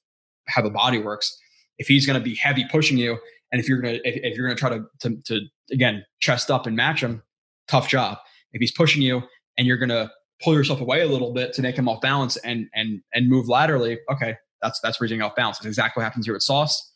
how 0.49 0.63
the 0.63 0.71
body 0.71 0.99
works, 0.99 1.39
if 1.79 1.87
he's 1.87 2.07
going 2.07 2.19
to 2.19 2.25
be 2.25 2.35
heavy 2.35 2.67
pushing 2.71 2.99
you, 2.99 3.19
and 3.53 3.61
if 3.61 3.69
you're 3.69 3.81
gonna 3.81 3.99
if, 4.05 4.17
if 4.23 4.37
you're 4.37 4.47
gonna 4.47 4.59
try 4.59 4.71
to, 4.71 4.85
to 5.01 5.17
to 5.27 5.41
again 5.71 6.05
chest 6.21 6.51
up 6.51 6.67
and 6.67 6.77
match 6.77 7.03
him, 7.03 7.23
tough 7.69 7.89
job. 7.89 8.19
If 8.53 8.61
he's 8.61 8.73
pushing 8.73 9.03
you 9.03 9.23
and 9.57 9.67
you're 9.67 9.77
gonna 9.77 10.11
pull 10.43 10.55
yourself 10.55 10.81
away 10.81 11.03
a 11.03 11.07
little 11.07 11.33
bit 11.33 11.53
to 11.55 11.63
make 11.63 11.77
him 11.77 11.89
off 11.89 12.01
balance 12.01 12.37
and 12.39 12.69
and 12.75 13.01
and 13.15 13.29
move 13.29 13.49
laterally, 13.49 13.99
okay, 14.11 14.37
that's 14.63 14.81
that's 14.81 15.01
raising 15.01 15.23
off 15.23 15.35
balance. 15.35 15.59
That's 15.59 15.67
exactly 15.67 16.01
what 16.01 16.05
happens 16.05 16.27
here 16.27 16.35
with 16.35 16.43
Sauce. 16.43 16.93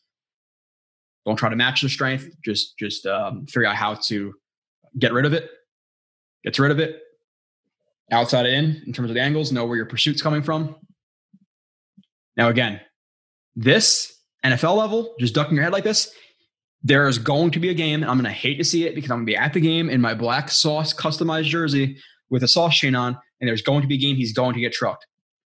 Don't 1.25 1.37
try 1.37 1.49
to 1.49 1.55
match 1.55 1.81
the 1.81 1.89
strength. 1.89 2.29
Just 2.43 2.77
just 2.77 3.05
um, 3.05 3.45
figure 3.45 3.65
out 3.65 3.75
how 3.75 3.95
to 3.95 4.33
get 4.99 5.13
rid 5.13 5.25
of 5.25 5.33
it. 5.33 5.49
Gets 6.43 6.59
rid 6.59 6.71
of 6.71 6.79
it. 6.79 6.99
Outside 8.11 8.45
in, 8.45 8.81
in 8.85 8.93
terms 8.93 9.09
of 9.09 9.15
the 9.15 9.21
angles, 9.21 9.51
know 9.51 9.65
where 9.65 9.77
your 9.77 9.85
pursuit's 9.85 10.21
coming 10.21 10.43
from. 10.43 10.75
Now 12.35 12.49
again, 12.49 12.81
this 13.55 14.13
NFL 14.45 14.75
level, 14.75 15.15
just 15.19 15.33
ducking 15.33 15.55
your 15.55 15.63
head 15.63 15.71
like 15.71 15.85
this, 15.85 16.11
there 16.83 17.07
is 17.07 17.17
going 17.17 17.51
to 17.51 17.59
be 17.59 17.69
a 17.69 17.73
game. 17.73 18.03
I'm 18.03 18.17
going 18.17 18.25
to 18.25 18.29
hate 18.29 18.57
to 18.57 18.63
see 18.65 18.85
it 18.85 18.93
because 18.93 19.09
I'm 19.09 19.19
going 19.19 19.27
to 19.27 19.31
be 19.31 19.37
at 19.37 19.53
the 19.53 19.61
game 19.61 19.89
in 19.89 20.01
my 20.01 20.13
black 20.13 20.51
sauce 20.51 20.93
customized 20.93 21.45
jersey 21.45 21.97
with 22.33 22.41
a 22.41 22.47
sauce 22.47 22.75
chain 22.75 22.95
on, 22.95 23.15
and 23.39 23.47
there's 23.47 23.61
going 23.61 23.83
to 23.83 23.87
be 23.87 23.93
a 23.93 23.97
game 23.99 24.15
he's 24.15 24.33
going 24.33 24.55
to 24.55 24.59
get 24.59 24.73
trucked 24.73 25.05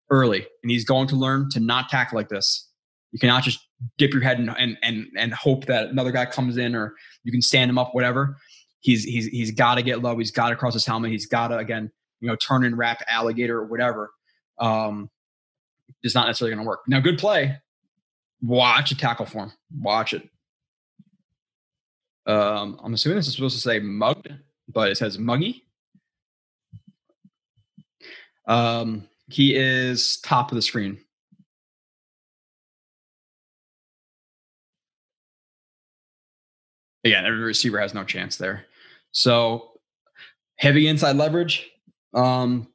early, 0.10 0.48
and 0.64 0.72
he's 0.72 0.86
going 0.86 1.06
to 1.10 1.18
learn 1.18 1.50
to 1.50 1.60
not 1.60 1.90
tackle 1.90 2.16
like 2.16 2.30
this. 2.30 2.70
You 3.12 3.20
cannot 3.20 3.44
just 3.44 3.60
dip 3.98 4.14
your 4.14 4.24
head 4.24 4.40
and 4.40 4.50
and 4.58 4.78
and, 4.82 5.08
and 5.18 5.34
hope 5.34 5.66
that 5.66 5.90
another 5.90 6.12
guy 6.12 6.26
comes 6.26 6.56
in, 6.56 6.76
or 6.76 6.96
you 7.26 7.32
can 7.34 7.42
stand 7.42 7.70
him 7.70 7.78
up, 7.78 7.94
whatever. 7.94 8.38
He's 8.80 9.04
he's 9.04 9.26
he's 9.26 9.52
got 9.52 9.76
to 9.76 9.82
get 9.82 10.02
low. 10.02 10.18
He's 10.18 10.32
got 10.32 10.50
to 10.50 10.56
cross 10.56 10.74
his 10.74 10.86
helmet. 10.86 11.12
He's 11.12 11.26
got 11.26 11.50
to 11.50 11.58
again, 11.58 11.92
you 12.22 12.30
know, 12.30 12.38
turn 12.38 12.64
and 12.64 12.78
wrap 12.78 13.04
alligator 13.10 13.58
or 13.58 13.66
whatever. 13.66 14.12
Um, 14.58 15.10
it's 16.04 16.16
not 16.16 16.28
necessarily 16.28 16.56
going 16.56 16.66
to 16.66 16.70
work. 16.70 16.82
Now, 16.88 17.02
good 17.02 17.18
play. 17.18 17.58
Watch 18.42 18.92
a 18.92 18.96
tackle 18.96 19.26
form. 19.26 19.52
Watch 19.78 20.14
it. 20.14 20.30
Um, 22.26 22.80
I'm 22.82 22.94
assuming 22.94 23.18
this 23.18 23.28
is 23.28 23.36
supposed 23.36 23.56
to 23.56 23.62
say 23.62 23.80
mugged, 23.80 24.30
but 24.70 24.90
it 24.90 24.96
says 24.96 25.18
muggy. 25.18 25.67
Um, 28.48 29.08
he 29.30 29.56
is 29.56 30.18
top 30.22 30.52
of 30.52 30.56
the 30.56 30.62
screen. 30.62 30.98
Again, 37.04 37.26
every 37.26 37.40
receiver 37.40 37.80
has 37.80 37.94
no 37.94 38.04
chance 38.04 38.38
there. 38.38 38.66
So 39.12 39.72
heavy 40.58 40.88
inside 40.88 41.16
leverage. 41.16 41.70
Um, 42.14 42.68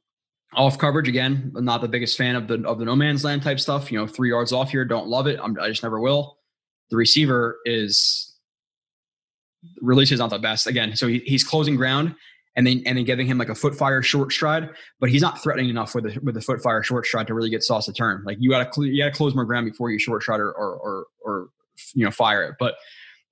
off 0.55 0.77
coverage 0.77 1.07
again. 1.07 1.51
I'm 1.55 1.65
not 1.65 1.81
the 1.81 1.87
biggest 1.87 2.17
fan 2.17 2.35
of 2.35 2.47
the 2.47 2.63
of 2.67 2.77
the 2.77 2.85
no 2.85 2.95
man's 2.95 3.23
land 3.23 3.41
type 3.41 3.59
stuff. 3.59 3.91
You 3.91 3.99
know, 3.99 4.07
three 4.07 4.29
yards 4.29 4.53
off 4.53 4.69
here, 4.69 4.85
don't 4.85 5.07
love 5.07 5.27
it. 5.27 5.39
I'm, 5.41 5.57
I 5.59 5.69
just 5.69 5.83
never 5.83 5.99
will. 5.99 6.37
The 6.89 6.97
receiver 6.97 7.57
is 7.65 8.35
releases 9.81 10.19
not 10.19 10.29
the 10.29 10.39
best 10.39 10.67
again. 10.67 10.95
So 10.95 11.07
he, 11.07 11.19
he's 11.19 11.43
closing 11.43 11.75
ground 11.75 12.15
and 12.55 12.67
then 12.67 12.83
and 12.85 12.97
then 12.97 13.05
giving 13.05 13.25
him 13.25 13.37
like 13.37 13.49
a 13.49 13.55
foot 13.55 13.75
fire 13.75 14.01
short 14.01 14.31
stride, 14.31 14.69
but 14.99 15.09
he's 15.09 15.21
not 15.21 15.41
threatening 15.41 15.69
enough 15.69 15.95
with 15.95 16.05
the 16.05 16.19
with 16.21 16.35
the 16.35 16.41
foot 16.41 16.61
fire 16.61 16.83
short 16.83 17.05
stride 17.05 17.27
to 17.27 17.33
really 17.33 17.49
get 17.49 17.63
Sauce 17.63 17.85
to 17.85 17.93
turn. 17.93 18.23
Like 18.25 18.37
you 18.39 18.49
got 18.49 18.71
to 18.71 18.83
you 18.83 19.03
got 19.03 19.09
to 19.09 19.15
close 19.15 19.35
more 19.35 19.45
ground 19.45 19.65
before 19.65 19.89
you 19.89 19.99
short 19.99 20.21
stride 20.23 20.39
or, 20.39 20.51
or 20.51 20.75
or 20.75 21.05
or 21.21 21.49
you 21.93 22.05
know 22.05 22.11
fire 22.11 22.43
it. 22.43 22.55
But 22.59 22.75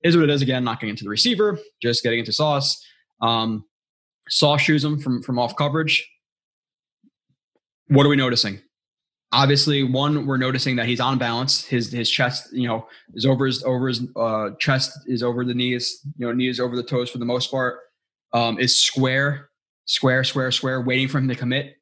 is 0.03 0.15
what 0.15 0.23
it 0.23 0.31
is. 0.31 0.41
Again, 0.41 0.63
not 0.63 0.79
getting 0.79 0.91
into 0.91 1.03
the 1.03 1.09
receiver, 1.09 1.59
just 1.81 2.03
getting 2.03 2.19
into 2.19 2.33
Sauce. 2.33 2.83
Um, 3.21 3.65
Sauce 4.29 4.61
shoes 4.61 4.83
him 4.83 4.99
from 4.99 5.21
from 5.21 5.37
off 5.37 5.55
coverage. 5.55 6.07
What 7.87 8.05
are 8.05 8.09
we 8.09 8.15
noticing? 8.15 8.61
obviously 9.33 9.83
one 9.83 10.25
we're 10.25 10.37
noticing 10.37 10.75
that 10.75 10.85
he's 10.85 10.99
on 10.99 11.17
balance 11.17 11.63
his 11.63 11.91
his 11.91 12.09
chest 12.09 12.51
you 12.51 12.67
know 12.67 12.85
is 13.13 13.25
over 13.25 13.45
his 13.45 13.63
over 13.63 13.87
his 13.87 14.05
uh, 14.15 14.49
chest 14.59 14.91
is 15.05 15.23
over 15.23 15.45
the 15.45 15.53
knees 15.53 16.01
you 16.17 16.25
know 16.25 16.33
knees 16.33 16.59
over 16.59 16.75
the 16.75 16.83
toes 16.83 17.09
for 17.09 17.17
the 17.17 17.25
most 17.25 17.49
part 17.49 17.79
um, 18.33 18.59
is 18.59 18.75
square 18.75 19.49
square 19.85 20.23
square 20.23 20.51
square 20.51 20.81
waiting 20.81 21.07
for 21.07 21.17
him 21.17 21.27
to 21.27 21.35
commit. 21.35 21.75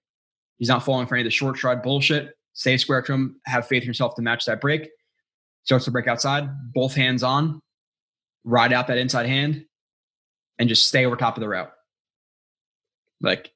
He's 0.58 0.70
not 0.70 0.84
falling 0.84 1.08
for 1.08 1.16
any 1.16 1.22
of 1.22 1.26
the 1.26 1.32
short 1.32 1.58
stride 1.58 1.82
bullshit. 1.82 2.36
Stay 2.54 2.78
square 2.78 3.02
to 3.02 3.14
him 3.14 3.40
have 3.46 3.68
faith 3.68 3.84
in 3.84 3.88
yourself 3.88 4.16
to 4.16 4.22
match 4.22 4.46
that 4.46 4.62
break. 4.62 4.90
Starts 5.64 5.86
to 5.86 5.92
break 5.92 6.08
outside 6.08 6.50
both 6.74 6.94
hands 6.94 7.24
on 7.24 7.62
ride 8.44 8.74
out 8.74 8.88
that 8.88 8.98
inside 8.98 9.26
hand 9.26 9.66
and 10.58 10.70
just 10.70 10.88
stay 10.88 11.06
over 11.06 11.16
top 11.16 11.38
of 11.38 11.42
the 11.42 11.48
route. 11.48 11.72
Like 13.22 13.52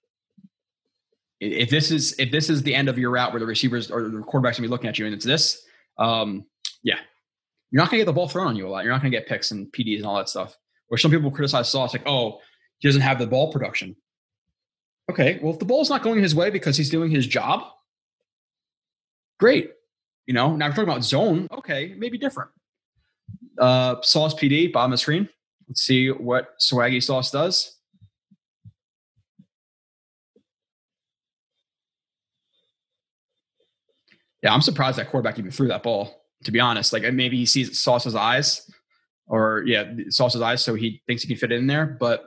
if 1.39 1.69
this 1.69 1.91
is 1.91 2.15
if 2.19 2.31
this 2.31 2.49
is 2.49 2.63
the 2.63 2.75
end 2.75 2.89
of 2.89 2.97
your 2.97 3.11
route 3.11 3.31
where 3.31 3.39
the 3.39 3.45
receivers 3.45 3.91
or 3.91 4.09
the 4.09 4.19
quarterback's 4.19 4.57
gonna 4.57 4.67
be 4.67 4.71
looking 4.71 4.89
at 4.89 4.99
you 4.99 5.05
and 5.05 5.15
it's 5.15 5.25
this, 5.25 5.65
um, 5.97 6.45
yeah, 6.83 6.99
you're 7.71 7.81
not 7.81 7.89
gonna 7.89 8.01
get 8.01 8.05
the 8.05 8.13
ball 8.13 8.27
thrown 8.27 8.47
on 8.47 8.55
you 8.55 8.67
a 8.67 8.69
lot. 8.69 8.83
You're 8.83 8.93
not 8.93 9.01
gonna 9.01 9.09
get 9.09 9.27
picks 9.27 9.51
and 9.51 9.71
PDs 9.71 9.97
and 9.97 10.05
all 10.05 10.17
that 10.17 10.29
stuff. 10.29 10.57
Where 10.87 10.97
some 10.97 11.11
people 11.11 11.31
criticize 11.31 11.69
Sauce 11.69 11.93
like, 11.93 12.03
oh, 12.05 12.39
he 12.83 12.89
doesn't 12.89 13.01
have 13.01 13.17
the 13.17 13.25
ball 13.25 13.49
production. 13.49 13.95
Okay, 15.09 15.39
well, 15.41 15.53
if 15.53 15.59
the 15.59 15.65
ball's 15.65 15.89
not 15.89 16.03
going 16.03 16.21
his 16.21 16.35
way 16.35 16.49
because 16.49 16.75
he's 16.75 16.89
doing 16.89 17.09
his 17.09 17.25
job, 17.25 17.63
great. 19.39 19.71
You 20.25 20.33
know, 20.33 20.57
now 20.57 20.67
we're 20.67 20.71
talking 20.71 20.89
about 20.89 21.03
zone. 21.03 21.47
Okay, 21.49 21.95
maybe 21.97 22.17
different. 22.17 22.51
Uh, 23.57 24.01
Sauce 24.01 24.33
PD, 24.33 24.71
bottom 24.71 24.91
of 24.91 24.97
the 24.97 25.01
screen. 25.01 25.29
Let's 25.69 25.81
see 25.81 26.09
what 26.09 26.59
Swaggy 26.59 27.01
Sauce 27.01 27.31
does. 27.31 27.77
Yeah, 34.41 34.53
I'm 34.53 34.61
surprised 34.61 34.97
that 34.97 35.09
quarterback 35.09 35.39
even 35.39 35.51
threw 35.51 35.69
that 35.69 35.83
ball. 35.83 36.21
To 36.43 36.51
be 36.51 36.59
honest, 36.59 36.91
like 36.91 37.03
maybe 37.13 37.37
he 37.37 37.45
sees 37.45 37.79
Sauce's 37.79 38.15
eyes, 38.15 38.69
or 39.25 39.63
yeah, 39.65 39.85
Sauce's 40.09 40.41
eyes, 40.41 40.61
so 40.61 40.75
he 40.75 41.01
thinks 41.07 41.23
he 41.23 41.29
can 41.29 41.37
fit 41.37 41.53
it 41.53 41.59
in 41.59 41.67
there. 41.67 41.85
But 41.97 42.25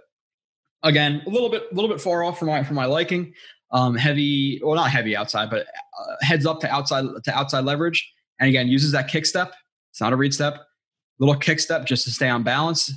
again, 0.82 1.22
a 1.26 1.30
little 1.30 1.48
bit, 1.48 1.64
a 1.70 1.74
little 1.74 1.90
bit 1.90 2.00
far 2.00 2.22
off 2.22 2.38
from 2.38 2.48
my 2.48 2.62
from 2.62 2.76
my 2.76 2.86
liking. 2.86 3.32
Um, 3.72 3.96
heavy, 3.96 4.60
well, 4.62 4.76
not 4.76 4.90
heavy 4.90 5.16
outside, 5.16 5.50
but 5.50 5.66
uh, 5.66 6.14
heads 6.20 6.46
up 6.46 6.60
to 6.60 6.72
outside 6.72 7.04
to 7.24 7.36
outside 7.36 7.64
leverage, 7.64 8.12
and 8.38 8.48
again 8.48 8.68
uses 8.68 8.92
that 8.92 9.08
kick 9.08 9.26
step. 9.26 9.54
It's 9.90 10.00
not 10.00 10.12
a 10.12 10.16
read 10.16 10.32
step, 10.32 10.66
little 11.18 11.36
kick 11.36 11.60
step 11.60 11.86
just 11.86 12.04
to 12.04 12.10
stay 12.10 12.28
on 12.28 12.42
balance. 12.42 12.92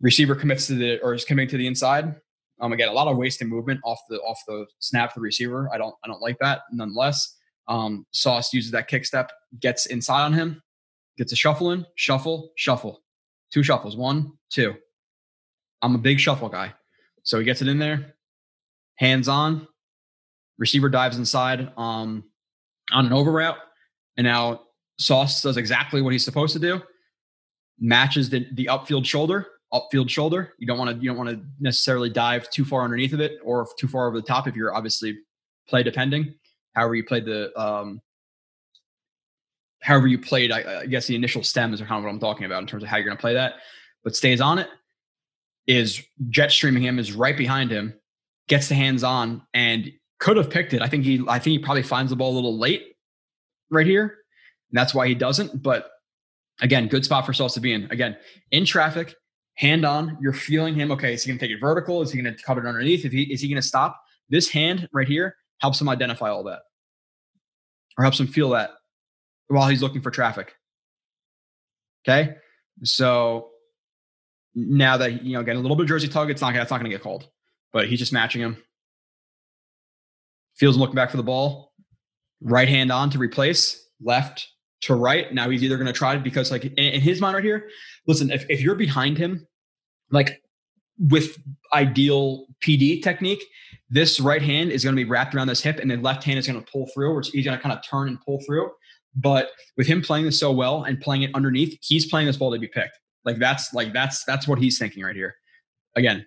Receiver 0.00 0.34
commits 0.34 0.66
to 0.68 0.74
the 0.74 1.00
or 1.00 1.14
is 1.14 1.24
committing 1.24 1.50
to 1.50 1.56
the 1.56 1.66
inside. 1.66 2.14
Um, 2.60 2.72
again, 2.72 2.88
a 2.88 2.92
lot 2.92 3.08
of 3.08 3.16
wasted 3.16 3.48
movement 3.48 3.80
off 3.84 3.98
the 4.08 4.16
off 4.18 4.38
the 4.46 4.66
snap 4.78 5.14
the 5.14 5.20
receiver. 5.20 5.68
I 5.72 5.78
don't 5.78 5.94
I 6.04 6.08
don't 6.08 6.22
like 6.22 6.38
that. 6.40 6.60
Nonetheless, 6.72 7.36
um, 7.68 8.06
Sauce 8.12 8.52
uses 8.52 8.70
that 8.72 8.88
kick 8.88 9.04
step, 9.04 9.32
gets 9.60 9.86
inside 9.86 10.24
on 10.24 10.32
him, 10.32 10.62
gets 11.18 11.32
a 11.32 11.36
shuffle 11.36 11.72
in, 11.72 11.86
shuffle, 11.96 12.52
shuffle. 12.56 13.02
Two 13.52 13.62
shuffles. 13.62 13.96
One, 13.96 14.32
two. 14.50 14.74
I'm 15.84 15.94
a 15.94 15.98
big 15.98 16.18
shuffle 16.18 16.48
guy. 16.48 16.72
So 17.24 17.38
he 17.38 17.44
gets 17.44 17.60
it 17.60 17.68
in 17.68 17.78
there, 17.78 18.14
hands 18.96 19.28
on. 19.28 19.68
Receiver 20.58 20.88
dives 20.88 21.18
inside 21.18 21.70
um, 21.76 22.24
on 22.90 23.06
an 23.06 23.12
over 23.12 23.30
route. 23.30 23.58
And 24.16 24.24
now 24.24 24.62
Sauce 24.98 25.42
does 25.42 25.56
exactly 25.56 26.00
what 26.00 26.12
he's 26.12 26.24
supposed 26.24 26.54
to 26.54 26.58
do. 26.58 26.80
matches 27.78 28.30
the, 28.30 28.46
the 28.54 28.66
upfield 28.66 29.04
shoulder, 29.04 29.46
upfield 29.72 30.08
shoulder. 30.08 30.54
You 30.58 30.66
don't 30.66 30.78
want 30.78 30.90
to 30.90 31.02
you 31.02 31.10
don't 31.10 31.18
want 31.18 31.30
to 31.30 31.44
necessarily 31.60 32.08
dive 32.08 32.48
too 32.50 32.64
far 32.64 32.82
underneath 32.82 33.12
of 33.12 33.20
it 33.20 33.38
or 33.44 33.66
too 33.78 33.88
far 33.88 34.06
over 34.08 34.16
the 34.16 34.26
top 34.26 34.48
if 34.48 34.56
you're 34.56 34.74
obviously 34.74 35.18
play 35.68 35.82
depending. 35.82 36.34
However 36.74 36.94
you 36.94 37.04
played 37.04 37.26
the 37.26 37.52
um, 37.60 38.00
however 39.80 40.06
you 40.06 40.18
played, 40.18 40.50
I, 40.50 40.82
I 40.82 40.86
guess 40.86 41.06
the 41.06 41.16
initial 41.16 41.42
stems 41.42 41.80
are 41.80 41.86
kind 41.86 41.98
of 41.98 42.04
what 42.04 42.10
I'm 42.10 42.20
talking 42.20 42.46
about 42.46 42.62
in 42.62 42.68
terms 42.68 42.84
of 42.84 42.88
how 42.88 42.96
you're 42.96 43.06
going 43.06 43.16
to 43.16 43.20
play 43.20 43.34
that. 43.34 43.54
But 44.02 44.16
stays 44.16 44.40
on 44.40 44.58
it 44.58 44.68
is 45.66 46.02
jet 46.28 46.50
streaming 46.50 46.82
him 46.82 46.98
is 46.98 47.12
right 47.12 47.36
behind 47.36 47.70
him, 47.70 47.94
gets 48.48 48.68
the 48.68 48.74
hands 48.74 49.02
on 49.02 49.42
and 49.54 49.90
could 50.20 50.36
have 50.36 50.50
picked 50.50 50.74
it. 50.74 50.82
I 50.82 50.88
think 50.88 51.04
he 51.04 51.22
I 51.28 51.38
think 51.38 51.52
he 51.52 51.58
probably 51.58 51.82
finds 51.82 52.10
the 52.10 52.16
ball 52.16 52.32
a 52.32 52.36
little 52.36 52.58
late 52.58 52.94
right 53.70 53.86
here. 53.86 54.02
And 54.70 54.78
that's 54.78 54.94
why 54.94 55.06
he 55.06 55.14
doesn't. 55.14 55.62
But 55.62 55.90
again, 56.60 56.88
good 56.88 57.04
spot 57.04 57.26
for 57.26 57.32
Sauce 57.32 57.54
to 57.54 57.60
be 57.60 57.72
in. 57.72 57.90
Again, 57.90 58.16
in 58.50 58.64
traffic, 58.64 59.14
hand 59.56 59.84
on, 59.84 60.18
you're 60.20 60.32
feeling 60.32 60.74
him. 60.74 60.90
Okay, 60.92 61.14
is 61.14 61.24
he 61.24 61.30
gonna 61.30 61.40
take 61.40 61.50
it 61.50 61.60
vertical? 61.60 62.02
Is 62.02 62.10
he 62.10 62.20
gonna 62.20 62.36
cut 62.44 62.58
it 62.58 62.66
underneath? 62.66 63.04
Is 63.04 63.12
he 63.12 63.22
is 63.32 63.40
he 63.40 63.48
gonna 63.48 63.62
stop? 63.62 64.00
This 64.28 64.48
hand 64.48 64.88
right 64.92 65.08
here 65.08 65.36
helps 65.60 65.80
him 65.80 65.88
identify 65.88 66.28
all 66.28 66.44
that. 66.44 66.60
Or 67.96 68.02
helps 68.02 68.18
him 68.18 68.26
feel 68.26 68.50
that 68.50 68.70
while 69.48 69.68
he's 69.68 69.82
looking 69.82 70.00
for 70.02 70.10
traffic. 70.10 70.54
Okay. 72.06 72.34
So 72.82 73.50
now 74.54 74.96
that 74.96 75.22
you 75.22 75.34
know, 75.34 75.40
again, 75.40 75.56
a 75.56 75.60
little 75.60 75.76
bit 75.76 75.82
of 75.84 75.88
jersey 75.88 76.08
tug, 76.08 76.30
it's 76.30 76.40
not 76.40 76.54
that's 76.54 76.70
not 76.70 76.78
going 76.78 76.90
to 76.90 76.94
get 76.94 77.02
called, 77.02 77.28
but 77.72 77.88
he's 77.88 77.98
just 77.98 78.12
matching 78.12 78.40
him. 78.40 78.56
Feels 80.56 80.76
looking 80.76 80.94
back 80.94 81.10
for 81.10 81.16
the 81.16 81.22
ball, 81.22 81.72
right 82.40 82.68
hand 82.68 82.92
on 82.92 83.10
to 83.10 83.18
replace, 83.18 83.84
left 84.00 84.48
to 84.82 84.94
right. 84.94 85.32
Now 85.32 85.50
he's 85.50 85.62
either 85.62 85.76
going 85.76 85.88
to 85.88 85.92
try 85.92 86.16
because, 86.16 86.50
like, 86.50 86.64
in, 86.64 86.72
in 86.78 87.00
his 87.00 87.20
mind 87.20 87.34
right 87.34 87.44
here, 87.44 87.68
listen, 88.06 88.30
if, 88.30 88.44
if 88.48 88.60
you're 88.60 88.76
behind 88.76 89.18
him, 89.18 89.46
like 90.10 90.40
with 90.98 91.38
ideal 91.72 92.46
PD 92.60 93.02
technique, 93.02 93.42
this 93.90 94.20
right 94.20 94.42
hand 94.42 94.70
is 94.70 94.84
going 94.84 94.94
to 94.94 95.02
be 95.02 95.08
wrapped 95.08 95.34
around 95.34 95.48
this 95.48 95.60
hip, 95.60 95.78
and 95.80 95.90
the 95.90 95.96
left 95.96 96.22
hand 96.22 96.38
is 96.38 96.46
going 96.46 96.62
to 96.62 96.70
pull 96.70 96.88
through, 96.94 97.12
or 97.12 97.22
he's 97.22 97.44
going 97.44 97.56
to 97.56 97.62
kind 97.62 97.76
of 97.76 97.84
turn 97.84 98.08
and 98.08 98.20
pull 98.20 98.40
through. 98.46 98.70
But 99.16 99.50
with 99.76 99.86
him 99.86 100.02
playing 100.02 100.24
this 100.24 100.38
so 100.38 100.50
well 100.52 100.84
and 100.84 101.00
playing 101.00 101.22
it 101.22 101.30
underneath, 101.34 101.78
he's 101.80 102.06
playing 102.06 102.26
this 102.26 102.36
ball 102.36 102.52
to 102.52 102.58
be 102.58 102.68
picked. 102.68 102.98
Like 103.24 103.38
that's 103.38 103.72
like 103.72 103.92
that's 103.92 104.24
that's 104.24 104.46
what 104.46 104.58
he's 104.58 104.78
thinking 104.78 105.02
right 105.02 105.16
here. 105.16 105.34
Again, 105.96 106.26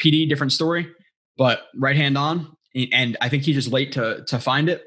PD 0.00 0.28
different 0.28 0.52
story, 0.52 0.88
but 1.36 1.62
right 1.76 1.96
hand 1.96 2.16
on, 2.16 2.56
and 2.92 3.16
I 3.20 3.28
think 3.28 3.42
he's 3.44 3.56
just 3.56 3.72
late 3.72 3.92
to 3.92 4.24
to 4.26 4.38
find 4.38 4.68
it. 4.68 4.84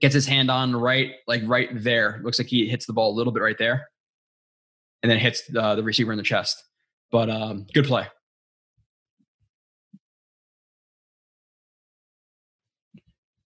Gets 0.00 0.14
his 0.14 0.26
hand 0.26 0.50
on 0.50 0.74
right 0.74 1.12
like 1.28 1.42
right 1.44 1.68
there. 1.72 2.20
Looks 2.24 2.38
like 2.38 2.48
he 2.48 2.68
hits 2.68 2.86
the 2.86 2.92
ball 2.92 3.12
a 3.12 3.16
little 3.16 3.32
bit 3.32 3.42
right 3.42 3.58
there, 3.58 3.88
and 5.02 5.10
then 5.10 5.18
hits 5.18 5.42
uh, 5.56 5.76
the 5.76 5.82
receiver 5.82 6.12
in 6.12 6.18
the 6.18 6.24
chest. 6.24 6.62
But 7.12 7.30
um, 7.30 7.66
good 7.72 7.84
play. 7.84 8.06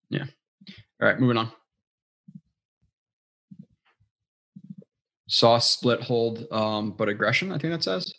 Yeah. 0.08 0.24
All 1.02 1.08
right, 1.08 1.20
moving 1.20 1.36
on. 1.36 1.52
Sauce 5.28 5.70
split 5.70 6.00
hold, 6.02 6.46
um, 6.52 6.92
but 6.92 7.08
aggression. 7.08 7.50
I 7.52 7.58
think 7.58 7.72
that 7.72 7.82
says 7.82 8.14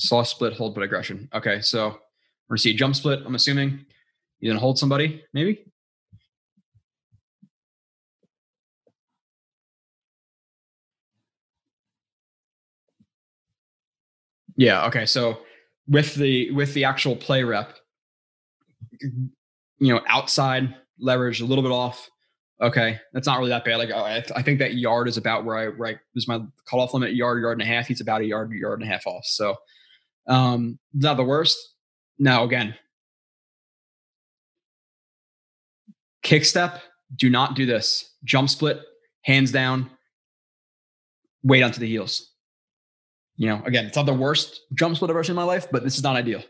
saw 0.00 0.22
split 0.22 0.54
hold, 0.54 0.74
but 0.74 0.82
aggression. 0.82 1.28
Okay, 1.34 1.60
so 1.60 1.88
we're 2.48 2.54
gonna 2.54 2.58
see 2.58 2.70
a 2.70 2.74
jump 2.74 2.96
split. 2.96 3.20
I'm 3.24 3.34
assuming 3.34 3.84
you're 4.40 4.52
gonna 4.52 4.60
hold 4.60 4.78
somebody, 4.78 5.22
maybe. 5.34 5.64
Yeah. 14.56 14.86
Okay. 14.86 15.06
So 15.06 15.40
with 15.86 16.14
the 16.14 16.50
with 16.52 16.74
the 16.74 16.84
actual 16.84 17.16
play 17.16 17.44
rep, 17.44 17.76
you 19.00 19.94
know, 19.94 20.00
outside 20.06 20.74
leverage 20.98 21.40
a 21.40 21.46
little 21.46 21.62
bit 21.62 21.72
off, 21.72 22.10
Okay, 22.62 22.98
that's 23.12 23.26
not 23.26 23.38
really 23.38 23.50
that 23.50 23.64
bad. 23.64 23.78
Like 23.78 23.90
I, 23.90 24.22
I 24.36 24.42
think 24.42 24.58
that 24.58 24.74
yard 24.74 25.08
is 25.08 25.16
about 25.16 25.44
where 25.44 25.56
I 25.56 25.66
right 25.68 25.98
is 26.14 26.28
my 26.28 26.40
cutoff 26.68 26.92
limit. 26.92 27.14
Yard, 27.14 27.40
yard 27.40 27.58
and 27.58 27.62
a 27.62 27.72
half. 27.72 27.86
He's 27.86 28.02
about 28.02 28.20
a 28.20 28.26
yard, 28.26 28.52
yard 28.52 28.80
and 28.80 28.88
a 28.88 28.92
half 28.92 29.06
off. 29.06 29.24
So, 29.24 29.56
um, 30.26 30.78
not 30.92 31.16
the 31.16 31.24
worst. 31.24 31.56
Now 32.18 32.44
again, 32.44 32.74
kick 36.22 36.44
step. 36.44 36.82
Do 37.16 37.30
not 37.30 37.54
do 37.56 37.64
this. 37.64 38.14
Jump 38.24 38.50
split, 38.50 38.80
hands 39.22 39.52
down. 39.52 39.90
Wait 41.42 41.62
onto 41.62 41.80
the 41.80 41.88
heels. 41.88 42.30
You 43.36 43.48
know, 43.48 43.62
again, 43.64 43.86
it's 43.86 43.96
not 43.96 44.04
the 44.04 44.12
worst 44.12 44.60
jump 44.74 44.96
split 44.96 45.10
I've 45.10 45.16
ever 45.16 45.24
seen 45.24 45.32
in 45.32 45.36
my 45.36 45.44
life, 45.44 45.68
but 45.72 45.82
this 45.82 45.96
is 45.96 46.02
not 46.02 46.14
ideal. 46.14 46.42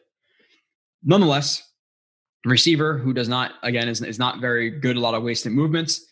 Nonetheless, 1.04 1.69
receiver 2.44 2.96
who 2.96 3.12
does 3.12 3.28
not 3.28 3.52
again 3.62 3.88
is, 3.88 4.00
is 4.02 4.18
not 4.18 4.40
very 4.40 4.70
good 4.70 4.96
a 4.96 5.00
lot 5.00 5.14
of 5.14 5.22
wasted 5.22 5.52
movements. 5.52 6.06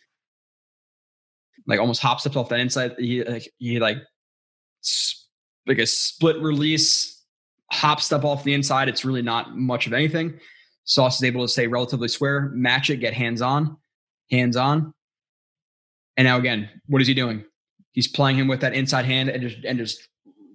Like 1.67 1.81
almost 1.81 2.01
hop 2.01 2.21
steps 2.21 2.37
off 2.37 2.49
that 2.51 2.61
inside. 2.61 2.95
He 2.99 3.25
like 3.25 3.51
he 3.59 3.79
like 3.79 3.99
like 5.67 5.79
a 5.79 5.87
split 5.87 6.41
release 6.41 7.25
hop 7.71 8.01
step 8.01 8.25
off 8.25 8.45
the 8.45 8.55
inside. 8.55 8.89
It's 8.89 9.05
really 9.05 9.23
not 9.23 9.57
much 9.57 9.87
of 9.87 9.93
anything. 9.93 10.39
Sauce 10.85 11.17
is 11.17 11.25
able 11.25 11.45
to 11.45 11.49
stay 11.49 11.67
relatively 11.67 12.09
square 12.09 12.51
match 12.55 12.89
it 12.89 12.97
get 12.97 13.13
hands 13.13 13.43
on 13.43 13.77
hands 14.31 14.57
on. 14.57 14.93
And 16.17 16.27
now 16.27 16.39
again 16.39 16.69
what 16.87 17.03
is 17.03 17.09
he 17.09 17.15
doing? 17.15 17.45
He's 17.93 18.09
playing 18.09 18.37
him 18.37 18.49
with 18.49 18.61
that 18.61 18.75
inside 18.75 19.05
hand 19.05 19.29
and 19.29 19.43
just 19.43 19.65
and 19.65 19.79
just 19.79 20.09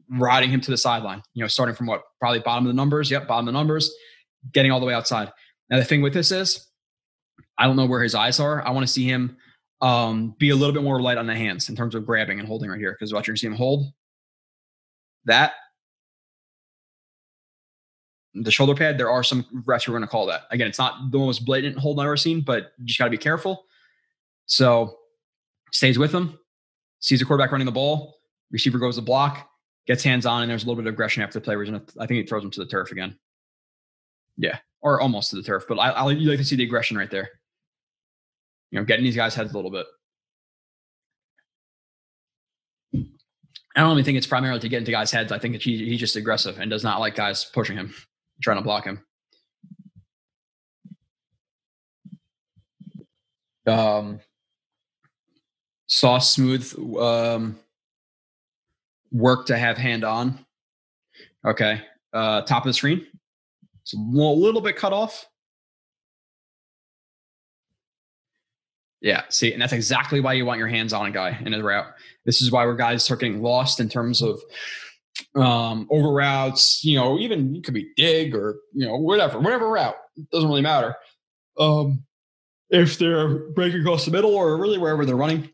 riding 0.09 0.49
him 0.49 0.61
to 0.61 0.69
the 0.69 0.77
sideline 0.77 1.21
you 1.33 1.41
know 1.41 1.47
starting 1.47 1.75
from 1.75 1.87
what 1.87 2.03
probably 2.19 2.39
bottom 2.39 2.65
of 2.65 2.69
the 2.69 2.75
numbers. 2.75 3.09
Yep 3.09 3.27
bottom 3.27 3.47
of 3.47 3.53
the 3.53 3.57
numbers 3.57 3.91
getting 4.51 4.71
all 4.71 4.79
the 4.79 4.85
way 4.85 4.93
outside 4.93 5.31
now, 5.73 5.79
the 5.79 5.85
thing 5.85 6.03
with 6.03 6.13
this 6.13 6.31
is, 6.31 6.67
I 7.57 7.65
don't 7.65 7.75
know 7.75 7.87
where 7.87 8.03
his 8.03 8.13
eyes 8.13 8.39
are. 8.39 8.63
I 8.63 8.69
want 8.69 8.85
to 8.85 8.93
see 8.93 9.05
him 9.05 9.35
um, 9.81 10.35
be 10.37 10.51
a 10.51 10.55
little 10.55 10.71
bit 10.71 10.83
more 10.83 11.01
light 11.01 11.17
on 11.17 11.25
the 11.25 11.33
hands 11.33 11.67
in 11.67 11.75
terms 11.75 11.95
of 11.95 12.05
grabbing 12.05 12.37
and 12.37 12.47
holding 12.47 12.69
right 12.69 12.79
here. 12.79 12.91
Because 12.91 13.11
watch, 13.11 13.25
you're 13.25 13.35
see 13.35 13.47
him 13.47 13.55
hold 13.55 13.91
that. 15.25 15.53
The 18.35 18.51
shoulder 18.51 18.75
pad, 18.75 18.99
there 18.99 19.09
are 19.09 19.23
some 19.23 19.45
refs 19.67 19.85
who 19.85 19.93
are 19.93 19.97
going 19.97 20.07
to 20.07 20.11
call 20.11 20.27
that. 20.27 20.41
Again, 20.51 20.67
it's 20.67 20.77
not 20.77 21.09
the 21.09 21.17
most 21.17 21.43
blatant 21.43 21.79
hold 21.79 21.99
I've 21.99 22.05
ever 22.05 22.17
seen, 22.17 22.41
but 22.41 22.73
you 22.77 22.85
just 22.85 22.99
got 22.99 23.05
to 23.05 23.09
be 23.09 23.17
careful. 23.17 23.65
So 24.45 24.95
stays 25.71 25.97
with 25.97 26.13
him, 26.13 26.37
sees 26.99 27.17
the 27.17 27.25
quarterback 27.25 27.51
running 27.51 27.65
the 27.65 27.71
ball, 27.71 28.17
receiver 28.51 28.77
goes 28.77 28.97
to 28.97 29.01
block, 29.01 29.49
gets 29.87 30.03
hands 30.03 30.27
on, 30.27 30.43
and 30.43 30.51
there's 30.51 30.65
a 30.65 30.67
little 30.67 30.83
bit 30.83 30.87
of 30.87 30.93
aggression 30.93 31.23
after 31.23 31.39
the 31.39 31.43
play. 31.43 31.55
I 31.55 32.05
think 32.05 32.21
he 32.21 32.27
throws 32.27 32.43
him 32.43 32.51
to 32.51 32.59
the 32.59 32.67
turf 32.67 32.91
again. 32.91 33.17
Yeah 34.37 34.59
or 34.83 35.01
almost 35.01 35.31
to 35.31 35.37
the 35.37 35.41
turf. 35.41 35.65
But 35.67 35.79
I, 35.79 35.89
I 35.89 36.03
like 36.03 36.37
to 36.37 36.43
see 36.43 36.55
the 36.55 36.63
aggression 36.63 36.97
right 36.97 37.09
there. 37.09 37.29
You 38.69 38.79
know, 38.79 38.85
getting 38.85 39.05
these 39.05 39.15
guys' 39.15 39.33
heads 39.33 39.51
a 39.51 39.55
little 39.55 39.71
bit. 39.71 39.85
I 43.75 43.81
don't 43.81 43.93
even 43.93 44.03
think 44.03 44.17
it's 44.17 44.27
primarily 44.27 44.59
to 44.59 44.69
get 44.69 44.79
into 44.79 44.91
guys' 44.91 45.09
heads. 45.09 45.31
I 45.31 45.39
think 45.39 45.53
that 45.53 45.63
he, 45.63 45.89
he's 45.89 45.99
just 45.99 46.15
aggressive 46.15 46.59
and 46.59 46.69
does 46.69 46.83
not 46.83 46.99
like 46.99 47.15
guys 47.15 47.45
pushing 47.45 47.75
him, 47.75 47.93
trying 48.41 48.57
to 48.57 48.63
block 48.63 48.85
him. 48.85 49.03
Um, 53.65 54.19
sauce 55.87 56.31
smooth 56.31 56.97
um, 56.99 57.57
work 59.11 59.45
to 59.47 59.57
have 59.57 59.77
hand 59.77 60.03
on. 60.03 60.45
Okay. 61.45 61.81
Uh, 62.11 62.41
top 62.41 62.63
of 62.63 62.67
the 62.67 62.73
screen. 62.73 63.07
It's 63.83 63.93
a 63.93 63.97
little 63.97 64.61
bit 64.61 64.75
cut 64.75 64.93
off. 64.93 65.27
Yeah, 69.01 69.23
see, 69.29 69.51
and 69.51 69.61
that's 69.61 69.73
exactly 69.73 70.21
why 70.21 70.33
you 70.33 70.45
want 70.45 70.59
your 70.59 70.69
hands 70.69 70.93
on 70.93 71.05
a 71.05 71.11
guy 71.11 71.37
in 71.45 71.53
a 71.53 71.61
route. 71.61 71.87
This 72.25 72.41
is 72.41 72.51
why 72.51 72.65
we're 72.65 72.77
guys 72.77 73.03
start 73.03 73.19
getting 73.19 73.41
lost 73.41 73.81
in 73.81 73.89
terms 73.89 74.21
of 74.21 74.41
um, 75.35 75.87
over 75.91 76.09
routes. 76.13 76.85
You 76.85 76.97
know, 76.97 77.19
even 77.19 77.53
it 77.57 77.65
could 77.65 77.73
be 77.73 77.89
dig 77.97 78.33
or 78.33 78.55
you 78.73 78.87
know 78.87 78.95
whatever, 78.95 79.39
whatever 79.39 79.69
route. 79.69 79.95
It 80.15 80.29
doesn't 80.31 80.47
really 80.47 80.61
matter. 80.61 80.95
Um, 81.59 82.05
if 82.69 82.97
they're 82.97 83.49
breaking 83.49 83.81
across 83.81 84.05
the 84.05 84.11
middle 84.11 84.33
or 84.33 84.57
really 84.57 84.77
wherever 84.77 85.05
they're 85.05 85.17
running, 85.17 85.49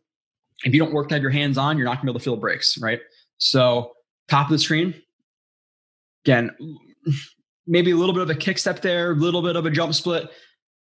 if 0.64 0.72
you 0.72 0.80
don't 0.80 0.93
work 0.93 1.10
to 1.10 1.15
have 1.15 1.23
your 1.23 1.31
hands 1.31 1.57
on, 1.57 1.76
you're 1.76 1.85
not 1.85 1.95
gonna 1.95 2.06
be 2.06 2.11
able 2.11 2.19
to 2.19 2.23
feel 2.23 2.35
breaks, 2.35 2.77
right? 2.77 2.99
So 3.39 3.93
top 4.27 4.45
of 4.45 4.51
the 4.51 4.60
screen, 4.60 4.93
again, 6.23 6.51
maybe 7.68 7.91
a 7.91 7.95
little 7.95 8.14
bit 8.14 8.23
of 8.23 8.30
a 8.30 8.36
kick 8.36 8.57
step 8.57 8.81
there, 8.81 9.11
a 9.11 9.15
little 9.15 9.41
bit 9.41 9.56
of 9.56 9.65
a 9.65 9.69
jump 9.69 9.94
split. 9.94 10.30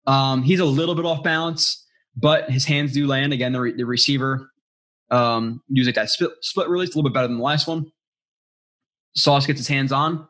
Um, 0.08 0.44
he's 0.44 0.60
a 0.60 0.66
little 0.66 0.96
bit 0.96 1.06
off 1.06 1.24
balance, 1.24 1.86
but 2.16 2.50
his 2.50 2.66
hands 2.66 2.94
do 2.94 3.08
land. 3.08 3.34
Again, 3.34 3.54
the, 3.54 3.62
re- 3.62 3.76
the 3.76 3.86
receiver 3.86 4.52
um, 5.12 5.62
using 5.68 5.94
that 5.94 6.10
split, 6.10 6.32
split 6.42 6.70
release 6.70 6.90
a 6.90 6.98
little 6.98 7.10
bit 7.10 7.14
better 7.14 7.28
than 7.28 7.38
the 7.38 7.44
last 7.44 7.68
one. 7.68 7.86
Sauce 9.16 9.46
gets 9.46 9.60
his 9.60 9.68
hands 9.68 9.92
on, 9.92 10.28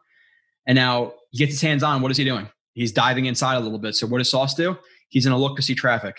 and 0.68 0.76
now 0.76 1.14
he 1.32 1.40
gets 1.40 1.53
his 1.53 1.62
hands 1.62 1.84
on. 1.84 2.02
What 2.02 2.12
is 2.12 2.18
he 2.18 2.24
doing? 2.24 2.48
He's 2.74 2.91
diving 2.91 3.26
inside 3.26 3.56
a 3.56 3.60
little 3.60 3.80
bit. 3.80 3.95
So 3.95 4.06
what 4.06 4.20
does 4.20 4.30
Sauce 4.30 4.53
do? 4.53 4.78
He's 5.10 5.26
going 5.26 5.36
to 5.36 5.41
look 5.41 5.56
to 5.56 5.62
see 5.64 5.76
traffic. 5.76 6.18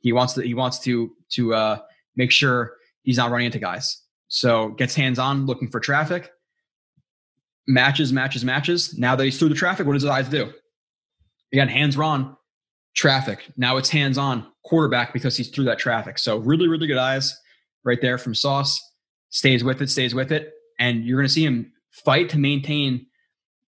He 0.00 0.12
wants 0.12 0.34
to. 0.34 0.42
He 0.42 0.54
wants 0.54 0.78
to 0.80 1.10
to 1.32 1.54
uh, 1.54 1.78
make 2.16 2.30
sure 2.30 2.74
he's 3.02 3.16
not 3.16 3.30
running 3.30 3.46
into 3.46 3.58
guys. 3.58 4.02
So 4.28 4.70
gets 4.70 4.94
hands 4.94 5.18
on, 5.18 5.46
looking 5.46 5.70
for 5.70 5.80
traffic, 5.80 6.30
matches, 7.66 8.12
matches, 8.12 8.44
matches. 8.44 8.98
Now 8.98 9.16
that 9.16 9.24
he's 9.24 9.38
through 9.38 9.48
the 9.50 9.54
traffic, 9.54 9.86
what 9.86 9.94
does 9.94 10.02
his 10.02 10.10
eyes 10.10 10.28
do? 10.28 10.52
Again, 11.52 11.68
hands 11.68 11.96
on, 11.96 12.36
traffic. 12.94 13.50
Now 13.56 13.76
it's 13.76 13.88
hands 13.88 14.18
on, 14.18 14.46
quarterback 14.64 15.12
because 15.12 15.36
he's 15.36 15.48
through 15.48 15.64
that 15.64 15.78
traffic. 15.78 16.18
So 16.18 16.38
really, 16.38 16.68
really 16.68 16.86
good 16.86 16.98
eyes 16.98 17.36
right 17.84 18.00
there 18.00 18.18
from 18.18 18.34
Sauce. 18.34 18.80
Stays 19.30 19.64
with 19.64 19.82
it, 19.82 19.90
stays 19.90 20.14
with 20.14 20.32
it. 20.32 20.52
And 20.78 21.04
you're 21.04 21.18
going 21.18 21.26
to 21.26 21.32
see 21.32 21.44
him 21.44 21.72
fight 21.90 22.28
to 22.30 22.38
maintain 22.38 23.06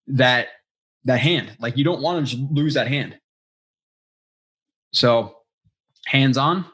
that 0.09 0.49
that 1.05 1.21
hand. 1.21 1.57
Like 1.61 1.77
you 1.77 1.85
don't 1.85 2.01
want 2.01 2.29
to 2.29 2.49
lose 2.51 2.75
that 2.75 2.89
hand. 2.89 3.17
So 4.93 5.37
hands 6.07 6.37
on, 6.37 6.65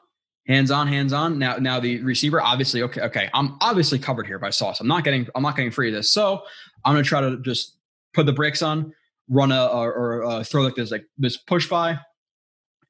hands 0.47 0.70
on, 0.70 0.89
hands 0.89 1.12
on. 1.12 1.39
Now, 1.39 1.56
now 1.56 1.81
the 1.81 2.02
receiver, 2.02 2.40
obviously, 2.40 2.82
okay, 2.82 3.01
okay. 3.02 3.31
I'm 3.35 3.56
obviously 3.60 3.98
covered 3.98 4.27
here 4.27 4.39
by 4.39 4.51
Sauce. 4.51 4.81
I'm 4.81 4.89
not 4.89 5.05
getting, 5.05 5.27
I'm 5.35 5.43
not 5.43 5.56
getting 5.56 5.70
free 5.70 5.89
of 5.89 5.94
this. 5.94 6.10
So 6.10 6.43
I'm 6.85 6.94
gonna 6.94 7.05
try 7.05 7.20
to 7.20 7.39
just 7.39 7.77
put 8.14 8.27
the 8.27 8.32
brakes 8.32 8.62
on, 8.62 8.93
run 9.28 9.52
a 9.52 9.66
or, 9.66 9.93
or 9.93 10.24
uh, 10.24 10.44
throw 10.44 10.62
like 10.62 10.74
this, 10.74 10.90
like 10.90 11.05
this 11.19 11.36
push 11.36 11.69
by, 11.69 11.98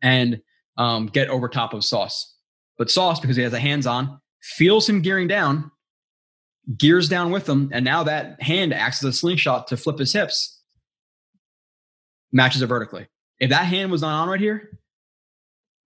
and 0.00 0.40
um, 0.76 1.06
get 1.06 1.28
over 1.28 1.48
top 1.48 1.74
of 1.74 1.84
Sauce. 1.84 2.36
But 2.78 2.90
Sauce, 2.90 3.20
because 3.20 3.36
he 3.36 3.42
has 3.42 3.52
a 3.52 3.60
hands 3.60 3.86
on, 3.86 4.20
feels 4.40 4.88
him 4.88 5.02
gearing 5.02 5.28
down, 5.28 5.70
gears 6.76 7.08
down 7.08 7.30
with 7.30 7.48
him, 7.48 7.70
and 7.72 7.84
now 7.84 8.02
that 8.04 8.42
hand 8.42 8.72
acts 8.72 9.04
as 9.04 9.14
a 9.14 9.16
slingshot 9.16 9.68
to 9.68 9.76
flip 9.76 9.98
his 9.98 10.12
hips, 10.12 10.60
matches 12.32 12.62
it 12.62 12.66
vertically. 12.66 13.06
If 13.38 13.50
that 13.50 13.66
hand 13.66 13.90
was 13.90 14.00
not 14.00 14.22
on 14.22 14.28
right 14.28 14.40
here, 14.40 14.70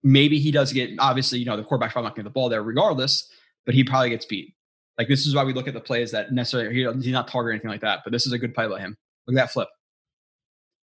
maybe 0.07 0.39
he 0.39 0.51
does 0.51 0.71
get 0.71 0.91
obviously, 0.99 1.37
you 1.37 1.45
know, 1.45 1.57
the 1.57 1.63
quarterback's 1.63 1.93
probably 1.93 2.07
not 2.07 2.15
getting 2.15 2.23
the 2.23 2.29
ball 2.29 2.47
there 2.47 2.63
regardless, 2.63 3.29
but 3.65 3.75
he 3.75 3.83
probably 3.83 4.09
gets 4.09 4.25
beat. 4.25 4.53
Like 4.97 5.09
this 5.09 5.27
is 5.27 5.35
why 5.35 5.43
we 5.43 5.53
look 5.53 5.67
at 5.67 5.73
the 5.73 5.81
plays 5.81 6.11
that 6.11 6.31
necessarily 6.31 6.73
he, 6.73 6.89
he's 7.01 7.11
not 7.11 7.27
target 7.27 7.49
or 7.49 7.51
anything 7.51 7.69
like 7.69 7.81
that, 7.81 7.99
but 8.05 8.11
this 8.11 8.25
is 8.25 8.31
a 8.31 8.39
good 8.39 8.55
play 8.55 8.67
by 8.67 8.79
him. 8.79 8.95
Look 9.27 9.37
at 9.37 9.43
that 9.43 9.51
flip. 9.51 9.67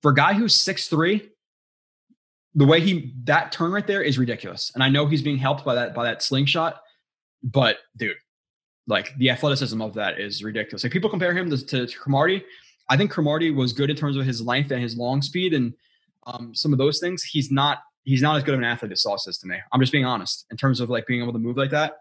For 0.01 0.11
a 0.11 0.15
guy 0.15 0.33
who's 0.33 0.55
six 0.55 0.87
three, 0.87 1.29
the 2.55 2.65
way 2.65 2.81
he 2.81 3.13
that 3.25 3.51
turn 3.51 3.71
right 3.71 3.85
there 3.85 4.01
is 4.01 4.17
ridiculous. 4.17 4.71
And 4.73 4.83
I 4.83 4.89
know 4.89 5.05
he's 5.05 5.21
being 5.21 5.37
helped 5.37 5.63
by 5.63 5.75
that 5.75 5.93
by 5.93 6.03
that 6.05 6.23
slingshot, 6.23 6.81
but 7.43 7.77
dude, 7.95 8.17
like 8.87 9.15
the 9.17 9.29
athleticism 9.29 9.79
of 9.81 9.93
that 9.93 10.19
is 10.19 10.43
ridiculous. 10.43 10.83
Like 10.83 10.91
people 10.91 11.09
compare 11.11 11.33
him 11.37 11.49
to, 11.51 11.65
to, 11.65 11.85
to 11.85 11.97
Cromartie. 11.99 12.43
I 12.89 12.97
think 12.97 13.11
Cromartie 13.11 13.51
was 13.51 13.71
good 13.71 13.91
in 13.91 13.95
terms 13.95 14.17
of 14.17 14.25
his 14.25 14.41
length 14.41 14.71
and 14.71 14.81
his 14.81 14.97
long 14.97 15.21
speed 15.21 15.53
and 15.53 15.73
um, 16.25 16.53
some 16.55 16.73
of 16.73 16.79
those 16.79 16.99
things. 16.99 17.23
He's 17.23 17.51
not 17.51 17.77
he's 18.03 18.21
not 18.21 18.37
as 18.37 18.43
good 18.43 18.53
of 18.53 18.59
an 18.59 18.65
athlete 18.65 18.91
as 18.91 19.01
Sauce 19.01 19.27
is 19.27 19.37
to 19.39 19.47
me. 19.47 19.57
I'm 19.71 19.79
just 19.79 19.91
being 19.91 20.05
honest 20.05 20.45
in 20.51 20.57
terms 20.57 20.79
of 20.79 20.89
like 20.89 21.05
being 21.07 21.21
able 21.21 21.33
to 21.33 21.39
move 21.39 21.57
like 21.57 21.71
that. 21.71 21.97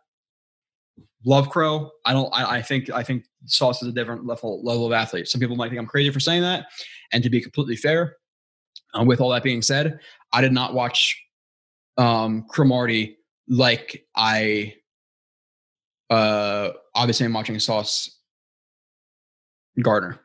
Love 1.24 1.50
Crow. 1.50 1.90
I 2.06 2.12
don't. 2.12 2.30
I, 2.32 2.56
I 2.56 2.62
think. 2.62 2.90
I 2.90 3.02
think 3.02 3.24
Sauce 3.44 3.82
is 3.82 3.88
a 3.88 3.92
different 3.92 4.26
level 4.26 4.64
level 4.64 4.86
of 4.86 4.92
athlete. 4.92 5.28
Some 5.28 5.40
people 5.40 5.56
might 5.56 5.68
think 5.68 5.78
I'm 5.78 5.86
crazy 5.86 6.10
for 6.10 6.20
saying 6.20 6.42
that. 6.42 6.66
And 7.12 7.22
to 7.22 7.30
be 7.30 7.40
completely 7.40 7.76
fair, 7.76 8.16
uh, 8.98 9.04
with 9.04 9.20
all 9.20 9.30
that 9.30 9.42
being 9.42 9.60
said, 9.60 10.00
I 10.32 10.40
did 10.40 10.52
not 10.52 10.72
watch 10.72 11.20
um, 11.98 12.46
Cromartie 12.48 13.18
like 13.48 14.06
I. 14.16 14.74
Uh, 16.08 16.70
obviously, 16.94 17.26
I'm 17.26 17.34
watching 17.34 17.58
Sauce 17.58 18.18
Gardner, 19.82 20.20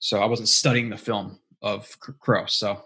so 0.00 0.20
I 0.20 0.26
wasn't 0.26 0.50
studying 0.50 0.90
the 0.90 0.98
film 0.98 1.38
of 1.62 1.98
Crow. 2.20 2.44
So 2.46 2.84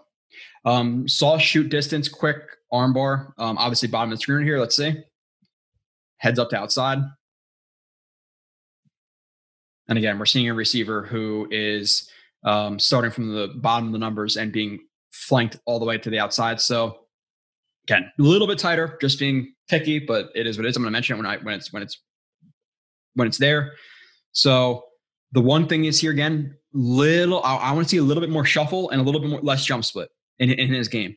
um, 0.65 1.07
saw 1.07 1.37
shoot 1.37 1.69
distance, 1.69 2.07
quick 2.07 2.37
armbar. 2.71 3.33
Um, 3.37 3.57
obviously, 3.57 3.89
bottom 3.89 4.11
of 4.11 4.17
the 4.17 4.21
screen 4.21 4.45
here. 4.45 4.59
Let's 4.59 4.75
see. 4.75 4.95
Heads 6.17 6.39
up 6.39 6.49
to 6.51 6.57
outside. 6.57 6.99
And 9.87 9.97
again, 9.97 10.17
we're 10.19 10.25
seeing 10.25 10.47
a 10.49 10.53
receiver 10.53 11.03
who 11.03 11.47
is 11.51 12.09
um, 12.45 12.79
starting 12.79 13.11
from 13.11 13.33
the 13.33 13.49
bottom 13.57 13.87
of 13.87 13.91
the 13.91 13.99
numbers 13.99 14.37
and 14.37 14.51
being 14.51 14.79
flanked 15.11 15.59
all 15.65 15.79
the 15.79 15.85
way 15.85 15.97
to 15.97 16.09
the 16.09 16.19
outside. 16.19 16.61
So 16.61 16.99
again, 17.85 18.11
a 18.17 18.21
little 18.21 18.47
bit 18.47 18.59
tighter, 18.59 18.97
just 19.01 19.19
being 19.19 19.53
picky, 19.69 19.99
but 19.99 20.29
it 20.35 20.47
is 20.47 20.57
what 20.57 20.65
it 20.65 20.69
is. 20.69 20.77
I'm 20.77 20.83
going 20.83 20.91
to 20.91 20.95
mention 20.95 21.15
it 21.15 21.17
when 21.17 21.25
I 21.25 21.37
when 21.37 21.55
it's 21.55 21.73
when 21.73 21.83
it's 21.83 21.99
when 23.15 23.27
it's 23.27 23.37
there. 23.37 23.73
So 24.31 24.83
the 25.33 25.41
one 25.41 25.67
thing 25.67 25.85
is 25.85 25.99
here 25.99 26.11
again, 26.11 26.55
little. 26.73 27.43
I, 27.43 27.55
I 27.57 27.71
want 27.73 27.85
to 27.85 27.89
see 27.89 27.97
a 27.97 28.03
little 28.03 28.21
bit 28.21 28.29
more 28.29 28.45
shuffle 28.45 28.91
and 28.91 29.01
a 29.01 29.03
little 29.03 29.19
bit 29.19 29.29
more 29.29 29.41
less 29.41 29.65
jump 29.65 29.83
split 29.83 30.09
in, 30.41 30.49
in 30.49 30.73
his 30.73 30.87
game. 30.87 31.15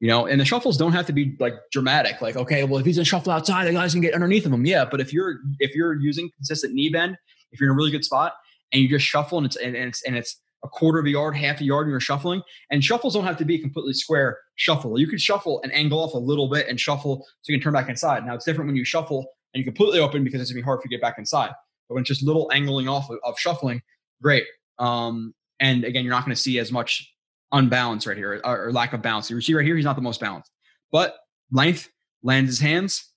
You 0.00 0.08
know, 0.08 0.26
and 0.26 0.40
the 0.40 0.44
shuffles 0.44 0.76
don't 0.76 0.92
have 0.92 1.06
to 1.06 1.12
be 1.12 1.36
like 1.38 1.54
dramatic. 1.70 2.20
Like, 2.20 2.36
okay, 2.36 2.64
well, 2.64 2.78
if 2.78 2.86
he's 2.86 2.98
in 2.98 3.04
shuffle 3.04 3.32
outside, 3.32 3.66
the 3.66 3.72
guys 3.72 3.92
can 3.92 4.02
get 4.02 4.14
underneath 4.14 4.44
of 4.44 4.52
him. 4.52 4.66
Yeah, 4.66 4.84
but 4.84 5.00
if 5.00 5.12
you're 5.12 5.36
if 5.60 5.74
you're 5.74 5.94
using 5.94 6.30
consistent 6.36 6.74
knee 6.74 6.90
bend, 6.90 7.16
if 7.52 7.60
you're 7.60 7.70
in 7.70 7.74
a 7.74 7.76
really 7.76 7.90
good 7.90 8.04
spot 8.04 8.34
and 8.72 8.82
you 8.82 8.88
just 8.88 9.04
shuffle 9.04 9.38
and 9.38 9.46
it's 9.46 9.56
and 9.56 9.76
it's 9.76 10.02
and 10.02 10.16
it's 10.16 10.40
a 10.62 10.68
quarter 10.68 10.98
of 10.98 11.06
a 11.06 11.10
yard, 11.10 11.36
half 11.36 11.60
a 11.60 11.64
yard, 11.64 11.86
and 11.86 11.92
you're 11.92 12.00
shuffling. 12.00 12.42
And 12.70 12.82
shuffles 12.82 13.14
don't 13.14 13.24
have 13.24 13.36
to 13.38 13.44
be 13.44 13.58
completely 13.58 13.92
square 13.94 14.38
shuffle. 14.56 14.98
You 14.98 15.06
can 15.06 15.18
shuffle 15.18 15.60
and 15.62 15.72
angle 15.72 16.00
off 16.00 16.14
a 16.14 16.18
little 16.18 16.48
bit 16.48 16.68
and 16.68 16.78
shuffle 16.78 17.24
so 17.42 17.52
you 17.52 17.58
can 17.58 17.62
turn 17.62 17.72
back 17.72 17.88
inside. 17.88 18.26
Now 18.26 18.34
it's 18.34 18.44
different 18.44 18.68
when 18.68 18.76
you 18.76 18.84
shuffle 18.84 19.26
and 19.54 19.60
you 19.60 19.64
completely 19.64 20.00
open 20.00 20.24
because 20.24 20.40
it's 20.40 20.50
gonna 20.50 20.60
be 20.60 20.64
hard 20.64 20.80
for 20.80 20.86
you 20.86 20.90
to 20.90 20.96
get 20.96 21.02
back 21.02 21.18
inside. 21.18 21.52
But 21.88 21.94
when 21.94 22.02
it's 22.02 22.08
just 22.08 22.22
little 22.22 22.50
angling 22.52 22.88
off 22.88 23.08
of, 23.10 23.18
of 23.24 23.38
shuffling, 23.38 23.80
great. 24.22 24.44
Um, 24.78 25.34
and 25.60 25.84
again, 25.84 26.04
you're 26.04 26.12
not 26.12 26.24
going 26.24 26.34
to 26.34 26.40
see 26.40 26.58
as 26.58 26.72
much 26.72 27.13
unbalanced 27.54 28.06
right 28.06 28.16
here 28.16 28.40
or, 28.44 28.66
or 28.66 28.72
lack 28.72 28.92
of 28.92 29.00
balance. 29.00 29.30
You 29.30 29.40
see 29.40 29.54
right 29.54 29.64
here, 29.64 29.76
he's 29.76 29.84
not 29.84 29.96
the 29.96 30.02
most 30.02 30.20
balanced, 30.20 30.50
but 30.92 31.16
length 31.50 31.88
lands 32.22 32.50
his 32.50 32.60
hands. 32.60 33.10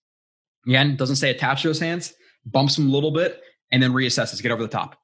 Again, 0.65 0.95
doesn't 0.95 1.15
say 1.17 1.31
attach 1.31 1.63
those 1.63 1.79
hands, 1.79 2.13
bumps 2.45 2.77
him 2.77 2.87
a 2.87 2.91
little 2.91 3.11
bit, 3.11 3.41
and 3.71 3.81
then 3.81 3.91
reassesses, 3.91 4.41
get 4.41 4.51
over 4.51 4.61
the 4.61 4.69
top. 4.69 4.97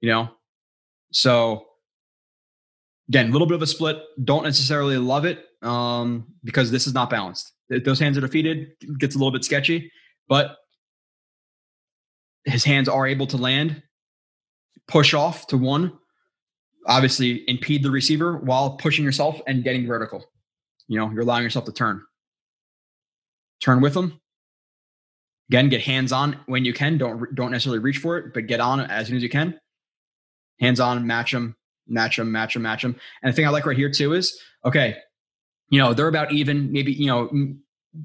You 0.00 0.10
know, 0.10 0.28
so 1.12 1.66
again, 3.08 3.28
a 3.28 3.32
little 3.32 3.46
bit 3.46 3.56
of 3.56 3.62
a 3.62 3.66
split. 3.66 3.98
Don't 4.22 4.44
necessarily 4.44 4.96
love 4.96 5.24
it 5.24 5.44
um, 5.62 6.26
because 6.44 6.70
this 6.70 6.86
is 6.86 6.94
not 6.94 7.10
balanced. 7.10 7.52
Those 7.68 7.98
hands 7.98 8.16
are 8.16 8.22
defeated, 8.22 8.68
gets 8.98 9.14
a 9.14 9.18
little 9.18 9.32
bit 9.32 9.44
sketchy, 9.44 9.90
but 10.28 10.56
his 12.44 12.64
hands 12.64 12.88
are 12.88 13.06
able 13.06 13.26
to 13.26 13.36
land, 13.36 13.82
push 14.86 15.12
off 15.12 15.46
to 15.48 15.58
one, 15.58 15.92
obviously 16.88 17.44
impede 17.48 17.82
the 17.82 17.90
receiver 17.90 18.38
while 18.38 18.70
pushing 18.70 19.04
yourself 19.04 19.40
and 19.46 19.62
getting 19.62 19.86
vertical. 19.86 20.24
You 20.88 20.98
know, 20.98 21.10
you're 21.10 21.20
allowing 21.20 21.44
yourself 21.44 21.66
to 21.66 21.72
turn. 21.72 22.02
Turn 23.60 23.80
with 23.80 23.94
them. 23.94 24.20
Again, 25.50 25.68
get 25.68 25.82
hands 25.82 26.12
on 26.12 26.38
when 26.46 26.64
you 26.64 26.72
can. 26.72 26.98
Don't 26.98 27.34
don't 27.34 27.50
necessarily 27.50 27.78
reach 27.78 27.98
for 27.98 28.18
it, 28.18 28.34
but 28.34 28.46
get 28.46 28.60
on 28.60 28.80
as 28.80 29.06
soon 29.06 29.16
as 29.16 29.22
you 29.22 29.28
can. 29.28 29.58
Hands 30.60 30.80
on, 30.80 31.06
match 31.06 31.32
them, 31.32 31.56
match 31.86 32.16
them, 32.16 32.32
match 32.32 32.54
them, 32.54 32.62
match 32.62 32.82
them. 32.82 32.96
And 33.22 33.32
the 33.32 33.36
thing 33.36 33.46
I 33.46 33.50
like 33.50 33.64
right 33.64 33.76
here 33.76 33.90
too 33.90 34.14
is 34.14 34.38
okay, 34.64 34.96
you 35.70 35.78
know, 35.78 35.94
they're 35.94 36.08
about 36.08 36.32
even. 36.32 36.70
Maybe 36.72 36.92
you 36.92 37.06
know 37.06 37.30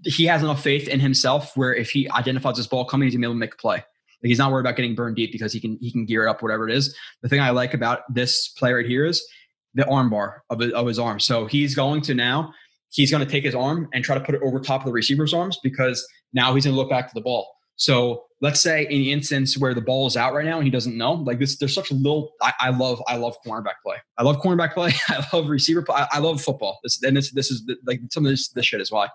he 0.05 0.25
has 0.25 0.41
enough 0.41 0.63
faith 0.63 0.87
in 0.87 0.99
himself 0.99 1.55
where 1.55 1.73
if 1.73 1.89
he 1.89 2.09
identifies 2.11 2.57
this 2.57 2.67
ball 2.67 2.85
coming, 2.85 3.07
he's 3.07 3.15
gonna 3.15 3.21
be 3.21 3.25
able 3.27 3.35
to 3.35 3.39
make 3.39 3.53
a 3.53 3.57
play. 3.57 3.83
Like 4.23 4.29
he's 4.29 4.37
not 4.37 4.51
worried 4.51 4.61
about 4.61 4.77
getting 4.77 4.95
burned 4.95 5.17
deep 5.17 5.31
because 5.31 5.51
he 5.51 5.59
can 5.59 5.77
he 5.81 5.91
can 5.91 6.05
gear 6.05 6.25
it 6.25 6.29
up 6.29 6.41
whatever 6.41 6.67
it 6.67 6.73
is. 6.73 6.95
The 7.21 7.29
thing 7.29 7.41
I 7.41 7.49
like 7.49 7.73
about 7.73 8.01
this 8.13 8.47
play 8.47 8.71
right 8.71 8.85
here 8.85 9.05
is 9.05 9.25
the 9.73 9.85
arm 9.87 10.09
bar 10.09 10.43
of 10.49 10.59
his, 10.59 10.71
of 10.71 10.87
his 10.87 10.99
arm. 10.99 11.19
So 11.19 11.45
he's 11.45 11.75
going 11.75 12.01
to 12.03 12.13
now 12.13 12.53
he's 12.89 13.11
going 13.11 13.25
to 13.25 13.29
take 13.29 13.43
his 13.43 13.55
arm 13.55 13.89
and 13.93 14.03
try 14.03 14.17
to 14.17 14.23
put 14.23 14.35
it 14.35 14.41
over 14.43 14.59
top 14.59 14.81
of 14.81 14.85
the 14.85 14.93
receiver's 14.93 15.33
arms 15.33 15.59
because 15.61 16.05
now 16.31 16.53
he's 16.53 16.65
going 16.65 16.75
to 16.75 16.79
look 16.79 16.89
back 16.89 17.07
to 17.07 17.13
the 17.13 17.21
ball. 17.21 17.53
So 17.75 18.25
let's 18.39 18.61
say 18.61 18.83
in 18.83 18.99
the 18.99 19.11
instance 19.11 19.57
where 19.57 19.73
the 19.73 19.81
ball 19.81 20.05
is 20.05 20.15
out 20.15 20.33
right 20.33 20.45
now 20.45 20.57
and 20.57 20.63
he 20.63 20.69
doesn't 20.69 20.95
know, 20.95 21.13
like 21.13 21.39
this, 21.39 21.57
there's 21.57 21.73
such 21.73 21.91
a 21.91 21.95
little. 21.95 22.31
I, 22.41 22.53
I 22.59 22.69
love, 22.69 23.01
I 23.07 23.17
love 23.17 23.35
cornerback 23.45 23.81
play. 23.83 23.97
I 24.17 24.23
love 24.23 24.37
cornerback 24.37 24.73
play. 24.73 24.93
I 25.09 25.25
love 25.33 25.49
receiver 25.49 25.81
play. 25.81 25.97
I, 25.97 26.07
I 26.13 26.19
love 26.19 26.41
football. 26.41 26.79
This, 26.83 27.01
and 27.01 27.17
this, 27.17 27.31
this 27.31 27.49
is 27.49 27.65
the, 27.65 27.77
like 27.85 27.99
some 28.11 28.25
of 28.25 28.31
this, 28.31 28.49
this 28.49 28.65
shit 28.65 28.79
is 28.79 28.91
why. 28.91 29.09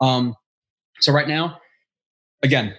Um, 0.00 0.34
so 1.00 1.12
right 1.12 1.26
now, 1.26 1.58
again, 2.42 2.74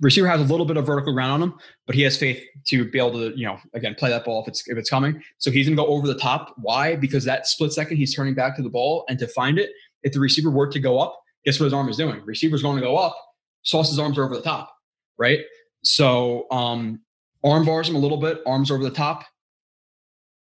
receiver 0.00 0.26
has 0.26 0.40
a 0.40 0.44
little 0.44 0.66
bit 0.66 0.76
of 0.76 0.86
vertical 0.86 1.12
ground 1.12 1.32
on 1.32 1.42
him, 1.42 1.54
but 1.86 1.94
he 1.94 2.02
has 2.02 2.16
faith 2.16 2.42
to 2.66 2.90
be 2.90 2.98
able 2.98 3.12
to, 3.12 3.38
you 3.38 3.46
know, 3.46 3.58
again, 3.74 3.94
play 3.94 4.10
that 4.10 4.24
ball 4.24 4.42
if 4.42 4.48
it's 4.48 4.68
if 4.68 4.76
it's 4.76 4.90
coming. 4.90 5.22
So 5.38 5.50
he's 5.50 5.66
gonna 5.66 5.76
go 5.76 5.86
over 5.86 6.06
the 6.06 6.18
top. 6.18 6.54
Why? 6.58 6.96
Because 6.96 7.24
that 7.24 7.46
split 7.46 7.72
second 7.72 7.96
he's 7.96 8.14
turning 8.14 8.34
back 8.34 8.56
to 8.56 8.62
the 8.62 8.70
ball 8.70 9.04
and 9.08 9.18
to 9.18 9.28
find 9.28 9.58
it, 9.58 9.70
if 10.02 10.12
the 10.12 10.20
receiver 10.20 10.50
were 10.50 10.66
to 10.70 10.80
go 10.80 10.98
up, 10.98 11.20
guess 11.44 11.60
what 11.60 11.64
his 11.64 11.72
arm 11.72 11.88
is 11.88 11.96
doing? 11.96 12.20
Receiver's 12.24 12.62
going 12.62 12.76
to 12.76 12.82
go 12.82 12.96
up, 12.96 13.16
Sauce's 13.62 13.98
arms 13.98 14.18
are 14.18 14.24
over 14.24 14.36
the 14.36 14.42
top, 14.42 14.74
right? 15.18 15.40
So 15.82 16.50
um 16.50 17.00
arm 17.44 17.64
bars 17.64 17.88
him 17.88 17.94
a 17.94 18.00
little 18.00 18.18
bit, 18.18 18.40
arms 18.46 18.70
over 18.70 18.82
the 18.82 18.90
top, 18.90 19.24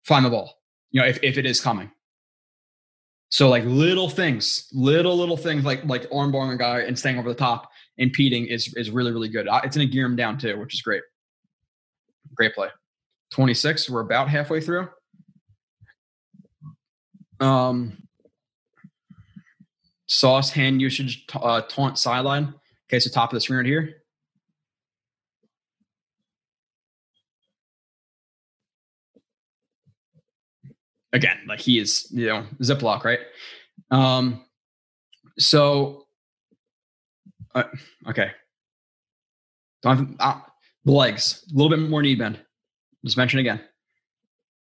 find 0.04 0.26
the 0.26 0.30
ball. 0.30 0.54
You 0.92 1.02
know, 1.02 1.08
if, 1.08 1.20
if 1.24 1.38
it 1.38 1.46
is 1.46 1.62
coming. 1.62 1.92
So 3.30 3.50
like 3.50 3.66
little 3.66 4.10
things, 4.10 4.68
little 4.74 5.16
little 5.16 5.38
things 5.38 5.64
like 5.64 5.86
like 5.86 6.08
arm 6.14 6.32
barring 6.32 6.52
a 6.52 6.58
guy 6.58 6.80
and 6.82 6.98
staying 6.98 7.18
over 7.18 7.30
the 7.30 7.36
top 7.36 7.70
impeding 7.98 8.46
is 8.48 8.74
is 8.76 8.90
really 8.92 9.12
really 9.12 9.30
good. 9.30 9.48
It's 9.64 9.76
going 9.76 9.88
to 9.88 9.92
gear 9.94 10.06
him 10.06 10.16
down 10.16 10.38
too, 10.38 10.60
which 10.60 10.74
is 10.74 10.82
great. 10.82 11.04
Great 12.36 12.54
play. 12.54 12.70
26. 13.32 13.90
We're 13.90 14.02
about 14.02 14.30
halfway 14.30 14.62
through. 14.62 14.90
Um, 17.40 18.08
sauce 20.08 20.50
hand 20.50 20.82
usage 20.82 21.26
uh, 21.36 21.62
taunt 21.62 21.98
sideline. 21.98 22.54
Okay, 22.90 23.00
so 23.00 23.10
top 23.10 23.32
of 23.32 23.36
the 23.36 23.42
screen 23.42 23.58
right 23.58 23.66
here. 23.66 23.96
Again, 31.14 31.38
like 31.48 31.60
he 31.60 31.80
is, 31.80 32.08
you 32.12 32.28
know, 32.28 32.46
ziplock, 32.62 33.04
right? 33.04 33.20
Um, 33.92 34.46
so 35.40 36.07
uh, 37.58 38.10
okay. 38.10 38.32
Don't 39.84 39.98
have, 39.98 40.16
uh, 40.20 40.40
the 40.86 40.92
legs, 40.92 41.44
a 41.52 41.56
little 41.56 41.70
bit 41.70 41.80
more 41.80 42.02
knee 42.02 42.16
bend. 42.16 42.40
Just 43.04 43.18
mention 43.18 43.40
again. 43.40 43.62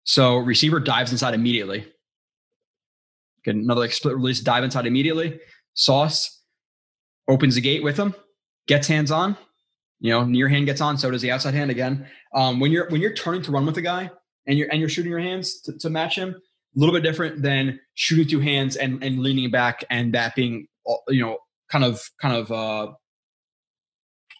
So 0.04 0.36
receiver 0.36 0.80
dives 0.80 1.12
inside 1.12 1.34
immediately. 1.34 1.86
Get 3.44 3.54
another 3.54 3.82
like 3.82 3.92
split 3.92 4.16
release, 4.16 4.40
dive 4.40 4.64
inside 4.64 4.86
immediately. 4.86 5.40
Sauce 5.74 6.42
opens 7.28 7.54
the 7.54 7.60
gate 7.60 7.82
with 7.82 7.96
him, 7.96 8.14
gets 8.66 8.88
hands 8.88 9.10
on. 9.10 9.36
You 10.00 10.12
know, 10.12 10.24
near 10.24 10.48
hand 10.48 10.66
gets 10.66 10.80
on, 10.80 10.96
so 10.96 11.10
does 11.10 11.22
the 11.22 11.30
outside 11.30 11.54
hand 11.54 11.70
again. 11.70 12.06
Um, 12.34 12.60
when 12.60 12.70
you're 12.70 12.88
when 12.90 13.00
you're 13.00 13.14
turning 13.14 13.42
to 13.42 13.50
run 13.50 13.66
with 13.66 13.76
a 13.78 13.82
guy 13.82 14.10
and 14.46 14.56
you're 14.56 14.68
and 14.70 14.80
you're 14.80 14.88
shooting 14.88 15.10
your 15.10 15.20
hands 15.20 15.60
to, 15.62 15.76
to 15.78 15.90
match 15.90 16.16
him, 16.16 16.30
a 16.30 16.78
little 16.78 16.94
bit 16.94 17.02
different 17.02 17.42
than 17.42 17.80
shooting 17.94 18.26
two 18.26 18.40
hands 18.40 18.76
and 18.76 19.02
and 19.02 19.20
leaning 19.20 19.50
back 19.50 19.84
and 19.90 20.14
that 20.14 20.34
being 20.36 20.68
you 21.08 21.24
know 21.24 21.38
kind 21.70 21.84
of 21.84 22.00
kind 22.20 22.36
of 22.36 22.52
uh 22.52 22.92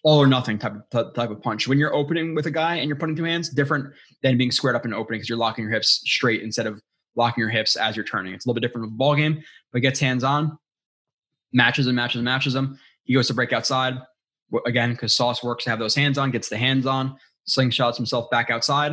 all 0.04 0.18
or 0.22 0.26
nothing 0.26 0.58
type 0.58 0.74
of 0.92 1.14
type 1.14 1.30
of 1.30 1.42
punch. 1.42 1.66
When 1.66 1.78
you're 1.78 1.94
opening 1.94 2.34
with 2.34 2.46
a 2.46 2.50
guy 2.50 2.76
and 2.76 2.88
you're 2.88 2.96
putting 2.96 3.16
two 3.16 3.24
hands, 3.24 3.48
different 3.48 3.92
than 4.22 4.38
being 4.38 4.50
squared 4.50 4.76
up 4.76 4.84
and 4.84 4.94
opening 4.94 5.18
because 5.18 5.28
you're 5.28 5.38
locking 5.38 5.64
your 5.64 5.72
hips 5.72 6.00
straight 6.04 6.42
instead 6.42 6.66
of 6.66 6.80
locking 7.16 7.40
your 7.42 7.50
hips 7.50 7.76
as 7.76 7.96
you're 7.96 8.04
turning. 8.04 8.32
It's 8.32 8.46
a 8.46 8.48
little 8.48 8.60
bit 8.60 8.66
different 8.66 8.86
of 8.86 8.92
a 8.92 8.96
ball 8.96 9.16
game, 9.16 9.42
but 9.72 9.82
gets 9.82 9.98
hands 10.00 10.22
on, 10.22 10.56
matches 11.52 11.86
and 11.86 11.96
matches 11.96 12.16
and 12.16 12.24
matches 12.24 12.52
them. 12.52 12.78
He 13.04 13.14
goes 13.14 13.26
to 13.28 13.34
break 13.34 13.52
outside 13.52 13.98
again 14.66 14.92
because 14.92 15.14
Sauce 15.16 15.42
works 15.42 15.64
to 15.64 15.70
have 15.70 15.78
those 15.78 15.94
hands 15.94 16.16
on, 16.16 16.30
gets 16.30 16.48
the 16.48 16.56
hands 16.56 16.86
on, 16.86 17.16
slingshots 17.48 17.96
himself 17.96 18.30
back 18.30 18.50
outside, 18.50 18.92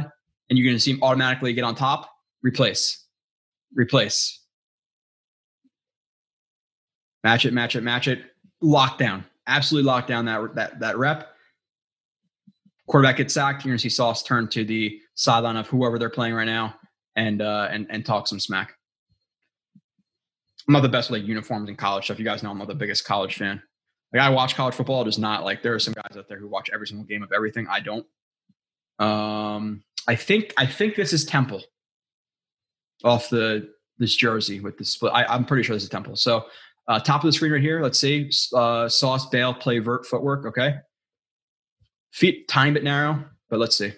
and 0.49 0.57
you're 0.57 0.65
going 0.65 0.75
to 0.75 0.81
see 0.81 0.91
him 0.91 1.03
automatically 1.03 1.53
get 1.53 1.63
on 1.63 1.75
top, 1.75 2.09
replace, 2.41 3.05
replace, 3.73 4.41
match 7.25 7.43
it, 7.43 7.53
match 7.53 7.75
it, 7.75 7.81
match 7.81 8.07
it, 8.07 8.21
lock 8.61 8.99
down, 8.99 9.25
absolutely 9.47 9.87
lock 9.87 10.05
down 10.05 10.25
that 10.25 10.53
that 10.53 10.79
that 10.79 10.97
rep. 10.97 11.31
Quarterback 12.87 13.17
gets 13.17 13.33
sacked. 13.33 13.65
You're 13.65 13.75
to 13.75 13.81
see 13.81 13.89
Sauce 13.89 14.21
turn 14.21 14.47
to 14.49 14.63
the 14.63 14.99
sideline 15.15 15.57
of 15.57 15.67
whoever 15.67 15.97
they're 15.97 16.11
playing 16.11 16.35
right 16.35 16.45
now 16.45 16.75
and 17.15 17.41
uh, 17.41 17.67
and 17.71 17.87
and 17.89 18.05
talk 18.05 18.27
some 18.27 18.39
smack. 18.39 18.75
I'm 20.67 20.73
not 20.73 20.81
the 20.81 20.89
best 20.89 21.09
with 21.09 21.21
like 21.21 21.27
uniforms 21.27 21.67
and 21.67 21.77
college 21.77 22.05
stuff. 22.05 22.19
You 22.19 22.25
guys 22.25 22.43
know 22.43 22.51
I'm 22.51 22.59
not 22.59 22.67
the 22.67 22.75
biggest 22.75 23.05
college 23.05 23.37
fan. 23.37 23.61
Like 24.13 24.21
I 24.21 24.29
watch 24.29 24.55
college 24.55 24.75
football, 24.75 25.03
just 25.03 25.17
not 25.17 25.43
like 25.43 25.63
there 25.63 25.73
are 25.73 25.79
some 25.79 25.95
guys 25.95 26.15
out 26.15 26.29
there 26.29 26.37
who 26.37 26.47
watch 26.47 26.69
every 26.71 26.85
single 26.85 27.07
game 27.07 27.23
of 27.23 27.31
everything. 27.31 27.67
I 27.67 27.79
don't. 27.79 28.05
Um, 28.99 29.83
I 30.07 30.15
think 30.15 30.53
I 30.57 30.67
think 30.67 30.95
this 30.95 31.11
is 31.11 31.25
Temple 31.25 31.63
off 33.03 33.29
the 33.29 33.73
this 33.97 34.15
jersey 34.15 34.59
with 34.59 34.77
the 34.77 34.85
split. 34.85 35.11
I, 35.13 35.33
am 35.33 35.45
pretty 35.45 35.63
sure 35.63 35.75
this 35.75 35.83
is 35.83 35.89
Temple. 35.89 36.15
So 36.15 36.45
uh, 36.87 36.99
top 36.99 37.23
of 37.23 37.27
the 37.27 37.33
screen 37.33 37.51
right 37.51 37.61
here. 37.61 37.81
Let's 37.81 37.99
see. 37.99 38.29
Uh, 38.53 38.87
Sauce 38.87 39.27
Bail 39.29 39.53
play 39.53 39.79
vert 39.79 40.05
footwork. 40.05 40.45
Okay. 40.45 40.75
Feet 42.11 42.47
tiny 42.47 42.71
bit 42.71 42.83
narrow, 42.83 43.25
but 43.49 43.59
let's 43.59 43.77
see. 43.77 43.91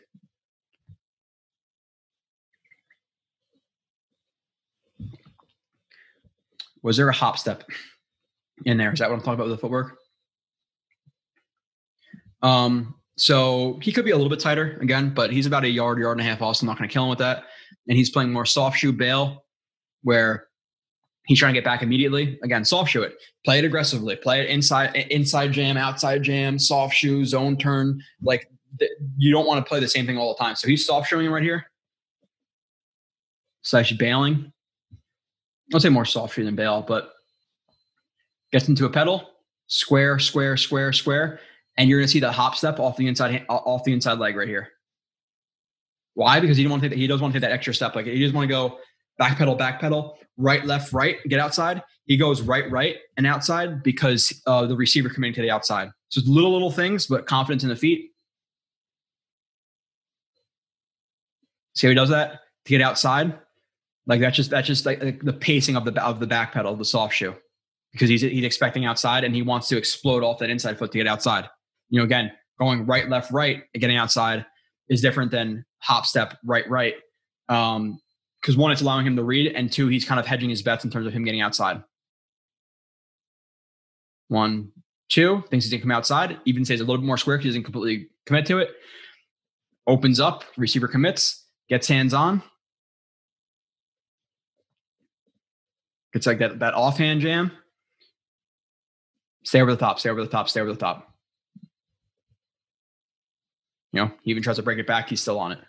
Was 6.82 6.98
there 6.98 7.10
a 7.10 7.14
hop 7.14 7.38
step 7.38 7.64
in 8.66 8.78
there? 8.78 8.94
Is 8.94 9.00
that 9.00 9.10
what 9.10 9.16
I'm 9.16 9.22
talking 9.22 9.34
about 9.34 9.48
with 9.48 9.58
the 9.58 9.62
footwork? 9.62 9.98
Um, 12.42 12.96
so 13.18 13.78
he 13.82 13.92
could 13.92 14.06
be 14.06 14.12
a 14.12 14.16
little 14.16 14.30
bit 14.30 14.40
tighter 14.40 14.78
again, 14.82 15.14
but 15.14 15.32
he's 15.32 15.46
about 15.46 15.64
a 15.64 15.70
yard, 15.70 16.00
yard 16.00 16.18
and 16.18 16.26
a 16.26 16.30
half 16.30 16.42
off. 16.42 16.56
So 16.56 16.64
I'm 16.64 16.68
not 16.68 16.78
going 16.78 16.88
to 16.88 16.94
kill 16.94 17.04
him 17.04 17.10
with 17.10 17.20
that. 17.20 17.44
And 17.88 17.98
he's 17.98 18.10
playing 18.10 18.32
more 18.32 18.46
soft 18.46 18.78
shoe 18.78 18.94
bail, 18.94 19.44
where 20.04 20.48
he's 21.28 21.38
trying 21.38 21.54
to 21.54 21.58
get 21.58 21.66
back 21.66 21.84
immediately. 21.84 22.40
Again, 22.42 22.66
soft 22.66 22.90
shoe 22.90 23.04
it, 23.04 23.18
play 23.46 23.60
it 23.60 23.66
aggressively, 23.66 24.16
play 24.16 24.42
it 24.42 24.50
inside, 24.50 24.96
inside 24.96 25.52
jam, 25.52 25.78
outside 25.78 26.24
jam, 26.24 26.58
soft 26.58 26.96
shoe, 26.96 27.26
zone 27.26 27.58
turn. 27.58 28.02
Like 28.22 28.50
th- 28.80 28.92
you 29.18 29.32
don't 29.32 29.46
want 29.46 29.64
to 29.64 29.68
play 29.68 29.80
the 29.80 29.88
same 29.88 30.06
thing 30.06 30.18
all 30.18 30.34
the 30.34 30.44
time. 30.44 30.56
So 30.56 30.68
he's 30.68 30.86
soft 30.86 31.10
showing 31.10 31.30
right 31.30 31.44
here. 31.44 31.70
Slash 33.62 33.92
bailing. 33.94 34.52
I'll 35.74 35.82
say 35.82 35.90
more 35.90 36.06
soft 36.06 36.36
shoe 36.36 36.46
than 36.46 36.56
bail, 36.56 36.82
but 36.88 37.12
gets 38.54 38.70
into 38.70 38.86
a 38.86 38.90
pedal, 38.90 39.30
square, 39.68 40.18
square, 40.20 40.56
square, 40.56 40.94
square, 40.94 41.42
and 41.76 41.90
you're 41.90 42.00
going 42.00 42.08
to 42.08 42.12
see 42.12 42.22
the 42.22 42.32
hop 42.32 42.56
step 42.56 42.80
off 42.80 42.96
the 42.96 43.08
inside 43.08 43.46
off 43.50 43.84
the 43.84 43.92
inside 43.92 44.18
leg 44.18 44.38
right 44.38 44.48
here. 44.48 44.70
Why? 46.14 46.40
Because 46.40 46.56
he 46.56 46.64
don't 46.64 46.72
want 46.72 46.84
to 46.84 46.90
take, 46.90 46.98
he 46.98 47.06
doesn't 47.06 47.22
want 47.22 47.34
to 47.34 47.40
take 47.40 47.50
that 47.50 47.54
extra 47.54 47.74
step. 47.74 47.96
Like 47.96 48.06
he 48.06 48.18
just 48.18 48.34
want 48.34 48.46
to 48.46 48.52
go 48.52 48.80
back 49.18 49.38
pedal, 49.38 49.56
back 49.56 49.80
pedal, 49.80 50.18
right, 50.38 50.66
left, 50.66 50.94
right, 50.94 51.18
get 51.28 51.40
outside. 51.40 51.82
He 52.06 52.18
goes 52.18 52.42
right, 52.42 52.70
right, 52.72 52.98
and 53.18 53.28
outside 53.28 53.84
because 53.84 54.42
uh, 54.48 54.66
the 54.66 54.76
receiver 54.76 55.10
coming 55.10 55.34
to 55.34 55.42
the 55.42 55.52
outside. 55.52 55.90
So 56.10 56.20
it's 56.20 56.28
little 56.28 56.54
little 56.54 56.72
things, 56.72 57.08
but 57.08 57.26
confidence 57.26 57.64
in 57.64 57.70
the 57.70 57.76
feet. 57.76 58.12
See 61.76 61.88
how 61.88 61.90
he 61.90 61.96
does 61.96 62.10
that 62.10 62.40
to 62.66 62.70
get 62.70 62.82
outside? 62.82 63.38
Like 64.06 64.22
that's 64.22 64.36
just 64.36 64.50
that's 64.50 64.68
just 64.68 64.86
like, 64.86 65.04
like 65.04 65.22
the 65.22 65.34
pacing 65.34 65.76
of 65.76 65.86
the 65.86 66.02
of 66.04 66.20
the 66.20 66.28
back 66.28 66.54
pedal, 66.54 66.76
the 66.76 66.86
soft 66.86 67.14
shoe, 67.14 67.36
because 67.92 68.10
he's 68.10 68.22
he's 68.22 68.46
expecting 68.46 68.86
outside 68.86 69.24
and 69.26 69.36
he 69.36 69.42
wants 69.42 69.68
to 69.68 69.78
explode 69.78 70.24
off 70.24 70.40
that 70.40 70.50
inside 70.50 70.80
foot 70.80 70.92
to 70.94 70.98
get 70.98 71.08
outside. 71.08 71.50
You 71.90 72.00
know, 72.00 72.06
again, 72.06 72.32
going 72.58 72.86
right, 72.86 73.10
left, 73.10 73.32
right, 73.32 73.64
and 73.74 73.82
getting 73.82 73.98
outside 73.98 74.46
is 74.90 75.02
different 75.02 75.30
than 75.32 75.66
hop, 75.80 76.06
step, 76.06 76.38
right, 76.46 76.68
right. 76.70 76.96
Um, 77.50 78.00
because 78.42 78.58
one, 78.58 78.72
it's 78.72 78.82
allowing 78.82 79.06
him 79.06 79.16
to 79.16 79.24
read, 79.24 79.54
and 79.54 79.72
two, 79.72 79.88
he's 79.88 80.06
kind 80.06 80.20
of 80.20 80.26
hedging 80.26 80.50
his 80.50 80.62
bets 80.62 80.84
in 80.84 80.90
terms 80.92 81.08
of 81.08 81.14
him 81.14 81.24
getting 81.24 81.42
outside. 81.42 81.84
One, 84.30 84.72
two, 85.10 85.44
thinks 85.50 85.66
he's 85.66 85.72
gonna 85.72 85.82
come 85.82 85.92
outside, 85.92 86.40
even 86.46 86.66
stays 86.66 86.82
a 86.82 86.84
little 86.84 86.98
bit 86.98 87.08
more 87.08 87.18
square 87.18 87.38
because 87.38 87.46
he 87.46 87.50
doesn't 87.50 87.64
completely 87.64 88.10
commit 88.26 88.46
to 88.48 88.60
it. 88.60 88.70
Opens 89.86 90.20
up, 90.20 90.44
receiver 90.58 90.88
commits, 90.88 91.46
gets 91.70 91.88
hands 91.88 92.14
on, 92.14 92.44
It's 96.18 96.26
like 96.26 96.40
that 96.40 96.60
that 96.60 96.74
offhand 96.74 97.22
jam. 97.22 97.52
Stay 99.44 99.62
over 99.62 99.72
the 99.72 99.78
top, 99.78 100.00
stay 100.00 100.10
over 100.10 100.24
the 100.24 100.30
top, 100.30 100.50
stay 100.50 100.62
over 100.62 100.74
the 100.74 100.80
top. 100.80 101.14
You 103.94 104.02
know, 104.02 104.12
he 104.24 104.32
even 104.32 104.42
tries 104.42 104.58
to 104.58 104.64
break 104.64 104.80
it 104.80 104.88
back, 104.88 105.10
he's 105.10 105.22
still 105.22 105.40
on 105.40 105.52
it. 105.52 105.60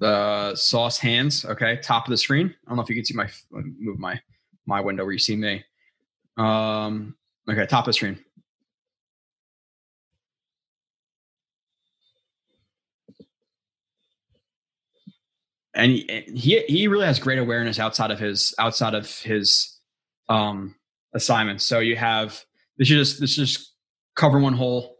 The 0.00 0.56
sauce 0.56 0.98
hands, 0.98 1.44
okay, 1.44 1.76
top 1.76 2.06
of 2.06 2.10
the 2.10 2.16
screen. 2.16 2.54
I 2.66 2.70
don't 2.70 2.76
know 2.76 2.82
if 2.82 2.88
you 2.88 2.96
can 2.96 3.04
see 3.04 3.14
my 3.14 3.30
move 3.50 3.98
my 3.98 4.20
my 4.66 4.80
window 4.80 5.04
where 5.04 5.12
you 5.12 5.18
see 5.18 5.36
me. 5.36 5.64
Um, 6.36 7.14
okay, 7.48 7.66
top 7.66 7.84
of 7.84 7.86
the 7.86 7.92
screen. 7.92 8.18
and 15.74 15.92
he, 15.92 16.64
he 16.68 16.86
really 16.88 17.06
has 17.06 17.18
great 17.18 17.38
awareness 17.38 17.78
outside 17.78 18.10
of 18.10 18.18
his 18.18 18.54
outside 18.58 18.94
of 18.94 19.10
his 19.20 19.78
um 20.28 20.74
assignments. 21.14 21.64
So 21.64 21.80
you 21.80 21.96
have 21.96 22.44
this 22.78 22.90
is 22.90 22.96
just 22.96 23.20
this 23.20 23.38
is 23.38 23.54
just 23.54 23.72
cover 24.14 24.38
one 24.38 24.54
hole. 24.54 24.96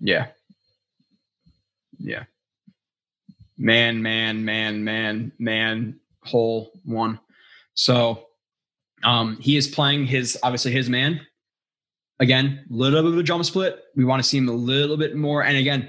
Yeah. 0.00 0.28
Yeah. 2.02 2.24
Man, 3.56 4.02
man, 4.02 4.44
man, 4.44 4.82
man, 4.82 5.32
man, 5.38 6.00
hole 6.24 6.72
one. 6.84 7.20
So 7.74 8.26
um 9.04 9.38
he 9.40 9.56
is 9.56 9.68
playing 9.68 10.06
his 10.06 10.38
obviously 10.42 10.72
his 10.72 10.88
man. 10.88 11.20
Again, 12.20 12.64
a 12.70 12.72
little 12.72 13.02
bit 13.02 13.12
of 13.12 13.18
a 13.18 13.22
jump 13.22 13.44
split. 13.44 13.80
We 13.96 14.04
want 14.04 14.22
to 14.22 14.28
see 14.28 14.38
him 14.38 14.48
a 14.48 14.52
little 14.52 14.96
bit 14.96 15.16
more. 15.16 15.42
And 15.42 15.56
again, 15.56 15.88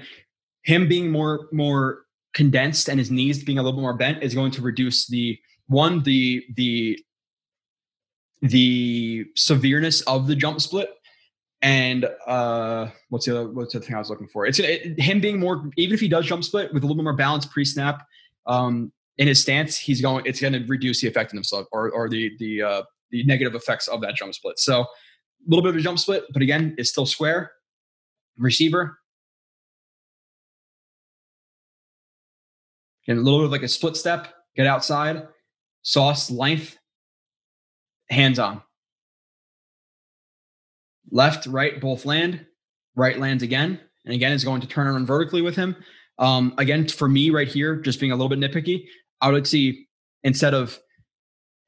him 0.62 0.88
being 0.88 1.10
more 1.10 1.48
more 1.52 2.04
condensed 2.32 2.88
and 2.88 2.98
his 2.98 3.10
knees 3.10 3.44
being 3.44 3.58
a 3.58 3.62
little 3.62 3.78
bit 3.78 3.82
more 3.82 3.96
bent 3.96 4.22
is 4.22 4.34
going 4.34 4.50
to 4.52 4.62
reduce 4.62 5.06
the 5.06 5.38
one 5.68 6.02
the 6.02 6.44
the 6.56 6.98
the 8.42 9.24
severeness 9.36 10.02
of 10.02 10.26
the 10.26 10.36
jump 10.36 10.60
split 10.60 10.90
and 11.64 12.06
uh 12.26 12.88
what's 13.08 13.24
the 13.24 13.32
other 13.32 13.50
what's 13.50 13.72
the 13.72 13.80
thing 13.80 13.96
i 13.96 13.98
was 13.98 14.10
looking 14.10 14.28
for? 14.28 14.46
It's 14.46 14.58
it, 14.60 15.00
him 15.00 15.20
being 15.20 15.40
more 15.40 15.70
even 15.76 15.94
if 15.94 16.00
he 16.00 16.08
does 16.08 16.26
jump 16.26 16.44
split 16.44 16.72
with 16.72 16.84
a 16.84 16.86
little 16.86 16.96
bit 16.96 17.04
more 17.04 17.16
balance 17.16 17.46
pre-snap 17.46 18.06
um 18.46 18.92
in 19.16 19.26
his 19.26 19.40
stance 19.40 19.78
he's 19.78 20.00
going 20.00 20.26
it's 20.26 20.40
going 20.40 20.52
to 20.52 20.64
reduce 20.66 21.00
the 21.00 21.08
effectiveness 21.08 21.52
of 21.52 21.66
or 21.72 21.90
or 21.90 22.08
the 22.08 22.30
the 22.38 22.62
uh 22.62 22.82
the 23.10 23.24
negative 23.24 23.54
effects 23.54 23.88
of 23.88 24.00
that 24.02 24.14
jump 24.14 24.34
split. 24.34 24.58
So 24.58 24.82
a 24.82 24.86
little 25.46 25.62
bit 25.62 25.70
of 25.70 25.76
a 25.76 25.80
jump 25.80 25.98
split 25.98 26.24
but 26.32 26.42
again 26.42 26.74
it's 26.76 26.90
still 26.90 27.06
square. 27.06 27.50
Receiver. 28.36 28.98
Get 33.06 33.16
a 33.16 33.20
little 33.20 33.40
bit 33.40 33.46
of 33.46 33.52
like 33.52 33.62
a 33.62 33.68
split 33.68 33.96
step, 33.96 34.28
get 34.56 34.66
outside, 34.66 35.28
sauce 35.82 36.30
length, 36.30 36.78
hands 38.10 38.38
on. 38.38 38.62
Left, 41.10 41.46
right, 41.46 41.80
both 41.80 42.04
land. 42.04 42.46
Right 42.96 43.18
lands 43.18 43.42
again, 43.42 43.80
and 44.04 44.14
again 44.14 44.30
is 44.30 44.44
going 44.44 44.60
to 44.60 44.68
turn 44.68 44.86
around 44.86 45.06
vertically 45.06 45.42
with 45.42 45.56
him. 45.56 45.74
Um, 46.20 46.54
again, 46.58 46.86
for 46.86 47.08
me 47.08 47.30
right 47.30 47.48
here, 47.48 47.74
just 47.74 47.98
being 47.98 48.12
a 48.12 48.16
little 48.16 48.28
bit 48.28 48.38
nitpicky, 48.38 48.84
I 49.20 49.32
would 49.32 49.48
see 49.48 49.88
instead 50.22 50.54
of 50.54 50.78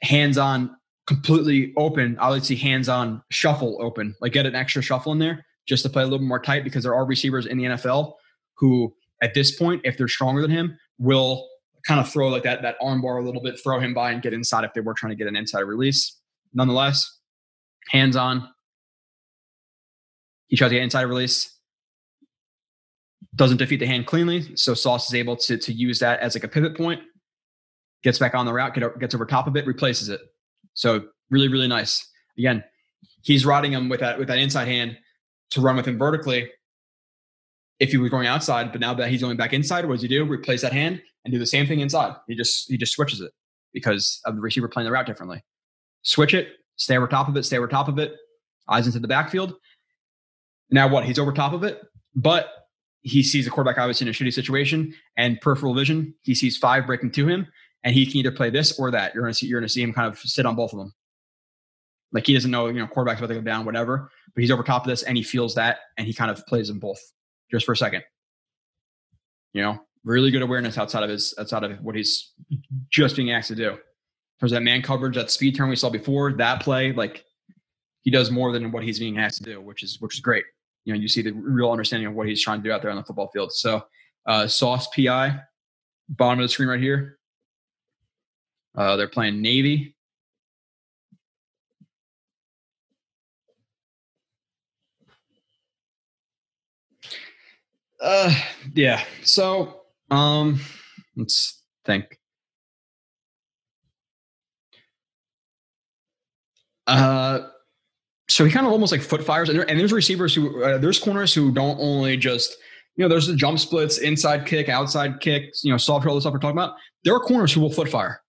hands 0.02 0.38
on 0.38 0.76
completely 1.06 1.72
open, 1.76 2.16
I 2.20 2.30
would 2.30 2.44
see 2.44 2.54
hands 2.54 2.88
on 2.88 3.22
shuffle 3.30 3.78
open, 3.80 4.14
like 4.20 4.32
get 4.32 4.46
an 4.46 4.54
extra 4.54 4.82
shuffle 4.82 5.12
in 5.12 5.18
there 5.18 5.44
just 5.66 5.82
to 5.82 5.88
play 5.88 6.02
a 6.02 6.06
little 6.06 6.18
bit 6.18 6.26
more 6.26 6.38
tight 6.38 6.64
because 6.64 6.84
there 6.84 6.94
are 6.94 7.04
receivers 7.04 7.46
in 7.46 7.58
the 7.58 7.64
NFL 7.64 8.12
who, 8.56 8.94
at 9.22 9.34
this 9.34 9.56
point, 9.56 9.82
if 9.84 9.98
they're 9.98 10.08
stronger 10.08 10.42
than 10.42 10.50
him, 10.50 10.78
will 10.98 11.48
kind 11.86 12.00
of 12.00 12.08
throw 12.08 12.28
like 12.28 12.42
that 12.42 12.62
that 12.62 12.76
arm 12.80 13.00
bar 13.00 13.18
a 13.18 13.24
little 13.24 13.42
bit, 13.42 13.60
throw 13.62 13.80
him 13.80 13.94
by 13.94 14.10
and 14.10 14.22
get 14.22 14.32
inside 14.32 14.64
if 14.64 14.72
they 14.74 14.80
were 14.80 14.94
trying 14.94 15.10
to 15.10 15.16
get 15.16 15.26
an 15.26 15.36
inside 15.36 15.60
release. 15.60 16.20
Nonetheless, 16.54 17.18
hands 17.90 18.16
on. 18.16 18.48
He 20.48 20.56
tries 20.56 20.70
to 20.70 20.77
get 20.77 20.82
inside 20.82 21.02
release. 21.02 21.52
Doesn't 23.35 23.59
defeat 23.59 23.81
the 23.81 23.86
hand 23.86 24.06
cleanly, 24.06 24.56
so 24.56 24.74
Sauce 24.74 25.09
is 25.09 25.14
able 25.14 25.36
to 25.36 25.59
to 25.59 25.73
use 25.73 25.98
that 25.98 26.20
as 26.20 26.35
like 26.35 26.44
a 26.44 26.48
pivot 26.48 26.77
point. 26.77 27.02
Gets 28.02 28.18
back 28.18 28.35
on 28.35 28.47
the 28.47 28.52
route, 28.52 28.74
get, 28.74 28.98
gets 28.98 29.14
over 29.14 29.27
top 29.27 29.47
of 29.47 29.56
it, 29.56 29.66
replaces 29.66 30.09
it. 30.09 30.20
So 30.74 31.06
really, 31.31 31.48
really 31.48 31.68
nice. 31.68 32.09
Again, 32.39 32.62
he's 33.23 33.44
riding 33.44 33.73
him 33.73 33.89
with 33.89 34.01
that 34.01 34.18
with 34.18 34.28
that 34.28 34.39
inside 34.39 34.68
hand 34.68 34.97
to 35.51 35.60
run 35.60 35.77
with 35.77 35.86
him 35.86 35.98
vertically 35.98 36.51
if 37.78 37.90
he 37.90 37.98
was 37.98 38.10
going 38.10 38.27
outside, 38.27 38.73
but 38.73 38.81
now 38.81 38.94
that 38.94 39.10
he's 39.10 39.20
going 39.20 39.36
back 39.36 39.52
inside, 39.52 39.85
what 39.85 39.94
does 39.94 40.02
he 40.02 40.09
do? 40.09 40.24
Replace 40.24 40.62
that 40.62 40.73
hand 40.73 41.02
and 41.24 41.32
do 41.32 41.39
the 41.39 41.47
same 41.47 41.66
thing 41.66 41.81
inside. 41.81 42.14
He 42.27 42.35
just 42.35 42.70
he 42.70 42.77
just 42.78 42.93
switches 42.93 43.20
it 43.20 43.32
because 43.73 44.20
of 44.24 44.35
the 44.36 44.40
receiver 44.40 44.68
playing 44.68 44.86
the 44.86 44.93
route 44.93 45.06
differently. 45.06 45.44
Switch 46.02 46.32
it, 46.32 46.48
stay 46.77 46.97
over 46.97 47.06
top 47.06 47.28
of 47.28 47.36
it, 47.36 47.44
stay 47.44 47.59
over 47.59 47.68
top 47.68 47.89
of 47.89 47.98
it, 47.98 48.14
eyes 48.68 48.86
into 48.86 48.98
the 48.98 49.09
backfield. 49.09 49.55
Now 50.70 50.88
what? 50.88 51.05
He's 51.05 51.18
over 51.18 51.32
top 51.32 51.52
of 51.52 51.62
it, 51.62 51.80
but 52.14 52.48
he 53.02 53.22
sees 53.22 53.47
a 53.47 53.51
quarterback 53.51 53.78
obviously 53.78 54.06
in 54.06 54.10
a 54.10 54.12
shitty 54.12 54.32
situation 54.32 54.93
and 55.16 55.40
peripheral 55.40 55.74
vision. 55.74 56.14
He 56.22 56.34
sees 56.34 56.56
five 56.56 56.86
breaking 56.86 57.12
to 57.12 57.26
him, 57.28 57.47
and 57.84 57.94
he 57.94 58.05
can 58.05 58.16
either 58.16 58.32
play 58.32 58.51
this 58.51 58.78
or 58.78 58.90
that. 58.90 59.14
You're 59.14 59.22
gonna 59.22 59.34
see 59.34 59.47
you're 59.47 59.60
gonna 59.60 59.68
see 59.68 59.82
him 59.82 59.93
kind 59.93 60.12
of 60.12 60.18
sit 60.18 60.44
on 60.44 60.56
both 60.56 60.72
of 60.72 60.78
them. 60.78 60.93
Like 62.12 62.26
he 62.26 62.34
doesn't 62.34 62.51
know, 62.51 62.66
you 62.66 62.80
know, 62.80 62.86
quarterback's 62.86 63.20
about 63.20 63.28
to 63.28 63.34
go 63.34 63.40
down, 63.43 63.64
whatever, 63.64 64.10
but 64.34 64.40
he's 64.40 64.51
over 64.51 64.62
top 64.62 64.82
of 64.82 64.88
this 64.88 65.02
and 65.02 65.16
he 65.16 65.22
feels 65.22 65.55
that 65.55 65.78
and 65.97 66.06
he 66.06 66.14
kind 66.14 66.30
of 66.30 66.44
plays 66.47 66.68
them 66.68 66.78
both 66.78 67.01
just 67.51 67.66
for 67.66 67.72
a 67.72 67.76
second. 67.76 68.02
You 69.52 69.62
know, 69.62 69.80
really 70.05 70.30
good 70.30 70.43
awareness 70.43 70.78
outside 70.78 71.02
of 71.02 71.10
his 71.10 71.34
outside 71.38 71.64
of 71.64 71.80
what 71.82 71.94
he's 71.94 72.32
just 72.90 73.16
being 73.16 73.30
asked 73.30 73.48
to 73.48 73.55
do. 73.55 73.76
There's 74.40 74.52
that 74.52 74.62
man 74.62 74.82
coverage, 74.82 75.14
that 75.14 75.30
speed 75.30 75.56
turn 75.56 75.68
we 75.68 75.76
saw 75.76 75.90
before, 75.90 76.32
that 76.34 76.60
play, 76.60 76.93
like 76.93 77.24
he 78.02 78.10
does 78.10 78.30
more 78.30 78.52
than 78.52 78.70
what 78.70 78.82
he's 78.82 78.98
being 78.98 79.18
asked 79.18 79.38
to 79.38 79.44
do, 79.44 79.60
which 79.60 79.82
is 79.82 80.01
which 80.01 80.14
is 80.14 80.20
great. 80.20 80.44
You 80.86 80.94
know, 80.94 80.98
you 81.00 81.08
see 81.08 81.20
the 81.20 81.32
real 81.32 81.70
understanding 81.70 82.06
of 82.06 82.14
what 82.14 82.26
he's 82.26 82.40
trying 82.40 82.62
to 82.62 82.64
do 82.66 82.72
out 82.72 82.80
there 82.80 82.90
on 82.90 82.96
the 82.96 83.04
football 83.04 83.28
field. 83.28 83.52
So 83.52 83.84
uh 84.24 84.46
Sauce 84.46 84.88
PI, 84.88 85.38
bottom 86.08 86.38
of 86.38 86.44
the 86.44 86.48
screen 86.48 86.68
right 86.68 86.80
here. 86.80 87.18
Uh, 88.74 88.96
they're 88.96 89.08
playing 89.08 89.40
Navy. 89.40 89.96
Uh, 98.00 98.32
yeah. 98.74 99.02
So, 99.24 99.80
um, 100.10 100.60
let's 101.16 101.62
think. 101.84 102.18
Uh, 106.86 107.48
so 108.36 108.44
he 108.44 108.50
kind 108.50 108.66
of 108.66 108.72
almost 108.72 108.92
like 108.92 109.00
foot 109.00 109.24
fires, 109.24 109.48
and, 109.48 109.58
there, 109.58 109.70
and 109.70 109.80
there's 109.80 109.94
receivers 109.94 110.34
who 110.34 110.62
uh, 110.62 110.76
there's 110.76 110.98
corners 110.98 111.32
who 111.32 111.50
don't 111.50 111.80
only 111.80 112.18
just 112.18 112.54
you 112.94 113.02
know 113.02 113.08
there's 113.08 113.26
the 113.26 113.34
jump 113.34 113.58
splits, 113.58 113.96
inside 113.96 114.44
kick, 114.44 114.68
outside 114.68 115.20
kick, 115.20 115.44
you 115.62 115.72
know 115.72 115.78
soft 115.78 116.04
roll, 116.04 116.14
the 116.14 116.20
stuff 116.20 116.34
we're 116.34 116.38
talking 116.38 116.58
about. 116.58 116.74
There 117.02 117.14
are 117.14 117.20
corners 117.20 117.50
who 117.50 117.62
will 117.62 117.72
foot 117.72 117.88
fire. 117.88 118.20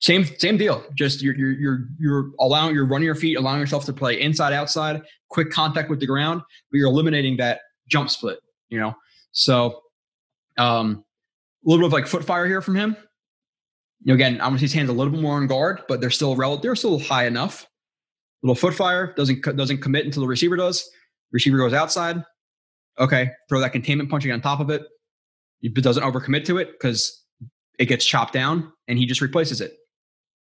Same 0.00 0.24
same 0.38 0.56
deal. 0.56 0.84
Just 0.96 1.22
you're 1.22 1.36
you're 1.36 1.52
you're 1.52 1.78
you're 1.96 2.30
allowing 2.40 2.74
you're 2.74 2.86
running 2.86 3.06
your 3.06 3.14
feet, 3.14 3.36
allowing 3.36 3.60
yourself 3.60 3.84
to 3.84 3.92
play 3.92 4.20
inside 4.20 4.52
outside, 4.52 5.00
quick 5.30 5.50
contact 5.50 5.90
with 5.90 6.00
the 6.00 6.06
ground, 6.06 6.42
but 6.72 6.78
you're 6.78 6.88
eliminating 6.88 7.36
that 7.36 7.60
jump 7.88 8.10
split 8.10 8.40
you 8.68 8.80
know. 8.80 8.96
So 9.30 9.80
um 10.58 11.04
a 11.64 11.70
little 11.70 11.84
bit 11.84 11.86
of 11.86 11.92
like 11.92 12.08
foot 12.08 12.24
fire 12.24 12.46
here 12.46 12.60
from 12.60 12.74
him. 12.74 12.96
You 14.02 14.08
know, 14.08 14.14
again, 14.14 14.40
I 14.40 14.48
want 14.48 14.54
to 14.54 14.58
see 14.58 14.64
his 14.64 14.72
hands 14.72 14.90
a 14.90 14.92
little 14.92 15.12
bit 15.12 15.22
more 15.22 15.36
on 15.36 15.46
guard, 15.46 15.82
but 15.86 16.00
they're 16.00 16.10
still 16.10 16.34
relative. 16.34 16.62
They're 16.62 16.74
still 16.74 16.98
high 16.98 17.26
enough. 17.26 17.66
Little 18.42 18.54
foot 18.54 18.74
fire 18.74 19.12
doesn't 19.16 19.42
doesn't 19.56 19.78
commit 19.78 20.04
until 20.04 20.22
the 20.22 20.28
receiver 20.28 20.56
does. 20.56 20.88
Receiver 21.32 21.56
goes 21.56 21.72
outside. 21.72 22.22
Okay, 22.98 23.30
throw 23.48 23.60
that 23.60 23.72
containment 23.72 24.10
punching 24.10 24.30
on 24.30 24.40
top 24.40 24.60
of 24.60 24.70
it. 24.70 24.84
It 25.62 25.74
doesn't 25.74 26.02
overcommit 26.02 26.44
to 26.46 26.58
it 26.58 26.72
because 26.72 27.24
it 27.78 27.86
gets 27.86 28.04
chopped 28.04 28.32
down, 28.32 28.72
and 28.88 28.98
he 28.98 29.06
just 29.06 29.20
replaces 29.20 29.60
it 29.60 29.74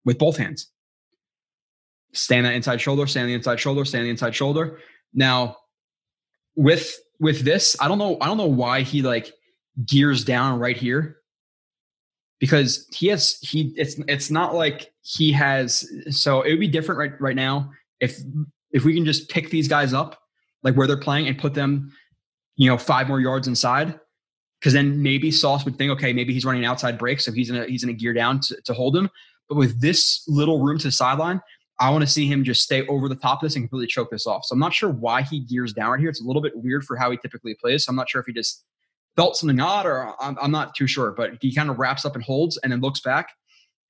with 0.03 0.17
both 0.17 0.37
hands. 0.37 0.71
Stand 2.13 2.45
that 2.45 2.53
inside 2.53 2.79
shoulder, 2.79 3.07
stand 3.07 3.27
the 3.27 3.33
inside 3.33 3.59
shoulder, 3.59 3.83
stand 3.83 4.05
the 4.05 4.09
inside 4.09 4.35
shoulder. 4.35 4.79
Now, 5.13 5.57
with 6.55 6.95
with 7.19 7.41
this, 7.41 7.75
I 7.79 7.87
don't 7.87 7.97
know. 7.97 8.17
I 8.21 8.27
don't 8.27 8.37
know 8.37 8.45
why 8.45 8.81
he 8.81 9.01
like 9.01 9.33
gears 9.85 10.23
down 10.23 10.59
right 10.59 10.77
here 10.77 11.17
because 12.39 12.87
he 12.93 13.07
has 13.07 13.37
he. 13.41 13.73
It's 13.77 13.95
it's 14.07 14.29
not 14.29 14.53
like 14.53 14.91
he 15.01 15.31
has. 15.31 15.89
So 16.09 16.41
it 16.41 16.51
would 16.51 16.59
be 16.59 16.67
different 16.67 16.99
right 16.99 17.19
right 17.19 17.35
now 17.35 17.71
if 17.99 18.19
if 18.71 18.83
we 18.83 18.93
can 18.93 19.05
just 19.05 19.29
pick 19.29 19.49
these 19.49 19.67
guys 19.67 19.93
up 19.93 20.19
like 20.63 20.75
where 20.75 20.87
they're 20.87 20.97
playing 20.97 21.27
and 21.27 21.37
put 21.37 21.53
them, 21.53 21.93
you 22.57 22.69
know, 22.69 22.77
five 22.77 23.07
more 23.07 23.21
yards 23.21 23.47
inside. 23.47 23.99
Because 24.59 24.73
then 24.73 25.01
maybe 25.01 25.29
Sauce 25.31 25.63
would 25.63 25.77
think, 25.77 25.91
okay, 25.91 26.11
maybe 26.11 26.33
he's 26.33 26.43
running 26.43 26.63
an 26.63 26.69
outside 26.69 26.97
break, 26.97 27.21
so 27.21 27.31
he's 27.31 27.51
gonna 27.51 27.65
he's 27.67 27.83
in 27.83 27.89
a 27.89 27.93
gear 27.93 28.13
down 28.13 28.39
to, 28.41 28.59
to 28.65 28.73
hold 28.73 28.95
him. 28.95 29.09
But 29.47 29.55
with 29.55 29.79
this 29.79 30.23
little 30.27 30.63
room 30.63 30.79
to 30.79 30.87
the 30.87 30.91
sideline, 30.91 31.39
I 31.79 31.89
want 31.89 32.03
to 32.03 32.09
see 32.09 32.25
him 32.25 32.43
just 32.43 32.63
stay 32.63 32.87
over 32.87 33.09
the 33.09 33.15
top 33.15 33.43
of 33.43 33.47
this 33.47 33.55
and 33.55 33.63
completely 33.63 33.87
choke 33.87 34.09
this 34.09 34.25
off. 34.25 34.45
So 34.45 34.53
I'm 34.53 34.59
not 34.59 34.73
sure 34.73 34.89
why 34.89 35.21
he 35.21 35.41
gears 35.41 35.73
down 35.73 35.91
right 35.91 35.99
here. 35.99 36.09
It's 36.09 36.21
a 36.21 36.25
little 36.25 36.41
bit 36.41 36.53
weird 36.55 36.85
for 36.85 36.95
how 36.95 37.11
he 37.11 37.17
typically 37.17 37.53
plays. 37.53 37.85
So 37.85 37.89
I'm 37.89 37.95
not 37.95 38.09
sure 38.09 38.21
if 38.21 38.27
he 38.27 38.33
just 38.33 38.63
felt 39.15 39.35
something 39.35 39.59
odd 39.59 39.85
or 39.85 40.15
I'm, 40.21 40.37
I'm 40.41 40.51
not 40.51 40.73
too 40.73 40.87
sure. 40.87 41.11
But 41.11 41.31
he 41.41 41.53
kind 41.53 41.69
of 41.69 41.77
wraps 41.77 42.05
up 42.05 42.15
and 42.15 42.23
holds 42.23 42.57
and 42.57 42.71
then 42.71 42.79
looks 42.79 43.01
back 43.01 43.29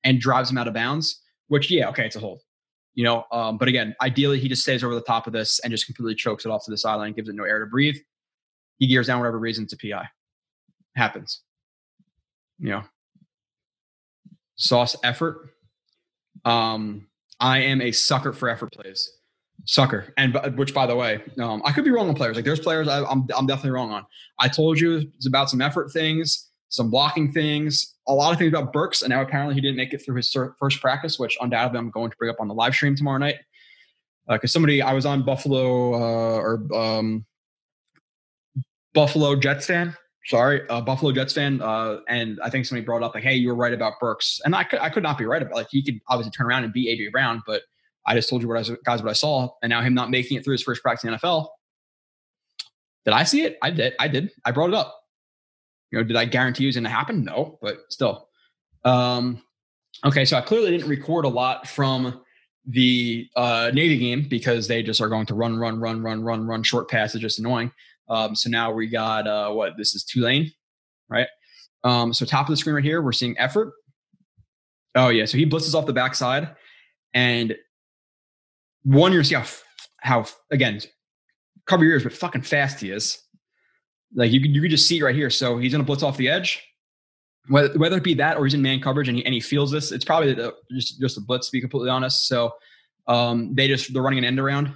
and 0.04 0.20
drives 0.20 0.50
him 0.50 0.58
out 0.58 0.68
of 0.68 0.74
bounds. 0.74 1.22
Which 1.48 1.70
yeah, 1.70 1.88
okay, 1.90 2.06
it's 2.06 2.16
a 2.16 2.20
hold. 2.20 2.42
You 2.96 3.04
know, 3.04 3.24
um, 3.30 3.58
but 3.58 3.68
again, 3.68 3.94
ideally 4.00 4.40
he 4.40 4.48
just 4.48 4.62
stays 4.62 4.82
over 4.82 4.94
the 4.94 5.02
top 5.02 5.28
of 5.28 5.32
this 5.32 5.60
and 5.60 5.70
just 5.70 5.86
completely 5.86 6.14
chokes 6.14 6.44
it 6.44 6.50
off 6.50 6.64
to 6.64 6.70
the 6.70 6.78
sideline, 6.78 7.12
gives 7.12 7.28
it 7.28 7.34
no 7.34 7.44
air 7.44 7.60
to 7.60 7.66
breathe. 7.66 7.96
He 8.78 8.88
gears 8.88 9.06
down 9.06 9.20
whatever 9.20 9.38
reason 9.38 9.66
to 9.68 9.76
PI. 9.76 10.08
Happens. 10.96 11.42
You 12.58 12.70
know. 12.70 12.82
Sauce 14.56 14.96
effort. 15.04 15.50
Um, 16.44 17.06
I 17.38 17.58
am 17.58 17.80
a 17.80 17.92
sucker 17.92 18.32
for 18.32 18.48
effort 18.48 18.72
plays. 18.72 19.10
Sucker, 19.64 20.12
and 20.16 20.38
which, 20.56 20.72
by 20.72 20.86
the 20.86 20.94
way, 20.94 21.20
um, 21.40 21.60
I 21.64 21.72
could 21.72 21.84
be 21.84 21.90
wrong 21.90 22.08
on 22.08 22.14
players. 22.14 22.36
Like 22.36 22.44
there's 22.44 22.60
players 22.60 22.88
I, 22.88 23.04
I'm 23.04 23.26
I'm 23.36 23.46
definitely 23.46 23.72
wrong 23.72 23.90
on. 23.90 24.04
I 24.38 24.48
told 24.48 24.78
you 24.78 25.10
it's 25.16 25.26
about 25.26 25.50
some 25.50 25.60
effort 25.60 25.90
things, 25.92 26.45
some 26.68 26.90
blocking 26.90 27.32
things, 27.32 27.94
a 28.08 28.12
lot 28.12 28.32
of 28.32 28.38
things 28.38 28.52
about 28.52 28.72
Burks, 28.72 29.02
and 29.02 29.10
now 29.10 29.22
apparently 29.22 29.54
he 29.54 29.60
didn't 29.60 29.76
make 29.76 29.92
it 29.92 29.98
through 30.04 30.16
his 30.16 30.34
first 30.58 30.80
practice, 30.80 31.18
which 31.18 31.36
undoubtedly 31.40 31.78
I'm 31.78 31.90
going 31.90 32.10
to 32.10 32.16
bring 32.16 32.30
up 32.30 32.40
on 32.40 32.48
the 32.48 32.54
live 32.54 32.74
stream 32.74 32.96
tomorrow 32.96 33.18
night. 33.18 33.36
Because 34.28 34.50
uh, 34.50 34.54
somebody 34.54 34.82
I 34.82 34.92
was 34.92 35.06
on 35.06 35.24
Buffalo 35.24 35.94
uh, 35.94 36.38
or 36.38 36.66
um, 36.74 37.24
Buffalo 38.92 39.36
Jets 39.36 39.66
fan 39.66 39.96
sorry, 40.26 40.62
a 40.68 40.82
Buffalo 40.82 41.12
Jets 41.12 41.32
fan, 41.32 41.62
uh, 41.62 41.98
and 42.08 42.38
I 42.42 42.50
think 42.50 42.66
somebody 42.66 42.84
brought 42.84 43.02
up 43.02 43.14
like, 43.14 43.24
"Hey, 43.24 43.36
you 43.36 43.48
were 43.48 43.54
right 43.54 43.72
about 43.72 43.94
Burks," 44.00 44.40
and 44.44 44.54
I 44.54 44.64
could 44.64 44.80
I 44.80 44.90
could 44.90 45.02
not 45.02 45.18
be 45.18 45.24
right 45.24 45.40
about 45.40 45.54
like 45.54 45.68
he 45.70 45.82
could 45.82 46.00
obviously 46.08 46.32
turn 46.32 46.46
around 46.46 46.64
and 46.64 46.72
beat 46.72 46.98
AJ 46.98 47.12
Brown, 47.12 47.42
but 47.46 47.62
I 48.06 48.14
just 48.14 48.28
told 48.28 48.42
you 48.42 48.48
what 48.48 48.56
I 48.56 48.60
was, 48.60 48.72
guys 48.84 49.02
what 49.02 49.10
I 49.10 49.14
saw, 49.14 49.48
and 49.62 49.70
now 49.70 49.80
him 49.80 49.94
not 49.94 50.10
making 50.10 50.36
it 50.36 50.44
through 50.44 50.52
his 50.52 50.62
first 50.62 50.82
practice 50.82 51.04
in 51.04 51.10
the 51.10 51.18
NFL. 51.18 51.48
Did 53.04 53.14
I 53.14 53.22
see 53.22 53.42
it? 53.42 53.56
I 53.62 53.70
did. 53.70 53.94
I 53.98 54.08
did. 54.08 54.30
I 54.44 54.50
brought 54.50 54.70
it 54.70 54.74
up. 54.74 54.94
Know, 55.96 56.04
did 56.04 56.16
I 56.16 56.24
guarantee 56.24 56.64
it 56.64 56.68
was 56.68 56.76
going 56.76 56.84
to 56.84 56.90
happen? 56.90 57.24
No, 57.24 57.58
but 57.60 57.78
still. 57.88 58.28
Um, 58.84 59.42
okay, 60.04 60.24
so 60.24 60.36
I 60.36 60.40
clearly 60.40 60.70
didn't 60.70 60.88
record 60.88 61.24
a 61.24 61.28
lot 61.28 61.66
from 61.66 62.20
the 62.66 63.28
uh, 63.36 63.70
Navy 63.72 63.98
game 63.98 64.26
because 64.28 64.68
they 64.68 64.82
just 64.82 65.00
are 65.00 65.08
going 65.08 65.26
to 65.26 65.34
run, 65.34 65.58
run, 65.58 65.80
run, 65.80 66.02
run, 66.02 66.22
run, 66.22 66.46
run 66.46 66.62
short 66.62 66.90
passes, 66.90 67.20
just 67.20 67.38
annoying. 67.38 67.70
Um, 68.08 68.34
so 68.34 68.50
now 68.50 68.72
we 68.72 68.86
got 68.88 69.26
uh, 69.26 69.50
what 69.50 69.76
this 69.76 69.94
is 69.94 70.04
Tulane, 70.04 70.52
right? 71.08 71.28
Um, 71.84 72.12
so 72.12 72.24
top 72.24 72.46
of 72.46 72.52
the 72.52 72.56
screen 72.56 72.74
right 72.74 72.84
here, 72.84 73.02
we're 73.02 73.12
seeing 73.12 73.38
effort. 73.38 73.72
Oh 74.94 75.08
yeah, 75.08 75.24
so 75.24 75.38
he 75.38 75.46
blitzes 75.46 75.74
off 75.74 75.86
the 75.86 75.92
backside, 75.92 76.54
and 77.14 77.54
one 78.82 79.12
you're 79.12 79.24
see 79.24 79.34
how 79.34 79.44
how 79.98 80.24
again 80.50 80.80
cover 81.66 81.84
your 81.84 81.94
ears, 81.94 82.04
but 82.04 82.12
fucking 82.12 82.42
fast 82.42 82.80
he 82.80 82.90
is. 82.90 83.18
Like 84.14 84.32
you 84.32 84.40
can 84.40 84.54
you 84.54 84.60
can 84.62 84.70
just 84.70 84.86
see 84.86 85.02
right 85.02 85.14
here. 85.14 85.30
So 85.30 85.58
he's 85.58 85.72
gonna 85.72 85.84
blitz 85.84 86.02
off 86.02 86.16
the 86.16 86.28
edge. 86.28 86.62
Whether, 87.48 87.78
whether 87.78 87.96
it 87.98 88.02
be 88.02 88.14
that 88.14 88.38
or 88.38 88.44
he's 88.44 88.54
in 88.54 88.62
man 88.62 88.80
coverage 88.80 89.08
and 89.08 89.18
he, 89.18 89.24
and 89.24 89.32
he 89.32 89.40
feels 89.40 89.70
this, 89.70 89.92
it's 89.92 90.04
probably 90.04 90.34
the, 90.34 90.54
just 90.72 91.00
just 91.00 91.16
a 91.18 91.20
blitz 91.20 91.46
to 91.48 91.52
be 91.52 91.60
completely 91.60 91.90
honest. 91.90 92.26
So 92.26 92.52
um, 93.06 93.54
they 93.54 93.68
just 93.68 93.92
they're 93.92 94.02
running 94.02 94.18
an 94.18 94.24
end 94.24 94.40
around, 94.40 94.74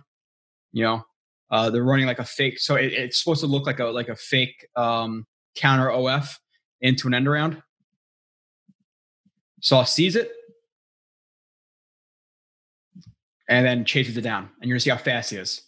you 0.72 0.84
know, 0.84 1.04
Uh, 1.50 1.68
they're 1.68 1.82
running 1.82 2.06
like 2.06 2.20
a 2.20 2.24
fake, 2.24 2.60
so 2.60 2.76
it, 2.76 2.92
it's 2.92 3.18
supposed 3.18 3.40
to 3.40 3.46
look 3.48 3.66
like 3.66 3.80
a 3.80 3.86
like 3.86 4.08
a 4.08 4.14
fake 4.14 4.68
um, 4.76 5.26
counter 5.56 5.90
OF 5.90 6.38
into 6.80 7.08
an 7.08 7.14
end 7.14 7.26
around. 7.26 7.60
Sauce 9.60 9.92
sees 9.92 10.14
it 10.14 10.30
and 13.48 13.66
then 13.66 13.84
chases 13.84 14.16
it 14.16 14.22
down, 14.22 14.48
and 14.60 14.68
you're 14.68 14.74
gonna 14.76 14.80
see 14.80 14.90
how 14.90 14.96
fast 14.96 15.30
he 15.30 15.38
is. 15.38 15.62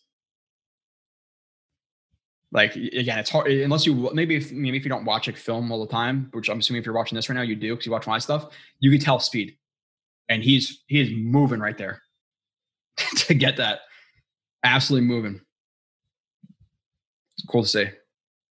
Like 2.52 2.76
again, 2.76 3.18
it's 3.18 3.30
hard 3.30 3.50
unless 3.50 3.86
you 3.86 4.10
maybe 4.12 4.36
if 4.36 4.52
maybe 4.52 4.76
if 4.76 4.84
you 4.84 4.90
don't 4.90 5.06
watch 5.06 5.26
like 5.26 5.38
film 5.38 5.72
all 5.72 5.80
the 5.80 5.90
time, 5.90 6.28
which 6.32 6.50
I'm 6.50 6.58
assuming 6.58 6.80
if 6.80 6.86
you're 6.86 6.94
watching 6.94 7.16
this 7.16 7.30
right 7.30 7.34
now, 7.34 7.42
you 7.42 7.56
do 7.56 7.72
because 7.72 7.86
you 7.86 7.92
watch 7.92 8.06
my 8.06 8.18
stuff. 8.18 8.52
You 8.78 8.90
can 8.90 9.00
tell 9.00 9.18
speed, 9.20 9.56
and 10.28 10.42
he's 10.42 10.82
he 10.86 11.00
is 11.00 11.10
moving 11.14 11.60
right 11.60 11.78
there 11.78 12.02
to 13.16 13.32
get 13.32 13.56
that. 13.56 13.80
Absolutely 14.64 15.08
moving. 15.08 15.40
It's 17.38 17.46
cool 17.48 17.62
to 17.62 17.68
see 17.68 17.86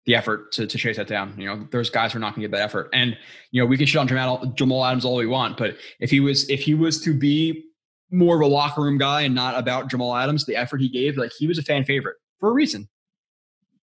the 0.05 0.15
effort 0.15 0.51
to, 0.53 0.67
to 0.67 0.77
chase 0.77 0.97
that 0.97 1.07
down. 1.07 1.33
You 1.37 1.47
know, 1.47 1.67
there's 1.71 1.89
guys 1.89 2.13
who 2.13 2.17
are 2.17 2.21
not 2.21 2.35
going 2.35 2.43
to 2.43 2.47
get 2.47 2.55
that 2.55 2.63
effort, 2.63 2.89
and 2.93 3.17
you 3.49 3.63
know 3.63 3.65
we 3.65 3.77
can 3.77 3.87
shit 3.87 3.99
on 3.99 4.07
Jamal, 4.07 4.45
Jamal 4.53 4.85
Adams 4.85 5.05
all 5.05 5.15
we 5.15 5.25
want, 5.25 5.57
but 5.57 5.75
if 5.99 6.11
he 6.11 6.19
was 6.19 6.47
if 6.51 6.61
he 6.61 6.75
was 6.75 7.01
to 7.01 7.15
be 7.15 7.63
more 8.11 8.35
of 8.35 8.41
a 8.41 8.47
locker 8.47 8.83
room 8.83 8.99
guy 8.99 9.21
and 9.21 9.33
not 9.33 9.57
about 9.57 9.89
Jamal 9.89 10.15
Adams, 10.15 10.45
the 10.45 10.55
effort 10.55 10.81
he 10.81 10.87
gave, 10.87 11.17
like 11.17 11.31
he 11.35 11.47
was 11.47 11.57
a 11.57 11.63
fan 11.63 11.83
favorite 11.83 12.17
for 12.39 12.49
a 12.49 12.53
reason 12.53 12.87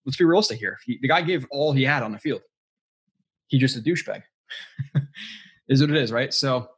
let's 0.05 0.17
be 0.17 0.25
realistic 0.25 0.59
here. 0.59 0.77
He, 0.85 0.99
the 1.01 1.07
guy 1.07 1.21
gave 1.21 1.45
all 1.51 1.73
he 1.73 1.83
had 1.83 2.03
on 2.03 2.11
the 2.11 2.19
field. 2.19 2.41
He 3.47 3.59
just 3.59 3.77
a 3.77 3.81
douchebag. 3.81 4.23
is 5.67 5.81
what 5.81 5.89
it 5.89 5.97
is, 5.97 6.11
right? 6.11 6.33
So, 6.33 6.69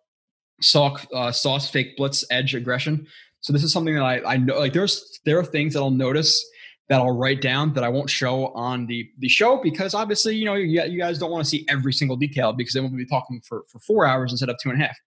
sock, 0.61 1.05
uh, 1.13 1.31
sauce, 1.31 1.69
fake 1.69 1.97
blitz, 1.97 2.25
edge, 2.31 2.55
aggression. 2.55 3.07
So 3.41 3.53
this 3.53 3.63
is 3.63 3.71
something 3.71 3.93
that 3.95 4.03
I, 4.03 4.33
I 4.33 4.37
know. 4.37 4.57
Like 4.57 4.73
there's 4.73 5.19
there 5.25 5.39
are 5.39 5.45
things 5.45 5.73
that 5.73 5.79
I'll 5.79 5.91
notice 5.91 6.45
that 6.89 6.99
I'll 6.99 7.15
write 7.15 7.41
down 7.41 7.73
that 7.73 7.83
I 7.83 7.89
won't 7.89 8.09
show 8.09 8.47
on 8.47 8.87
the 8.87 9.09
the 9.19 9.27
show 9.27 9.61
because 9.61 9.93
obviously 9.93 10.35
you 10.35 10.45
know 10.45 10.55
you, 10.55 10.81
you 10.83 10.99
guys 10.99 11.19
don't 11.19 11.31
want 11.31 11.43
to 11.43 11.49
see 11.49 11.65
every 11.69 11.93
single 11.93 12.17
detail 12.17 12.53
because 12.53 12.73
then 12.73 12.83
we'll 12.83 12.91
be 12.91 13.05
talking 13.05 13.41
for 13.41 13.63
for 13.69 13.79
four 13.79 14.05
hours 14.05 14.31
instead 14.31 14.49
of 14.49 14.57
two 14.61 14.69
and 14.69 14.81
a 14.81 14.85
half. 14.85 14.97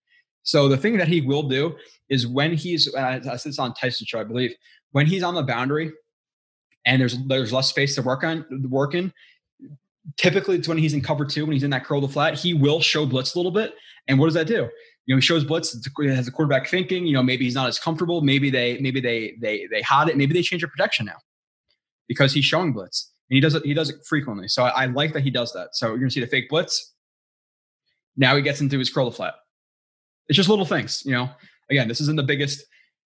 So 0.43 0.69
the 0.69 0.77
thing 0.77 0.97
that 0.99 1.09
he 1.09 1.21
will 1.21 1.43
do 1.43 1.77
is 2.09 2.27
when 2.27 2.55
he's 2.55 2.93
uh, 2.95 3.21
I 3.31 3.37
said 3.37 3.51
this 3.51 3.59
on 3.59 3.75
Tyson 3.75 4.07
show 4.07 4.21
I 4.21 4.25
believe 4.25 4.55
when 4.93 5.07
he's 5.07 5.23
on 5.23 5.35
the 5.35 5.43
boundary 5.43 5.93
and 6.85 7.01
there's 7.01 7.19
there's 7.27 7.53
less 7.53 7.69
space 7.69 7.95
to 7.97 8.03
work 8.03 8.25
on 8.25 8.45
work 8.69 8.95
in. 8.95 9.13
Typically, 10.17 10.57
it's 10.57 10.67
when 10.67 10.79
he's 10.79 10.95
in 10.95 11.03
cover 11.03 11.25
two, 11.25 11.45
when 11.45 11.53
he's 11.53 11.63
in 11.63 11.71
that 11.71 11.85
curl 11.85 12.01
to 12.01 12.09
flat, 12.09 12.35
he 12.35 12.55
will 12.55 12.81
show 12.81 13.07
blitz 13.07 13.35
a 13.35 13.39
little 13.39 13.53
bit. 13.53 13.75
And 14.09 14.19
what 14.19 14.27
does 14.27 14.35
that 14.35 14.47
do? 14.47 14.69
You 15.07 15.15
know, 15.15 15.17
he 15.17 15.23
shows 15.23 15.45
blitz. 15.45 15.75
It 15.75 16.15
has 16.15 16.27
the 16.27 16.33
quarterback 16.33 16.69
thinking. 16.69 17.07
You 17.07 17.15
know, 17.15 17.23
maybe 17.23 17.45
he's 17.45 17.55
not 17.55 17.69
as 17.69 17.79
comfortable. 17.79 18.21
Maybe 18.23 18.51
they 18.51 18.79
maybe 18.79 19.01
they 19.01 19.37
they 19.41 19.67
they 19.71 19.83
hide 19.83 20.09
it. 20.09 20.17
Maybe 20.17 20.33
they 20.33 20.43
change 20.43 20.63
their 20.63 20.71
protection 20.71 21.07
now 21.07 21.17
because 22.09 22.33
he's 22.33 22.45
showing 22.45 22.73
blitz 22.73 23.11
and 23.31 23.37
he 23.37 23.41
does 23.41 23.55
it. 23.55 23.65
He 23.65 23.75
does 23.75 23.91
it 23.91 24.05
frequently. 24.05 24.49
So 24.49 24.65
I, 24.65 24.85
I 24.85 24.87
like 24.87 25.13
that 25.13 25.23
he 25.23 25.31
does 25.31 25.53
that. 25.53 25.69
So 25.73 25.89
you're 25.89 25.99
gonna 25.99 26.11
see 26.11 26.21
the 26.21 26.27
fake 26.27 26.49
blitz. 26.49 26.95
Now 28.17 28.37
he 28.37 28.43
gets 28.43 28.61
into 28.61 28.79
his 28.79 28.91
curl 28.91 29.11
to 29.11 29.17
flat. 29.17 29.35
It's 30.29 30.37
just 30.37 30.49
little 30.49 30.65
things. 30.65 31.03
You 31.05 31.13
know, 31.13 31.31
again, 31.71 31.89
this 31.89 32.01
isn't 32.01 32.17
the 32.17 32.23
biggest. 32.23 32.65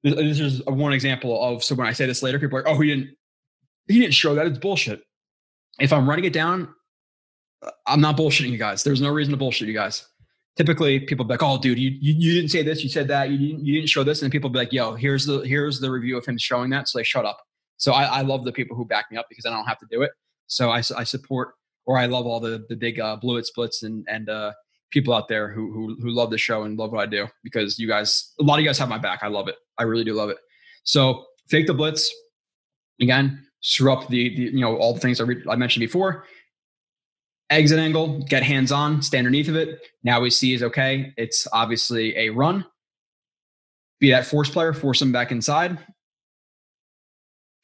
This 0.02 0.40
is 0.40 0.62
one 0.66 0.93
example 0.93 1.43
of. 1.43 1.64
So 1.64 1.74
when 1.74 1.86
I 1.86 1.93
say 1.93 2.06
this 2.06 2.22
later, 2.22 2.39
people 2.39 2.59
are 2.59 2.62
like, 2.62 2.74
"Oh, 2.74 2.80
he 2.80 2.89
didn't 2.89 3.16
he 3.88 3.98
didn't 4.00 4.14
show 4.14 4.34
that. 4.34 4.46
It's 4.46 4.59
bullshit. 4.59 5.02
If 5.80 5.92
I'm 5.92 6.09
writing 6.09 6.24
it 6.24 6.32
down, 6.32 6.74
I'm 7.86 8.00
not 8.00 8.16
bullshitting 8.16 8.50
you 8.50 8.59
guys. 8.59 8.82
There's 8.82 9.00
no 9.00 9.10
reason 9.10 9.32
to 9.32 9.36
bullshit 9.36 9.68
you 9.68 9.74
guys. 9.74 10.06
Typically, 10.56 11.00
people 11.00 11.24
be 11.24 11.34
like, 11.34 11.42
"Oh, 11.42 11.59
dude, 11.59 11.78
you, 11.78 11.90
you, 11.90 12.14
you 12.14 12.34
didn't 12.34 12.50
say 12.50 12.62
this. 12.62 12.82
You 12.82 12.90
said 12.90 13.09
that. 13.09 13.30
You 13.30 13.38
didn't 13.38 13.64
you 13.64 13.74
didn't 13.74 13.88
show 13.88 14.04
this." 14.04 14.22
And 14.22 14.30
people 14.30 14.50
be 14.50 14.59
like, 14.59 14.72
"Yo, 14.72 14.94
here's 14.94 15.24
the 15.24 15.40
here's 15.40 15.80
the 15.80 15.90
review 15.90 16.18
of 16.18 16.26
him 16.26 16.36
showing 16.36 16.70
that." 16.70 16.88
So 16.88 16.98
they 16.98 17.04
shut 17.04 17.24
up. 17.24 17.40
So 17.78 17.92
I, 17.92 18.04
I 18.04 18.20
love 18.20 18.44
the 18.44 18.52
people 18.52 18.76
who 18.76 18.84
back 18.84 19.06
me 19.10 19.16
up 19.16 19.26
because 19.28 19.46
I 19.46 19.50
don't 19.50 19.66
have 19.66 19.78
to 19.78 19.86
do 19.90 20.02
it. 20.02 20.12
So 20.46 20.70
I, 20.70 20.82
I 20.96 21.04
support 21.04 21.54
or 21.86 21.98
I 21.98 22.06
love 22.06 22.26
all 22.26 22.40
the 22.40 22.64
the 22.68 22.76
big 22.76 23.00
uh, 23.00 23.16
blue 23.16 23.38
it 23.38 23.46
splits 23.46 23.82
and 23.82 24.06
and 24.09 24.28
uh, 24.28 24.52
people 24.90 25.14
out 25.14 25.28
there 25.28 25.50
who, 25.50 25.72
who 25.72 25.96
who 26.00 26.10
love 26.10 26.30
the 26.30 26.38
show 26.38 26.62
and 26.64 26.78
love 26.78 26.92
what 26.92 27.00
I 27.00 27.06
do 27.06 27.26
because 27.42 27.78
you 27.78 27.88
guys, 27.88 28.32
a 28.38 28.42
lot 28.42 28.56
of 28.56 28.60
you 28.60 28.68
guys 28.68 28.78
have 28.78 28.88
my 28.88 28.98
back. 28.98 29.20
I 29.22 29.28
love 29.28 29.48
it. 29.48 29.56
I 29.78 29.84
really 29.84 30.04
do 30.04 30.14
love 30.14 30.30
it. 30.30 30.36
So 30.84 31.24
fake 31.48 31.66
the 31.66 31.74
blitz 31.74 32.12
again 33.00 33.46
up 33.90 34.09
the, 34.09 34.34
the 34.34 34.43
you 34.43 34.60
know 34.60 34.76
all 34.76 34.94
the 34.94 35.01
things 35.01 35.20
I, 35.20 35.24
re- 35.24 35.44
I 35.48 35.56
mentioned 35.56 35.80
before. 35.80 36.24
Exit 37.51 37.78
angle, 37.78 38.20
get 38.20 38.43
hands 38.43 38.72
on, 38.72 39.02
stand 39.02 39.26
underneath 39.26 39.48
of 39.48 39.56
it. 39.56 39.80
Now 40.02 40.20
we 40.20 40.30
see 40.30 40.55
is 40.55 40.62
okay. 40.62 41.12
It's 41.16 41.47
obviously 41.52 42.16
a 42.16 42.30
run. 42.30 42.64
Be 44.01 44.10
that 44.10 44.26
force 44.26 44.48
player, 44.48 44.72
force 44.72 45.02
him 45.02 45.12
back 45.12 45.30
inside. 45.30 45.78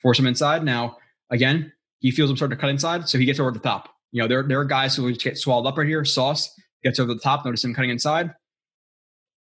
Force 0.03 0.19
him 0.19 0.27
inside. 0.27 0.62
Now 0.62 0.99
again, 1.31 1.73
he 2.01 2.11
feels 2.11 2.31
him 2.31 2.37
starting 2.37 2.57
to 2.57 2.61
cut 2.61 2.70
inside, 2.70 3.09
so 3.09 3.19
he 3.19 3.25
gets 3.25 3.41
over 3.41 3.51
the 3.51 3.59
top. 3.59 3.89
You 4.12 4.23
know, 4.23 4.29
there 4.29 4.43
there 4.43 4.61
are 4.61 4.65
guys 4.65 4.95
who 4.95 5.09
just 5.11 5.25
get 5.25 5.39
swallowed 5.39 5.66
up 5.66 5.79
right 5.79 5.87
here. 5.87 6.05
Sauce 6.05 6.51
gets 6.85 6.99
over 6.99 7.12
the 7.12 7.20
top. 7.20 7.45
Notice 7.45 7.65
him 7.65 7.75
cutting 7.75 7.91
inside, 7.91 8.35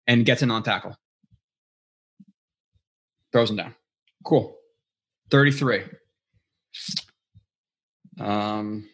and 0.07 0.25
gets 0.25 0.43
in 0.43 0.51
on 0.51 0.63
tackle. 0.63 0.97
Throws 3.33 3.51
him 3.51 3.57
down. 3.57 3.75
Cool. 4.25 4.57
33. 5.31 5.83
Um, 8.19 8.89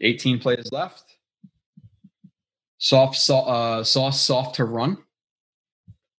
18 0.00 0.38
plays 0.38 0.68
left. 0.72 1.04
Soft, 2.78 3.16
so, 3.16 3.40
uh, 3.40 3.84
soft 3.84 4.54
to 4.54 4.64
run. 4.64 4.96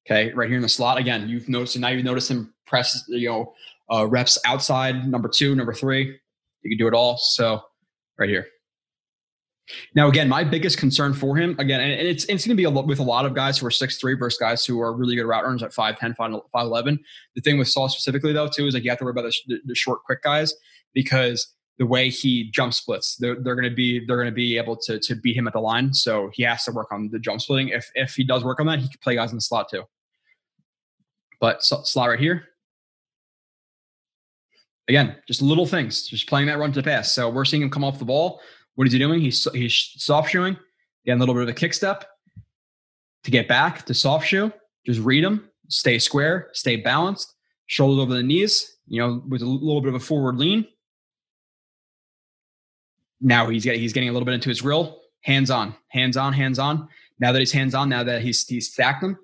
Okay, 0.05 0.31
right 0.33 0.47
here 0.47 0.57
in 0.57 0.61
the 0.61 0.69
slot. 0.69 0.97
Again, 0.97 1.27
you've 1.27 1.49
noticed, 1.49 1.77
now 1.77 1.89
you've 1.89 2.05
noticed 2.05 2.29
him 2.29 2.53
press, 2.67 3.03
you 3.07 3.29
know, 3.29 3.53
uh, 3.91 4.05
reps 4.07 4.37
outside 4.45 5.07
number 5.07 5.29
two, 5.29 5.55
number 5.55 5.73
three. 5.73 6.19
You 6.61 6.69
can 6.69 6.77
do 6.77 6.87
it 6.87 6.93
all. 6.93 7.17
So 7.17 7.61
right 8.17 8.29
here. 8.29 8.47
Now, 9.95 10.07
again, 10.07 10.29
my 10.29 10.43
biggest 10.43 10.77
concern 10.77 11.13
for 11.13 11.35
him, 11.35 11.55
again, 11.59 11.81
and 11.81 11.91
it's 11.91 12.23
it's 12.25 12.45
going 12.45 12.55
to 12.55 12.59
be 12.59 12.63
a 12.63 12.69
lot 12.69 12.87
with 12.87 12.99
a 12.99 13.03
lot 13.03 13.25
of 13.25 13.33
guys 13.33 13.57
who 13.57 13.65
are 13.65 13.71
six 13.71 13.97
three 13.97 14.13
versus 14.13 14.39
guys 14.39 14.65
who 14.65 14.81
are 14.81 14.93
really 14.93 15.15
good 15.15 15.25
route 15.25 15.43
runners 15.43 15.63
at 15.63 15.71
5'10, 15.71 16.15
5'11. 16.17 16.99
The 17.35 17.41
thing 17.41 17.57
with 17.57 17.67
Sauce 17.67 17.93
specifically, 17.93 18.33
though, 18.33 18.47
too, 18.47 18.67
is 18.67 18.73
like 18.73 18.83
you 18.83 18.89
have 18.89 18.99
to 18.99 19.05
worry 19.05 19.11
about 19.11 19.31
the, 19.47 19.59
the 19.65 19.75
short, 19.75 20.03
quick 20.03 20.23
guys 20.23 20.53
because 20.93 21.53
the 21.77 21.85
way 21.85 22.09
he 22.09 22.49
jump 22.51 22.73
splits, 22.73 23.15
they're, 23.15 23.35
they're 23.35 23.55
going 23.55 23.69
to 23.69 23.75
be 23.75 24.05
they're 24.05 24.17
going 24.17 24.27
to 24.27 24.31
be 24.31 24.57
able 24.57 24.77
to 24.77 24.99
to 24.99 25.15
beat 25.15 25.35
him 25.35 25.47
at 25.47 25.53
the 25.53 25.59
line. 25.59 25.93
So 25.93 26.29
he 26.33 26.43
has 26.43 26.63
to 26.65 26.71
work 26.71 26.91
on 26.91 27.09
the 27.11 27.19
jump 27.19 27.41
splitting. 27.41 27.69
If 27.69 27.89
if 27.95 28.15
he 28.15 28.23
does 28.23 28.43
work 28.43 28.59
on 28.59 28.67
that, 28.67 28.79
he 28.79 28.87
can 28.87 28.99
play 29.01 29.15
guys 29.15 29.31
in 29.31 29.37
the 29.37 29.41
slot 29.41 29.69
too. 29.69 29.83
But 31.39 31.63
so, 31.63 31.81
slot 31.83 32.09
right 32.09 32.19
here. 32.19 32.45
Again, 34.87 35.15
just 35.27 35.41
little 35.41 35.65
things, 35.65 36.07
just 36.07 36.27
playing 36.27 36.47
that 36.47 36.59
run 36.59 36.71
to 36.73 36.81
the 36.81 36.83
pass. 36.83 37.13
So 37.13 37.29
we're 37.29 37.45
seeing 37.45 37.63
him 37.63 37.69
come 37.69 37.83
off 37.83 37.97
the 37.97 38.05
ball 38.05 38.41
what 38.75 38.87
is 38.87 38.93
he 38.93 38.99
doing? 38.99 39.19
He's 39.19 39.47
he's 39.53 39.93
soft 39.97 40.31
shoeing, 40.31 40.57
getting 41.05 41.19
a 41.19 41.19
little 41.19 41.35
bit 41.35 41.43
of 41.43 41.49
a 41.49 41.53
kick 41.53 41.73
step 41.73 42.05
to 43.23 43.31
get 43.31 43.47
back 43.47 43.85
to 43.85 43.93
soft 43.93 44.27
shoe. 44.27 44.51
Just 44.85 44.99
read 45.01 45.23
him, 45.23 45.49
stay 45.67 45.99
square, 45.99 46.49
stay 46.53 46.77
balanced, 46.77 47.33
shoulders 47.67 48.01
over 48.01 48.13
the 48.13 48.23
knees. 48.23 48.77
You 48.87 49.01
know, 49.01 49.23
with 49.27 49.41
a 49.41 49.45
little 49.45 49.81
bit 49.81 49.89
of 49.89 49.95
a 49.95 49.99
forward 49.99 50.37
lean. 50.37 50.65
Now 53.21 53.49
he's 53.49 53.63
getting 53.63 53.81
he's 53.81 53.93
getting 53.93 54.09
a 54.09 54.11
little 54.11 54.25
bit 54.25 54.33
into 54.33 54.49
his 54.49 54.61
grill. 54.61 54.99
Hands 55.21 55.49
on, 55.51 55.75
hands 55.89 56.17
on, 56.17 56.33
hands 56.33 56.57
on. 56.57 56.87
Now 57.19 57.31
that 57.31 57.39
he's 57.39 57.51
hands 57.51 57.75
on, 57.75 57.87
now 57.89 58.03
that 58.03 58.21
he's 58.21 58.45
he's 58.47 58.73
stacked 58.73 59.01
them, 59.01 59.17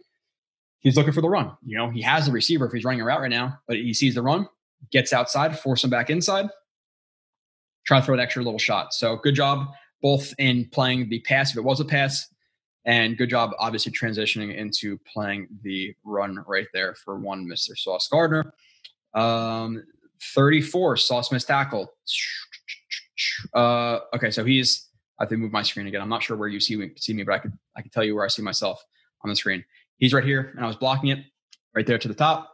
he's 0.79 0.95
looking 0.95 1.13
for 1.13 1.21
the 1.21 1.29
run. 1.29 1.57
You 1.65 1.77
know, 1.77 1.89
he 1.89 2.01
has 2.03 2.27
the 2.27 2.31
receiver 2.31 2.67
if 2.67 2.71
he's 2.71 2.83
running 2.83 3.01
a 3.01 3.05
route 3.05 3.21
right 3.21 3.31
now, 3.31 3.59
but 3.67 3.77
he 3.77 3.93
sees 3.93 4.13
the 4.13 4.21
run, 4.21 4.47
gets 4.91 5.11
outside, 5.11 5.57
force 5.57 5.83
him 5.83 5.89
back 5.89 6.11
inside, 6.11 6.47
try 7.87 7.99
to 7.99 8.05
throw 8.05 8.13
an 8.13 8.19
extra 8.19 8.43
little 8.43 8.59
shot. 8.59 8.93
So 8.93 9.15
good 9.15 9.33
job 9.35 9.69
both 10.01 10.33
in 10.37 10.65
playing 10.71 11.09
the 11.09 11.19
pass 11.21 11.51
if 11.51 11.57
it 11.57 11.63
was 11.63 11.79
a 11.79 11.85
pass, 11.85 12.27
and 12.85 13.17
good 13.17 13.29
job 13.29 13.51
obviously 13.57 13.91
transitioning 13.91 14.55
into 14.55 14.97
playing 15.11 15.47
the 15.63 15.95
run 16.03 16.43
right 16.47 16.67
there 16.73 16.93
for 16.95 17.17
one, 17.17 17.45
Mr. 17.45 17.75
Sauce 17.75 18.07
Gardner. 18.07 18.53
Um, 19.13 19.83
34, 20.35 20.97
Sauce 20.97 21.31
missed 21.31 21.47
tackle. 21.47 21.91
Uh, 23.53 23.99
okay, 24.13 24.29
so 24.29 24.45
he's 24.45 24.89
I 25.19 25.23
have 25.23 25.29
to 25.29 25.37
move 25.37 25.51
my 25.51 25.63
screen 25.63 25.87
again. 25.87 26.01
I'm 26.01 26.09
not 26.09 26.21
sure 26.21 26.37
where 26.37 26.47
you 26.47 26.59
see 26.59 26.75
me, 26.75 26.91
see 26.97 27.13
me, 27.13 27.23
but 27.23 27.33
I 27.33 27.39
could 27.39 27.53
I 27.75 27.81
can 27.81 27.89
tell 27.89 28.03
you 28.03 28.15
where 28.15 28.25
I 28.25 28.27
see 28.27 28.43
myself 28.43 28.83
on 29.23 29.29
the 29.29 29.35
screen. 29.35 29.63
He's 29.97 30.13
right 30.13 30.23
here, 30.23 30.53
and 30.55 30.63
I 30.63 30.67
was 30.67 30.75
blocking 30.75 31.09
it 31.09 31.19
right 31.75 31.87
there 31.87 31.97
to 31.97 32.07
the 32.07 32.13
top. 32.13 32.51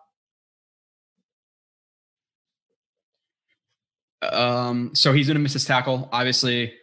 Um, 4.31 4.93
so 4.93 5.13
he's 5.13 5.27
going 5.27 5.35
to 5.35 5.41
miss 5.41 5.53
his 5.53 5.65
tackle. 5.65 6.09
Obviously, 6.11 6.73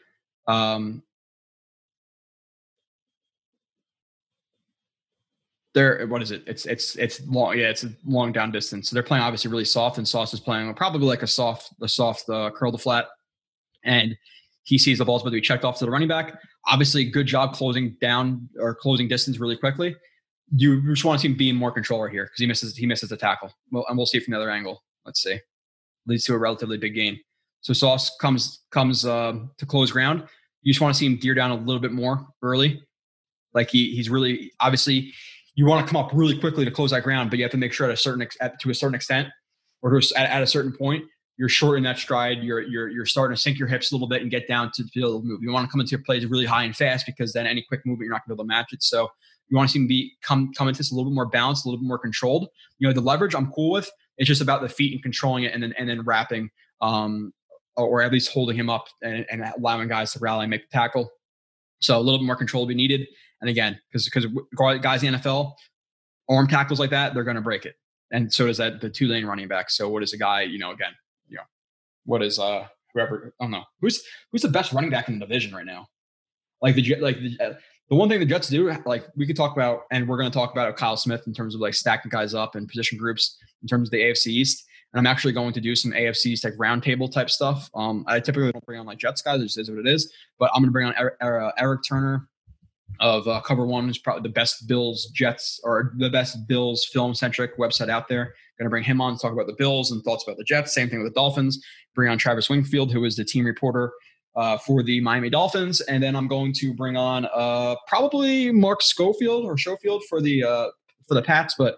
um, 0.46 1.02
they're 5.74 6.06
what 6.06 6.22
is 6.22 6.30
it? 6.30 6.42
It's 6.46 6.66
it's 6.66 6.96
it's 6.96 7.20
long. 7.26 7.56
Yeah, 7.58 7.68
it's 7.68 7.84
a 7.84 7.90
long 8.04 8.32
down 8.32 8.50
distance. 8.50 8.90
So 8.90 8.94
they're 8.94 9.02
playing 9.02 9.22
obviously 9.22 9.50
really 9.50 9.64
soft, 9.64 9.98
and 9.98 10.06
Sauce 10.06 10.34
is 10.34 10.40
playing 10.40 10.72
probably 10.74 11.06
like 11.06 11.22
a 11.22 11.26
soft 11.26 11.72
a 11.80 11.88
soft 11.88 12.28
uh, 12.28 12.50
curl 12.50 12.72
to 12.72 12.78
flat, 12.78 13.06
and 13.84 14.16
he 14.64 14.78
sees 14.78 14.98
the 14.98 15.04
ball's 15.04 15.22
about 15.22 15.30
to 15.30 15.34
be 15.36 15.40
checked 15.40 15.64
off 15.64 15.78
to 15.78 15.84
the 15.84 15.90
running 15.90 16.08
back. 16.08 16.40
Obviously, 16.66 17.04
good 17.04 17.26
job 17.26 17.54
closing 17.54 17.96
down 18.00 18.48
or 18.58 18.74
closing 18.74 19.08
distance 19.08 19.38
really 19.38 19.56
quickly. 19.56 19.96
You 20.56 20.82
just 20.82 21.04
want 21.04 21.20
to 21.20 21.22
see 21.22 21.28
him 21.28 21.36
being 21.36 21.54
more 21.54 21.70
control 21.70 22.02
right 22.02 22.12
here 22.12 22.24
because 22.24 22.40
he 22.40 22.46
misses 22.46 22.76
he 22.76 22.86
misses 22.86 23.08
the 23.08 23.16
tackle. 23.16 23.52
Well, 23.70 23.86
and 23.88 23.96
we'll 23.96 24.06
see 24.06 24.18
from 24.18 24.32
the 24.32 24.38
other 24.38 24.50
angle. 24.50 24.82
Let's 25.06 25.22
see. 25.22 25.38
leads 26.06 26.24
to 26.24 26.34
a 26.34 26.38
relatively 26.38 26.76
big 26.76 26.94
gain. 26.94 27.20
So 27.60 27.72
Sauce 27.72 28.16
comes 28.20 28.60
comes 28.70 29.04
uh, 29.04 29.38
to 29.58 29.66
close 29.66 29.90
ground. 29.90 30.24
You 30.62 30.72
just 30.72 30.80
want 30.80 30.94
to 30.94 30.98
see 30.98 31.06
him 31.06 31.16
gear 31.16 31.34
down 31.34 31.50
a 31.50 31.56
little 31.56 31.80
bit 31.80 31.92
more 31.92 32.26
early. 32.42 32.82
Like 33.54 33.70
he 33.70 33.94
he's 33.94 34.08
really 34.08 34.52
obviously 34.60 35.12
you 35.54 35.66
want 35.66 35.86
to 35.86 35.92
come 35.92 36.02
up 36.02 36.10
really 36.14 36.38
quickly 36.38 36.64
to 36.64 36.70
close 36.70 36.90
that 36.92 37.02
ground, 37.02 37.30
but 37.30 37.38
you 37.38 37.44
have 37.44 37.52
to 37.52 37.58
make 37.58 37.72
sure 37.72 37.86
at 37.86 37.92
a 37.92 37.96
certain 37.96 38.26
at, 38.40 38.60
to 38.60 38.70
a 38.70 38.74
certain 38.74 38.94
extent 38.94 39.28
or 39.82 39.96
at, 39.96 40.12
at 40.16 40.42
a 40.42 40.46
certain 40.46 40.72
point 40.72 41.04
you're 41.40 41.48
short 41.48 41.78
in 41.78 41.84
that 41.84 41.98
stride. 41.98 42.42
You're 42.42 42.60
you're 42.60 42.88
you're 42.90 43.06
starting 43.06 43.34
to 43.34 43.40
sink 43.40 43.58
your 43.58 43.66
hips 43.66 43.90
a 43.90 43.94
little 43.94 44.06
bit 44.06 44.20
and 44.20 44.30
get 44.30 44.46
down 44.46 44.70
to 44.74 44.82
the 44.82 44.90
move. 45.24 45.42
You 45.42 45.50
want 45.50 45.66
to 45.66 45.72
come 45.72 45.80
into 45.80 45.92
your 45.92 46.02
plays 46.02 46.26
really 46.26 46.44
high 46.44 46.64
and 46.64 46.76
fast 46.76 47.06
because 47.06 47.32
then 47.32 47.46
any 47.46 47.64
quick 47.66 47.80
movement 47.86 48.04
you're 48.04 48.12
not 48.12 48.26
going 48.26 48.36
to 48.36 48.42
be 48.42 48.44
able 48.44 48.44
to 48.44 48.48
match 48.48 48.74
it. 48.74 48.82
So 48.82 49.08
you 49.48 49.56
want 49.56 49.70
to 49.70 49.72
see 49.72 49.78
him 49.78 49.86
be 49.86 50.12
come 50.22 50.52
come 50.52 50.68
into 50.68 50.76
this 50.76 50.92
a 50.92 50.94
little 50.94 51.10
bit 51.10 51.14
more 51.14 51.24
balanced, 51.24 51.64
a 51.64 51.68
little 51.68 51.80
bit 51.80 51.88
more 51.88 51.98
controlled. 51.98 52.48
You 52.78 52.88
know, 52.88 52.92
the 52.92 53.00
leverage 53.00 53.34
I'm 53.34 53.50
cool 53.52 53.70
with. 53.70 53.90
It's 54.18 54.28
just 54.28 54.42
about 54.42 54.60
the 54.60 54.68
feet 54.68 54.92
and 54.92 55.02
controlling 55.02 55.44
it 55.44 55.54
and 55.54 55.62
then 55.62 55.72
and 55.78 55.88
then 55.88 56.02
wrapping 56.02 56.50
um 56.82 57.32
or 57.84 58.02
at 58.02 58.12
least 58.12 58.32
holding 58.32 58.56
him 58.56 58.70
up 58.70 58.86
and, 59.02 59.26
and 59.30 59.44
allowing 59.58 59.88
guys 59.88 60.12
to 60.12 60.18
rally 60.18 60.44
and 60.44 60.50
make 60.50 60.62
the 60.62 60.72
tackle. 60.72 61.10
So 61.80 61.98
a 61.98 62.00
little 62.00 62.18
bit 62.18 62.26
more 62.26 62.36
control 62.36 62.62
will 62.62 62.68
be 62.68 62.74
needed. 62.74 63.06
And 63.40 63.48
again, 63.48 63.78
because 63.90 64.04
because 64.04 64.26
guys 64.82 65.02
in 65.02 65.12
the 65.12 65.18
NFL, 65.18 65.52
arm 66.28 66.46
tackles 66.46 66.78
like 66.78 66.90
that, 66.90 67.14
they're 67.14 67.24
going 67.24 67.36
to 67.36 67.42
break 67.42 67.64
it. 67.64 67.74
And 68.10 68.32
so 68.32 68.46
does 68.46 68.58
that 68.58 68.80
the 68.80 68.90
two 68.90 69.06
lane 69.06 69.24
running 69.24 69.48
back. 69.48 69.70
So 69.70 69.88
what 69.88 70.02
is 70.02 70.12
a 70.12 70.18
guy, 70.18 70.42
you 70.42 70.58
know, 70.58 70.72
again, 70.72 70.92
you 71.28 71.36
know, 71.36 71.44
what 72.04 72.22
is 72.22 72.38
uh 72.38 72.66
whoever 72.92 73.32
I 73.40 73.44
don't 73.44 73.52
know 73.52 73.64
who's 73.80 74.02
who's 74.32 74.42
the 74.42 74.48
best 74.48 74.72
running 74.72 74.90
back 74.90 75.08
in 75.08 75.18
the 75.18 75.26
division 75.26 75.54
right 75.54 75.66
now? 75.66 75.88
Like 76.60 76.74
the 76.74 76.96
like 76.96 77.18
the 77.18 77.36
uh, 77.40 77.52
the 77.88 77.96
one 77.96 78.08
thing 78.08 78.20
the 78.20 78.26
Jets 78.26 78.48
do, 78.48 78.72
like 78.86 79.04
we 79.16 79.26
could 79.26 79.36
talk 79.36 79.52
about, 79.52 79.82
and 79.90 80.08
we're 80.08 80.16
going 80.16 80.30
to 80.30 80.34
talk 80.34 80.52
about 80.52 80.76
Kyle 80.76 80.96
Smith 80.96 81.24
in 81.26 81.34
terms 81.34 81.56
of 81.56 81.60
like 81.60 81.74
stacking 81.74 82.08
guys 82.08 82.34
up 82.34 82.54
and 82.54 82.68
position 82.68 82.96
groups 82.96 83.36
in 83.62 83.68
terms 83.68 83.88
of 83.88 83.90
the 83.90 83.98
AFC 83.98 84.28
East. 84.28 84.64
And 84.92 84.98
I'm 84.98 85.06
actually 85.06 85.32
going 85.32 85.52
to 85.52 85.60
do 85.60 85.76
some 85.76 85.92
AFC 85.92 86.26
East 86.26 86.44
like 86.44 86.54
roundtable 86.54 87.10
type 87.10 87.30
stuff. 87.30 87.70
Um, 87.74 88.04
I 88.08 88.18
typically 88.20 88.50
don't 88.52 88.64
bring 88.64 88.80
on 88.80 88.86
like 88.86 88.98
Jets 88.98 89.22
guys; 89.22 89.40
it 89.40 89.44
just 89.44 89.58
is 89.58 89.70
what 89.70 89.78
it 89.78 89.86
is. 89.86 90.12
But 90.38 90.50
I'm 90.54 90.62
going 90.62 90.68
to 90.68 90.72
bring 90.72 90.86
on 90.86 90.94
Eric, 90.98 91.14
uh, 91.20 91.52
Eric 91.58 91.80
Turner 91.88 92.28
of 92.98 93.26
uh, 93.28 93.40
Cover 93.40 93.66
One, 93.66 93.86
who's 93.86 93.98
probably 93.98 94.22
the 94.22 94.34
best 94.34 94.66
Bills 94.66 95.06
Jets 95.06 95.60
or 95.62 95.92
the 95.96 96.10
best 96.10 96.46
Bills 96.48 96.84
film 96.84 97.14
centric 97.14 97.56
website 97.56 97.88
out 97.88 98.08
there. 98.08 98.34
Going 98.58 98.66
to 98.66 98.70
bring 98.70 98.84
him 98.84 99.00
on 99.00 99.14
to 99.14 99.18
talk 99.18 99.32
about 99.32 99.46
the 99.46 99.54
Bills 99.56 99.90
and 99.90 100.02
thoughts 100.02 100.24
about 100.26 100.36
the 100.36 100.44
Jets. 100.44 100.74
Same 100.74 100.90
thing 100.90 101.02
with 101.02 101.14
the 101.14 101.18
Dolphins. 101.18 101.64
Bring 101.94 102.10
on 102.10 102.18
Travis 102.18 102.50
Wingfield, 102.50 102.92
who 102.92 103.04
is 103.04 103.16
the 103.16 103.24
team 103.24 103.46
reporter 103.46 103.92
uh, 104.36 104.58
for 104.58 104.82
the 104.82 105.00
Miami 105.00 105.30
Dolphins, 105.30 105.80
and 105.82 106.02
then 106.02 106.14
I'm 106.14 106.28
going 106.28 106.52
to 106.54 106.74
bring 106.74 106.96
on 106.96 107.26
uh, 107.34 107.76
probably 107.86 108.52
Mark 108.52 108.82
Schofield 108.82 109.44
or 109.44 109.58
Schofield 109.58 110.02
for 110.08 110.20
the 110.20 110.44
uh, 110.44 110.66
for 111.08 111.14
the 111.14 111.22
Pats, 111.22 111.54
but 111.58 111.76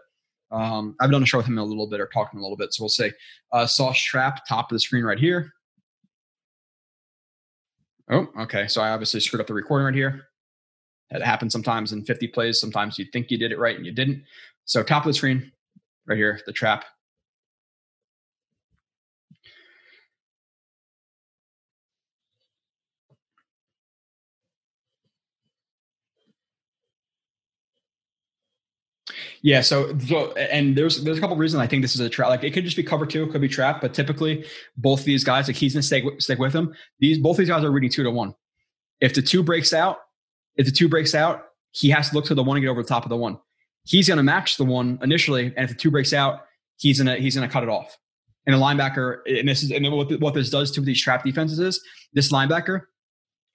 um, 0.53 0.95
I've 1.01 1.11
done 1.11 1.23
a 1.23 1.27
show 1.27 1.39
with 1.39 1.47
him 1.47 1.59
a 1.59 1.65
little 1.65 1.87
bit 1.87 2.01
or 2.01 2.07
talking 2.07 2.39
a 2.39 2.43
little 2.43 2.57
bit, 2.57 2.74
so 2.74 2.85
we'll 2.85 2.89
say 2.89 3.12
uh, 3.53 3.66
Sauce 3.66 3.99
Trap, 3.99 4.47
top 4.47 4.70
of 4.70 4.77
the 4.77 4.81
screen 4.81 5.05
right 5.05 5.19
here. 5.19 5.53
Oh, 8.11 8.29
okay. 8.41 8.69
So 8.69 8.83
I 8.83 8.91
obviously 8.91 9.20
screwed 9.20 9.41
up 9.41 9.47
the 9.47 9.55
recording 9.55 9.87
right 9.87 9.95
here. 9.95 10.29
It 11.11 11.23
happens 11.23 11.53
sometimes 11.53 11.93
in 11.93 12.05
50 12.05 12.29
plays. 12.29 12.61
Sometimes 12.61 12.99
you 12.99 13.07
think 13.12 13.31
you 13.31 13.39
did 13.39 13.53
it 13.53 13.59
right 13.59 13.77
and 13.77 13.87
you 13.87 13.93
didn't. 13.93 14.23
So 14.65 14.83
top 14.83 15.05
of 15.05 15.09
the 15.09 15.15
screen, 15.15 15.51
right 16.07 16.16
here, 16.16 16.41
the 16.47 16.53
trap. 16.53 16.85
Yeah. 29.43 29.60
So, 29.60 29.97
so, 29.98 30.32
and 30.32 30.77
there's 30.77 31.02
there's 31.02 31.19
a 31.19 31.20
couple 31.20 31.36
reasons 31.36 31.60
I 31.60 31.66
think 31.66 31.82
this 31.82 31.94
is 31.94 32.01
a 32.01 32.09
trap. 32.09 32.28
Like 32.28 32.44
it 32.44 32.52
could 32.52 32.64
just 32.64 32.77
be 32.77 32.82
cover 32.82 33.05
two, 33.05 33.27
could 33.27 33.40
be 33.40 33.48
trap, 33.48 33.81
but 33.81 33.93
typically 33.93 34.47
both 34.77 35.05
these 35.05 35.24
guys, 35.24 35.48
like 35.48 35.56
he's 35.56 35.74
gonna 35.74 35.82
stick 35.82 36.05
stick 36.20 36.39
with 36.39 36.52
him. 36.52 36.73
These 37.01 37.19
both 37.19 37.36
these 37.36 37.48
guys 37.48 37.64
are 37.64 37.70
reading 37.70 37.90
two 37.90 38.05
to 38.05 38.10
one. 38.10 38.35
If 39.01 39.14
the 39.14 39.23
two 39.23 39.43
breaks 39.43 39.73
out, 39.73 39.98
if 40.56 40.66
the 40.66 40.73
two 40.73 40.89
breaks 40.89 41.14
out, 41.14 41.47
he 41.73 41.90
has 41.90 42.10
to 42.10 42.14
look 42.14 42.24
to 42.27 42.35
the 42.35 42.43
one 42.43 42.56
and 42.56 42.62
get 42.62 42.70
over 42.70 42.82
the 42.82 42.89
top 42.89 43.05
of 43.05 43.09
the 43.09 43.16
one. 43.16 43.39
He's 43.85 44.09
gonna 44.09 44.23
match 44.23 44.56
the 44.59 44.64
one 44.64 44.98
initially, 45.02 45.47
and 45.56 45.64
if 45.64 45.70
the 45.70 45.77
two 45.77 45.90
breaks 45.90 46.12
out, 46.12 46.43
he's 46.77 46.98
gonna 46.98 47.16
he's 47.16 47.35
gonna 47.35 47.48
cut 47.48 47.64
it 47.64 47.69
off. 47.69 47.97
And 48.47 48.55
a 48.55 48.59
linebacker, 48.59 49.20
and 49.27 49.48
this 49.48 49.62
is 49.62 49.73
and 49.73 49.90
what, 49.93 50.20
what 50.20 50.35
this 50.35 50.51
does 50.51 50.70
to 50.73 50.81
these 50.81 51.01
trap 51.01 51.24
defenses 51.24 51.59
is 51.59 51.82
this 52.12 52.32
linebacker 52.32 52.82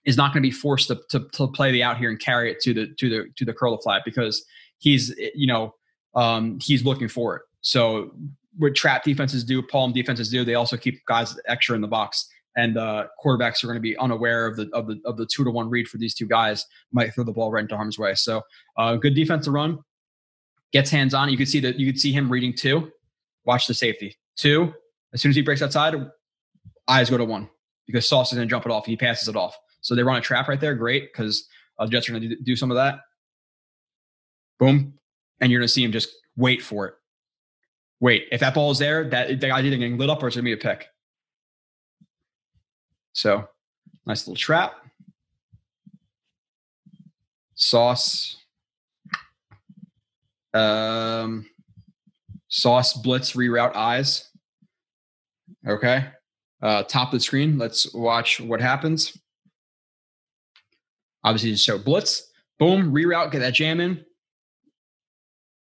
is 0.08 0.16
not 0.16 0.34
going 0.34 0.42
to 0.42 0.48
be 0.48 0.52
forced 0.52 0.88
to, 0.88 0.98
to, 1.10 1.28
to 1.34 1.48
play 1.50 1.72
the 1.72 1.84
out 1.84 1.98
here 1.98 2.10
and 2.10 2.20
carry 2.20 2.50
it 2.50 2.62
to 2.62 2.74
the 2.74 2.88
to 2.98 3.10
the 3.10 3.26
to 3.36 3.46
the 3.46 3.54
curl 3.54 3.74
of 3.74 3.84
flat 3.84 4.02
because 4.06 4.46
he's 4.80 5.14
you 5.36 5.48
know 5.48 5.74
um, 6.16 6.60
he's 6.62 6.84
looking 6.84 7.08
for 7.08 7.36
it. 7.36 7.42
So 7.62 8.12
what 8.58 8.76
trap 8.76 9.04
defenses 9.04 9.44
do, 9.44 9.62
palm 9.62 9.94
defenses 9.94 10.30
do, 10.30 10.44
they 10.44 10.56
also 10.56 10.78
keep 10.78 11.06
guys 11.06 11.38
extra 11.48 11.76
in 11.76 11.82
the 11.82 11.88
box. 11.88 12.28
And 12.56 12.76
uh, 12.76 13.08
quarterbacks 13.24 13.64
are 13.64 13.68
going 13.68 13.78
to 13.78 13.82
be 13.82 13.96
unaware 13.98 14.48
of 14.48 14.56
the 14.56 14.68
of 14.74 14.88
the 14.88 15.00
of 15.06 15.16
the 15.16 15.28
two 15.28 15.44
to 15.44 15.52
one 15.52 15.70
read 15.70 15.88
for 15.88 15.98
these 15.98 16.16
two 16.16 16.26
guys. 16.26 16.66
Might 16.92 17.14
throw 17.14 17.24
the 17.24 17.32
ball 17.32 17.52
right 17.52 17.62
into 17.62 17.76
harm's 17.76 18.00
way. 18.00 18.16
So 18.16 18.42
uh, 18.78 18.96
good 18.96 19.14
defense 19.14 19.46
to 19.46 19.52
run. 19.52 19.78
Gets 20.74 20.90
hands 20.90 21.14
on. 21.14 21.30
You 21.30 21.38
can 21.38 21.46
see 21.46 21.60
that 21.60 21.80
you 21.80 21.92
can 21.92 22.00
see 22.00 22.12
him 22.12 22.32
reading 22.32 22.56
two. 22.56 22.92
Watch 23.46 23.68
the 23.68 23.76
safety. 23.76 24.18
Two. 24.36 24.74
As 25.14 25.22
soon 25.22 25.30
as 25.30 25.36
he 25.36 25.44
breaks 25.44 25.62
outside, 25.62 25.94
eyes 26.88 27.12
go 27.12 27.18
to 27.18 27.26
one 27.26 27.48
because 27.86 28.10
Sauce 28.10 28.32
is 28.32 28.38
going 28.38 28.48
to 28.48 28.50
jump 28.50 28.66
it 28.66 28.72
off. 28.72 28.88
He 28.88 28.98
passes 28.98 29.28
it 29.28 29.36
off. 29.36 29.56
So 29.82 29.94
they 29.94 30.02
run 30.02 30.18
a 30.18 30.22
trap 30.22 30.48
right 30.48 30.60
there. 30.60 30.74
Great 30.74 31.14
because 31.14 31.48
uh, 31.78 31.86
the 31.86 31.92
Jets 31.92 32.10
are 32.10 32.14
going 32.14 32.28
to 32.28 32.36
do 32.38 32.56
some 32.56 32.72
of 32.72 32.76
that. 32.76 33.02
Boom. 34.60 34.94
And 35.40 35.52
you're 35.52 35.60
going 35.60 35.68
to 35.68 35.74
see 35.74 35.84
him 35.84 35.92
just 35.92 36.10
wait 36.36 36.62
for 36.62 36.88
it. 36.88 36.96
Wait. 38.00 38.28
If 38.32 38.40
that 38.42 38.54
ball 38.54 38.72
is 38.72 38.80
there, 38.80 39.10
that, 39.10 39.40
guy's 39.40 39.66
either 39.66 39.78
getting 39.78 39.98
lit 39.98 40.10
up 40.10 40.22
or 40.22 40.28
it's 40.28 40.36
going 40.36 40.46
to 40.46 40.50
be 40.50 40.54
a 40.54 40.58
pick. 40.58 40.88
So 43.14 43.48
nice 44.06 44.28
little 44.28 44.38
trap. 44.38 44.76
Sauce. 47.56 48.38
Um, 50.54 51.46
sauce 52.48 52.94
blitz 52.94 53.34
reroute 53.34 53.76
eyes. 53.76 54.30
Okay. 55.68 56.06
Uh, 56.62 56.84
top 56.84 57.10
of 57.10 57.14
the 57.14 57.20
screen. 57.20 57.58
Let's 57.58 57.94
watch 57.94 58.40
what 58.40 58.62
happens. 58.62 59.18
Obviously, 61.24 61.52
just 61.52 61.66
show 61.66 61.78
blitz. 61.78 62.32
Boom, 62.58 62.92
reroute, 62.92 63.32
get 63.32 63.40
that 63.40 63.54
jam 63.54 63.80
in. 63.80 64.04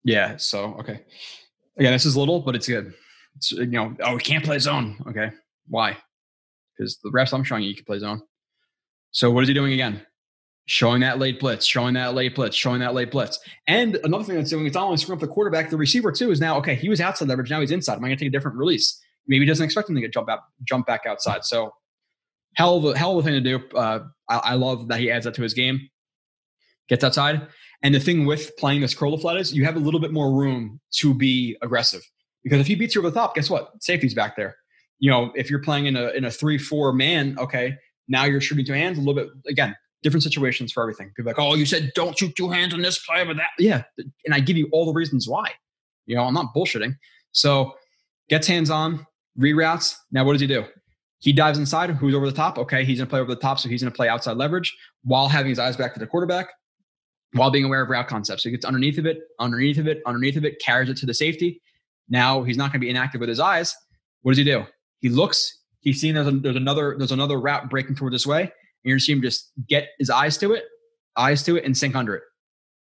Yeah. 0.09 0.37
So 0.39 0.75
okay. 0.81 1.01
Again, 1.77 1.93
this 1.93 2.07
is 2.07 2.17
little, 2.17 2.41
but 2.41 2.57
it's 2.57 2.67
good. 2.67 2.95
It's 3.37 3.53
you 3.53 3.67
know, 3.67 3.95
oh, 4.03 4.15
we 4.15 4.21
can't 4.21 4.43
play 4.45 4.59
zone. 4.59 4.97
Okay. 5.07 5.31
Why? 5.69 5.99
Because 6.77 6.99
the 7.03 7.11
refs 7.11 7.35
I'm 7.35 7.45
showing 7.45 7.63
you, 7.63 7.69
you 7.69 7.77
can 7.77 7.85
play 7.85 7.99
zone. 7.99 8.23
So 9.11 9.31
what 9.31 9.43
is 9.43 9.49
he 9.49 9.55
doing 9.55 9.75
again? 9.75 10.01
Showing 10.65 11.01
that 11.01 11.19
late 11.19 11.41
blitz, 11.41 11.67
showing 11.67 11.95
that 11.95 12.15
late 12.15 12.35
blitz, 12.35 12.57
showing 12.57 12.81
that 12.81 12.95
late 12.95 13.11
blitz. 13.11 13.39
And 13.67 13.97
another 13.97 14.25
thing 14.25 14.37
that's 14.37 14.51
doing, 14.51 14.67
it's 14.67 14.75
not 14.75 14.85
only 14.85 14.97
screwing 14.97 15.19
up 15.19 15.21
the 15.21 15.33
quarterback, 15.33 15.69
the 15.69 15.77
receiver 15.77 16.11
too 16.11 16.31
is 16.31 16.41
now, 16.41 16.57
okay, 16.59 16.75
he 16.75 16.89
was 16.89 17.01
outside 17.01 17.29
leverage, 17.29 17.51
now 17.51 17.61
he's 17.61 17.71
inside. 17.71 17.97
Am 17.97 18.05
I 18.05 18.09
gonna 18.09 18.17
take 18.17 18.29
a 18.29 18.31
different 18.31 18.57
release? 18.57 18.99
Maybe 19.27 19.45
he 19.45 19.49
doesn't 19.49 19.65
expect 19.65 19.91
him 19.91 19.95
to 19.95 20.01
get 20.01 20.13
jump 20.13 20.31
out, 20.31 20.41
jump 20.65 20.87
back 20.87 21.03
outside. 21.07 21.45
So 21.45 21.73
hell 22.55 22.79
of 22.79 22.85
a 22.85 22.99
hell 22.99 23.19
of 23.19 23.25
a 23.25 23.29
thing 23.29 23.43
to 23.43 23.59
do. 23.59 23.77
Uh, 23.77 24.01
I, 24.29 24.37
I 24.37 24.55
love 24.55 24.89
that 24.89 25.01
he 25.01 25.11
adds 25.11 25.27
that 25.27 25.35
to 25.35 25.43
his 25.43 25.55
game. 25.55 25.89
Gets 26.89 27.05
outside. 27.05 27.47
And 27.83 27.95
the 27.95 28.01
thing 28.01 28.27
with 28.27 28.57
playing 28.57 28.81
this 28.81 28.95
curl 28.95 29.17
flat 29.17 29.37
is 29.37 29.55
you 29.55 29.65
have 29.65 29.77
a 29.77 29.81
little 29.81 30.01
bit 30.01 30.13
more 30.13 30.33
room 30.33 30.81
to 30.95 31.15
be 31.15 31.57
aggressive. 31.63 32.03
Because 32.43 32.61
if 32.61 32.67
he 32.67 32.75
beats 32.75 32.95
you 32.95 33.01
over 33.01 33.11
the 33.11 33.15
top, 33.15 33.35
guess 33.35 33.51
what? 33.51 33.73
Safety's 33.81 34.15
back 34.15 34.37
there. 34.37 34.57
You 34.99 35.11
know, 35.11 35.33
if 35.37 35.51
you're 35.51 35.63
playing 35.63 35.87
in 35.87 35.97
a 35.97 36.09
in 36.11 36.25
a 36.25 36.31
three 36.31 36.59
four 36.59 36.93
man, 36.93 37.37
okay, 37.39 37.77
now 38.09 38.25
you're 38.25 38.41
shooting 38.41 38.65
two 38.65 38.73
hands 38.73 38.99
a 38.99 39.01
little 39.01 39.15
bit. 39.15 39.29
Again, 39.47 39.77
different 40.03 40.23
situations 40.25 40.73
for 40.73 40.83
everything. 40.83 41.13
People 41.17 41.31
like, 41.31 41.39
oh, 41.39 41.55
you 41.55 41.67
said 41.67 41.93
don't 41.95 42.19
shoot 42.19 42.35
two 42.37 42.49
hands 42.49 42.75
on 42.75 42.83
this 42.83 42.99
play, 43.05 43.25
but 43.25 43.37
that, 43.37 43.51
yeah, 43.59 43.83
and 44.25 44.35
I 44.35 44.41
give 44.41 44.57
you 44.57 44.69
all 44.73 44.87
the 44.87 44.93
reasons 44.93 45.29
why. 45.29 45.53
You 46.07 46.17
know, 46.17 46.25
I'm 46.25 46.35
not 46.35 46.55
bullshitting. 46.55 46.97
So 47.33 47.75
gets 48.29 48.47
hands 48.47 48.71
on, 48.71 49.07
reroutes. 49.39 49.95
Now 50.11 50.25
what 50.25 50.33
does 50.33 50.41
he 50.41 50.47
do? 50.47 50.65
He 51.21 51.33
dives 51.33 51.59
inside. 51.59 51.91
Who's 51.91 52.15
over 52.15 52.27
the 52.27 52.37
top? 52.37 52.59
Okay, 52.59 52.85
he's 52.85 52.99
gonna 52.99 53.11
play 53.11 53.21
over 53.21 53.35
the 53.35 53.41
top, 53.41 53.59
so 53.61 53.69
he's 53.69 53.83
gonna 53.83 53.95
play 53.95 54.09
outside 54.09 54.37
leverage 54.37 54.77
while 55.03 55.29
having 55.29 55.51
his 55.51 55.59
eyes 55.59 55.77
back 55.77 55.95
to 55.95 56.01
the 56.01 56.07
quarterback 56.07 56.49
while 57.33 57.51
being 57.51 57.65
aware 57.65 57.83
of 57.83 57.89
route 57.89 58.09
concepts. 58.09 58.43
So 58.43 58.49
he 58.49 58.53
gets 58.53 58.65
underneath 58.65 58.99
of 58.99 59.07
it, 59.07 59.21
underneath 59.39 59.79
of 59.79 59.87
it, 59.87 60.01
underneath 60.07 60.37
of 60.37 60.45
it, 60.45 60.61
carries 60.61 60.89
it 60.89 60.97
to 60.99 61.07
the 61.07 61.15
safety. 61.15 61.61
Now 62.09 62.43
he's 62.43 62.57
not 62.57 62.73
going 62.73 62.81
to 62.81 62.85
be 62.85 62.91
inactive 62.91 63.21
with 63.21 63.29
his 63.29 63.41
eyes. 63.41 63.75
What 64.23 64.33
does 64.33 64.39
he 64.39 64.45
do? 64.45 64.65
He 65.01 65.09
looks. 65.09 65.59
He's 65.81 66.01
seen 66.01 66.15
there's, 66.15 66.27
a, 66.27 66.33
there's 66.33 66.57
another 66.57 66.97
there's 66.99 67.13
another 67.13 67.39
route 67.39 67.71
breaking 67.71 67.97
toward 67.97 68.13
this 68.13 68.27
way. 68.27 68.53
And 68.85 68.99
to 68.99 69.05
see 69.05 69.13
him 69.13 69.23
just 69.23 69.51
get 69.69 69.89
his 69.99 70.09
eyes 70.09 70.39
to 70.39 70.53
it, 70.53 70.65
eyes 71.17 71.43
to 71.45 71.57
it, 71.57 71.65
and 71.65 71.77
sink 71.77 71.95
under 71.95 72.15
it. 72.15 72.23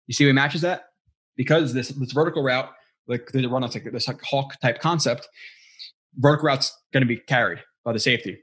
You 0.06 0.14
see 0.14 0.24
he 0.24 0.32
matches 0.32 0.62
that? 0.62 0.84
Because 1.36 1.72
this 1.74 1.88
this 1.88 2.12
vertical 2.12 2.42
route, 2.42 2.70
like 3.06 3.30
they 3.32 3.46
run 3.46 3.62
like 3.62 3.92
this 3.92 4.08
like 4.08 4.22
hawk 4.22 4.58
type 4.60 4.80
concept, 4.80 5.28
vertical 6.16 6.46
route's 6.46 6.76
going 6.92 7.02
to 7.02 7.06
be 7.06 7.16
carried 7.16 7.58
by 7.84 7.92
the 7.92 8.00
safety. 8.00 8.42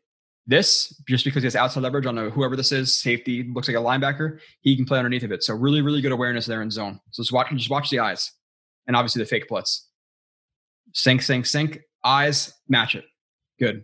This, 0.50 1.00
just 1.08 1.26
because 1.26 1.44
he 1.44 1.46
has 1.46 1.58
outside 1.58 1.84
leverage 1.84 2.06
on 2.06 2.18
a, 2.18 2.30
whoever 2.30 2.56
this 2.56 2.72
is, 2.72 3.02
safety, 3.02 3.44
looks 3.54 3.68
like 3.68 3.76
a 3.76 3.82
linebacker, 3.82 4.40
he 4.62 4.78
can 4.78 4.86
play 4.86 4.98
underneath 4.98 5.24
of 5.24 5.34
it. 5.34 5.44
So 5.44 5.54
really, 5.54 5.82
really 5.82 6.02
good 6.02 6.14
awareness 6.14 6.46
there 6.46 6.62
in 6.62 6.72
zone. 6.72 7.02
So 7.12 7.22
just 7.22 7.34
watch, 7.34 7.50
just 7.52 7.70
watch 7.70 7.90
the 7.90 8.00
eyes, 8.00 8.32
and 8.88 8.96
obviously 8.96 9.22
the 9.22 9.26
fake 9.28 9.50
blitz. 9.50 9.90
Sink, 10.94 11.22
sink, 11.22 11.46
sink. 11.46 11.82
Eyes 12.04 12.54
match 12.70 12.96
it. 12.96 13.04
Good. 13.60 13.84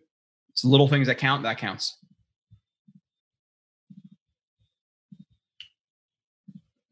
It's 0.52 0.64
little 0.64 0.88
things 0.88 1.07
that 1.07 1.18
count. 1.18 1.44
That 1.44 1.57
counts. 1.57 1.98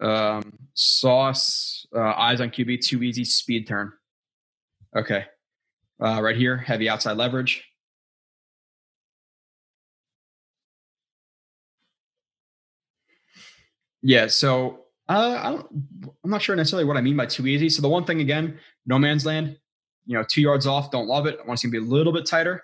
Um, 0.02 0.58
sauce, 0.74 1.86
uh, 1.96 2.00
eyes 2.00 2.42
on 2.42 2.50
QB, 2.50 2.84
too 2.86 3.04
easy, 3.04 3.24
speed 3.24 3.68
turn. 3.68 3.94
Okay. 4.98 5.26
Uh, 6.04 6.20
right 6.22 6.36
here, 6.36 6.58
heavy 6.58 6.90
outside 6.90 7.18
leverage. 7.18 7.64
Yeah, 14.02 14.28
so 14.28 14.86
uh, 15.10 15.40
I 15.44 15.52
don't, 15.52 15.68
I'm 16.24 16.30
not 16.30 16.42
sure 16.42 16.56
necessarily 16.56 16.86
what 16.86 16.98
I 16.98 17.02
mean 17.02 17.18
by 17.18 17.26
too 17.26 17.48
easy. 17.48 17.70
So 17.70 17.82
the 17.82 17.90
one 17.90 18.06
thing 18.06 18.22
again, 18.22 18.58
no 18.86 18.98
man's 18.98 19.26
land, 19.26 19.58
you 20.06 20.18
know, 20.18 20.24
two 20.28 20.42
yards 20.42 20.66
off, 20.66 20.92
don't 20.92 21.08
love 21.08 21.28
it. 21.28 21.40
I 21.42 21.48
want 21.48 21.60
to 21.60 21.70
be 21.70 21.78
a 21.78 21.82
little 21.82 22.14
bit 22.14 22.26
tighter. 22.26 22.64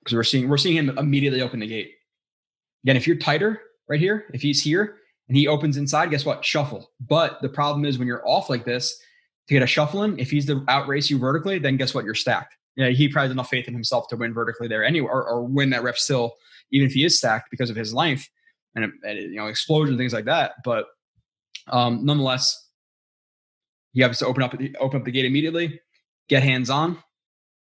Because 0.00 0.16
we're 0.16 0.24
seeing 0.24 0.48
we're 0.48 0.58
seeing 0.58 0.76
him 0.76 0.96
immediately 0.98 1.42
open 1.42 1.60
the 1.60 1.66
gate. 1.66 1.92
Again, 2.84 2.96
if 2.96 3.06
you're 3.06 3.16
tighter 3.16 3.60
right 3.88 4.00
here, 4.00 4.24
if 4.32 4.40
he's 4.40 4.62
here 4.62 4.96
and 5.28 5.36
he 5.36 5.46
opens 5.46 5.76
inside, 5.76 6.10
guess 6.10 6.24
what? 6.24 6.44
Shuffle. 6.44 6.90
But 7.00 7.42
the 7.42 7.48
problem 7.48 7.84
is 7.84 7.98
when 7.98 8.08
you're 8.08 8.26
off 8.26 8.48
like 8.48 8.64
this 8.64 8.98
to 9.48 9.54
get 9.54 9.62
a 9.62 9.66
shuffling, 9.66 10.18
if 10.18 10.30
he's 10.30 10.46
the 10.46 10.64
outrace 10.68 11.10
you 11.10 11.18
vertically, 11.18 11.58
then 11.58 11.76
guess 11.76 11.94
what? 11.94 12.04
You're 12.04 12.14
stacked. 12.14 12.54
Yeah, 12.78 12.90
he 12.90 13.08
probably 13.08 13.26
has 13.26 13.32
enough 13.32 13.50
faith 13.50 13.66
in 13.66 13.74
himself 13.74 14.06
to 14.08 14.16
win 14.16 14.32
vertically 14.32 14.68
there 14.68 14.84
anyway, 14.84 15.08
or, 15.10 15.28
or 15.28 15.42
win 15.42 15.70
that 15.70 15.82
rep 15.82 15.98
still, 15.98 16.34
even 16.70 16.86
if 16.86 16.94
he 16.94 17.04
is 17.04 17.18
stacked 17.18 17.50
because 17.50 17.70
of 17.70 17.76
his 17.76 17.92
length 17.92 18.28
and, 18.76 18.92
and 19.02 19.18
you 19.18 19.34
know 19.34 19.48
explosion 19.48 19.98
things 19.98 20.12
like 20.12 20.26
that. 20.26 20.52
But 20.64 20.86
um, 21.66 22.04
nonetheless, 22.04 22.68
he 23.92 24.00
has 24.02 24.20
to 24.20 24.26
open 24.26 24.44
up 24.44 24.54
open 24.78 25.00
up 25.00 25.04
the 25.04 25.10
gate 25.10 25.24
immediately, 25.24 25.80
get 26.28 26.44
hands 26.44 26.70
on, 26.70 26.92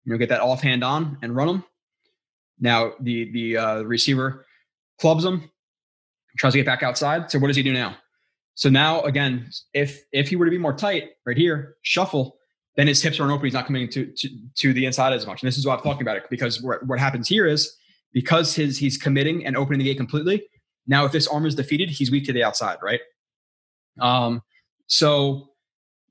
you 0.05 0.13
know, 0.13 0.17
get 0.17 0.29
that 0.29 0.39
off 0.39 0.61
hand 0.61 0.85
on 0.85 1.17
and 1.21 1.35
run 1.35 1.47
them. 1.47 1.65
Now 2.61 2.93
the 3.01 3.29
the 3.33 3.57
uh, 3.57 3.81
receiver 3.81 4.45
clubs 5.01 5.25
him, 5.25 5.51
tries 6.37 6.53
to 6.53 6.59
get 6.59 6.65
back 6.65 6.81
outside. 6.81 7.29
So 7.29 7.39
what 7.39 7.47
does 7.47 7.57
he 7.57 7.63
do 7.63 7.73
now? 7.73 7.97
So 8.55 8.69
now 8.69 9.01
again, 9.01 9.49
if 9.73 10.01
if 10.13 10.29
he 10.29 10.37
were 10.37 10.45
to 10.45 10.51
be 10.51 10.57
more 10.57 10.73
tight 10.73 11.09
right 11.25 11.37
here, 11.37 11.75
shuffle, 11.81 12.37
then 12.75 12.87
his 12.87 13.01
hips 13.01 13.19
aren't 13.19 13.31
open. 13.31 13.45
He's 13.45 13.53
not 13.53 13.65
coming 13.65 13.87
to, 13.89 14.05
to, 14.05 14.29
to 14.55 14.73
the 14.73 14.85
inside 14.85 15.13
as 15.13 15.27
much. 15.27 15.41
And 15.41 15.47
this 15.47 15.57
is 15.57 15.65
why 15.65 15.75
I'm 15.75 15.81
talking 15.81 16.01
about 16.01 16.17
it 16.17 16.23
because 16.29 16.61
what, 16.61 16.85
what 16.87 16.99
happens 16.99 17.27
here 17.27 17.45
is 17.45 17.75
because 18.13 18.55
his 18.55 18.77
he's 18.77 18.97
committing 18.97 19.45
and 19.45 19.55
opening 19.55 19.79
the 19.79 19.85
gate 19.85 19.97
completely. 19.97 20.43
Now, 20.87 21.05
if 21.05 21.11
this 21.11 21.27
arm 21.27 21.45
is 21.45 21.55
defeated, 21.55 21.89
he's 21.89 22.11
weak 22.11 22.25
to 22.25 22.33
the 22.33 22.43
outside, 22.43 22.77
right? 22.81 22.99
Um, 23.99 24.41
so 24.87 25.49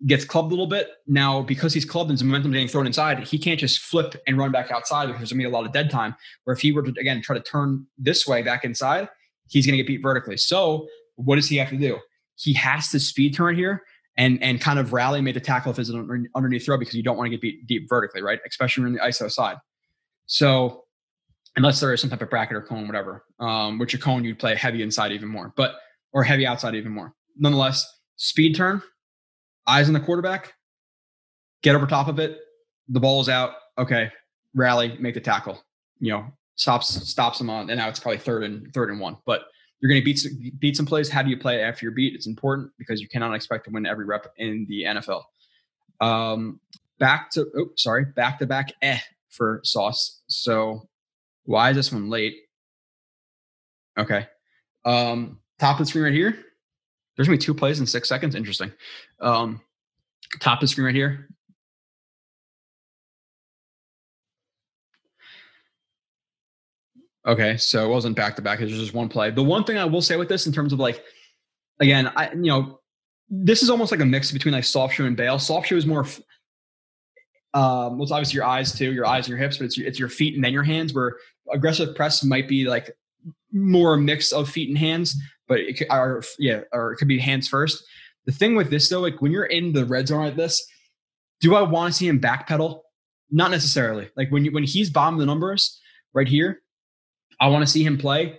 gets 0.06 0.24
clubbed 0.24 0.48
a 0.48 0.50
little 0.50 0.66
bit. 0.66 0.90
Now, 1.06 1.42
because 1.42 1.74
he's 1.74 1.84
clubbed 1.84 2.10
and 2.10 2.18
his 2.18 2.24
momentum 2.24 2.52
getting 2.52 2.68
thrown 2.68 2.86
inside, 2.86 3.20
he 3.20 3.38
can't 3.38 3.60
just 3.60 3.80
flip 3.80 4.20
and 4.26 4.38
run 4.38 4.50
back 4.50 4.70
outside 4.70 5.06
because 5.06 5.20
there's 5.20 5.32
gonna 5.32 5.42
be 5.42 5.48
a 5.48 5.50
lot 5.50 5.66
of 5.66 5.72
dead 5.72 5.90
time. 5.90 6.14
Where 6.44 6.54
if 6.54 6.60
he 6.60 6.72
were 6.72 6.82
to 6.82 6.94
again 6.98 7.22
try 7.22 7.36
to 7.36 7.42
turn 7.42 7.86
this 7.98 8.26
way 8.26 8.42
back 8.42 8.64
inside, 8.64 9.08
he's 9.48 9.66
gonna 9.66 9.76
get 9.76 9.86
beat 9.86 10.02
vertically. 10.02 10.36
So 10.36 10.88
what 11.16 11.36
does 11.36 11.48
he 11.48 11.56
have 11.56 11.70
to 11.70 11.76
do? 11.76 11.98
He 12.36 12.54
has 12.54 12.88
to 12.90 13.00
speed 13.00 13.34
turn 13.34 13.56
here 13.56 13.82
and 14.16 14.42
and 14.42 14.60
kind 14.60 14.78
of 14.78 14.92
rally, 14.92 15.20
make 15.20 15.34
the 15.34 15.40
tackle 15.40 15.72
if 15.72 15.78
it's 15.78 15.88
an 15.88 16.28
underneath 16.34 16.64
throw 16.64 16.76
because 16.76 16.94
you 16.94 17.02
don't 17.02 17.16
want 17.16 17.26
to 17.26 17.30
get 17.30 17.40
beat 17.40 17.66
deep 17.66 17.88
vertically, 17.88 18.22
right? 18.22 18.40
Especially 18.46 18.82
when 18.84 18.92
you're 18.92 19.02
in 19.02 19.06
the 19.06 19.12
ISO 19.12 19.30
side. 19.30 19.56
So 20.26 20.84
unless 21.56 21.80
there 21.80 21.92
is 21.92 22.00
some 22.00 22.10
type 22.10 22.22
of 22.22 22.30
bracket 22.30 22.56
or 22.56 22.62
cone, 22.62 22.86
whatever, 22.86 23.24
um, 23.38 23.78
which 23.78 23.94
a 23.94 23.98
cone 23.98 24.24
you'd 24.24 24.38
play 24.38 24.54
heavy 24.54 24.82
inside 24.82 25.12
even 25.12 25.28
more, 25.28 25.52
but 25.56 25.76
or 26.12 26.22
heavy 26.22 26.46
outside 26.46 26.74
even 26.74 26.92
more. 26.92 27.14
Nonetheless, 27.38 28.00
speed 28.16 28.54
turn, 28.54 28.82
eyes 29.66 29.88
on 29.88 29.94
the 29.94 30.00
quarterback, 30.00 30.54
get 31.62 31.74
over 31.74 31.86
top 31.86 32.08
of 32.08 32.18
it. 32.18 32.38
The 32.88 33.00
ball's 33.00 33.28
out. 33.28 33.54
Okay, 33.78 34.10
rally, 34.54 34.96
make 34.98 35.14
the 35.14 35.20
tackle. 35.20 35.62
You 36.00 36.12
know, 36.12 36.26
stops 36.56 36.88
stops 37.08 37.38
them 37.38 37.48
on, 37.48 37.70
and 37.70 37.78
now 37.78 37.88
it's 37.88 38.00
probably 38.00 38.18
third 38.18 38.44
and 38.44 38.72
third 38.74 38.90
and 38.90 39.00
one. 39.00 39.16
But 39.24 39.44
you're 39.82 39.90
going 39.90 40.00
to 40.00 40.04
beat 40.04 40.60
beat 40.60 40.76
some 40.76 40.86
plays. 40.86 41.08
How 41.08 41.22
do 41.22 41.28
you 41.28 41.36
play 41.36 41.60
after 41.60 41.84
your 41.84 41.92
beat? 41.92 42.14
It's 42.14 42.28
important 42.28 42.70
because 42.78 43.00
you 43.00 43.08
cannot 43.08 43.34
expect 43.34 43.64
to 43.64 43.72
win 43.72 43.84
every 43.84 44.04
rep 44.04 44.32
in 44.38 44.64
the 44.68 44.84
NFL. 44.84 45.24
Um, 46.00 46.60
back 47.00 47.30
to 47.32 47.50
oh 47.56 47.70
sorry, 47.76 48.04
back 48.04 48.38
to 48.38 48.46
back 48.46 48.72
eh 48.80 49.00
for 49.28 49.60
Sauce. 49.64 50.22
So 50.28 50.88
why 51.44 51.70
is 51.70 51.76
this 51.76 51.92
one 51.92 52.08
late? 52.08 52.36
Okay. 53.98 54.28
Um, 54.84 55.40
top 55.58 55.80
of 55.80 55.86
the 55.86 55.86
screen 55.86 56.04
right 56.04 56.12
here. 56.12 56.38
There's 57.16 57.26
gonna 57.26 57.38
be 57.38 57.42
two 57.42 57.52
plays 57.52 57.80
in 57.80 57.86
six 57.86 58.08
seconds. 58.08 58.36
Interesting. 58.36 58.70
Um, 59.20 59.60
top 60.38 60.58
of 60.58 60.60
the 60.60 60.68
screen 60.68 60.86
right 60.86 60.94
here. 60.94 61.28
Okay, 67.26 67.56
so 67.56 67.84
it 67.84 67.88
wasn't 67.88 68.16
back 68.16 68.34
to 68.36 68.42
back. 68.42 68.60
It 68.60 68.64
was 68.64 68.72
just 68.72 68.94
one 68.94 69.08
play. 69.08 69.30
The 69.30 69.42
one 69.42 69.64
thing 69.64 69.78
I 69.78 69.84
will 69.84 70.02
say 70.02 70.16
with 70.16 70.28
this, 70.28 70.46
in 70.46 70.52
terms 70.52 70.72
of 70.72 70.80
like, 70.80 71.02
again, 71.80 72.10
I 72.16 72.32
you 72.32 72.50
know, 72.50 72.80
this 73.28 73.62
is 73.62 73.70
almost 73.70 73.92
like 73.92 74.00
a 74.00 74.04
mix 74.04 74.32
between 74.32 74.52
like 74.52 74.64
soft 74.64 74.94
shoe 74.94 75.06
and 75.06 75.16
bail. 75.16 75.38
Soft 75.38 75.68
shoe 75.68 75.76
is 75.76 75.86
more, 75.86 76.04
um, 77.54 77.96
well, 77.96 78.02
it's 78.02 78.12
obviously 78.12 78.36
your 78.36 78.44
eyes 78.44 78.76
too, 78.76 78.92
your 78.92 79.06
eyes 79.06 79.26
and 79.26 79.30
your 79.30 79.38
hips, 79.38 79.58
but 79.58 79.64
it's 79.66 79.78
it's 79.78 79.98
your 79.98 80.08
feet 80.08 80.34
and 80.34 80.44
then 80.44 80.52
your 80.52 80.64
hands. 80.64 80.92
Where 80.92 81.16
aggressive 81.52 81.94
press 81.94 82.24
might 82.24 82.48
be 82.48 82.64
like 82.64 82.90
more 83.52 83.94
a 83.94 83.98
mix 83.98 84.32
of 84.32 84.48
feet 84.48 84.68
and 84.68 84.78
hands, 84.78 85.14
but 85.46 85.60
it 85.60 85.78
could, 85.78 85.86
or 85.90 86.24
yeah, 86.40 86.62
or 86.72 86.92
it 86.92 86.96
could 86.96 87.08
be 87.08 87.18
hands 87.18 87.46
first. 87.46 87.84
The 88.26 88.32
thing 88.32 88.56
with 88.56 88.70
this 88.70 88.88
though, 88.88 89.00
like 89.00 89.22
when 89.22 89.30
you're 89.30 89.44
in 89.44 89.72
the 89.72 89.84
red 89.84 90.08
zone 90.08 90.24
like 90.24 90.36
this, 90.36 90.64
do 91.40 91.54
I 91.54 91.62
want 91.62 91.92
to 91.92 91.96
see 91.96 92.08
him 92.08 92.20
backpedal? 92.20 92.80
Not 93.30 93.52
necessarily. 93.52 94.10
Like 94.16 94.30
when 94.30 94.44
you 94.44 94.50
when 94.50 94.64
he's 94.64 94.90
bombing 94.90 95.20
the 95.20 95.26
numbers 95.26 95.80
right 96.14 96.28
here, 96.28 96.61
I 97.42 97.48
want 97.48 97.66
to 97.66 97.70
see 97.70 97.82
him 97.82 97.98
play 97.98 98.38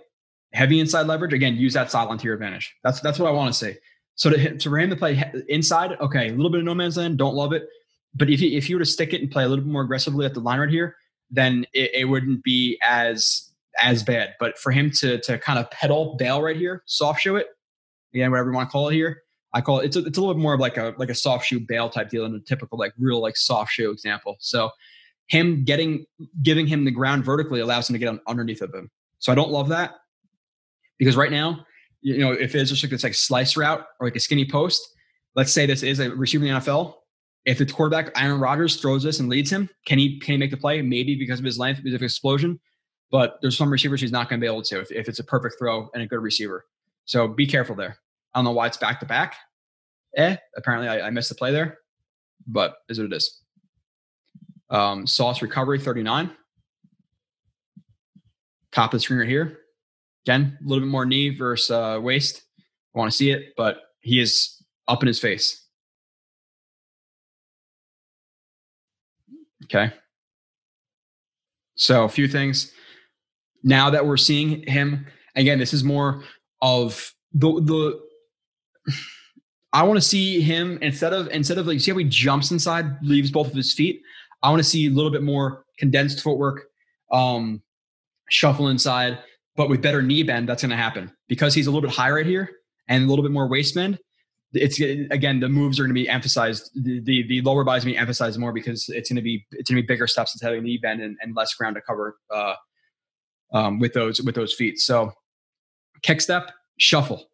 heavy 0.54 0.80
inside 0.80 1.06
leverage. 1.06 1.34
Again, 1.34 1.56
use 1.56 1.74
that 1.74 1.90
sideline 1.90 2.16
to 2.16 2.24
your 2.24 2.34
advantage. 2.34 2.74
That's 2.82 3.00
that's 3.00 3.18
what 3.18 3.28
I 3.28 3.32
want 3.32 3.52
to 3.52 3.58
see. 3.58 3.74
So 4.14 4.30
to, 4.30 4.56
to 4.56 4.70
for 4.70 4.78
him 4.78 4.88
to 4.88 4.96
play 4.96 5.30
inside, 5.48 5.92
okay, 6.00 6.28
a 6.28 6.32
little 6.32 6.50
bit 6.50 6.60
of 6.60 6.64
no 6.64 6.74
man's 6.74 6.96
land, 6.96 7.18
don't 7.18 7.34
love 7.34 7.52
it. 7.52 7.68
But 8.14 8.30
if 8.30 8.40
you 8.40 8.56
if 8.56 8.70
you 8.70 8.76
were 8.76 8.80
to 8.80 8.90
stick 8.90 9.12
it 9.12 9.20
and 9.20 9.30
play 9.30 9.44
a 9.44 9.48
little 9.48 9.62
bit 9.62 9.70
more 9.70 9.82
aggressively 9.82 10.24
at 10.24 10.32
the 10.32 10.40
line 10.40 10.58
right 10.58 10.70
here, 10.70 10.96
then 11.30 11.66
it, 11.74 11.90
it 11.94 12.04
wouldn't 12.06 12.42
be 12.44 12.78
as 12.88 13.50
as 13.82 14.02
bad. 14.02 14.34
But 14.40 14.56
for 14.56 14.72
him 14.72 14.90
to 14.92 15.20
to 15.20 15.38
kind 15.38 15.58
of 15.58 15.70
pedal 15.70 16.16
bail 16.18 16.40
right 16.40 16.56
here, 16.56 16.82
soft 16.86 17.20
shoe 17.20 17.36
it, 17.36 17.48
again, 18.14 18.30
whatever 18.30 18.48
you 18.48 18.56
want 18.56 18.70
to 18.70 18.72
call 18.72 18.88
it 18.88 18.94
here. 18.94 19.20
I 19.52 19.60
call 19.60 19.80
it 19.80 19.86
it's 19.86 19.96
a, 19.96 20.04
it's 20.06 20.16
a 20.16 20.20
little 20.20 20.34
bit 20.34 20.40
more 20.40 20.54
of 20.54 20.60
like 20.60 20.78
a 20.78 20.94
like 20.96 21.10
a 21.10 21.14
soft 21.14 21.44
shoe 21.44 21.60
bail 21.60 21.90
type 21.90 22.08
deal 22.08 22.22
than 22.22 22.36
a 22.36 22.40
typical 22.40 22.78
like 22.78 22.94
real 22.98 23.20
like 23.20 23.36
soft 23.36 23.72
shoe 23.72 23.90
example. 23.90 24.36
So 24.40 24.70
him 25.28 25.64
getting 25.64 26.04
giving 26.42 26.66
him 26.66 26.84
the 26.84 26.90
ground 26.90 27.24
vertically 27.24 27.60
allows 27.60 27.88
him 27.88 27.94
to 27.94 27.98
get 27.98 28.14
underneath 28.26 28.62
of 28.62 28.72
him. 28.74 28.90
So 29.18 29.32
I 29.32 29.34
don't 29.34 29.50
love 29.50 29.68
that 29.68 29.94
because 30.98 31.16
right 31.16 31.30
now, 31.30 31.64
you 32.02 32.18
know, 32.18 32.32
if 32.32 32.54
it's 32.54 32.70
just 32.70 32.82
like 32.82 32.90
this 32.90 33.04
like 33.04 33.14
slice 33.14 33.56
route 33.56 33.84
or 33.98 34.06
like 34.06 34.16
a 34.16 34.20
skinny 34.20 34.44
post, 34.44 34.82
let's 35.34 35.52
say 35.52 35.66
this 35.66 35.82
is 35.82 36.00
a 36.00 36.10
receiver 36.10 36.44
in 36.44 36.54
the 36.54 36.60
NFL. 36.60 36.94
If 37.46 37.58
the 37.58 37.66
quarterback 37.66 38.10
Aaron 38.16 38.40
Rodgers 38.40 38.76
throws 38.76 39.02
this 39.02 39.20
and 39.20 39.28
leads 39.28 39.50
him, 39.50 39.68
can 39.86 39.98
he 39.98 40.18
can 40.18 40.32
he 40.32 40.38
make 40.38 40.50
the 40.50 40.56
play? 40.56 40.80
Maybe 40.82 41.14
because 41.14 41.38
of 41.38 41.44
his 41.44 41.58
length, 41.58 41.78
because 41.78 41.94
of 41.94 42.00
his 42.00 42.12
explosion. 42.12 42.60
But 43.10 43.38
there's 43.42 43.56
some 43.56 43.70
receivers 43.70 44.00
he's 44.00 44.12
not 44.12 44.28
going 44.28 44.40
to 44.40 44.44
be 44.44 44.50
able 44.50 44.62
to 44.62 44.80
if, 44.80 44.90
if 44.90 45.08
it's 45.08 45.18
a 45.18 45.24
perfect 45.24 45.56
throw 45.58 45.88
and 45.94 46.02
a 46.02 46.06
good 46.06 46.20
receiver. 46.20 46.64
So 47.04 47.28
be 47.28 47.46
careful 47.46 47.76
there. 47.76 47.98
I 48.32 48.38
don't 48.38 48.44
know 48.44 48.52
why 48.52 48.66
it's 48.66 48.76
back 48.76 48.98
to 49.00 49.06
back. 49.06 49.36
Eh, 50.16 50.36
apparently 50.56 50.88
I, 50.88 51.06
I 51.06 51.10
missed 51.10 51.28
the 51.28 51.34
play 51.34 51.52
there, 51.52 51.78
but 52.46 52.76
is 52.88 52.98
what 52.98 53.06
it 53.06 53.12
is. 53.12 53.43
Um, 54.74 55.06
Sauce 55.06 55.40
recovery 55.40 55.78
39. 55.78 56.32
Top 58.72 58.92
of 58.92 58.98
the 58.98 59.00
screen 59.00 59.20
right 59.20 59.28
here. 59.28 59.58
Again, 60.26 60.58
a 60.60 60.68
little 60.68 60.84
bit 60.84 60.90
more 60.90 61.06
knee 61.06 61.28
versus 61.28 61.70
uh, 61.70 62.00
waist. 62.02 62.42
I 62.92 62.98
want 62.98 63.08
to 63.08 63.16
see 63.16 63.30
it, 63.30 63.54
but 63.56 63.78
he 64.00 64.20
is 64.20 64.60
up 64.88 65.00
in 65.02 65.06
his 65.06 65.20
face. 65.20 65.64
Okay. 69.64 69.92
So 71.76 72.02
a 72.02 72.08
few 72.08 72.26
things. 72.26 72.72
Now 73.62 73.90
that 73.90 74.04
we're 74.04 74.16
seeing 74.16 74.66
him 74.66 75.06
again, 75.36 75.60
this 75.60 75.72
is 75.72 75.84
more 75.84 76.24
of 76.60 77.12
the 77.32 77.60
the. 77.60 78.92
I 79.72 79.82
want 79.82 79.96
to 79.96 80.06
see 80.06 80.40
him 80.40 80.78
instead 80.82 81.12
of 81.12 81.28
instead 81.28 81.58
of 81.58 81.66
like 81.66 81.80
see 81.80 81.90
how 81.90 81.98
he 81.98 82.04
jumps 82.04 82.50
inside, 82.50 82.86
leaves 83.02 83.30
both 83.30 83.48
of 83.48 83.54
his 83.54 83.72
feet. 83.72 84.02
I 84.44 84.50
want 84.50 84.60
to 84.60 84.68
see 84.68 84.86
a 84.86 84.90
little 84.90 85.10
bit 85.10 85.22
more 85.22 85.64
condensed 85.78 86.20
footwork, 86.20 86.66
um, 87.10 87.62
shuffle 88.28 88.68
inside, 88.68 89.18
but 89.56 89.70
with 89.70 89.80
better 89.80 90.02
knee 90.02 90.22
bend, 90.22 90.48
that's 90.48 90.62
going 90.62 90.70
to 90.70 90.76
happen 90.76 91.10
because 91.28 91.54
he's 91.54 91.66
a 91.66 91.70
little 91.70 91.80
bit 91.80 91.90
higher 91.90 92.14
right 92.16 92.26
here 92.26 92.50
and 92.88 93.04
a 93.04 93.06
little 93.08 93.22
bit 93.22 93.32
more 93.32 93.48
waist 93.48 93.74
bend. 93.74 93.98
It's 94.52 94.78
again 94.78 95.40
the 95.40 95.48
moves 95.48 95.80
are 95.80 95.82
going 95.82 95.94
to 95.94 96.00
be 96.00 96.08
emphasized. 96.08 96.70
The 96.76 97.00
the, 97.00 97.26
the 97.26 97.40
lower 97.40 97.64
body 97.64 97.78
is 97.78 97.84
going 97.84 97.94
to 97.94 97.96
be 97.96 98.00
emphasized 98.00 98.38
more 98.38 98.52
because 98.52 98.88
it's 98.88 99.08
going 99.08 99.16
to 99.16 99.22
be 99.22 99.44
it's 99.50 99.68
going 99.68 99.78
to 99.78 99.82
be 99.82 99.86
bigger 99.86 100.06
steps 100.06 100.32
instead 100.34 100.54
of 100.54 100.62
knee 100.62 100.78
bend 100.80 101.00
and, 101.00 101.16
and 101.22 101.34
less 101.34 101.54
ground 101.54 101.74
to 101.74 101.82
cover 101.82 102.18
uh, 102.32 102.54
um, 103.52 103.80
with 103.80 103.94
those 103.94 104.20
with 104.20 104.36
those 104.36 104.52
feet. 104.52 104.78
So 104.78 105.10
kick 106.02 106.20
step, 106.20 106.52
shuffle. 106.78 107.30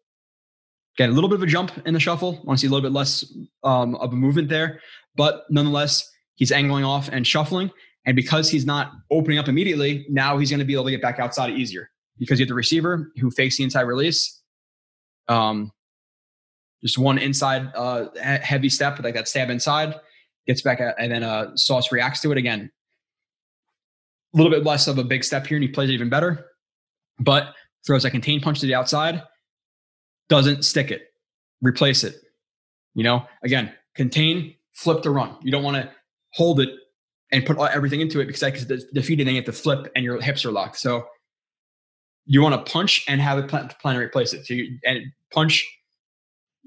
Again, 0.97 1.09
a 1.09 1.13
little 1.13 1.29
bit 1.29 1.35
of 1.35 1.43
a 1.43 1.47
jump 1.47 1.71
in 1.85 1.93
the 1.93 1.99
shuffle. 1.99 2.41
Want 2.43 2.57
to 2.57 2.61
see 2.61 2.67
a 2.67 2.71
little 2.71 2.89
bit 2.89 2.95
less 2.95 3.23
um, 3.63 3.95
of 3.95 4.13
a 4.13 4.15
movement 4.15 4.49
there, 4.49 4.81
but 5.15 5.43
nonetheless, 5.49 6.10
he's 6.41 6.51
angling 6.51 6.83
off 6.83 7.07
and 7.09 7.25
shuffling. 7.25 7.69
And 8.07 8.15
because 8.15 8.49
he's 8.49 8.65
not 8.65 8.93
opening 9.11 9.37
up 9.37 9.47
immediately, 9.47 10.07
now 10.09 10.39
he's 10.39 10.49
going 10.49 10.57
to 10.57 10.65
be 10.65 10.73
able 10.73 10.85
to 10.85 10.91
get 10.91 11.03
back 11.03 11.19
outside 11.19 11.53
easier 11.53 11.91
because 12.17 12.39
you 12.39 12.45
have 12.45 12.49
the 12.49 12.55
receiver 12.55 13.11
who 13.17 13.29
fakes 13.29 13.57
the 13.57 13.63
inside 13.63 13.81
release. 13.81 14.41
Um, 15.27 15.71
just 16.83 16.97
one 16.97 17.19
inside 17.19 17.71
uh, 17.75 18.07
heavy 18.19 18.69
step, 18.69 18.99
like 19.03 19.13
that 19.13 19.27
stab 19.27 19.51
inside, 19.51 19.93
gets 20.47 20.63
back, 20.63 20.81
and 20.97 21.11
then 21.11 21.21
uh, 21.21 21.55
Sauce 21.55 21.91
reacts 21.91 22.21
to 22.21 22.31
it 22.31 22.39
again. 22.39 22.71
A 24.33 24.37
little 24.37 24.51
bit 24.51 24.65
less 24.65 24.87
of 24.87 24.97
a 24.97 25.03
big 25.03 25.23
step 25.23 25.45
here, 25.45 25.57
and 25.57 25.63
he 25.63 25.69
plays 25.69 25.91
it 25.91 25.93
even 25.93 26.09
better. 26.09 26.47
But 27.19 27.53
throws 27.85 28.03
a 28.03 28.09
contained 28.09 28.41
punch 28.41 28.61
to 28.61 28.65
the 28.65 28.73
outside, 28.73 29.21
doesn't 30.27 30.65
stick 30.65 30.89
it, 30.89 31.03
replace 31.61 32.03
it. 32.03 32.15
You 32.95 33.03
know, 33.03 33.27
again, 33.43 33.71
contain, 33.93 34.55
flip 34.73 35.03
to 35.03 35.11
run. 35.11 35.37
You 35.43 35.51
don't 35.51 35.63
want 35.63 35.77
to 35.77 35.91
hold 36.33 36.59
it 36.59 36.69
and 37.31 37.45
put 37.45 37.57
everything 37.57 38.01
into 38.01 38.19
it 38.19 38.25
because 38.25 38.41
that's 38.41 38.83
defeated. 38.93 39.25
Then 39.25 39.35
you 39.35 39.41
have 39.41 39.45
to 39.45 39.53
flip 39.53 39.91
and 39.95 40.03
your 40.03 40.19
hips 40.21 40.45
are 40.45 40.51
locked. 40.51 40.77
So 40.77 41.05
you 42.25 42.41
want 42.41 42.65
to 42.65 42.71
punch 42.71 43.05
and 43.07 43.19
have 43.21 43.37
it 43.39 43.47
plan, 43.47 43.69
plan 43.81 43.95
to 43.95 44.01
replace 44.01 44.33
it. 44.33 44.45
So 44.45 44.53
you 44.53 44.77
and 44.85 45.05
punch, 45.33 45.65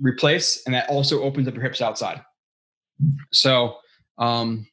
replace, 0.00 0.62
and 0.66 0.74
that 0.74 0.88
also 0.88 1.22
opens 1.22 1.48
up 1.48 1.54
your 1.54 1.62
hips 1.62 1.80
outside. 1.80 2.20
So 3.32 3.76
um, 4.18 4.66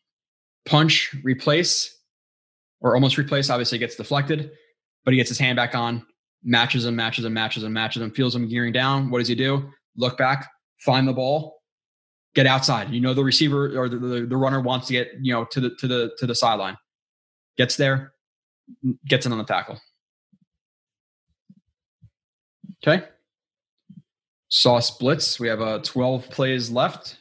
punch, 0.65 1.13
replace, 1.23 1.97
or 2.79 2.95
almost 2.95 3.17
replace. 3.17 3.49
Obviously, 3.49 3.77
gets 3.77 3.95
deflected, 3.95 4.51
but 5.05 5.11
he 5.11 5.17
gets 5.17 5.29
his 5.29 5.39
hand 5.39 5.55
back 5.55 5.75
on, 5.75 6.05
matches 6.43 6.85
him, 6.85 6.95
matches 6.95 7.25
him, 7.25 7.33
matches 7.33 7.63
him, 7.63 7.73
matches 7.73 8.01
him, 8.01 8.11
feels 8.11 8.35
him 8.35 8.47
gearing 8.47 8.73
down. 8.73 9.09
What 9.09 9.19
does 9.19 9.27
he 9.27 9.35
do? 9.35 9.69
Look 9.97 10.17
back, 10.17 10.49
find 10.79 11.07
the 11.07 11.13
ball, 11.13 11.60
get 12.35 12.45
outside. 12.45 12.89
You 12.91 13.01
know 13.01 13.13
the 13.13 13.23
receiver 13.23 13.77
or 13.79 13.89
the, 13.89 13.97
the, 13.97 14.25
the 14.25 14.37
runner 14.37 14.59
wants 14.59 14.87
to 14.87 14.93
get 14.93 15.09
you 15.21 15.33
know 15.33 15.45
to 15.45 15.59
the 15.59 15.75
to 15.79 15.87
the 15.87 16.11
to 16.17 16.25
the 16.25 16.35
sideline. 16.35 16.77
Gets 17.57 17.75
there, 17.75 18.13
gets 19.07 19.25
in 19.25 19.31
on 19.31 19.37
the 19.37 19.43
tackle. 19.43 19.79
Okay. 22.85 23.05
Sauce 24.49 24.97
blitz. 24.97 25.39
We 25.39 25.47
have 25.47 25.61
uh, 25.61 25.79
12 25.79 26.29
plays 26.29 26.69
left. 26.69 27.17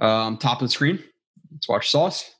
Um, 0.00 0.36
top 0.36 0.60
of 0.60 0.68
the 0.68 0.72
screen. 0.72 1.02
Let's 1.52 1.68
watch 1.68 1.90
Sauce. 1.90 2.34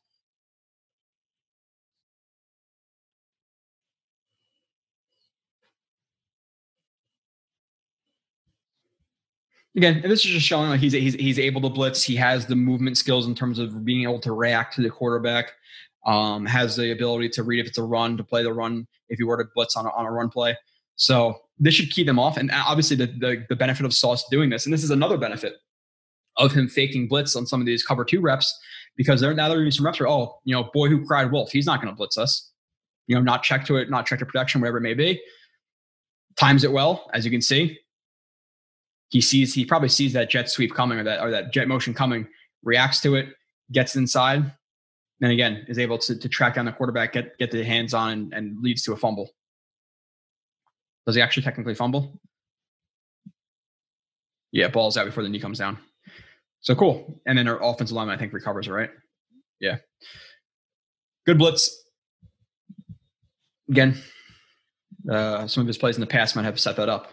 Again, 9.77 10.03
this 10.03 10.25
is 10.25 10.31
just 10.31 10.47
showing 10.47 10.71
like 10.71 10.81
he's 10.81 10.93
he's 10.93 11.15
he's 11.15 11.39
able 11.39 11.61
to 11.63 11.69
blitz. 11.69 12.03
He 12.03 12.17
has 12.17 12.47
the 12.47 12.57
movement 12.57 12.97
skills 12.99 13.27
in 13.27 13.35
terms 13.35 13.59
of 13.59 13.85
being 13.85 14.03
able 14.03 14.21
to 14.21 14.33
react 14.33 14.75
to 14.77 14.83
the 14.83 14.91
quarterback. 14.91 15.53
Um, 16.05 16.47
has 16.47 16.75
the 16.75 16.91
ability 16.91 17.29
to 17.29 17.45
read 17.45 17.61
if 17.61 17.69
it's 17.69 17.79
a 17.79 17.83
run, 17.85 18.17
to 18.17 18.25
play 18.25 18.43
the 18.43 18.53
run 18.53 18.89
if 19.09 19.21
you 19.21 19.29
were 19.29 19.37
to 19.37 19.49
blitz 19.55 19.77
on 19.77 19.87
a, 19.87 19.91
on 19.91 20.05
a 20.05 20.11
run 20.11 20.31
play. 20.31 20.57
So 20.97 21.39
this 21.61 21.75
should 21.75 21.93
keep 21.93 22.07
them 22.07 22.19
off. 22.19 22.37
And 22.37 22.51
obviously, 22.53 22.97
the, 22.97 23.07
the 23.07 23.47
the 23.49 23.57
benefit 23.57 23.87
of 23.87 23.95
Sauce 23.95 24.25
doing 24.29 24.51
this, 24.51 24.67
and 24.67 24.73
this 24.73 24.83
is 24.83 24.91
another 24.91 25.17
benefit 25.17 25.55
of 26.39 26.53
him 26.53 26.69
faking 26.69 27.09
blitz 27.09 27.37
on 27.37 27.47
some 27.47 27.61
of 27.61 27.67
these 27.67 27.85
cover 27.85 28.05
two 28.05 28.21
reps 28.21 28.59
because 28.97 29.21
they're 29.21 29.35
now 29.35 29.49
they're 29.49 29.59
doing 29.59 29.71
some 29.71 29.85
reps 29.85 30.01
where 30.01 30.09
oh 30.09 30.39
you 30.45 30.55
know 30.55 30.71
boy 30.73 30.89
who 30.89 31.05
cried 31.05 31.31
wolf 31.31 31.51
he's 31.51 31.67
not 31.67 31.81
going 31.81 31.93
to 31.93 31.97
blitz 31.97 32.17
us 32.17 32.51
you 33.07 33.15
know 33.15 33.23
not 33.23 33.43
check 33.43 33.65
to 33.65 33.77
it 33.77 33.91
not 33.91 34.07
check 34.07 34.19
to 34.19 34.27
protection 34.27 34.61
whatever 34.61 34.79
it 34.79 34.83
may 34.83 34.95
be 34.95 35.21
times 36.37 36.65
it 36.65 36.73
well 36.73 37.11
as 37.13 37.25
you 37.25 37.31
can 37.31 37.43
see 37.43 37.79
he 39.13 39.21
sees 39.21 39.53
he 39.53 39.67
probably 39.67 39.91
sees 39.91 40.15
that 40.15 40.31
jet 40.31 40.49
sweep 40.49 40.75
coming 40.75 40.99
or 40.99 41.05
that 41.05 41.21
or 41.21 41.31
that 41.31 41.53
jet 41.53 41.69
motion 41.69 41.93
coming, 41.93 42.27
reacts 42.63 43.01
to 43.03 43.15
it, 43.15 43.29
gets 43.71 43.95
inside, 43.95 44.51
then 45.21 45.31
again 45.31 45.67
is 45.69 45.79
able 45.79 45.99
to, 45.99 46.19
to 46.19 46.29
track 46.31 46.55
down 46.55 46.65
the 46.65 46.73
quarterback, 46.73 47.13
get 47.13 47.37
get 47.39 47.51
the 47.51 47.63
hands 47.63 47.93
on, 47.93 48.11
and, 48.11 48.33
and 48.33 48.63
leads 48.63 48.83
to 48.85 48.95
a 48.95 48.97
fumble. 48.97 49.29
Does 51.05 51.15
he 51.15 51.21
actually 51.21 51.43
technically 51.43 51.75
fumble? 51.75 52.19
Yeah, 54.51 54.69
balls 54.69 54.97
out 54.97 55.05
before 55.05 55.23
the 55.23 55.29
knee 55.29 55.41
comes 55.41 55.59
down. 55.59 55.77
So 56.61 56.75
cool. 56.75 57.21
And 57.27 57.37
then 57.37 57.49
our 57.49 57.63
offensive 57.63 57.95
lineman, 57.95 58.15
I 58.15 58.19
think, 58.19 58.33
recovers, 58.33 58.69
right? 58.69 58.89
Yeah. 59.61 59.77
Good 61.27 61.37
blitz. 61.37 61.85
Again, 63.69 64.01
uh, 65.11 65.47
some 65.49 65.63
of 65.63 65.67
his 65.67 65.77
plays 65.77 65.97
in 65.97 66.01
the 66.01 66.07
past 66.07 66.35
might 66.35 66.45
have 66.45 66.59
set 66.59 66.77
that 66.77 66.89
up. 66.89 67.13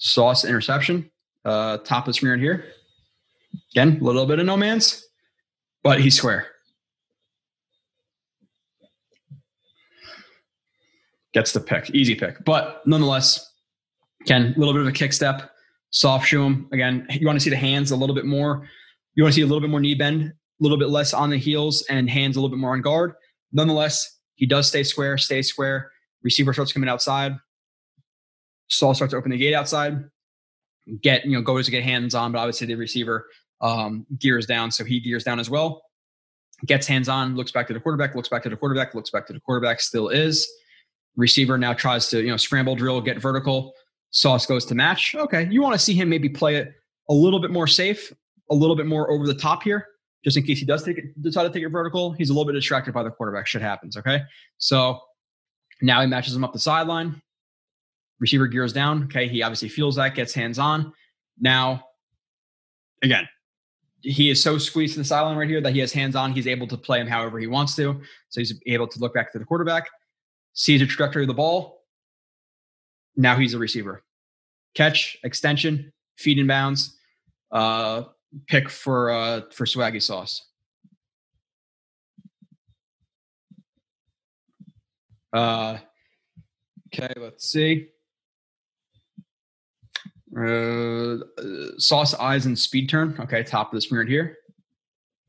Sauce 0.00 0.46
interception, 0.46 1.10
uh, 1.44 1.76
top 1.78 2.04
of 2.04 2.06
the 2.06 2.14
screen 2.14 2.40
here. 2.40 2.64
Again, 3.72 3.98
a 4.00 4.04
little 4.04 4.26
bit 4.26 4.38
of 4.38 4.46
no 4.46 4.56
man's, 4.56 5.06
but 5.82 6.00
he's 6.00 6.16
square. 6.16 6.48
Gets 11.34 11.52
the 11.52 11.60
pick, 11.60 11.90
easy 11.90 12.14
pick. 12.14 12.44
But 12.44 12.82
nonetheless, 12.86 13.52
again, 14.22 14.54
a 14.56 14.58
little 14.58 14.72
bit 14.72 14.82
of 14.82 14.88
a 14.88 14.92
kick 14.92 15.12
step, 15.12 15.50
soft 15.90 16.26
shoe 16.26 16.44
him. 16.44 16.68
Again, 16.72 17.06
you 17.10 17.26
want 17.26 17.38
to 17.38 17.44
see 17.44 17.50
the 17.50 17.56
hands 17.56 17.90
a 17.90 17.96
little 17.96 18.14
bit 18.14 18.24
more. 18.24 18.66
You 19.14 19.22
want 19.22 19.34
to 19.34 19.36
see 19.36 19.42
a 19.42 19.46
little 19.46 19.60
bit 19.60 19.70
more 19.70 19.80
knee 19.80 19.94
bend, 19.94 20.22
a 20.22 20.32
little 20.60 20.78
bit 20.78 20.88
less 20.88 21.12
on 21.12 21.30
the 21.30 21.36
heels, 21.36 21.84
and 21.90 22.08
hands 22.08 22.36
a 22.36 22.40
little 22.40 22.54
bit 22.54 22.60
more 22.60 22.72
on 22.72 22.80
guard. 22.80 23.12
Nonetheless, 23.52 24.18
he 24.34 24.46
does 24.46 24.66
stay 24.66 24.82
square, 24.82 25.18
stay 25.18 25.42
square. 25.42 25.90
Receiver 26.22 26.52
starts 26.52 26.72
coming 26.72 26.88
outside. 26.88 27.34
Sauce 28.70 28.96
starts 28.96 29.12
to 29.12 29.16
open 29.18 29.30
the 29.30 29.36
gate 29.36 29.54
outside, 29.54 30.04
get, 31.02 31.24
you 31.24 31.32
know, 31.32 31.42
goes 31.42 31.66
to 31.66 31.70
get 31.70 31.82
hands 31.82 32.14
on, 32.14 32.32
but 32.32 32.38
obviously 32.38 32.66
the 32.66 32.74
receiver 32.74 33.26
um, 33.60 34.06
gears 34.18 34.46
down. 34.46 34.70
So 34.70 34.84
he 34.84 35.00
gears 35.00 35.24
down 35.24 35.38
as 35.38 35.50
well, 35.50 35.82
gets 36.66 36.86
hands 36.86 37.08
on, 37.08 37.36
looks 37.36 37.50
back 37.50 37.66
to 37.66 37.74
the 37.74 37.80
quarterback, 37.80 38.14
looks 38.14 38.28
back 38.28 38.42
to 38.44 38.48
the 38.48 38.56
quarterback, 38.56 38.94
looks 38.94 39.10
back 39.10 39.26
to 39.26 39.32
the 39.32 39.40
quarterback, 39.40 39.80
still 39.80 40.08
is. 40.08 40.48
Receiver 41.16 41.58
now 41.58 41.72
tries 41.72 42.08
to, 42.08 42.22
you 42.22 42.28
know, 42.28 42.36
scramble 42.36 42.76
drill, 42.76 43.00
get 43.00 43.18
vertical. 43.18 43.74
Sauce 44.12 44.46
goes 44.46 44.64
to 44.66 44.74
match. 44.74 45.14
Okay. 45.14 45.48
You 45.50 45.62
want 45.62 45.74
to 45.74 45.78
see 45.78 45.94
him 45.94 46.08
maybe 46.08 46.28
play 46.28 46.56
it 46.56 46.72
a 47.08 47.14
little 47.14 47.40
bit 47.40 47.50
more 47.50 47.66
safe, 47.66 48.12
a 48.50 48.54
little 48.54 48.76
bit 48.76 48.86
more 48.86 49.10
over 49.10 49.26
the 49.26 49.34
top 49.34 49.62
here, 49.64 49.86
just 50.24 50.36
in 50.36 50.44
case 50.44 50.60
he 50.60 50.64
does 50.64 50.84
take 50.84 50.98
it, 50.98 51.20
decide 51.20 51.42
to 51.42 51.50
take 51.50 51.64
it 51.64 51.68
vertical. 51.68 52.12
He's 52.12 52.30
a 52.30 52.32
little 52.32 52.46
bit 52.46 52.52
distracted 52.52 52.94
by 52.94 53.02
the 53.02 53.10
quarterback. 53.10 53.46
Shit 53.46 53.62
happens. 53.62 53.96
Okay. 53.96 54.22
So 54.58 55.00
now 55.82 56.00
he 56.00 56.06
matches 56.06 56.34
him 56.34 56.44
up 56.44 56.52
the 56.52 56.58
sideline. 56.58 57.20
Receiver 58.20 58.46
gears 58.46 58.72
down. 58.72 59.04
Okay. 59.04 59.26
He 59.28 59.42
obviously 59.42 59.68
feels 59.68 59.96
that, 59.96 60.14
gets 60.14 60.32
hands 60.32 60.58
on. 60.58 60.92
Now, 61.40 61.84
again, 63.02 63.26
he 64.02 64.30
is 64.30 64.42
so 64.42 64.58
squeezed 64.58 64.96
in 64.96 65.00
the 65.02 65.06
sideline 65.06 65.36
right 65.36 65.48
here 65.48 65.60
that 65.60 65.72
he 65.72 65.80
has 65.80 65.92
hands 65.92 66.14
on. 66.16 66.32
He's 66.32 66.46
able 66.46 66.66
to 66.68 66.76
play 66.76 67.00
him 67.00 67.06
however 67.06 67.38
he 67.38 67.46
wants 67.46 67.74
to. 67.76 68.00
So 68.28 68.40
he's 68.40 68.54
able 68.66 68.86
to 68.88 68.98
look 68.98 69.14
back 69.14 69.32
to 69.32 69.38
the 69.38 69.44
quarterback, 69.44 69.88
sees 70.52 70.80
the 70.80 70.86
trajectory 70.86 71.22
of 71.22 71.28
the 71.28 71.34
ball. 71.34 71.84
Now 73.16 73.36
he's 73.36 73.54
a 73.54 73.58
receiver. 73.58 74.02
Catch, 74.74 75.18
extension, 75.24 75.92
feed 76.16 76.38
in 76.38 76.46
bounds, 76.46 76.96
uh, 77.50 78.04
pick 78.46 78.68
for 78.70 79.10
uh, 79.10 79.42
for 79.52 79.66
swaggy 79.66 80.00
sauce. 80.00 80.46
Uh, 85.32 85.78
okay, 86.88 87.12
let's 87.16 87.48
see. 87.48 87.88
Uh, 90.36 91.16
sauce 91.78 92.14
eyes 92.14 92.46
and 92.46 92.58
speed 92.58 92.88
turn. 92.88 93.16
Okay, 93.18 93.42
top 93.42 93.72
of 93.72 93.76
the 93.76 93.80
screen 93.80 94.00
right 94.00 94.08
here. 94.08 94.36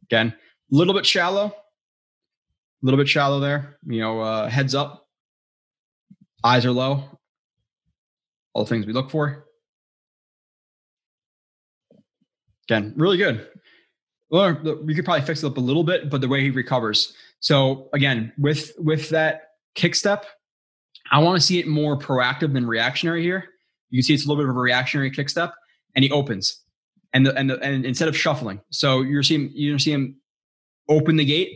Again, 0.04 0.28
a 0.28 0.76
little 0.76 0.94
bit 0.94 1.06
shallow. 1.06 1.48
A 1.48 2.86
little 2.86 2.98
bit 2.98 3.08
shallow 3.08 3.40
there. 3.40 3.78
You 3.88 4.02
know, 4.02 4.20
uh, 4.20 4.50
heads 4.50 4.76
up. 4.76 5.08
Eyes 6.44 6.66
are 6.66 6.72
low. 6.72 7.20
All 8.54 8.64
the 8.64 8.70
things 8.70 8.86
we 8.86 8.94
look 8.94 9.10
for. 9.10 9.46
Again, 12.68 12.94
really 12.96 13.18
good. 13.18 13.48
Well, 14.30 14.54
we 14.84 14.96
could 14.96 15.04
probably 15.04 15.26
fix 15.26 15.44
it 15.44 15.48
up 15.48 15.58
a 15.58 15.62
little 15.62 15.84
bit, 15.84 16.10
but 16.10 16.22
the 16.22 16.28
way 16.28 16.42
he 16.42 16.52
recovers. 16.52 17.14
So 17.40 17.90
again, 17.94 18.32
with 18.38 18.72
with 18.78 19.10
that 19.10 19.50
kick 19.76 19.94
step, 19.94 20.26
I 21.12 21.20
want 21.20 21.40
to 21.40 21.46
see 21.46 21.60
it 21.60 21.68
more 21.68 21.98
proactive 21.98 22.54
than 22.54 22.66
reactionary 22.66 23.24
here. 23.24 23.50
You 23.92 24.00
can 24.00 24.04
see 24.04 24.14
it's 24.14 24.26
a 24.26 24.28
little 24.28 24.44
bit 24.44 24.50
of 24.50 24.56
a 24.56 24.60
reactionary 24.60 25.12
kick 25.12 25.30
step, 25.30 25.54
and 25.96 26.04
he 26.04 26.12
opens, 26.12 26.62
and 27.14 27.26
the, 27.26 27.36
and 27.36 27.50
the, 27.50 27.60
and 27.60 27.86
instead 27.86 28.08
of 28.08 28.18
shuffling, 28.18 28.62
so 28.72 29.02
you're 29.02 29.22
seeing 29.22 29.52
you're 29.54 29.78
see 29.78 29.92
him 29.92 30.16
open 30.90 31.18
the 31.18 31.26
gate, 31.26 31.50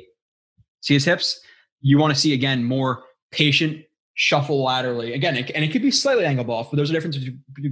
see 0.81 0.93
his 0.93 1.05
hips. 1.05 1.39
You 1.81 1.97
want 1.97 2.13
to 2.13 2.19
see 2.19 2.33
again 2.33 2.63
more 2.63 3.03
patient 3.31 3.83
shuffle 4.15 4.63
laterally. 4.63 5.13
Again, 5.13 5.35
it, 5.35 5.51
and 5.51 5.63
it 5.63 5.71
could 5.71 5.81
be 5.81 5.91
slightly 5.91 6.25
angled 6.25 6.49
off, 6.49 6.71
but 6.71 6.77
there's 6.77 6.89
a 6.89 6.93
difference 6.93 7.17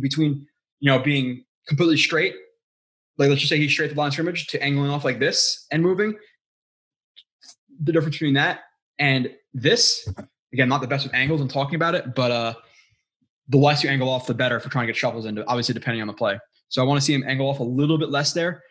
between 0.01 0.47
you 0.79 0.91
know 0.91 0.99
being 0.99 1.43
completely 1.67 1.97
straight, 1.97 2.33
like 3.17 3.29
let's 3.29 3.41
just 3.41 3.49
say 3.49 3.57
he's 3.57 3.71
straight 3.71 3.89
the 3.89 3.95
line 3.95 4.11
scrimmage, 4.11 4.47
to 4.47 4.63
angling 4.63 4.89
off 4.89 5.03
like 5.03 5.19
this 5.19 5.67
and 5.71 5.83
moving. 5.83 6.15
The 7.83 7.91
difference 7.91 8.15
between 8.15 8.35
that 8.35 8.61
and 8.99 9.31
this, 9.53 10.07
again, 10.53 10.69
not 10.69 10.81
the 10.81 10.87
best 10.87 11.05
with 11.05 11.13
angles 11.13 11.41
and 11.41 11.49
talking 11.49 11.75
about 11.75 11.95
it, 11.95 12.15
but 12.15 12.31
uh 12.31 12.53
the 13.49 13.57
less 13.57 13.83
you 13.83 13.89
angle 13.89 14.09
off, 14.09 14.27
the 14.27 14.33
better 14.33 14.59
for 14.59 14.69
trying 14.69 14.87
to 14.87 14.93
get 14.93 14.97
shuffles 14.97 15.25
into, 15.25 15.45
obviously, 15.47 15.73
depending 15.73 16.01
on 16.01 16.07
the 16.07 16.13
play. 16.13 16.39
So 16.69 16.81
I 16.81 16.85
want 16.85 16.99
to 16.99 17.05
see 17.05 17.13
him 17.13 17.23
angle 17.27 17.49
off 17.49 17.59
a 17.59 17.63
little 17.63 17.97
bit 17.97 18.09
less 18.09 18.33
there 18.33 18.63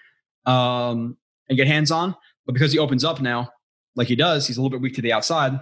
um, 0.46 1.16
and 1.48 1.56
get 1.56 1.66
hands 1.66 1.90
on. 1.90 2.14
But 2.46 2.54
because 2.54 2.72
he 2.72 2.78
opens 2.78 3.04
up 3.04 3.20
now, 3.20 3.50
like 3.94 4.08
he 4.08 4.16
does, 4.16 4.46
he's 4.46 4.56
a 4.56 4.60
little 4.60 4.70
bit 4.70 4.80
weak 4.80 4.94
to 4.94 5.02
the 5.02 5.12
outside. 5.12 5.60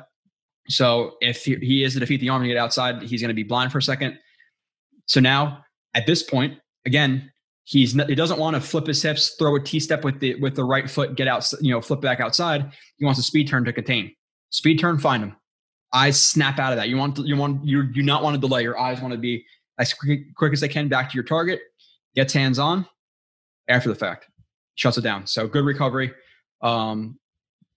So 0.69 1.17
if 1.21 1.45
he, 1.45 1.57
he 1.57 1.83
is 1.83 1.95
to 1.95 2.01
defeat 2.01 2.21
the 2.21 2.29
arm 2.29 2.43
and 2.43 2.49
get 2.49 2.57
outside, 2.57 3.03
he's 3.03 3.21
going 3.21 3.29
to 3.29 3.35
be 3.35 3.43
blind 3.43 3.73
for 3.73 3.79
a 3.79 3.83
second. 3.83 4.19
So 5.07 5.21
now 5.21 5.65
at 5.95 6.07
this 6.07 6.23
point, 6.23 6.59
again, 6.87 7.31
he's 7.65 7.93
he 7.93 8.15
doesn't 8.15 8.39
want 8.39 8.55
to 8.55 8.61
flip 8.61 8.87
his 8.87 9.03
hips, 9.03 9.35
throw 9.39 9.57
a 9.57 9.61
T 9.61 9.81
step 9.81 10.05
with 10.05 10.21
the 10.21 10.37
with 10.37 10.55
the 10.55 10.65
right 10.65 10.89
foot, 10.89 11.17
get 11.17 11.29
out, 11.29 11.51
you 11.61 11.73
know, 11.73 11.81
flip 11.81 12.01
back 12.01 12.21
outside. 12.21 12.71
He 12.97 13.05
wants 13.05 13.19
a 13.21 13.23
speed 13.23 13.49
turn 13.49 13.65
to 13.65 13.73
contain. 13.73 14.15
Speed 14.51 14.79
turn, 14.79 14.99
find 14.99 15.25
him. 15.25 15.37
Eyes 15.93 16.21
snap 16.21 16.59
out 16.59 16.73
of 16.73 16.77
that. 16.79 16.89
You 16.89 16.97
want 16.97 17.19
you 17.19 17.37
want 17.37 17.65
you 17.65 17.83
do 17.83 18.03
not 18.03 18.23
want 18.23 18.35
to 18.35 18.41
delay. 18.41 18.63
Your 18.63 18.79
eyes 18.79 19.01
want 19.01 19.13
to 19.13 19.19
be 19.19 19.45
as 19.79 19.93
quick, 19.93 20.35
quick 20.37 20.53
as 20.53 20.61
they 20.61 20.69
can 20.69 20.89
back 20.89 21.11
to 21.11 21.15
your 21.15 21.25
target. 21.25 21.61
Gets 22.15 22.33
hands 22.33 22.59
on 22.59 22.87
after 23.69 23.89
the 23.89 23.95
fact, 23.95 24.29
shuts 24.75 24.99
it 24.99 25.03
down. 25.03 25.27
So 25.27 25.49
good 25.49 25.65
recovery. 25.65 26.13
Um, 26.61 27.19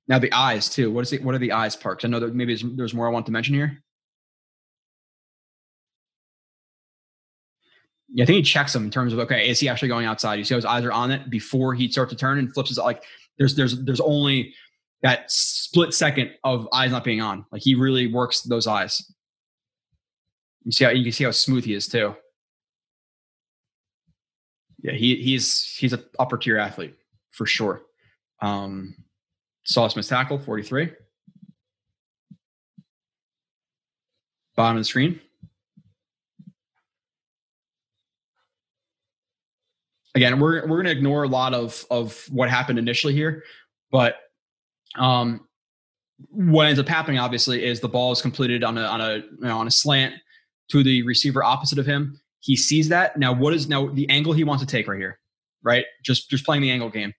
now 0.07 0.19
the 0.19 0.31
eyes 0.33 0.69
too. 0.69 0.91
What 0.91 1.01
is 1.01 1.13
it? 1.13 1.23
What 1.23 1.33
are 1.33 1.39
the 1.39 1.53
eyes 1.53 1.75
parks? 1.75 2.03
I 2.03 2.07
know 2.07 2.19
that 2.19 2.35
maybe 2.35 2.53
there's, 2.53 2.75
there's 2.75 2.93
more 2.93 3.07
I 3.07 3.11
want 3.11 3.25
to 3.27 3.31
mention 3.31 3.55
here. 3.55 3.83
Yeah, 8.09 8.23
I 8.23 8.25
think 8.27 8.35
he 8.37 8.41
checks 8.43 8.75
him 8.75 8.83
in 8.83 8.91
terms 8.91 9.13
of 9.13 9.19
okay, 9.19 9.49
is 9.49 9.59
he 9.59 9.69
actually 9.69 9.87
going 9.87 10.05
outside? 10.05 10.35
You 10.35 10.43
see 10.43 10.53
how 10.53 10.57
his 10.57 10.65
eyes 10.65 10.83
are 10.83 10.91
on 10.91 11.09
it 11.09 11.29
before 11.29 11.73
he 11.73 11.91
starts 11.91 12.11
to 12.11 12.17
turn 12.17 12.37
and 12.37 12.53
flips 12.53 12.69
his 12.69 12.77
like. 12.77 13.03
There's 13.39 13.55
there's 13.55 13.83
there's 13.83 14.01
only 14.01 14.53
that 15.03 15.29
split 15.29 15.93
second 15.93 16.31
of 16.45 16.67
eyes 16.73 16.91
not 16.91 17.03
being 17.03 17.21
on. 17.21 17.45
Like 17.51 17.61
he 17.61 17.75
really 17.75 18.07
works 18.07 18.41
those 18.41 18.65
eyes. 18.65 19.11
You 20.63 20.71
see 20.71 20.85
how 20.85 20.91
you 20.91 21.03
can 21.03 21.11
see 21.11 21.25
how 21.25 21.31
smooth 21.31 21.65
he 21.65 21.73
is 21.73 21.87
too. 21.87 22.15
Yeah, 24.81 24.93
he 24.93 25.17
he's 25.17 25.75
he's 25.77 25.93
an 25.93 26.03
upper 26.17 26.37
tier 26.37 26.57
athlete 26.57 26.95
for 27.31 27.45
sure. 27.45 27.83
Um, 28.41 28.95
Sauce 29.65 29.95
missed 29.95 30.09
tackle, 30.09 30.39
43. 30.39 30.91
Bottom 34.55 34.77
of 34.77 34.81
the 34.81 34.85
screen. 34.85 35.19
Again, 40.15 40.39
we're 40.39 40.61
we're 40.61 40.81
going 40.81 40.85
to 40.85 40.91
ignore 40.91 41.23
a 41.23 41.27
lot 41.27 41.53
of 41.53 41.85
of 41.89 42.23
what 42.29 42.49
happened 42.49 42.77
initially 42.79 43.13
here, 43.13 43.43
but 43.91 44.17
um, 44.97 45.47
what 46.29 46.67
ends 46.67 46.79
up 46.79 46.87
happening 46.87 47.19
obviously 47.19 47.65
is 47.65 47.79
the 47.79 47.89
ball 47.89 48.11
is 48.11 48.21
completed 48.21 48.63
on 48.63 48.77
a 48.77 48.83
on 48.83 49.01
a 49.01 49.15
you 49.15 49.37
know, 49.41 49.57
on 49.57 49.67
a 49.67 49.71
slant 49.71 50.15
to 50.69 50.83
the 50.83 51.03
receiver 51.03 51.43
opposite 51.43 51.79
of 51.79 51.85
him. 51.85 52.19
He 52.39 52.55
sees 52.55 52.89
that. 52.89 53.17
Now, 53.17 53.33
what 53.33 53.53
is 53.53 53.67
now 53.67 53.87
the 53.87 54.09
angle 54.09 54.33
he 54.33 54.43
wants 54.43 54.63
to 54.63 54.67
take 54.67 54.87
right 54.87 54.99
here? 54.99 55.19
Right, 55.61 55.85
just 56.03 56.29
just 56.29 56.45
playing 56.45 56.61
the 56.61 56.71
angle 56.71 56.89
game. 56.89 57.13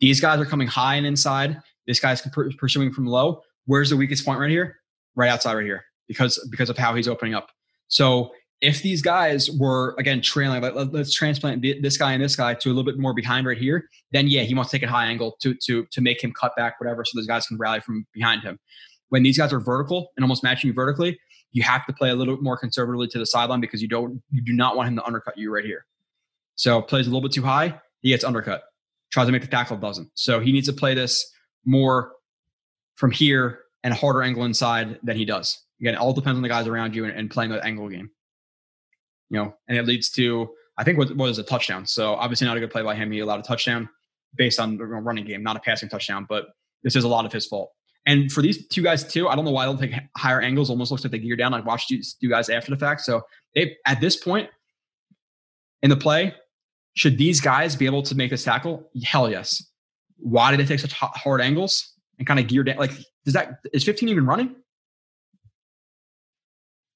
These 0.00 0.20
guys 0.20 0.40
are 0.40 0.44
coming 0.44 0.68
high 0.68 0.96
and 0.96 1.06
inside. 1.06 1.60
This 1.86 2.00
guy's 2.00 2.20
pursuing 2.58 2.92
from 2.92 3.06
low. 3.06 3.42
Where's 3.64 3.90
the 3.90 3.96
weakest 3.96 4.24
point 4.24 4.38
right 4.38 4.50
here? 4.50 4.76
Right 5.14 5.30
outside 5.30 5.54
right 5.54 5.64
here 5.64 5.84
because 6.06 6.38
because 6.50 6.70
of 6.70 6.76
how 6.78 6.94
he's 6.94 7.08
opening 7.08 7.34
up. 7.34 7.50
So 7.88 8.32
if 8.60 8.82
these 8.82 9.02
guys 9.02 9.50
were 9.50 9.94
again 9.98 10.20
trailing, 10.20 10.60
let, 10.62 10.76
us 10.76 11.12
transplant 11.12 11.62
this 11.62 11.96
guy 11.96 12.12
and 12.12 12.22
this 12.22 12.34
guy 12.34 12.54
to 12.54 12.68
a 12.68 12.72
little 12.72 12.84
bit 12.84 12.98
more 12.98 13.14
behind 13.14 13.46
right 13.46 13.58
here. 13.58 13.88
Then 14.12 14.26
yeah, 14.26 14.42
he 14.42 14.54
wants 14.54 14.70
to 14.70 14.78
take 14.78 14.88
a 14.88 14.90
high 14.90 15.06
angle 15.06 15.36
to 15.42 15.54
to 15.66 15.86
to 15.86 16.00
make 16.00 16.22
him 16.22 16.32
cut 16.32 16.56
back, 16.56 16.80
whatever, 16.80 17.04
so 17.04 17.18
those 17.18 17.26
guys 17.26 17.46
can 17.46 17.58
rally 17.58 17.80
from 17.80 18.06
behind 18.12 18.42
him. 18.42 18.58
When 19.10 19.22
these 19.22 19.38
guys 19.38 19.52
are 19.52 19.60
vertical 19.60 20.10
and 20.16 20.24
almost 20.24 20.42
matching 20.42 20.68
you 20.68 20.74
vertically, 20.74 21.18
you 21.52 21.62
have 21.62 21.86
to 21.86 21.92
play 21.92 22.10
a 22.10 22.14
little 22.14 22.34
bit 22.34 22.42
more 22.42 22.58
conservatively 22.58 23.08
to 23.08 23.18
the 23.18 23.26
sideline 23.26 23.60
because 23.60 23.80
you 23.80 23.88
don't 23.88 24.20
you 24.30 24.42
do 24.42 24.52
not 24.52 24.76
want 24.76 24.88
him 24.88 24.96
to 24.96 25.04
undercut 25.04 25.38
you 25.38 25.54
right 25.54 25.64
here. 25.64 25.86
So 26.56 26.82
plays 26.82 27.06
a 27.06 27.10
little 27.10 27.22
bit 27.22 27.32
too 27.32 27.42
high, 27.42 27.80
he 28.00 28.10
gets 28.10 28.24
undercut. 28.24 28.64
Tries 29.10 29.26
to 29.26 29.32
make 29.32 29.42
the 29.42 29.48
tackle, 29.48 29.76
doesn't. 29.76 30.10
So 30.14 30.40
he 30.40 30.52
needs 30.52 30.66
to 30.66 30.72
play 30.74 30.94
this 30.94 31.32
more 31.64 32.12
from 32.96 33.10
here 33.10 33.60
and 33.84 33.94
a 33.94 33.96
harder 33.96 34.22
angle 34.22 34.44
inside 34.44 34.98
than 35.02 35.16
he 35.16 35.24
does. 35.24 35.64
Again, 35.80 35.94
all 35.94 36.12
depends 36.12 36.36
on 36.36 36.42
the 36.42 36.48
guys 36.48 36.66
around 36.66 36.94
you 36.94 37.04
and, 37.04 37.16
and 37.16 37.30
playing 37.30 37.52
the 37.52 37.64
angle 37.64 37.88
game. 37.88 38.10
You 39.30 39.38
know, 39.38 39.54
and 39.68 39.76
it 39.76 39.86
leads 39.86 40.10
to 40.10 40.48
I 40.78 40.84
think 40.84 40.96
what 40.96 41.14
was 41.16 41.38
a 41.38 41.42
touchdown. 41.42 41.86
So 41.86 42.14
obviously 42.14 42.46
not 42.46 42.56
a 42.56 42.60
good 42.60 42.70
play 42.70 42.82
by 42.82 42.94
him. 42.94 43.10
He 43.10 43.18
allowed 43.18 43.40
a 43.40 43.42
touchdown 43.42 43.88
based 44.36 44.60
on 44.60 44.76
the 44.76 44.84
running 44.86 45.24
game, 45.24 45.42
not 45.42 45.56
a 45.56 45.60
passing 45.60 45.88
touchdown, 45.88 46.24
but 46.28 46.46
this 46.84 46.94
is 46.94 47.04
a 47.04 47.08
lot 47.08 47.26
of 47.26 47.32
his 47.32 47.46
fault. 47.46 47.72
And 48.06 48.30
for 48.30 48.40
these 48.40 48.66
two 48.68 48.82
guys 48.82 49.04
too, 49.04 49.28
I 49.28 49.34
don't 49.34 49.44
know 49.44 49.50
why 49.50 49.66
they 49.66 49.72
don't 49.72 49.80
take 49.80 50.00
higher 50.16 50.40
angles. 50.40 50.70
Almost 50.70 50.90
looks 50.90 51.04
like 51.04 51.10
they 51.10 51.18
gear 51.18 51.36
down. 51.36 51.52
I 51.52 51.60
watched 51.60 51.90
you 51.90 52.00
two 52.20 52.30
guys 52.30 52.48
after 52.48 52.70
the 52.70 52.76
fact. 52.76 53.02
So 53.02 53.22
they 53.54 53.76
at 53.86 54.00
this 54.00 54.16
point 54.16 54.48
in 55.82 55.90
the 55.90 55.96
play, 55.96 56.32
should 56.94 57.18
these 57.18 57.40
guys 57.40 57.76
be 57.76 57.86
able 57.86 58.02
to 58.02 58.14
make 58.14 58.30
this 58.30 58.44
tackle? 58.44 58.88
Hell 59.04 59.30
yes. 59.30 59.62
Why 60.16 60.50
did 60.50 60.60
they 60.60 60.64
take 60.64 60.80
such 60.80 60.92
hard 60.92 61.40
angles 61.40 61.92
and 62.18 62.26
kind 62.26 62.40
of 62.40 62.46
gear 62.46 62.64
down? 62.64 62.76
Like, 62.76 62.92
does 63.24 63.34
that 63.34 63.58
is 63.72 63.84
15 63.84 64.08
even 64.08 64.26
running? 64.26 64.56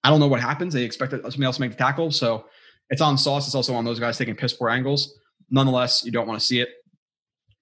I 0.05 0.11
don't 0.11 0.21
know 0.21 0.27
what 0.27 0.41
happens. 0.41 0.75
They 0.75 0.85
expect 0.85 1.13
somebody 1.13 1.45
else 1.45 1.57
to 1.57 1.61
make 1.61 1.71
the 1.71 1.77
tackle, 1.77 2.11
so 2.11 2.47
it's 2.91 3.01
on 3.01 3.17
Sauce. 3.17 3.47
It's 3.47 3.55
also 3.55 3.75
on 3.75 3.85
those 3.85 4.01
guys 4.01 4.19
taking 4.19 4.35
piss 4.35 4.53
poor 4.53 4.69
angles. 4.69 5.19
Nonetheless, 5.51 6.05
you 6.05 6.11
don't 6.11 6.27
want 6.27 6.41
to 6.41 6.47
see 6.47 6.61
it. 6.61 6.69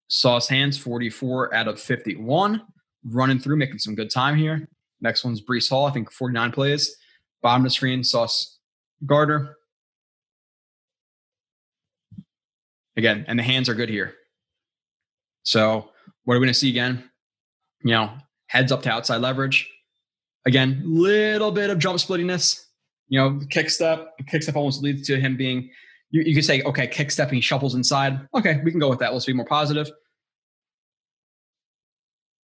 Sauce 0.08 0.48
hands 0.48 0.76
44 0.76 1.54
out 1.54 1.68
of 1.68 1.80
51, 1.80 2.62
running 3.04 3.38
through, 3.38 3.56
making 3.56 3.78
some 3.78 3.94
good 3.94 4.10
time 4.10 4.36
here. 4.36 4.68
Next 5.00 5.24
one's 5.24 5.40
Breece 5.40 5.70
Hall, 5.70 5.86
I 5.86 5.92
think 5.92 6.10
49 6.10 6.52
plays. 6.52 6.96
Bottom 7.42 7.62
of 7.62 7.64
the 7.64 7.70
screen, 7.70 8.02
Sauce 8.02 8.58
Gardner. 9.06 9.56
Again, 12.96 13.24
and 13.28 13.38
the 13.38 13.42
hands 13.42 13.68
are 13.68 13.74
good 13.74 13.88
here. 13.88 14.14
So 15.42 15.90
what 16.24 16.34
are 16.34 16.38
we 16.38 16.46
going 16.46 16.52
to 16.52 16.58
see 16.58 16.70
again? 16.70 17.08
You 17.82 17.92
know, 17.92 18.12
heads 18.46 18.72
up 18.72 18.82
to 18.82 18.90
outside 18.90 19.18
leverage. 19.18 19.70
Again, 20.46 20.82
little 20.84 21.50
bit 21.50 21.70
of 21.70 21.78
jump 21.78 21.98
splittiness. 21.98 22.64
You 23.08 23.20
know, 23.20 23.40
kick 23.50 23.70
step. 23.70 24.14
Kick 24.28 24.42
step 24.42 24.56
almost 24.56 24.82
leads 24.82 25.06
to 25.08 25.20
him 25.20 25.36
being. 25.36 25.70
You, 26.10 26.22
you 26.22 26.34
could 26.34 26.44
say, 26.44 26.62
okay, 26.62 26.86
kick 26.86 27.10
step 27.10 27.28
and 27.28 27.36
he 27.36 27.40
shuffles 27.40 27.74
inside. 27.74 28.20
Okay, 28.34 28.60
we 28.64 28.70
can 28.70 28.80
go 28.80 28.88
with 28.88 28.98
that. 29.00 29.12
Let's 29.12 29.26
be 29.26 29.32
more 29.32 29.46
positive. 29.46 29.90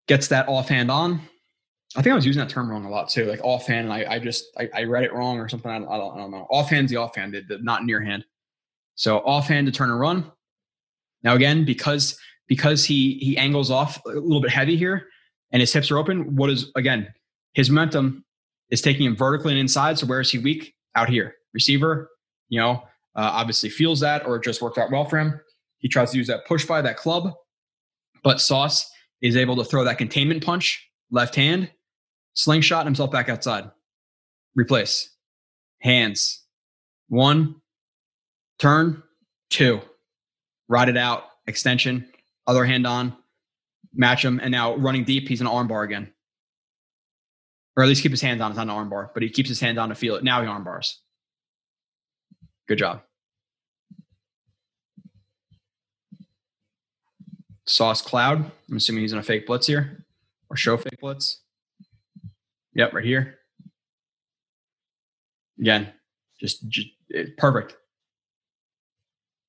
Gets 0.08 0.28
that 0.28 0.48
offhand 0.48 0.90
on. 0.90 1.20
I 1.96 2.02
think 2.02 2.12
I 2.12 2.16
was 2.16 2.26
using 2.26 2.40
that 2.40 2.48
term 2.48 2.70
wrong 2.70 2.84
a 2.84 2.90
lot 2.90 3.08
too, 3.08 3.24
like 3.24 3.40
offhand. 3.42 3.92
I, 3.92 4.04
I 4.08 4.18
just 4.18 4.44
I, 4.58 4.68
I, 4.74 4.84
read 4.84 5.04
it 5.04 5.12
wrong 5.12 5.38
or 5.38 5.48
something. 5.48 5.70
I 5.70 5.78
don't, 5.78 5.88
I 5.88 5.96
don't, 5.96 6.14
I 6.14 6.18
don't 6.18 6.30
know. 6.30 6.46
Offhand's 6.50 6.90
the 6.90 6.98
offhand, 6.98 7.32
the, 7.32 7.42
the 7.42 7.58
not 7.58 7.84
near 7.84 8.00
hand. 8.00 8.24
So 8.96 9.18
offhand 9.18 9.66
to 9.66 9.72
turn 9.72 9.90
and 9.90 9.98
run. 9.98 10.30
Now 11.22 11.34
again, 11.34 11.64
because 11.64 12.18
because 12.48 12.84
he 12.84 13.18
he 13.20 13.38
angles 13.38 13.70
off 13.70 14.04
a 14.04 14.10
little 14.10 14.40
bit 14.40 14.50
heavy 14.50 14.76
here 14.76 15.06
and 15.52 15.60
his 15.60 15.72
hips 15.72 15.90
are 15.90 15.98
open, 15.98 16.36
what 16.36 16.50
is 16.50 16.70
again, 16.74 17.08
his 17.56 17.70
momentum 17.70 18.22
is 18.70 18.82
taking 18.82 19.06
him 19.06 19.16
vertically 19.16 19.52
and 19.52 19.58
inside. 19.58 19.98
So 19.98 20.06
where 20.06 20.20
is 20.20 20.30
he 20.30 20.38
weak? 20.38 20.74
Out 20.94 21.08
here. 21.08 21.34
Receiver, 21.54 22.10
you 22.50 22.60
know, 22.60 22.82
uh, 23.16 23.30
obviously 23.32 23.70
feels 23.70 23.98
that 24.00 24.26
or 24.26 24.36
it 24.36 24.44
just 24.44 24.60
worked 24.60 24.76
out 24.76 24.90
well 24.90 25.06
for 25.06 25.18
him. 25.18 25.40
He 25.78 25.88
tries 25.88 26.10
to 26.10 26.18
use 26.18 26.26
that 26.26 26.46
push 26.46 26.66
by 26.66 26.82
that 26.82 26.98
club, 26.98 27.32
but 28.22 28.40
Sauce 28.40 28.90
is 29.22 29.36
able 29.36 29.56
to 29.56 29.64
throw 29.64 29.84
that 29.84 29.96
containment 29.96 30.44
punch, 30.44 30.86
left 31.10 31.34
hand, 31.34 31.70
slingshot 32.34 32.84
himself 32.84 33.10
back 33.10 33.30
outside. 33.30 33.70
Replace. 34.54 35.10
Hands. 35.80 36.44
One, 37.08 37.56
turn, 38.58 39.02
two. 39.48 39.80
Ride 40.68 40.90
it 40.90 40.96
out, 40.98 41.24
extension, 41.46 42.06
other 42.46 42.66
hand 42.66 42.86
on, 42.86 43.16
match 43.94 44.24
him, 44.24 44.40
and 44.42 44.50
now 44.50 44.76
running 44.76 45.04
deep, 45.04 45.28
he's 45.28 45.40
an 45.40 45.46
armbar 45.46 45.84
again. 45.84 46.12
Or 47.76 47.82
at 47.82 47.88
least 47.88 48.02
keep 48.02 48.12
his 48.12 48.22
hands 48.22 48.40
on. 48.40 48.50
It's 48.50 48.56
not 48.56 48.68
an 48.68 48.74
armbar, 48.74 49.10
but 49.12 49.22
he 49.22 49.28
keeps 49.28 49.48
his 49.48 49.60
hands 49.60 49.78
on 49.78 49.90
to 49.90 49.94
feel 49.94 50.16
it. 50.16 50.24
Now 50.24 50.40
he 50.40 50.48
armbars. 50.48 50.94
Good 52.68 52.78
job. 52.78 53.02
Sauce 57.66 58.00
Cloud. 58.00 58.50
I'm 58.70 58.76
assuming 58.76 59.02
he's 59.02 59.12
in 59.12 59.18
a 59.18 59.22
fake 59.22 59.46
blitz 59.46 59.66
here 59.66 60.04
or 60.48 60.56
show 60.56 60.76
fake 60.76 61.00
blitz. 61.00 61.42
Yep, 62.74 62.94
right 62.94 63.04
here. 63.04 63.38
Again, 65.60 65.92
just, 66.40 66.66
just 66.68 66.88
eh, 67.14 67.24
perfect. 67.36 67.76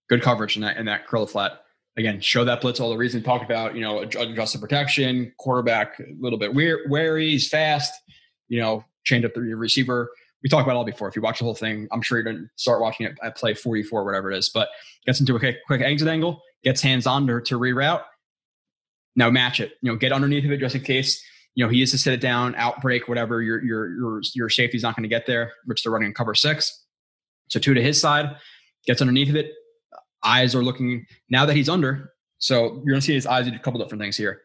Good 0.10 0.22
coverage 0.22 0.56
in 0.56 0.62
that 0.62 0.78
in 0.78 0.86
that 0.86 1.06
curl 1.06 1.26
flat 1.26 1.62
again, 1.98 2.22
show 2.22 2.46
that 2.46 2.62
blitz 2.62 2.80
all 2.80 2.90
the 2.90 2.98
reason 2.98 3.24
talk 3.24 3.44
about, 3.44 3.76
you 3.76 3.82
know, 3.82 4.00
adjusted 4.00 4.62
protection, 4.62 5.34
quarterback 5.38 6.00
a 6.00 6.04
little 6.20 6.40
bit 6.40 6.54
wary, 6.54 7.32
he's 7.32 7.50
fast, 7.50 7.92
you 8.48 8.62
know, 8.62 8.86
change 9.04 9.26
up 9.26 9.34
the 9.34 9.42
receiver. 9.42 10.10
We 10.44 10.50
talked 10.50 10.68
about 10.68 10.78
all 10.78 10.86
before. 10.86 11.08
If 11.08 11.16
you 11.16 11.24
watch 11.24 11.40
the 11.40 11.46
whole 11.46 11.56
thing, 11.56 11.88
I'm 11.92 12.04
sure 12.04 12.20
you're 12.20 12.24
going 12.24 12.38
to 12.38 12.50
start 12.56 12.80
watching 12.80 13.08
it 13.08 13.18
at 13.24 13.36
play 13.36 13.56
44, 13.56 14.06
whatever 14.06 14.32
it 14.32 14.38
is, 14.38 14.50
but 14.50 14.70
gets 15.06 15.20
into 15.20 15.36
a 15.36 15.40
quick, 15.40 15.58
quick 15.66 15.82
exit 15.82 16.08
angle, 16.08 16.42
gets 16.64 16.82
hands 16.82 17.08
on 17.08 17.26
to, 17.28 17.42
to 17.42 17.60
reroute. 17.60 18.04
Now 19.16 19.32
match 19.32 19.60
it, 19.60 19.74
you 19.82 19.92
know, 19.92 19.98
get 19.98 20.12
underneath 20.12 20.46
of 20.46 20.52
it 20.52 20.60
just 20.60 20.76
in 20.76 20.84
case, 20.84 21.24
you 21.56 21.66
know, 21.66 21.72
he 21.72 21.82
is 21.82 21.90
to 21.90 21.98
sit 21.98 22.14
it 22.14 22.22
down, 22.22 22.54
outbreak, 22.56 23.08
whatever 23.08 23.42
your, 23.42 23.64
your, 23.64 23.90
your, 23.90 24.22
your 24.36 24.50
safety's 24.50 24.84
not 24.84 24.96
going 24.96 25.02
to 25.04 25.10
get 25.10 25.26
there, 25.26 25.54
which 25.66 25.82
they're 25.82 25.92
running 25.92 26.10
in 26.10 26.14
cover 26.14 26.36
six. 26.36 26.84
So 27.50 27.60
two 27.60 27.74
to 27.74 27.82
his 27.82 28.00
side, 28.00 28.36
gets 28.86 29.02
underneath 29.02 29.30
of 29.30 29.36
it, 29.36 29.54
eyes 30.24 30.56
are 30.56 30.64
looking 30.64 31.06
now 31.30 31.46
that 31.46 31.56
he's 31.56 31.70
under. 31.70 32.12
So 32.40 32.66
you're 32.66 32.94
going 32.94 32.96
to 32.96 33.02
see 33.02 33.14
his 33.14 33.26
eyes 33.26 33.48
do 33.48 33.56
a 33.56 33.60
couple 33.60 33.80
different 33.80 34.02
things 34.02 34.18
here. 34.18 34.42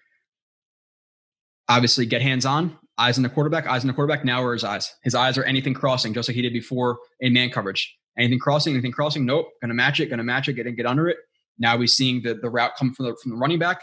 Obviously, 1.69 2.07
get 2.07 2.23
hands 2.23 2.47
on, 2.47 2.77
eyes 2.99 3.16
on 3.16 3.23
the 3.23 3.28
quarterback, 3.28 3.66
eyes 3.66 3.82
on 3.82 3.86
the 3.86 3.93
quarterback. 3.93 4.24
Now 4.24 4.43
are 4.43 4.53
his 4.53 4.65
eyes? 4.65 4.94
His 5.05 5.15
eyes 5.15 5.39
are 5.39 5.44
anything 5.44 5.74
crossing, 5.74 6.12
just 6.15 6.28
like 6.28 6.36
he 6.36 6.43
did 6.43 6.53
before 6.53 6.99
in 7.20 7.32
man 7.32 7.51
coverage. 7.51 7.97
Anything 8.19 8.39
crossing, 8.39 8.74
anything 8.74 8.93
crossing. 8.93 9.24
Nope. 9.24 9.49
Going 9.62 9.69
to 9.69 9.74
match 9.74 10.01
it. 10.01 10.07
Going 10.07 10.19
to 10.19 10.24
match 10.24 10.49
it. 10.49 10.55
Get 10.55 10.74
get 10.77 10.86
under 10.86 11.09
it. 11.09 11.16
Now 11.59 11.77
we're 11.77 11.86
seeing 11.86 12.23
the, 12.23 12.35
the 12.35 12.51
route 12.51 12.73
come 12.78 12.94
from 12.94 13.07
the 13.07 13.16
from 13.23 13.32
the 13.32 13.39
running 13.39 13.59
back. 13.59 13.82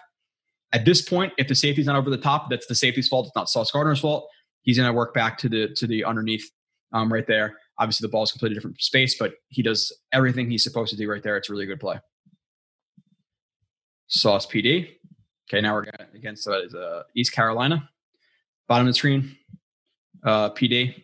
At 0.72 0.86
this 0.86 1.02
point, 1.02 1.34
if 1.38 1.48
the 1.48 1.56
safety's 1.56 1.88
not 1.88 1.96
over 1.96 2.12
the 2.12 2.18
top, 2.18 2.50
that's 2.50 2.68
the 2.68 2.76
safety's 2.76 3.08
fault. 3.08 3.28
It's 3.28 3.36
not 3.36 3.50
Sauce 3.50 3.72
Gardner's 3.72 4.00
fault. 4.00 4.28
He's 4.62 4.78
going 4.78 4.88
to 4.88 4.94
work 4.94 5.14
back 5.14 5.38
to 5.40 5.50
the 5.50 5.74
to 5.76 5.88
the 5.88 6.04
underneath 6.04 6.48
um, 6.94 7.12
right 7.12 7.26
there. 7.26 7.58
Obviously, 7.80 8.06
the 8.06 8.12
ball 8.12 8.24
is 8.24 8.32
completely 8.32 8.56
different 8.56 8.82
space, 8.82 9.18
but 9.18 9.34
he 9.48 9.64
does 9.64 9.92
everything 10.12 10.50
he's 10.50 10.64
supposed 10.64 10.92
to 10.92 10.98
do 10.98 11.10
right 11.10 11.24
there. 11.24 11.38
It's 11.38 11.50
a 11.50 11.54
really 11.54 11.66
good 11.66 11.80
play. 11.80 12.00
Sauce 14.08 14.46
PD. 14.46 14.90
Okay, 15.50 15.62
now 15.62 15.74
we're 15.74 15.86
against 16.14 16.48
uh, 16.48 16.62
uh, 16.78 17.04
East 17.16 17.32
Carolina. 17.32 17.90
Bottom 18.68 18.86
of 18.86 18.94
the 18.94 18.98
screen, 18.98 19.36
uh, 20.24 20.52
PD. 20.52 21.04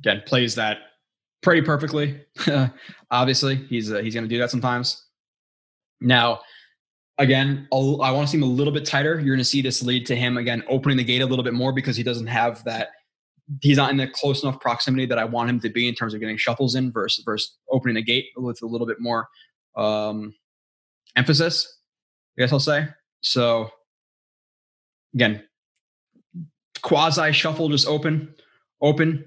Again, 0.00 0.22
plays 0.26 0.54
that 0.56 0.78
pretty 1.42 1.62
perfectly. 1.62 2.20
Obviously, 3.10 3.56
he's 3.56 3.90
uh, 3.90 3.98
he's 3.98 4.14
going 4.14 4.24
to 4.24 4.28
do 4.28 4.38
that 4.38 4.50
sometimes. 4.50 5.06
Now, 6.00 6.40
again, 7.18 7.68
i 7.72 7.76
want 8.10 8.26
to 8.26 8.30
see 8.30 8.38
him 8.38 8.42
a 8.42 8.46
little 8.46 8.72
bit 8.72 8.84
tighter. 8.84 9.14
You're 9.14 9.34
going 9.34 9.38
to 9.38 9.44
see 9.44 9.62
this 9.62 9.82
lead 9.82 10.06
to 10.06 10.16
him 10.16 10.36
again 10.36 10.62
opening 10.68 10.96
the 10.96 11.04
gate 11.04 11.22
a 11.22 11.26
little 11.26 11.44
bit 11.44 11.54
more 11.54 11.72
because 11.72 11.96
he 11.96 12.02
doesn't 12.02 12.26
have 12.26 12.64
that. 12.64 12.88
He's 13.60 13.76
not 13.76 13.90
in 13.90 13.98
the 13.98 14.08
close 14.08 14.42
enough 14.42 14.60
proximity 14.60 15.06
that 15.06 15.18
I 15.18 15.24
want 15.24 15.50
him 15.50 15.60
to 15.60 15.68
be 15.68 15.86
in 15.88 15.94
terms 15.94 16.14
of 16.14 16.20
getting 16.20 16.36
shuffles 16.36 16.74
in 16.74 16.90
versus 16.90 17.24
versus 17.24 17.56
opening 17.70 17.96
the 17.96 18.02
gate 18.02 18.26
with 18.36 18.62
a 18.62 18.66
little 18.66 18.86
bit 18.86 19.00
more 19.00 19.28
um, 19.76 20.34
emphasis. 21.14 21.80
I 22.36 22.42
guess 22.42 22.52
I'll 22.52 22.60
say 22.60 22.88
so. 23.20 23.70
Again, 25.14 25.44
quasi 26.82 27.30
shuffle, 27.32 27.68
just 27.68 27.86
open, 27.86 28.34
open. 28.80 29.24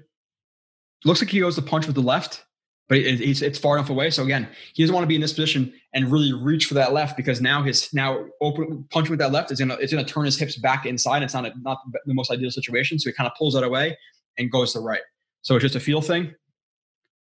Looks 1.04 1.22
like 1.22 1.30
he 1.30 1.40
goes 1.40 1.54
to 1.54 1.62
punch 1.62 1.86
with 1.86 1.94
the 1.94 2.02
left 2.02 2.44
but 2.88 2.98
it, 2.98 3.20
it's, 3.20 3.42
it's 3.42 3.58
far 3.58 3.76
enough 3.76 3.90
away. 3.90 4.10
So 4.10 4.24
again, 4.24 4.48
he 4.72 4.82
doesn't 4.82 4.94
want 4.94 5.04
to 5.04 5.08
be 5.08 5.14
in 5.14 5.20
this 5.20 5.32
position 5.32 5.72
and 5.94 6.10
really 6.10 6.32
reach 6.32 6.66
for 6.66 6.74
that 6.74 6.92
left 6.92 7.16
because 7.16 7.40
now 7.40 7.62
his 7.62 7.92
now 7.92 8.24
open 8.40 8.86
punching 8.90 9.10
with 9.10 9.20
that 9.20 9.30
left 9.30 9.50
is 9.50 9.58
gonna 9.58 9.74
it's 9.74 9.92
gonna 9.92 10.06
turn 10.06 10.24
his 10.24 10.38
hips 10.38 10.56
back 10.56 10.86
inside. 10.86 11.22
It's 11.22 11.34
not 11.34 11.44
a, 11.44 11.52
not 11.60 11.78
the 12.06 12.14
most 12.14 12.30
ideal 12.30 12.50
situation. 12.50 12.98
So 12.98 13.10
he 13.10 13.14
kind 13.14 13.28
of 13.30 13.36
pulls 13.36 13.54
that 13.54 13.62
away 13.62 13.96
and 14.38 14.50
goes 14.50 14.72
to 14.72 14.78
the 14.78 14.84
right. 14.84 15.02
So 15.42 15.56
it's 15.56 15.62
just 15.62 15.76
a 15.76 15.80
feel 15.80 16.00
thing. 16.00 16.34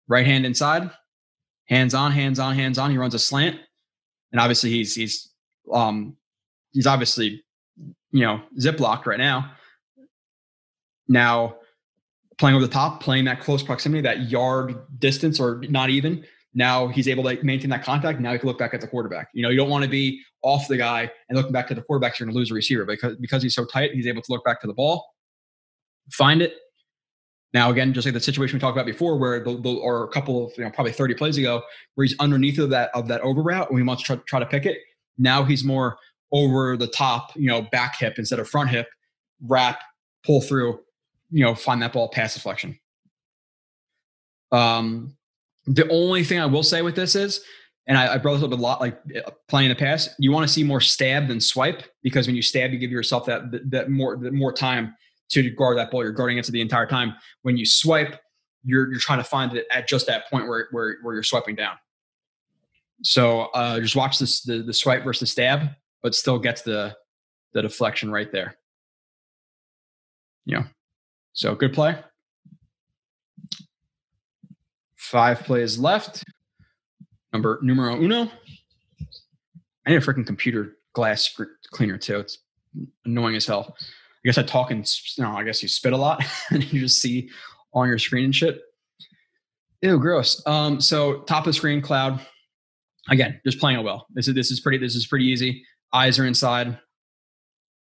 Right 0.09 0.27
hand 0.27 0.45
inside, 0.45 0.91
hands 1.67 1.95
on, 1.95 2.11
hands 2.11 2.39
on, 2.41 2.55
hands 2.57 2.77
on. 2.77 2.91
He 2.91 2.99
runs 2.99 3.15
a 3.15 3.19
slant, 3.19 3.59
and 4.33 4.41
obviously 4.41 4.71
he's 4.71 4.95
he's 4.97 5.31
um 5.73 6.17
he's 6.73 6.89
obviously 6.89 7.45
you 8.11 8.23
know 8.23 8.43
zip 8.59 8.81
locked 8.81 9.07
right 9.07 9.19
now. 9.19 9.53
Now 11.09 11.57
playing 12.43 12.56
over 12.56 12.66
the 12.66 12.73
top, 12.73 13.01
playing 13.01 13.24
that 13.24 13.39
close 13.39 13.62
proximity, 13.62 14.02
that 14.02 14.28
yard 14.28 14.74
distance, 14.98 15.39
or 15.39 15.62
not 15.69 15.90
even. 15.90 16.24
Now 16.55 16.89
he's 16.89 17.06
able 17.06 17.23
to 17.23 17.40
maintain 17.44 17.70
that 17.70 17.85
contact. 17.85 18.19
Now 18.19 18.32
he 18.32 18.39
can 18.40 18.48
look 18.48 18.59
back 18.59 18.74
at 18.74 18.81
the 18.81 18.89
quarterback. 18.89 19.28
You 19.32 19.44
know, 19.44 19.48
you 19.48 19.56
don't 19.56 19.70
want 19.70 19.85
to 19.85 19.89
be 19.89 20.20
off 20.43 20.66
the 20.66 20.77
guy 20.77 21.09
and 21.28 21.39
looking 21.39 21.52
back 21.52 21.69
to 21.69 21.74
the 21.77 21.82
quarterback. 21.82 22.19
You're 22.19 22.27
going 22.27 22.35
to 22.35 22.39
lose 22.40 22.51
a 22.51 22.55
receiver 22.55 22.85
because 22.85 23.14
because 23.19 23.44
he's 23.44 23.55
so 23.55 23.64
tight. 23.64 23.93
He's 23.93 24.09
able 24.09 24.23
to 24.23 24.32
look 24.32 24.44
back 24.44 24.60
to 24.62 24.66
the 24.66 24.73
ball, 24.73 25.06
find 26.10 26.43
it. 26.43 26.55
Now 27.55 27.70
again, 27.70 27.93
just 27.93 28.09
like 28.09 28.14
the 28.14 28.19
situation 28.19 28.56
we 28.56 28.60
talked 28.60 28.77
about 28.77 28.86
before, 28.86 29.19
where 29.19 29.44
the, 29.44 29.60
the, 29.60 29.74
or 29.77 30.02
a 30.02 30.09
couple 30.09 30.47
of 30.47 30.52
you 30.59 30.64
know 30.64 30.70
probably 30.70 30.90
30 30.90 31.14
plays 31.14 31.39
ago, 31.39 31.62
where 31.94 32.05
he's 32.05 32.16
underneath 32.19 32.59
of 32.59 32.70
that 32.70 32.90
of 32.93 33.06
that 33.06 33.20
over 33.20 33.40
route 33.40 33.70
and 33.70 33.78
he 33.78 33.85
wants 33.85 34.02
to 34.02 34.16
try, 34.16 34.23
try 34.27 34.40
to 34.40 34.47
pick 34.47 34.66
it. 34.66 34.78
Now 35.16 35.44
he's 35.44 35.62
more 35.62 35.97
over 36.32 36.77
the 36.77 36.89
top, 36.89 37.36
you 37.36 37.47
know, 37.47 37.62
back 37.62 38.01
hip 38.01 38.14
instead 38.19 38.40
of 38.40 38.48
front 38.48 38.70
hip, 38.70 38.89
wrap, 39.47 39.81
pull 40.27 40.40
through, 40.40 40.81
you 41.33 41.43
know, 41.43 41.55
find 41.55 41.83
that 41.83 41.93
ball 41.93 42.09
pass 42.09 42.35
deflection. 42.35 42.79
Um, 44.53 45.17
the 45.67 45.89
only 45.89 46.25
thing 46.25 46.39
I 46.39 46.47
will 46.47 46.63
say 46.63 46.83
with 46.83 46.95
this 46.95 47.15
is, 47.15 47.43
and 47.87 47.99
I, 47.99 48.15
I 48.15 48.19
brought 48.19 48.35
this 48.35 48.43
up 48.45 48.53
a 48.53 48.55
lot, 48.55 48.81
like 48.81 49.01
uh, 49.17 49.31
playing 49.49 49.71
the 49.71 49.75
pass, 49.75 50.11
you 50.19 50.31
want 50.31 50.47
to 50.47 50.53
see 50.53 50.63
more 50.63 50.81
stab 50.81 51.27
than 51.27 51.41
swipe 51.41 51.83
because 52.03 52.27
when 52.27 52.37
you 52.37 52.43
stab, 52.43 52.73
you 52.73 52.79
give 52.79 52.91
yourself 52.91 53.27
that 53.27 53.71
that 53.71 53.91
more 53.91 54.17
that 54.19 54.33
more 54.33 54.53
time 54.53 54.95
to 55.31 55.51
guard 55.51 55.79
that 55.79 55.91
ball. 55.91 56.03
You're 56.03 56.13
guarding 56.13 56.39
it 56.39 56.45
to 56.45 56.53
the 56.53 56.61
entire 56.61 56.87
time. 56.87 57.15
When 57.43 57.57
you 57.57 57.67
swipe, 57.67 58.21
you're 58.65 58.91
you're 58.91 59.01
trying 59.01 59.19
to 59.19 59.25
find 59.25 59.53
it 59.55 59.67
at 59.73 59.89
just 59.89 60.07
that 60.07 60.31
point 60.31 60.47
where 60.47 60.69
where 60.71 60.99
where 61.03 61.15
you're 61.15 61.23
swiping 61.25 61.57
down. 61.57 61.75
So 63.03 63.43
uh, 63.55 63.81
just 63.81 63.97
watch 63.97 64.19
this 64.19 64.43
the 64.43 64.63
the 64.63 64.75
swipe 64.75 65.03
versus 65.03 65.31
stab, 65.31 65.71
but 66.03 66.15
still 66.15 66.39
gets 66.39 66.63
the 66.63 66.95
the 67.53 67.63
deflection 67.63 68.13
right 68.13 68.31
there. 68.31 68.57
Yeah. 70.45 70.65
So 71.33 71.55
good 71.55 71.73
play. 71.73 71.99
Five 74.97 75.41
plays 75.41 75.79
left. 75.79 76.25
Number 77.33 77.59
numero 77.63 77.97
uno. 77.97 78.31
I 79.87 79.91
need 79.91 79.97
a 79.97 80.01
freaking 80.01 80.27
computer 80.27 80.77
glass 80.93 81.39
cleaner 81.71 81.99
too. 81.99 82.21
It's 82.21 82.39
annoying 83.05 83.37
as 83.37 83.47
hell. 83.47 83.75
I 83.79 84.29
guess 84.29 84.39
I 84.39 84.43
talk 84.43 84.71
and 84.71 84.89
you 85.17 85.25
know, 85.25 85.33
I 85.33 85.43
guess 85.43 85.63
you 85.63 85.69
spit 85.69 85.93
a 85.93 85.97
lot 85.97 86.25
and 86.51 86.63
you 86.73 86.81
just 86.81 87.01
see 87.01 87.31
on 87.75 87.89
your 87.89 87.99
screen 87.99 88.27
and 88.27 88.35
shit. 88.35 88.61
Ew, 89.81 89.99
gross. 89.99 90.41
Um, 90.47 90.81
so 90.81 91.23
top 91.23 91.47
of 91.47 91.55
screen, 91.55 91.81
cloud. 91.81 92.21
Again, 93.11 93.41
just 93.45 93.59
playing 93.59 93.81
it 93.81 93.83
well. 93.83 94.07
This 94.15 94.29
is 94.29 94.35
this 94.35 94.51
is 94.53 94.61
pretty 94.61 94.79
this 94.79 94.95
is 94.95 95.07
pretty 95.07 95.25
easy. 95.25 95.65
Eyes 95.93 96.19
are 96.19 96.27
inside. 96.27 96.79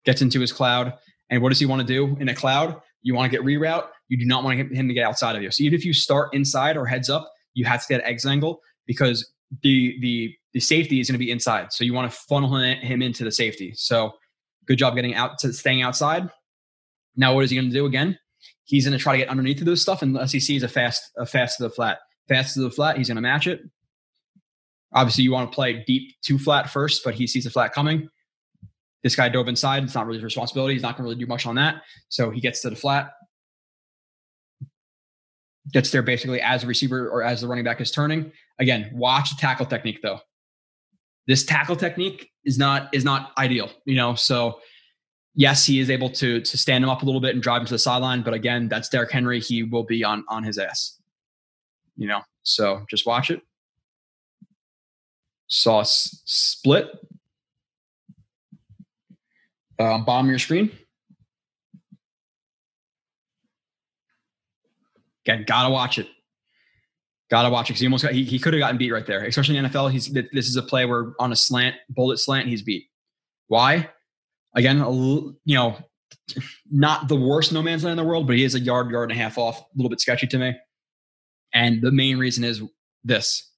Gets 0.06 0.22
into 0.22 0.40
his 0.40 0.54
cloud. 0.54 0.94
And 1.30 1.42
what 1.42 1.50
does 1.50 1.60
he 1.60 1.66
want 1.66 1.82
to 1.82 1.88
do 1.88 2.16
in 2.22 2.30
a 2.30 2.36
cloud? 2.36 2.82
You 3.02 3.16
want 3.16 3.32
to 3.32 3.38
get 3.38 3.46
reroute. 3.46 3.88
You 4.08 4.18
do 4.18 4.26
not 4.26 4.44
want 4.44 4.60
him 4.72 4.88
to 4.88 4.94
get 4.94 5.06
outside 5.06 5.36
of 5.36 5.42
you. 5.42 5.52
So 5.52 5.64
even 5.64 5.78
if 5.78 5.86
you 5.86 5.94
start 5.94 6.34
inside 6.34 6.78
or 6.78 6.86
heads 6.86 7.10
up, 7.10 7.32
you 7.54 7.66
have 7.66 7.82
to 7.82 7.88
get 7.88 8.02
exit 8.04 8.32
angle 8.32 8.62
because 8.86 9.32
the 9.62 9.98
the 10.02 10.34
the 10.54 10.60
safety 10.60 11.00
is 11.00 11.08
going 11.08 11.14
to 11.14 11.24
be 11.24 11.32
inside. 11.32 11.72
So 11.72 11.84
you 11.84 11.94
want 11.94 12.12
to 12.12 12.18
funnel 12.18 12.56
him 12.56 13.02
into 13.02 13.24
the 13.24 13.32
safety. 13.32 13.74
So 13.76 14.14
good 14.66 14.78
job 14.78 14.96
getting 14.96 15.16
out 15.16 15.38
to 15.40 15.54
staying 15.54 15.82
outside. 15.82 16.30
Now 17.16 17.36
what 17.36 17.44
is 17.44 17.50
he 17.52 17.58
going 17.58 17.70
to 17.70 17.74
do 17.74 17.86
again? 17.86 18.18
He's 18.64 18.86
going 18.86 18.98
to 18.98 19.02
try 19.02 19.14
to 19.14 19.20
get 19.20 19.30
underneath 19.30 19.60
of 19.60 19.66
this 19.66 19.82
stuff 19.82 20.02
unless 20.02 20.32
he 20.32 20.40
sees 20.40 20.64
a 20.64 20.68
fast 20.68 21.12
a 21.18 21.26
fast 21.26 21.58
to 21.58 21.64
the 21.64 21.70
flat. 21.70 22.00
Fast 22.28 22.54
to 22.54 22.62
the 22.62 22.72
flat, 22.72 22.98
he's 22.98 23.08
going 23.08 23.16
to 23.16 23.22
match 23.22 23.48
it. 23.48 23.62
Obviously, 24.94 25.24
you 25.24 25.32
want 25.32 25.52
to 25.52 25.56
play 25.56 25.84
deep 25.86 26.20
to 26.24 26.40
flat 26.40 26.70
first, 26.70 27.04
but 27.04 27.14
he 27.14 27.28
sees 27.28 27.44
the 27.44 27.50
flat 27.50 27.74
coming. 27.74 28.10
This 29.04 29.16
guy 29.16 29.30
dove 29.30 29.48
inside. 29.48 29.84
It's 29.84 29.96
not 29.96 30.06
really 30.06 30.18
his 30.18 30.24
responsibility. 30.24 30.74
He's 30.74 30.84
not 30.84 30.98
going 30.98 31.06
to 31.06 31.10
really 31.10 31.24
do 31.24 31.28
much 31.28 31.46
on 31.46 31.56
that. 31.56 31.84
So 32.10 32.30
he 32.30 32.42
gets 32.42 32.62
to 32.62 32.70
the 32.70 32.76
flat, 32.76 33.12
gets 35.72 35.92
there 35.92 36.02
basically 36.02 36.42
as 36.42 36.64
a 36.64 36.68
receiver 36.68 37.10
or 37.10 37.24
as 37.24 37.42
the 37.42 37.48
running 37.48 37.64
back 37.64 37.80
is 37.80 37.92
turning. 37.92 38.32
Again, 38.60 38.90
watch 38.94 39.30
the 39.30 39.38
tackle 39.40 39.66
technique 39.66 40.02
though. 40.02 40.20
This 41.28 41.46
tackle 41.46 41.76
technique 41.76 42.30
is 42.44 42.58
not 42.58 42.94
is 42.94 43.06
not 43.06 43.32
ideal, 43.38 43.70
you 43.86 43.96
know. 43.96 44.16
So 44.16 44.60
yes, 45.36 45.66
he 45.66 45.80
is 45.80 45.90
able 45.90 46.10
to 46.10 46.42
to 46.42 46.58
stand 46.58 46.84
him 46.84 46.90
up 46.90 47.04
a 47.04 47.06
little 47.06 47.22
bit 47.22 47.36
and 47.36 47.44
drive 47.44 47.62
him 47.62 47.68
to 47.68 47.74
the 47.74 47.80
sideline, 47.80 48.24
but 48.24 48.34
again, 48.34 48.68
that's 48.68 48.90
Derrick 48.90 49.12
Henry. 49.12 49.40
He 49.40 49.64
will 49.64 49.84
be 49.84 50.04
on 50.04 50.26
on 50.28 50.44
his 50.44 50.58
ass, 50.58 51.00
you 51.96 52.08
know. 52.08 52.22
So 52.44 52.86
just 52.90 53.06
watch 53.06 53.30
it. 53.30 53.42
Sauce 55.48 56.22
split 56.26 56.88
uh, 59.80 59.98
bottom 60.00 60.28
of 60.28 60.30
your 60.30 60.40
screen. 60.40 60.72
Again, 65.26 65.46
gotta 65.48 65.70
watch 65.70 65.98
it. 65.98 66.08
Gotta 67.30 67.50
watch 67.50 67.70
it 67.70 67.74
because 67.74 67.82
he 67.82 67.88
almost 67.88 68.04
got, 68.04 68.14
he, 68.14 68.24
he 68.24 68.40
could 68.40 68.54
have 68.54 68.60
gotten 68.60 68.78
beat 68.78 68.92
right 68.92 69.06
there. 69.06 69.24
Especially 69.26 69.58
in 69.58 69.64
the 69.64 69.70
NFL, 69.70 69.92
he's 69.92 70.12
this 70.12 70.48
is 70.48 70.56
a 70.56 70.64
play 70.64 70.86
where 70.86 71.14
on 71.20 71.32
a 71.32 71.36
slant, 71.36 71.76
bullet 71.90 72.18
slant, 72.18 72.48
he's 72.48 72.62
beat. 72.62 72.86
Why? 73.48 73.90
Again, 74.56 74.80
you 75.46 75.56
know, 75.56 75.78
not 76.72 77.08
the 77.08 77.16
worst 77.16 77.54
no 77.54 77.62
man's 77.62 77.84
land 77.84 78.00
in 78.00 78.04
the 78.04 78.10
world, 78.10 78.28
but 78.28 78.36
he 78.36 78.44
is 78.44 78.56
a 78.56 78.60
yard, 78.60 78.90
yard 78.92 79.12
and 79.12 79.20
a 79.20 79.24
half 79.24 79.38
off. 79.38 79.60
A 79.60 79.66
little 79.76 79.90
bit 79.90 80.02
sketchy 80.02 80.28
to 80.28 80.38
me. 80.38 80.56
And 81.54 81.82
the 81.82 81.92
main 81.92 82.18
reason 82.18 82.44
is 82.44 82.62
this: 83.04 83.52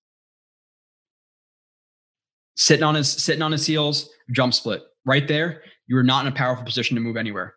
sitting 2.56 2.84
on 2.84 2.96
his 2.96 3.10
sitting 3.10 3.42
on 3.42 3.52
his 3.52 3.66
heels, 3.66 4.10
jump 4.32 4.54
split 4.54 4.84
right 5.06 5.28
there 5.28 5.64
you 5.88 5.98
are 5.98 6.04
not 6.04 6.26
in 6.26 6.32
a 6.32 6.36
powerful 6.36 6.64
position 6.64 6.96
to 6.96 7.02
move 7.02 7.18
anywhere. 7.18 7.56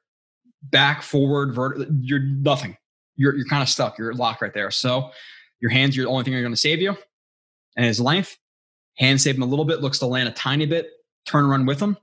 Back, 0.63 1.03
forward, 1.03 1.55
vert, 1.55 1.79
you're 2.01 2.21
nothing. 2.21 2.77
You're 3.17 3.37
you're 3.37 3.47
kind 3.47 3.63
of 3.63 3.69
stuck. 3.69 3.99
You're 3.99 4.15
locked 4.15 4.43
right 4.43 4.55
there. 4.55 4.71
So 4.71 5.11
your 5.61 5.71
hands 5.71 5.97
are 5.97 6.03
the 6.03 6.09
only 6.09 6.25
thing 6.25 6.33
that 6.33 6.41
are 6.41 6.43
going 6.43 6.53
to 6.53 6.61
save 6.61 6.81
you. 6.81 6.97
And 7.77 7.87
his 7.87 8.01
length, 8.01 8.37
hand 8.99 9.21
save 9.21 9.37
him 9.37 9.43
a 9.43 9.47
little 9.47 9.65
bit, 9.65 9.81
looks 9.81 9.99
to 10.01 10.07
land 10.07 10.29
a 10.29 10.33
tiny 10.33 10.67
bit, 10.67 10.89
turn 11.27 11.47
run 11.47 11.67
with 11.67 11.81
him. 11.81 11.97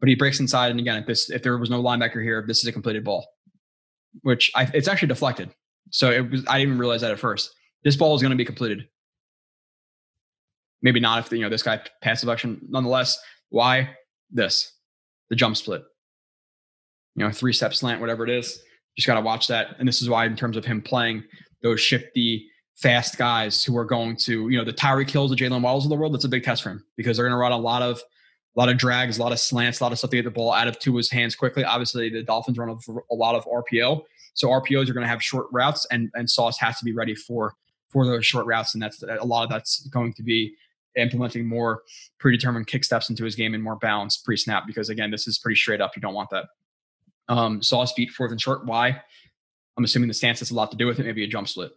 But 0.00 0.08
he 0.08 0.14
breaks 0.14 0.40
inside. 0.40 0.70
And 0.70 0.80
again, 0.80 0.96
if 0.96 1.06
this 1.06 1.30
if 1.30 1.42
there 1.42 1.58
was 1.58 1.70
no 1.70 1.82
linebacker 1.82 2.22
here, 2.22 2.44
this 2.46 2.58
is 2.58 2.66
a 2.66 2.72
completed 2.72 3.04
ball. 3.04 3.26
Which 4.22 4.50
I, 4.54 4.68
it's 4.74 4.88
actually 4.88 5.08
deflected. 5.08 5.50
So 5.90 6.10
it 6.10 6.30
was 6.30 6.44
I 6.48 6.58
didn't 6.58 6.68
even 6.68 6.78
realize 6.78 7.00
that 7.02 7.10
at 7.10 7.18
first. 7.18 7.52
This 7.84 7.96
ball 7.96 8.14
is 8.14 8.22
going 8.22 8.30
to 8.30 8.36
be 8.36 8.44
completed. 8.44 8.88
Maybe 10.82 11.00
not 11.00 11.24
if 11.24 11.32
you 11.32 11.40
know 11.40 11.48
this 11.48 11.62
guy 11.62 11.80
passed 12.02 12.20
selection. 12.20 12.60
Nonetheless, 12.68 13.18
why 13.48 13.90
this? 14.30 14.72
The 15.30 15.36
jump 15.36 15.56
split. 15.56 15.82
You 17.14 17.24
know, 17.24 17.32
three 17.32 17.52
step 17.52 17.74
slant, 17.74 18.00
whatever 18.00 18.24
it 18.24 18.30
is. 18.30 18.60
Just 18.96 19.06
got 19.06 19.14
to 19.14 19.20
watch 19.20 19.46
that. 19.48 19.76
And 19.78 19.86
this 19.86 20.02
is 20.02 20.08
why, 20.08 20.26
in 20.26 20.36
terms 20.36 20.56
of 20.56 20.64
him 20.64 20.82
playing 20.82 21.24
those 21.62 21.80
shifty, 21.80 22.48
fast 22.76 23.18
guys 23.18 23.64
who 23.64 23.76
are 23.76 23.84
going 23.84 24.16
to, 24.16 24.48
you 24.48 24.56
know, 24.56 24.64
the 24.64 24.72
Tyreek 24.72 25.10
Hills, 25.10 25.30
the 25.30 25.36
Jaylen 25.36 25.62
Waddles 25.62 25.84
of 25.84 25.90
the 25.90 25.96
world, 25.96 26.14
that's 26.14 26.24
a 26.24 26.28
big 26.28 26.44
test 26.44 26.62
for 26.62 26.70
him 26.70 26.84
because 26.96 27.16
they're 27.16 27.26
going 27.26 27.36
to 27.36 27.40
run 27.40 27.52
a 27.52 27.58
lot 27.58 27.82
of 27.82 28.00
a 28.56 28.60
lot 28.60 28.68
of 28.68 28.76
drags, 28.76 29.18
a 29.18 29.22
lot 29.22 29.30
of 29.30 29.38
slants, 29.38 29.78
a 29.80 29.84
lot 29.84 29.92
of 29.92 29.98
stuff 29.98 30.10
to 30.10 30.16
get 30.16 30.24
the 30.24 30.30
ball 30.30 30.52
out 30.52 30.66
of 30.66 30.76
his 30.82 31.10
hands 31.10 31.36
quickly. 31.36 31.64
Obviously, 31.64 32.08
the 32.08 32.22
Dolphins 32.22 32.58
run 32.58 32.76
a 33.10 33.14
lot 33.14 33.34
of 33.34 33.44
RPO, 33.44 34.02
so 34.34 34.48
RPOs 34.48 34.88
are 34.88 34.94
going 34.94 35.04
to 35.04 35.08
have 35.08 35.22
short 35.22 35.46
routes, 35.52 35.86
and 35.90 36.10
and 36.14 36.28
Sauce 36.28 36.58
has 36.58 36.78
to 36.78 36.84
be 36.84 36.92
ready 36.92 37.14
for 37.14 37.54
for 37.88 38.04
those 38.04 38.26
short 38.26 38.46
routes, 38.46 38.74
and 38.74 38.82
that's 38.82 39.02
a 39.02 39.24
lot 39.24 39.44
of 39.44 39.50
that's 39.50 39.86
going 39.88 40.12
to 40.14 40.22
be 40.22 40.54
implementing 40.96 41.46
more 41.46 41.82
predetermined 42.18 42.66
kick 42.66 42.84
steps 42.84 43.10
into 43.10 43.24
his 43.24 43.34
game 43.34 43.54
and 43.54 43.62
more 43.62 43.76
balance 43.76 44.16
pre-snap 44.16 44.66
because 44.66 44.88
again, 44.88 45.10
this 45.10 45.26
is 45.26 45.38
pretty 45.38 45.56
straight 45.56 45.80
up. 45.80 45.92
You 45.96 46.02
don't 46.02 46.14
want 46.14 46.30
that. 46.30 46.46
Um, 47.28 47.62
Sauce 47.62 47.92
beat 47.92 48.10
fourth 48.10 48.30
and 48.30 48.40
short. 48.40 48.64
Why? 48.64 49.00
I'm 49.76 49.84
assuming 49.84 50.08
the 50.08 50.14
stance 50.14 50.40
has 50.40 50.50
a 50.50 50.54
lot 50.54 50.70
to 50.70 50.76
do 50.76 50.86
with 50.86 50.98
it. 50.98 51.06
Maybe 51.06 51.24
a 51.24 51.28
jump 51.28 51.48
split. 51.48 51.72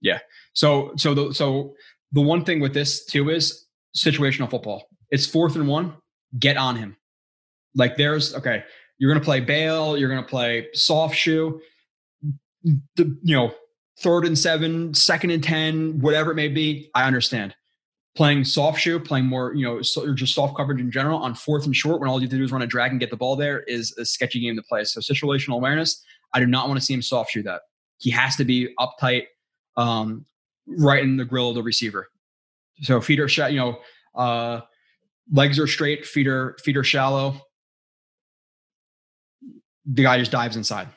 Yeah. 0.00 0.20
So 0.52 0.92
so 0.96 1.14
the 1.14 1.34
so 1.34 1.74
the 2.12 2.20
one 2.20 2.44
thing 2.44 2.60
with 2.60 2.74
this 2.74 3.04
too 3.04 3.30
is 3.30 3.66
situational 3.96 4.50
football. 4.50 4.88
It's 5.10 5.26
fourth 5.26 5.56
and 5.56 5.66
one. 5.66 5.94
Get 6.38 6.56
on 6.56 6.76
him. 6.76 6.96
Like 7.74 7.96
there's 7.96 8.34
okay. 8.34 8.64
You're 8.98 9.12
gonna 9.12 9.24
play 9.24 9.40
bail. 9.40 9.96
You're 9.96 10.08
gonna 10.08 10.22
play 10.22 10.68
soft 10.72 11.16
shoe. 11.16 11.60
The 12.62 13.18
you 13.22 13.34
know 13.34 13.52
third 14.00 14.24
and 14.24 14.38
seven, 14.38 14.94
second 14.94 15.30
and 15.30 15.42
ten, 15.42 15.98
whatever 16.00 16.30
it 16.30 16.36
may 16.36 16.48
be. 16.48 16.90
I 16.94 17.04
understand. 17.04 17.54
Playing 18.16 18.44
soft 18.44 18.80
shoe, 18.80 18.98
playing 18.98 19.26
more, 19.26 19.54
you 19.54 19.64
know, 19.64 19.82
so, 19.82 20.04
or 20.04 20.14
just 20.14 20.34
soft 20.34 20.56
coverage 20.56 20.80
in 20.80 20.90
general 20.90 21.18
on 21.20 21.34
fourth 21.34 21.64
and 21.64 21.74
short 21.74 22.00
when 22.00 22.10
all 22.10 22.18
you 22.18 22.22
have 22.22 22.30
to 22.30 22.38
do 22.38 22.44
is 22.44 22.50
run 22.50 22.62
a 22.62 22.66
drag 22.66 22.90
and 22.90 22.98
get 22.98 23.10
the 23.10 23.16
ball 23.16 23.36
there 23.36 23.62
is 23.62 23.96
a 23.98 24.04
sketchy 24.04 24.40
game 24.40 24.56
to 24.56 24.62
play. 24.62 24.84
So 24.84 25.00
situational 25.00 25.54
awareness, 25.54 26.02
I 26.34 26.40
do 26.40 26.46
not 26.46 26.66
want 26.66 26.80
to 26.80 26.84
see 26.84 26.94
him 26.94 27.02
soft 27.02 27.30
shoe 27.30 27.42
that. 27.44 27.62
He 27.98 28.10
has 28.10 28.34
to 28.36 28.44
be 28.44 28.74
uptight, 28.80 29.24
um, 29.76 30.26
right 30.66 31.02
in 31.02 31.16
the 31.16 31.24
grill 31.24 31.50
of 31.50 31.54
the 31.54 31.62
receiver. 31.62 32.08
So 32.82 33.00
feet 33.00 33.20
are 33.20 33.28
shot, 33.28 33.52
you 33.52 33.58
know, 33.58 33.78
uh, 34.14 34.60
legs 35.32 35.58
are 35.58 35.66
straight, 35.66 36.04
feet 36.04 36.26
are 36.26 36.56
feet 36.62 36.76
are 36.76 36.84
shallow. 36.84 37.40
The 39.86 40.02
guy 40.02 40.18
just 40.18 40.32
dives 40.32 40.56
inside. 40.56 40.88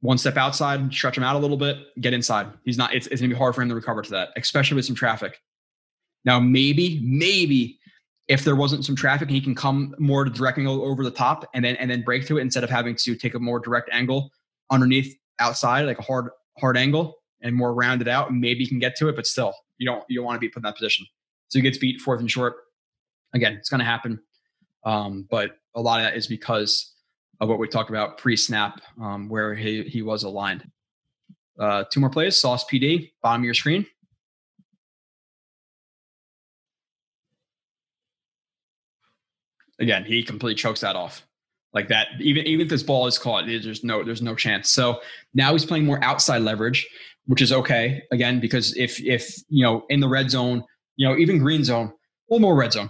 One 0.00 0.18
step 0.18 0.36
outside, 0.36 0.92
stretch 0.92 1.16
him 1.16 1.24
out 1.24 1.36
a 1.36 1.38
little 1.38 1.56
bit, 1.56 1.78
get 2.00 2.12
inside. 2.12 2.46
He's 2.64 2.78
not. 2.78 2.94
It's, 2.94 3.08
it's 3.08 3.20
to 3.20 3.28
be 3.28 3.34
hard 3.34 3.54
for 3.54 3.62
him 3.62 3.68
to 3.68 3.74
recover 3.74 4.02
to 4.02 4.10
that, 4.10 4.30
especially 4.36 4.76
with 4.76 4.84
some 4.84 4.94
traffic. 4.94 5.38
Now, 6.24 6.40
maybe, 6.40 7.00
maybe 7.02 7.78
if 8.28 8.44
there 8.44 8.56
wasn't 8.56 8.84
some 8.84 8.94
traffic, 8.94 9.30
he 9.30 9.40
can 9.40 9.54
come 9.54 9.94
more 9.98 10.24
to 10.24 10.30
direct 10.30 10.58
angle 10.58 10.82
over 10.82 11.02
the 11.02 11.10
top 11.10 11.48
and 11.54 11.64
then 11.64 11.76
and 11.76 11.90
then 11.90 12.02
break 12.02 12.26
to 12.26 12.38
it 12.38 12.42
instead 12.42 12.62
of 12.62 12.70
having 12.70 12.94
to 12.96 13.16
take 13.16 13.34
a 13.34 13.38
more 13.38 13.58
direct 13.58 13.88
angle 13.92 14.30
underneath 14.70 15.16
outside, 15.38 15.82
like 15.82 15.98
a 15.98 16.02
hard 16.02 16.30
hard 16.58 16.76
angle 16.76 17.16
and 17.40 17.56
more 17.56 17.72
rounded 17.74 18.06
out. 18.06 18.32
Maybe 18.32 18.60
you 18.60 18.68
can 18.68 18.78
get 18.78 18.96
to 18.96 19.08
it, 19.08 19.16
but 19.16 19.26
still, 19.26 19.54
you 19.78 19.86
don't 19.86 20.04
you 20.08 20.18
don't 20.18 20.26
want 20.26 20.36
to 20.36 20.40
be 20.40 20.48
put 20.48 20.58
in 20.58 20.62
that 20.64 20.76
position. 20.76 21.06
So 21.48 21.58
he 21.58 21.62
gets 21.62 21.78
beat 21.78 22.00
fourth 22.00 22.20
and 22.20 22.30
short. 22.30 22.56
Again, 23.34 23.54
it's 23.54 23.70
going 23.70 23.80
to 23.80 23.84
happen, 23.86 24.20
um, 24.84 25.26
but 25.30 25.52
a 25.74 25.80
lot 25.80 26.00
of 26.00 26.06
that 26.06 26.16
is 26.16 26.26
because 26.26 26.94
of 27.40 27.48
what 27.48 27.58
we 27.58 27.68
talked 27.68 27.90
about 27.90 28.18
pre-snap, 28.18 28.80
um, 29.00 29.28
where 29.28 29.54
he 29.54 29.84
he 29.84 30.02
was 30.02 30.22
aligned. 30.22 30.70
Uh, 31.58 31.84
two 31.90 32.00
more 32.00 32.10
plays. 32.10 32.36
Sauce 32.36 32.64
PD, 32.64 33.12
bottom 33.22 33.40
of 33.40 33.44
your 33.44 33.54
screen. 33.54 33.86
Again, 39.80 40.04
he 40.04 40.22
completely 40.22 40.56
chokes 40.56 40.80
that 40.80 40.96
off 40.96 41.22
like 41.72 41.88
that. 41.88 42.08
Even 42.20 42.46
even 42.46 42.66
if 42.66 42.70
this 42.70 42.82
ball 42.82 43.06
is 43.06 43.18
caught, 43.18 43.46
there's 43.46 43.84
no 43.84 44.02
there's 44.02 44.22
no 44.22 44.34
chance. 44.34 44.70
So 44.70 45.00
now 45.34 45.52
he's 45.52 45.64
playing 45.64 45.84
more 45.84 46.02
outside 46.02 46.42
leverage, 46.42 46.88
which 47.26 47.42
is 47.42 47.52
okay. 47.52 48.02
Again, 48.10 48.40
because 48.40 48.76
if 48.76 49.00
if 49.00 49.34
you 49.48 49.62
know 49.62 49.84
in 49.88 50.00
the 50.00 50.08
red 50.08 50.30
zone, 50.30 50.64
you 50.96 51.06
know 51.06 51.16
even 51.16 51.38
green 51.38 51.64
zone, 51.64 51.92
well 52.28 52.40
more 52.40 52.56
red 52.56 52.72
zone. 52.72 52.88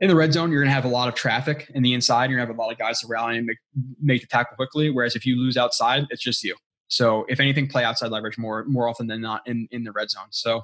In 0.00 0.08
the 0.08 0.16
red 0.16 0.32
zone, 0.32 0.50
you're 0.50 0.62
gonna 0.62 0.74
have 0.74 0.84
a 0.84 0.88
lot 0.88 1.08
of 1.08 1.14
traffic 1.14 1.70
in 1.74 1.82
the 1.82 1.94
inside. 1.94 2.30
You're 2.30 2.38
gonna 2.38 2.48
have 2.48 2.56
a 2.56 2.60
lot 2.60 2.72
of 2.72 2.78
guys 2.78 3.00
to 3.00 3.06
rally 3.06 3.38
and 3.38 3.46
make, 3.46 3.58
make 4.02 4.20
the 4.20 4.26
tackle 4.26 4.56
quickly. 4.56 4.90
Whereas 4.90 5.14
if 5.14 5.24
you 5.24 5.36
lose 5.36 5.56
outside, 5.56 6.06
it's 6.10 6.22
just 6.22 6.42
you. 6.42 6.56
So 6.88 7.24
if 7.28 7.40
anything, 7.40 7.68
play 7.68 7.84
outside 7.84 8.10
leverage 8.10 8.38
more 8.38 8.64
more 8.64 8.88
often 8.88 9.06
than 9.06 9.20
not 9.20 9.42
in 9.46 9.68
in 9.70 9.84
the 9.84 9.92
red 9.92 10.10
zone. 10.10 10.26
So 10.30 10.62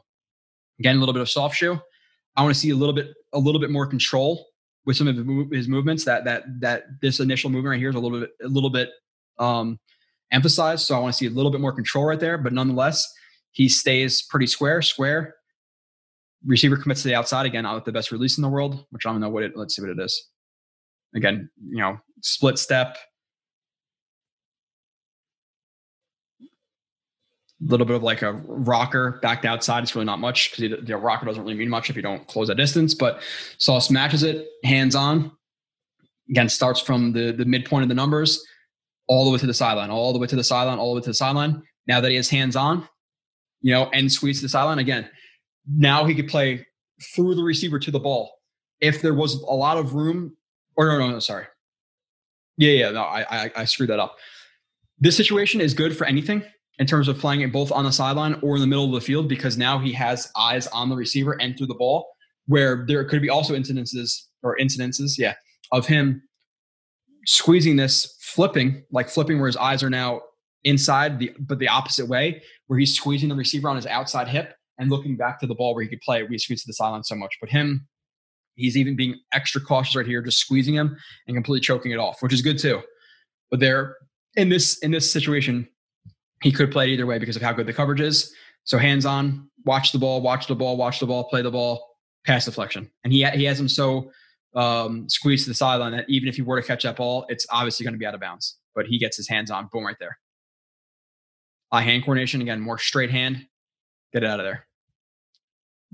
again, 0.78 0.96
a 0.96 0.98
little 0.98 1.12
bit 1.12 1.22
of 1.22 1.30
soft 1.30 1.56
shoe. 1.56 1.78
I 2.36 2.42
want 2.42 2.54
to 2.54 2.60
see 2.60 2.70
a 2.70 2.76
little 2.76 2.94
bit 2.94 3.08
a 3.32 3.38
little 3.38 3.60
bit 3.60 3.70
more 3.70 3.86
control 3.86 4.46
with 4.90 4.96
some 4.96 5.06
of 5.06 5.50
his 5.52 5.68
movements 5.68 6.04
that 6.04 6.24
that 6.24 6.42
that 6.60 7.00
this 7.00 7.20
initial 7.20 7.48
movement 7.48 7.70
right 7.70 7.78
here 7.78 7.90
is 7.90 7.94
a 7.94 8.00
little 8.00 8.18
bit 8.18 8.30
a 8.42 8.48
little 8.48 8.70
bit 8.70 8.90
um, 9.38 9.78
emphasized. 10.32 10.84
So 10.84 10.96
I 10.96 10.98
want 10.98 11.14
to 11.14 11.16
see 11.16 11.26
a 11.26 11.30
little 11.30 11.52
bit 11.52 11.60
more 11.60 11.72
control 11.72 12.06
right 12.06 12.18
there, 12.18 12.36
but 12.36 12.52
nonetheless, 12.52 13.08
he 13.52 13.68
stays 13.68 14.22
pretty 14.22 14.48
square, 14.48 14.82
square. 14.82 15.36
Receiver 16.44 16.76
commits 16.76 17.02
to 17.02 17.08
the 17.08 17.14
outside 17.14 17.46
again, 17.46 17.62
not 17.62 17.76
with 17.76 17.84
the 17.84 17.92
best 17.92 18.10
release 18.10 18.36
in 18.36 18.42
the 18.42 18.48
world, 18.48 18.84
which 18.90 19.06
I 19.06 19.12
don't 19.12 19.20
know 19.20 19.28
what 19.28 19.44
it. 19.44 19.52
Let's 19.54 19.76
see 19.76 19.82
what 19.82 19.92
it 19.92 20.00
is. 20.00 20.28
Again, 21.14 21.48
you 21.68 21.78
know, 21.78 22.00
split 22.20 22.58
step, 22.58 22.98
little 27.60 27.86
bit 27.86 27.96
of 27.96 28.02
like 28.02 28.22
a 28.22 28.32
rocker 28.32 29.18
backed 29.22 29.44
outside. 29.44 29.82
It's 29.82 29.94
really 29.94 30.06
not 30.06 30.18
much 30.18 30.50
because 30.50 30.84
the 30.84 30.96
rocker 30.96 31.26
doesn't 31.26 31.42
really 31.42 31.56
mean 31.56 31.68
much 31.68 31.90
if 31.90 31.96
you 31.96 32.02
don't 32.02 32.26
close 32.26 32.48
that 32.48 32.56
distance. 32.56 32.94
But 32.94 33.20
Sauce 33.58 33.90
matches 33.90 34.22
it 34.22 34.46
hands 34.64 34.94
on. 34.94 35.32
Again, 36.30 36.48
starts 36.48 36.80
from 36.80 37.12
the 37.12 37.32
the 37.32 37.44
midpoint 37.44 37.82
of 37.82 37.88
the 37.88 37.94
numbers 37.94 38.44
all 39.08 39.24
the 39.24 39.30
way 39.30 39.38
to 39.38 39.46
the 39.46 39.54
sideline, 39.54 39.90
all 39.90 40.12
the 40.12 40.18
way 40.18 40.26
to 40.26 40.36
the 40.36 40.44
sideline, 40.44 40.78
all 40.78 40.94
the 40.94 41.00
way 41.00 41.04
to 41.04 41.10
the 41.10 41.14
sideline. 41.14 41.62
Now 41.86 42.00
that 42.00 42.10
he 42.10 42.16
has 42.16 42.28
hands 42.28 42.54
on, 42.54 42.88
you 43.60 43.72
know, 43.72 43.90
and 43.92 44.10
squeeze 44.10 44.38
to 44.38 44.42
the 44.42 44.48
sideline 44.48 44.78
again. 44.78 45.10
Now 45.68 46.04
he 46.04 46.14
could 46.14 46.28
play 46.28 46.66
through 47.14 47.34
the 47.34 47.42
receiver 47.42 47.78
to 47.80 47.90
the 47.90 47.98
ball. 47.98 48.32
If 48.80 49.02
there 49.02 49.14
was 49.14 49.34
a 49.34 49.54
lot 49.54 49.76
of 49.76 49.94
room, 49.94 50.36
or 50.76 50.86
no, 50.86 50.98
no, 50.98 51.10
no, 51.10 51.18
sorry. 51.18 51.46
Yeah, 52.56 52.72
yeah, 52.72 52.90
no, 52.90 53.02
I, 53.02 53.44
I, 53.44 53.52
I 53.56 53.64
screwed 53.64 53.90
that 53.90 53.98
up. 53.98 54.16
This 54.98 55.16
situation 55.16 55.60
is 55.60 55.74
good 55.74 55.96
for 55.96 56.06
anything 56.06 56.44
in 56.80 56.86
terms 56.86 57.08
of 57.08 57.18
playing 57.18 57.42
it 57.42 57.52
both 57.52 57.70
on 57.70 57.84
the 57.84 57.92
sideline 57.92 58.36
or 58.42 58.56
in 58.56 58.60
the 58.60 58.66
middle 58.66 58.86
of 58.86 58.92
the 58.92 59.00
field 59.02 59.28
because 59.28 59.56
now 59.58 59.78
he 59.78 59.92
has 59.92 60.32
eyes 60.34 60.66
on 60.68 60.88
the 60.88 60.96
receiver 60.96 61.40
and 61.40 61.56
through 61.56 61.66
the 61.66 61.74
ball 61.74 62.08
where 62.46 62.84
there 62.88 63.04
could 63.04 63.22
be 63.22 63.28
also 63.28 63.54
incidences 63.54 64.22
or 64.42 64.56
incidences, 64.58 65.18
yeah, 65.18 65.34
of 65.72 65.86
him 65.86 66.22
squeezing 67.26 67.76
this, 67.76 68.16
flipping, 68.22 68.82
like 68.90 69.10
flipping 69.10 69.38
where 69.38 69.46
his 69.46 69.58
eyes 69.58 69.82
are 69.82 69.90
now 69.90 70.22
inside 70.64 71.18
the 71.18 71.32
but 71.38 71.58
the 71.58 71.68
opposite 71.68 72.08
way, 72.08 72.42
where 72.66 72.78
he's 72.78 72.96
squeezing 72.96 73.28
the 73.28 73.34
receiver 73.34 73.68
on 73.68 73.76
his 73.76 73.86
outside 73.86 74.26
hip 74.26 74.54
and 74.78 74.90
looking 74.90 75.16
back 75.16 75.38
to 75.38 75.46
the 75.46 75.54
ball 75.54 75.74
where 75.74 75.84
he 75.84 75.88
could 75.88 76.00
play. 76.00 76.22
We 76.22 76.38
squeeze 76.38 76.62
to 76.62 76.66
the 76.66 76.72
sideline 76.72 77.04
so 77.04 77.14
much. 77.14 77.36
But 77.42 77.50
him, 77.50 77.86
he's 78.54 78.76
even 78.78 78.96
being 78.96 79.16
extra 79.34 79.60
cautious 79.60 79.94
right 79.94 80.06
here, 80.06 80.22
just 80.22 80.38
squeezing 80.38 80.74
him 80.74 80.96
and 81.28 81.36
completely 81.36 81.60
choking 81.60 81.92
it 81.92 81.98
off, 81.98 82.22
which 82.22 82.32
is 82.32 82.40
good 82.40 82.58
too. 82.58 82.80
But 83.50 83.60
there 83.60 83.96
in 84.34 84.48
this 84.48 84.78
in 84.78 84.90
this 84.90 85.12
situation, 85.12 85.68
he 86.42 86.52
could 86.52 86.70
play 86.70 86.88
it 86.88 86.92
either 86.92 87.06
way 87.06 87.18
because 87.18 87.36
of 87.36 87.42
how 87.42 87.52
good 87.52 87.66
the 87.66 87.72
coverage 87.72 88.00
is. 88.00 88.34
So 88.64 88.78
hands 88.78 89.06
on, 89.06 89.48
watch 89.64 89.92
the 89.92 89.98
ball, 89.98 90.20
watch 90.20 90.46
the 90.46 90.54
ball, 90.54 90.76
watch 90.76 91.00
the 91.00 91.06
ball, 91.06 91.24
play 91.24 91.42
the 91.42 91.50
ball, 91.50 91.96
pass 92.26 92.44
deflection. 92.44 92.90
And 93.04 93.12
he 93.12 93.24
he 93.30 93.44
has 93.44 93.58
him 93.58 93.68
so 93.68 94.10
um, 94.54 95.08
squeezed 95.08 95.44
to 95.44 95.50
the 95.50 95.54
sideline 95.54 95.92
that 95.92 96.08
even 96.08 96.28
if 96.28 96.36
he 96.36 96.42
were 96.42 96.60
to 96.60 96.66
catch 96.66 96.82
that 96.82 96.96
ball, 96.96 97.26
it's 97.28 97.46
obviously 97.50 97.84
going 97.84 97.94
to 97.94 97.98
be 97.98 98.06
out 98.06 98.14
of 98.14 98.20
bounds. 98.20 98.58
But 98.74 98.86
he 98.86 98.98
gets 98.98 99.16
his 99.16 99.28
hands 99.28 99.50
on, 99.50 99.68
boom, 99.72 99.84
right 99.84 99.96
there. 99.98 100.18
Eye 101.72 101.82
hand 101.82 102.02
coordination 102.02 102.40
again, 102.40 102.60
more 102.60 102.78
straight 102.78 103.10
hand. 103.10 103.46
Get 104.12 104.24
it 104.24 104.26
out 104.26 104.40
of 104.40 104.46
there. 104.46 104.66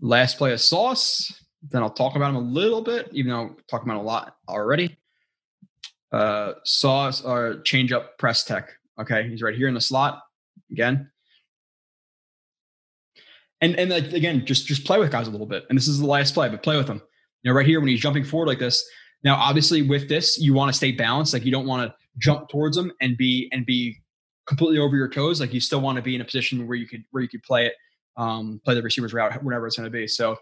Last 0.01 0.39
play 0.39 0.53
of 0.53 0.61
Sauce. 0.61 1.33
Then 1.71 1.83
I'll 1.83 1.91
talk 1.91 2.17
about 2.17 2.31
him 2.31 2.37
a 2.37 2.41
little 2.41 2.83
bit, 2.83 3.09
even 3.13 3.33
though 3.33 3.41
I'm 3.41 3.57
talking 3.69 3.89
about 3.91 4.01
a 4.01 4.05
lot 4.05 4.37
already. 4.49 4.97
Uh, 6.13 6.53
Sauce 6.65 7.23
or 7.23 7.61
change 7.63 7.93
up 7.93 8.17
press 8.19 8.45
tech. 8.45 8.71
Okay, 8.99 9.29
he's 9.29 9.43
right 9.43 9.55
here 9.55 9.69
in 9.69 9.75
the 9.75 9.81
slot 9.81 10.23
again. 10.71 11.11
And 13.61 13.77
and 13.77 13.91
like, 13.91 14.13
again, 14.13 14.45
just 14.45 14.67
just 14.67 14.85
play 14.85 14.99
with 14.99 15.11
guys 15.11 15.29
a 15.29 15.31
little 15.31 15.47
bit. 15.47 15.65
And 15.69 15.79
this 15.79 15.89
is 15.89 15.99
the 15.99 16.07
last 16.07 16.35
play, 16.35 16.49
but 16.49 16.63
play 16.63 16.77
with 16.77 16.87
them. 16.87 17.01
You 17.43 17.51
know, 17.51 17.57
right 17.57 17.67
here 17.67 17.81
when 17.81 17.89
he's 17.89 18.01
jumping 18.01 18.25
forward 18.25 18.49
like 18.49 18.59
this. 18.59 18.85
Now, 19.25 19.37
obviously, 19.37 19.83
with 19.83 20.09
this, 20.09 20.39
you 20.39 20.53
want 20.53 20.71
to 20.71 20.77
stay 20.77 20.93
balanced. 20.93 21.33
Like 21.33 21.45
you 21.45 21.53
don't 21.53 21.67
want 21.67 21.89
to 21.89 21.95
jump 22.19 22.49
towards 22.49 22.77
them 22.77 22.93
and 23.01 23.17
be 23.17 23.49
and 23.53 23.65
be 23.65 23.97
completely 24.47 24.79
over 24.79 24.97
your 24.97 25.09
toes. 25.09 25.41
Like 25.41 25.53
you 25.55 25.61
still 25.61 25.81
want 25.81 25.97
to 25.97 26.03
be 26.03 26.15
in 26.15 26.21
a 26.21 26.25
position 26.25 26.67
where 26.67 26.77
you 26.77 26.87
could 26.87 27.05
where 27.11 27.23
you 27.23 27.29
could 27.29 27.43
play 27.43 27.67
it, 27.67 27.75
um, 28.17 28.61
play 28.65 28.75
the 28.75 28.83
receiver's 28.83 29.15
route, 29.15 29.43
whatever 29.43 29.67
it's 29.67 29.77
going 29.77 29.91
to 29.91 29.91
be. 29.91 30.07
So 30.07 30.37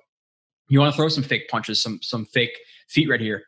you 0.68 0.80
want 0.80 0.92
to 0.92 0.96
throw 0.96 1.08
some 1.08 1.22
fake 1.22 1.48
punches, 1.48 1.82
some 1.82 2.00
some 2.02 2.26
fake 2.26 2.58
feet 2.88 3.08
right 3.08 3.20
here. 3.20 3.44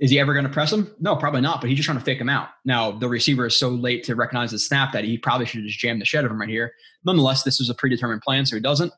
Is 0.00 0.10
he 0.10 0.18
ever 0.18 0.32
going 0.32 0.46
to 0.46 0.50
press 0.50 0.72
him? 0.72 0.90
No, 0.98 1.14
probably 1.14 1.42
not. 1.42 1.60
But 1.60 1.68
he's 1.68 1.76
just 1.76 1.86
trying 1.86 1.98
to 1.98 2.04
fake 2.04 2.20
him 2.20 2.30
out. 2.30 2.48
Now 2.64 2.90
the 2.90 3.08
receiver 3.08 3.46
is 3.46 3.56
so 3.56 3.68
late 3.68 4.02
to 4.04 4.16
recognize 4.16 4.50
the 4.50 4.58
snap 4.58 4.92
that 4.92 5.04
he 5.04 5.18
probably 5.18 5.44
should 5.46 5.60
have 5.60 5.66
just 5.66 5.78
jammed 5.78 6.00
the 6.00 6.06
shed 6.06 6.24
of 6.24 6.30
him 6.30 6.40
right 6.40 6.48
here. 6.48 6.72
Nonetheless, 7.04 7.42
this 7.42 7.58
was 7.58 7.68
a 7.68 7.74
predetermined 7.74 8.22
plan, 8.22 8.46
so 8.46 8.56
he 8.56 8.62
doesn't. 8.62 8.92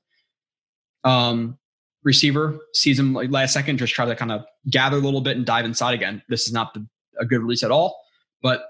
Um, 1.02 1.58
receiver 2.04 2.58
sees 2.72 2.98
him 2.98 3.12
like 3.12 3.30
last 3.30 3.52
second, 3.52 3.78
just 3.78 3.92
try 3.92 4.04
to 4.04 4.14
kind 4.14 4.30
of 4.30 4.44
gather 4.70 4.96
a 4.96 5.00
little 5.00 5.20
bit 5.20 5.36
and 5.36 5.44
dive 5.44 5.64
inside 5.64 5.94
again. 5.94 6.22
This 6.28 6.46
is 6.46 6.52
not 6.52 6.72
the, 6.72 6.86
a 7.18 7.26
good 7.26 7.40
release 7.40 7.64
at 7.64 7.72
all, 7.72 8.00
but 8.40 8.64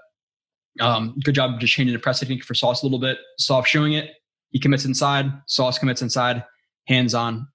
um, 0.79 1.15
good 1.23 1.35
job 1.35 1.59
just 1.59 1.73
changing 1.73 1.93
the 1.93 1.99
press 1.99 2.19
technique 2.19 2.43
for 2.43 2.55
Sauce 2.55 2.81
a 2.81 2.85
little 2.85 2.99
bit. 2.99 3.19
Soft 3.37 3.67
shoeing 3.67 3.93
it. 3.93 4.09
He 4.49 4.59
commits 4.59 4.85
inside. 4.85 5.31
Sauce 5.47 5.77
commits 5.77 6.01
inside. 6.01 6.43
Hands 6.87 7.13
on. 7.13 7.47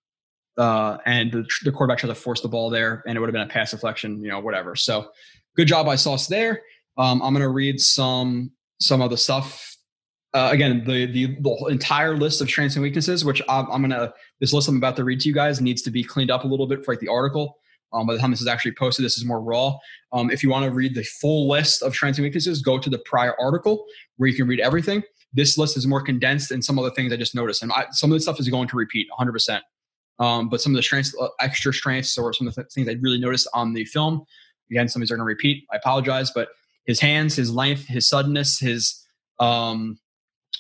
Uh, 0.59 0.99
and 1.07 1.31
the, 1.31 1.47
the 1.65 1.71
quarterback 1.71 1.99
tried 1.99 2.09
to 2.09 2.15
force 2.15 2.41
the 2.41 2.49
ball 2.49 2.69
there, 2.69 3.03
and 3.07 3.17
it 3.17 3.21
would 3.21 3.29
have 3.29 3.33
been 3.33 3.43
a 3.43 3.47
pass 3.47 3.71
deflection, 3.71 4.21
you 4.21 4.29
know, 4.29 4.41
whatever. 4.41 4.75
So, 4.75 5.11
good 5.57 5.69
job 5.69 5.87
by 5.87 5.95
Sauce 5.95 6.27
there. 6.27 6.63
Um, 6.97 7.23
I'm 7.23 7.33
going 7.33 7.43
to 7.43 7.49
read 7.49 7.81
some 7.81 8.51
some 8.81 9.01
of 9.01 9.11
the 9.11 9.17
stuff. 9.17 9.77
Uh, 10.35 10.51
again, 10.53 10.85
the, 10.85 11.07
the 11.07 11.37
the 11.41 11.67
entire 11.71 12.17
list 12.17 12.41
of 12.41 12.49
strengths 12.49 12.77
and 12.77 12.83
weaknesses, 12.83 13.25
which 13.25 13.41
I'm, 13.49 13.71
I'm 13.71 13.81
going 13.81 13.91
to 13.91 14.13
this 14.41 14.53
list 14.53 14.69
I'm 14.69 14.77
about 14.77 14.97
to 14.97 15.05
read 15.05 15.21
to 15.21 15.29
you 15.29 15.35
guys 15.35 15.61
needs 15.61 15.81
to 15.83 15.91
be 15.91 16.03
cleaned 16.03 16.31
up 16.31 16.45
a 16.45 16.47
little 16.49 16.67
bit 16.67 16.85
for 16.85 16.93
like 16.93 17.01
the 17.01 17.09
article. 17.09 17.57
Um, 17.93 18.07
by 18.07 18.15
the 18.15 18.19
time 18.19 18.31
this 18.31 18.41
is 18.41 18.47
actually 18.47 18.73
posted, 18.73 19.05
this 19.05 19.17
is 19.17 19.25
more 19.25 19.41
raw. 19.41 19.79
Um, 20.13 20.31
if 20.31 20.43
you 20.43 20.51
want 20.51 20.65
to 20.67 20.71
read 20.71 20.95
the 20.95 21.05
full 21.05 21.49
list 21.49 21.83
of 21.83 21.95
strengths 21.95 22.19
and 22.19 22.25
weaknesses, 22.25 22.61
go 22.61 22.79
to 22.79 22.91
the 22.91 22.99
prior 22.99 23.35
article 23.41 23.87
where 24.17 24.29
you 24.29 24.37
can 24.37 24.47
read 24.47 24.61
everything. 24.61 25.03
This 25.33 25.57
list 25.57 25.77
is 25.77 25.87
more 25.87 26.03
condensed 26.03 26.51
and 26.51 26.63
some 26.63 26.79
other 26.79 26.91
things 26.91 27.13
I 27.13 27.17
just 27.17 27.35
noticed. 27.35 27.63
And 27.63 27.73
I, 27.73 27.87
some 27.93 28.11
of 28.11 28.17
the 28.17 28.21
stuff 28.21 28.41
is 28.41 28.49
going 28.49 28.69
to 28.69 28.77
repeat 28.77 29.07
100%. 29.19 29.61
Um, 30.19 30.49
but 30.49 30.61
some 30.61 30.73
of 30.73 30.77
the 30.77 30.83
strengths, 30.83 31.15
uh, 31.21 31.29
extra 31.41 31.73
strengths, 31.73 32.19
or 32.19 32.33
some 32.33 32.47
of 32.49 32.55
the 32.55 32.65
things 32.65 32.89
I 32.89 32.97
really 33.01 33.19
noticed 33.19 33.49
on 33.55 33.73
the 33.73 33.85
film, 33.85 34.25
again, 34.71 34.89
some 34.89 35.01
of 35.01 35.07
these 35.07 35.13
are 35.13 35.17
going 35.17 35.25
to 35.25 35.29
repeat. 35.29 35.65
I 35.73 35.77
apologize, 35.77 36.31
but 36.35 36.49
his 36.87 37.01
hands, 37.01 37.37
his 37.37 37.53
length, 37.53 37.87
his 37.87 38.09
suddenness, 38.09 38.59
his 38.59 39.05
um, 39.39 39.99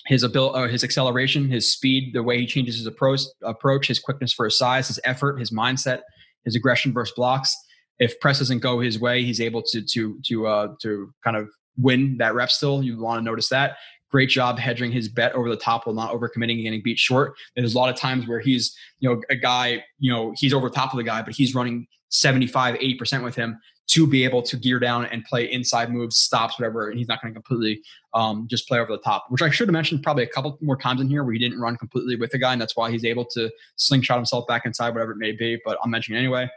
his 0.06 0.22
ability, 0.22 0.58
uh, 0.58 0.68
his 0.68 0.84
acceleration, 0.84 1.50
his 1.50 1.72
speed, 1.72 2.14
the 2.14 2.22
way 2.22 2.38
he 2.38 2.46
changes 2.46 2.76
his 2.76 2.86
approach, 2.86 3.22
approach, 3.42 3.88
his 3.88 3.98
quickness 3.98 4.32
for 4.32 4.44
his 4.44 4.56
size, 4.56 4.88
his 4.88 5.00
effort, 5.04 5.38
his 5.38 5.50
mindset, 5.50 6.00
his 6.44 6.54
aggression 6.54 6.92
versus 6.92 7.12
blocks. 7.14 7.54
If 7.98 8.18
press 8.20 8.38
doesn't 8.38 8.60
go 8.60 8.78
his 8.80 8.98
way, 8.98 9.24
he's 9.24 9.40
able 9.40 9.62
to 9.62 9.82
to 9.82 10.18
to 10.26 10.46
uh, 10.46 10.68
to 10.82 11.12
kind 11.24 11.36
of 11.36 11.48
win 11.76 12.16
that 12.18 12.34
rep. 12.34 12.50
Still, 12.50 12.82
you 12.82 12.98
want 13.00 13.18
to 13.20 13.24
notice 13.24 13.48
that. 13.48 13.76
Great 14.10 14.28
job 14.28 14.58
hedging 14.58 14.90
his 14.90 15.08
bet 15.08 15.32
over 15.34 15.48
the 15.48 15.56
top 15.56 15.86
while 15.86 15.94
not 15.94 16.12
overcommitting 16.12 16.54
and 16.54 16.62
getting 16.62 16.82
beat 16.82 16.98
short. 16.98 17.34
There's 17.54 17.74
a 17.74 17.78
lot 17.78 17.90
of 17.90 17.96
times 17.96 18.26
where 18.26 18.40
he's, 18.40 18.76
you 19.00 19.08
know, 19.08 19.20
a 19.30 19.36
guy, 19.36 19.84
you 19.98 20.12
know, 20.12 20.32
he's 20.36 20.54
over 20.54 20.70
top 20.70 20.92
of 20.92 20.96
the 20.96 21.04
guy, 21.04 21.22
but 21.22 21.34
he's 21.34 21.54
running 21.54 21.86
75, 22.08 22.76
80% 22.76 23.22
with 23.22 23.34
him 23.34 23.58
to 23.88 24.06
be 24.06 24.22
able 24.22 24.42
to 24.42 24.56
gear 24.56 24.78
down 24.78 25.06
and 25.06 25.24
play 25.24 25.50
inside 25.50 25.90
moves, 25.90 26.18
stops, 26.18 26.58
whatever. 26.58 26.90
And 26.90 26.98
he's 26.98 27.08
not 27.08 27.22
going 27.22 27.32
to 27.32 27.40
completely 27.40 27.82
um, 28.12 28.46
just 28.48 28.68
play 28.68 28.78
over 28.78 28.92
the 28.92 28.98
top, 28.98 29.26
which 29.30 29.40
I 29.40 29.48
should 29.50 29.68
have 29.68 29.72
mentioned 29.72 30.02
probably 30.02 30.24
a 30.24 30.28
couple 30.28 30.58
more 30.60 30.76
times 30.76 31.00
in 31.00 31.08
here 31.08 31.24
where 31.24 31.32
he 31.32 31.38
didn't 31.38 31.58
run 31.58 31.76
completely 31.76 32.16
with 32.16 32.30
the 32.30 32.38
guy. 32.38 32.52
And 32.52 32.60
that's 32.60 32.76
why 32.76 32.90
he's 32.90 33.04
able 33.04 33.24
to 33.26 33.50
slingshot 33.76 34.18
himself 34.18 34.46
back 34.46 34.66
inside, 34.66 34.90
whatever 34.90 35.12
it 35.12 35.18
may 35.18 35.32
be. 35.32 35.58
But 35.64 35.78
I'll 35.82 35.88
mention 35.88 36.14
anyway. 36.14 36.50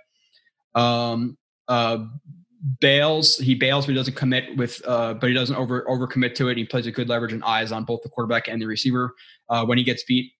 Um, 0.75 1.37
uh, 1.69 2.05
bails. 2.79 3.37
He 3.37 3.55
bails, 3.55 3.85
but 3.85 3.91
he 3.91 3.97
doesn't 3.97 4.15
commit 4.15 4.55
with. 4.57 4.81
Uh, 4.85 5.13
but 5.13 5.29
he 5.29 5.33
doesn't 5.33 5.55
over 5.55 5.85
overcommit 5.89 6.35
to 6.35 6.49
it. 6.49 6.57
He 6.57 6.65
plays 6.65 6.85
a 6.85 6.91
good 6.91 7.09
leverage 7.09 7.33
and 7.33 7.43
eyes 7.43 7.71
on 7.71 7.83
both 7.83 8.01
the 8.03 8.09
quarterback 8.09 8.47
and 8.47 8.61
the 8.61 8.67
receiver. 8.67 9.15
Uh, 9.49 9.65
when 9.65 9.77
he 9.77 9.83
gets 9.83 10.03
beat, 10.03 10.31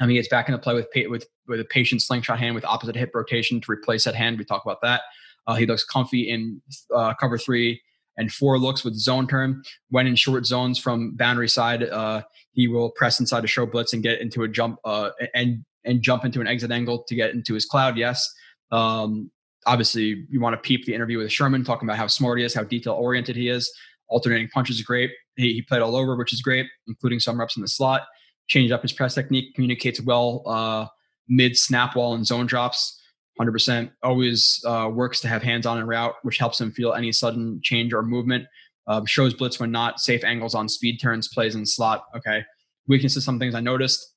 I 0.00 0.04
mean, 0.04 0.10
he 0.10 0.16
gets 0.16 0.28
back 0.28 0.48
into 0.48 0.58
play 0.58 0.74
with 0.74 0.88
with 1.08 1.26
with 1.46 1.60
a 1.60 1.64
patient 1.64 2.02
slingshot 2.02 2.38
hand 2.38 2.54
with 2.54 2.64
opposite 2.64 2.96
hip 2.96 3.12
rotation 3.14 3.60
to 3.60 3.70
replace 3.70 4.04
that 4.04 4.14
hand. 4.14 4.38
We 4.38 4.44
talk 4.44 4.64
about 4.64 4.80
that. 4.82 5.02
Uh, 5.46 5.54
he 5.54 5.66
looks 5.66 5.84
comfy 5.84 6.28
in 6.28 6.60
uh, 6.94 7.14
cover 7.14 7.38
three 7.38 7.80
and 8.16 8.32
four 8.32 8.58
looks 8.58 8.84
with 8.84 8.94
zone 8.94 9.26
turn. 9.26 9.62
When 9.90 10.06
in 10.06 10.16
short 10.16 10.46
zones 10.46 10.78
from 10.78 11.16
boundary 11.16 11.48
side, 11.48 11.82
uh, 11.82 12.22
he 12.52 12.68
will 12.68 12.90
press 12.90 13.20
inside 13.20 13.42
to 13.42 13.46
show 13.46 13.66
blitz 13.66 13.92
and 13.92 14.02
get 14.02 14.20
into 14.20 14.42
a 14.42 14.48
jump 14.48 14.78
uh, 14.84 15.10
and 15.34 15.64
and 15.84 16.02
jump 16.02 16.24
into 16.24 16.40
an 16.40 16.46
exit 16.46 16.70
angle 16.70 17.04
to 17.04 17.14
get 17.14 17.30
into 17.30 17.54
his 17.54 17.66
cloud. 17.66 17.96
Yes. 17.96 18.32
Um, 18.70 19.30
obviously 19.66 20.26
you 20.28 20.40
want 20.40 20.54
to 20.54 20.60
peep 20.66 20.84
the 20.84 20.94
interview 20.94 21.18
with 21.18 21.32
Sherman, 21.32 21.64
talking 21.64 21.88
about 21.88 21.98
how 21.98 22.06
smart 22.06 22.38
he 22.38 22.44
is, 22.44 22.54
how 22.54 22.64
detail 22.64 22.94
oriented 22.94 23.36
he 23.36 23.48
is. 23.48 23.72
Alternating 24.08 24.48
punches 24.48 24.76
is 24.76 24.82
great. 24.82 25.10
He, 25.36 25.54
he, 25.54 25.62
played 25.62 25.82
all 25.82 25.96
over, 25.96 26.16
which 26.16 26.32
is 26.32 26.42
great, 26.42 26.66
including 26.86 27.20
some 27.20 27.38
reps 27.38 27.56
in 27.56 27.62
the 27.62 27.68
slot. 27.68 28.02
Changed 28.46 28.72
up 28.72 28.82
his 28.82 28.92
press 28.92 29.14
technique, 29.14 29.54
communicates 29.54 30.00
well 30.00 30.42
uh, 30.46 30.86
mid 31.28 31.56
snap 31.56 31.96
wall 31.96 32.14
and 32.14 32.26
zone 32.26 32.46
drops. 32.46 33.00
100% 33.40 33.90
always 34.02 34.62
uh, 34.66 34.88
works 34.92 35.20
to 35.20 35.28
have 35.28 35.42
hands 35.42 35.66
on 35.66 35.78
and 35.78 35.88
route, 35.88 36.14
which 36.22 36.38
helps 36.38 36.60
him 36.60 36.70
feel 36.70 36.92
any 36.92 37.10
sudden 37.10 37.60
change 37.62 37.92
or 37.92 38.02
movement. 38.02 38.46
Um, 38.86 39.06
shows 39.06 39.32
blitz 39.32 39.58
when 39.58 39.72
not, 39.72 39.98
safe 39.98 40.22
angles 40.22 40.54
on 40.54 40.68
speed 40.68 41.00
turns, 41.00 41.26
plays 41.28 41.54
in 41.54 41.64
slot. 41.64 42.04
Okay. 42.14 42.44
Weaknesses, 42.86 43.24
some 43.24 43.38
things 43.38 43.54
I 43.54 43.60
noticed. 43.60 44.12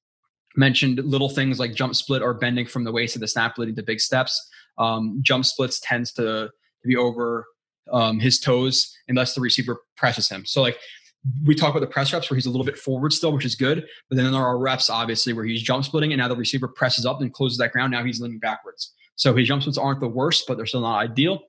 Mentioned 0.55 0.99
little 1.03 1.29
things 1.29 1.59
like 1.59 1.73
jump 1.73 1.95
split 1.95 2.21
or 2.21 2.33
bending 2.33 2.67
from 2.67 2.83
the 2.83 2.91
waist 2.91 3.15
of 3.15 3.21
the 3.21 3.27
snap 3.27 3.57
leading 3.57 3.75
to 3.75 3.83
big 3.83 4.01
steps 4.01 4.49
um, 4.77 5.19
jump 5.21 5.45
splits 5.45 5.79
tends 5.79 6.11
to, 6.13 6.23
to 6.23 6.87
be 6.87 6.95
over 6.95 7.45
um, 7.91 8.19
his 8.19 8.39
toes 8.39 8.95
unless 9.07 9.33
the 9.33 9.41
receiver 9.41 9.81
presses 9.95 10.29
him. 10.29 10.45
So 10.45 10.61
like 10.61 10.77
we 11.45 11.55
talk 11.55 11.71
about 11.71 11.79
the 11.79 11.87
press 11.87 12.13
reps 12.13 12.29
where 12.29 12.35
he's 12.35 12.45
a 12.45 12.49
little 12.49 12.65
bit 12.65 12.77
forward 12.77 13.11
still, 13.11 13.31
which 13.31 13.45
is 13.45 13.55
good. 13.55 13.85
But 14.09 14.15
then 14.15 14.31
there 14.31 14.41
are 14.41 14.57
reps 14.57 14.89
obviously 14.89 15.33
where 15.33 15.45
he's 15.45 15.61
jump 15.61 15.83
splitting 15.83 16.13
and 16.13 16.19
now 16.19 16.27
the 16.27 16.35
receiver 16.35 16.67
presses 16.67 17.05
up 17.05 17.21
and 17.21 17.33
closes 17.33 17.57
that 17.57 17.71
ground. 17.71 17.91
Now 17.91 18.03
he's 18.03 18.21
leaning 18.21 18.39
backwards. 18.39 18.93
So 19.15 19.35
his 19.35 19.47
jump 19.47 19.63
splits 19.63 19.77
aren't 19.77 19.99
the 19.99 20.07
worst, 20.07 20.45
but 20.47 20.57
they're 20.57 20.65
still 20.65 20.81
not 20.81 20.99
ideal. 20.99 21.39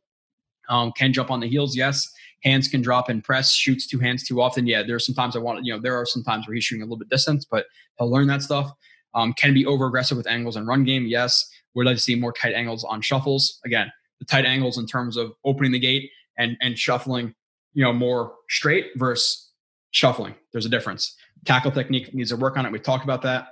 Um, 0.68 0.92
can 0.92 1.12
jump 1.12 1.30
on 1.30 1.40
the 1.40 1.48
heels, 1.48 1.76
yes. 1.76 2.10
Hands 2.44 2.66
can 2.68 2.82
drop 2.82 3.08
and 3.08 3.22
press, 3.24 3.52
shoots 3.52 3.86
two 3.86 3.98
hands 3.98 4.22
too 4.22 4.40
often. 4.40 4.66
Yeah, 4.66 4.78
There 4.78 4.88
there's 4.88 5.06
sometimes 5.06 5.34
I 5.34 5.40
want, 5.40 5.64
you 5.64 5.72
know, 5.72 5.80
there 5.80 5.96
are 5.96 6.06
some 6.06 6.22
times 6.22 6.46
where 6.46 6.54
he's 6.54 6.64
shooting 6.64 6.82
a 6.82 6.84
little 6.84 6.98
bit 6.98 7.08
distance, 7.08 7.44
but 7.44 7.66
he'll 7.98 8.10
learn 8.10 8.26
that 8.28 8.42
stuff. 8.42 8.70
Um, 9.14 9.32
can 9.32 9.54
be 9.54 9.66
over 9.66 9.86
aggressive 9.86 10.16
with 10.16 10.26
angles 10.26 10.56
and 10.56 10.66
run 10.66 10.84
game, 10.84 11.06
yes. 11.06 11.50
Would 11.78 11.86
like 11.86 11.96
to 11.96 12.02
see 12.02 12.16
more 12.16 12.32
tight 12.32 12.54
angles 12.54 12.82
on 12.82 13.00
shuffles. 13.00 13.60
Again, 13.64 13.92
the 14.18 14.24
tight 14.24 14.44
angles 14.44 14.78
in 14.78 14.86
terms 14.86 15.16
of 15.16 15.32
opening 15.44 15.70
the 15.70 15.78
gate 15.78 16.10
and 16.36 16.56
and 16.60 16.76
shuffling, 16.76 17.34
you 17.72 17.84
know, 17.84 17.92
more 17.92 18.34
straight 18.48 18.86
versus 18.96 19.52
shuffling. 19.92 20.34
There's 20.52 20.66
a 20.66 20.70
difference. 20.70 21.16
Tackle 21.44 21.70
technique 21.70 22.12
needs 22.12 22.30
to 22.30 22.36
work 22.36 22.56
on 22.56 22.66
it. 22.66 22.72
We 22.72 22.80
talked 22.80 23.04
about 23.04 23.22
that. 23.22 23.46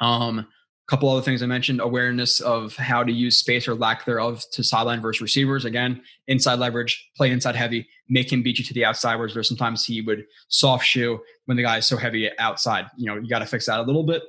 Um, 0.00 0.40
a 0.40 0.90
couple 0.90 1.08
other 1.08 1.22
things 1.22 1.44
I 1.44 1.46
mentioned: 1.46 1.80
awareness 1.80 2.40
of 2.40 2.74
how 2.74 3.04
to 3.04 3.12
use 3.12 3.38
space 3.38 3.68
or 3.68 3.76
lack 3.76 4.04
thereof 4.04 4.42
to 4.50 4.64
sideline 4.64 5.00
versus 5.00 5.22
receivers. 5.22 5.64
Again, 5.64 6.02
inside 6.26 6.58
leverage, 6.58 7.08
play 7.16 7.30
inside 7.30 7.54
heavy, 7.54 7.86
make 8.08 8.32
him 8.32 8.42
beat 8.42 8.58
you 8.58 8.64
to 8.64 8.74
the 8.74 8.84
outside. 8.84 9.14
Whereas 9.14 9.46
sometimes 9.46 9.84
he 9.84 10.00
would 10.00 10.24
soft 10.48 10.84
shoe 10.84 11.20
when 11.44 11.56
the 11.56 11.62
guy 11.62 11.78
is 11.78 11.86
so 11.86 11.96
heavy 11.96 12.28
outside. 12.40 12.86
You 12.96 13.06
know, 13.06 13.14
you 13.14 13.28
got 13.28 13.38
to 13.38 13.46
fix 13.46 13.66
that 13.66 13.78
a 13.78 13.82
little 13.82 14.02
bit. 14.02 14.22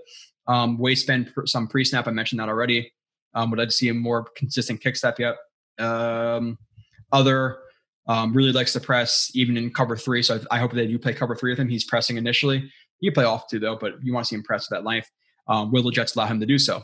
Um, 0.47 0.77
waist 0.77 1.07
bend, 1.07 1.33
some 1.45 1.67
pre 1.67 1.83
snap. 1.83 2.07
I 2.07 2.11
mentioned 2.11 2.39
that 2.39 2.49
already. 2.49 2.91
Um, 3.35 3.51
would 3.51 3.59
to 3.59 3.71
see 3.71 3.89
a 3.89 3.93
more 3.93 4.25
consistent 4.35 4.81
kick 4.81 4.95
step 4.95 5.19
yet. 5.19 5.35
Um, 5.77 6.57
other 7.11 7.59
um, 8.07 8.33
really 8.33 8.51
likes 8.51 8.73
to 8.73 8.79
press 8.79 9.31
even 9.33 9.57
in 9.57 9.73
cover 9.73 9.97
three. 9.97 10.23
So 10.23 10.39
I, 10.51 10.55
I, 10.55 10.59
hope 10.59 10.71
that 10.73 10.87
you 10.87 10.99
play 10.99 11.13
cover 11.13 11.35
three 11.35 11.51
with 11.51 11.59
him. 11.59 11.67
He's 11.67 11.83
pressing 11.83 12.17
initially. 12.17 12.71
You 12.99 13.11
play 13.11 13.25
off 13.25 13.49
too 13.49 13.59
though, 13.59 13.75
but 13.75 13.93
you 14.01 14.13
want 14.13 14.25
to 14.25 14.29
see 14.29 14.35
him 14.35 14.43
press 14.43 14.67
that 14.69 14.85
length. 14.85 15.09
Um, 15.47 15.71
will 15.71 15.83
the 15.83 15.91
Jets 15.91 16.15
allow 16.15 16.27
him 16.27 16.39
to 16.39 16.45
do 16.45 16.57
so? 16.57 16.83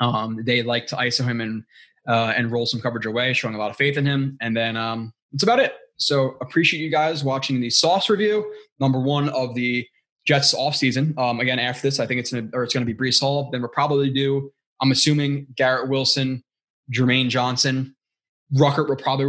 Um, 0.00 0.40
they 0.44 0.62
like 0.62 0.86
to 0.88 0.96
ISO 0.96 1.24
him 1.24 1.40
and 1.40 1.64
uh, 2.08 2.34
and 2.36 2.50
roll 2.50 2.66
some 2.66 2.80
coverage 2.80 3.06
away, 3.06 3.32
showing 3.32 3.54
a 3.54 3.58
lot 3.58 3.70
of 3.70 3.76
faith 3.76 3.96
in 3.96 4.04
him. 4.04 4.36
And 4.40 4.56
then 4.56 4.76
um, 4.76 5.12
that's 5.30 5.44
about 5.44 5.60
it. 5.60 5.74
So 5.96 6.36
appreciate 6.40 6.80
you 6.80 6.90
guys 6.90 7.22
watching 7.22 7.60
the 7.60 7.70
Sauce 7.70 8.10
review, 8.10 8.52
number 8.80 8.98
one 8.98 9.28
of 9.28 9.54
the 9.54 9.86
Jets 10.26 10.54
offseason. 10.54 11.16
Um, 11.16 11.40
again, 11.40 11.58
after 11.58 11.82
this, 11.82 12.00
I 12.00 12.06
think 12.06 12.20
it's 12.20 12.32
gonna 12.32 12.48
or 12.52 12.64
it's 12.64 12.74
gonna 12.74 12.86
be 12.86 12.94
Breece 12.94 13.20
Hall. 13.20 13.50
Then 13.50 13.60
we'll 13.60 13.70
probably 13.70 14.10
do 14.10 14.52
I'm 14.82 14.90
assuming 14.90 15.46
Garrett 15.56 15.88
Wilson, 15.88 16.42
Jermaine 16.92 17.28
Johnson, 17.28 17.94
Ruckert 18.54 18.88
will 18.88 18.96
probably 18.96 19.26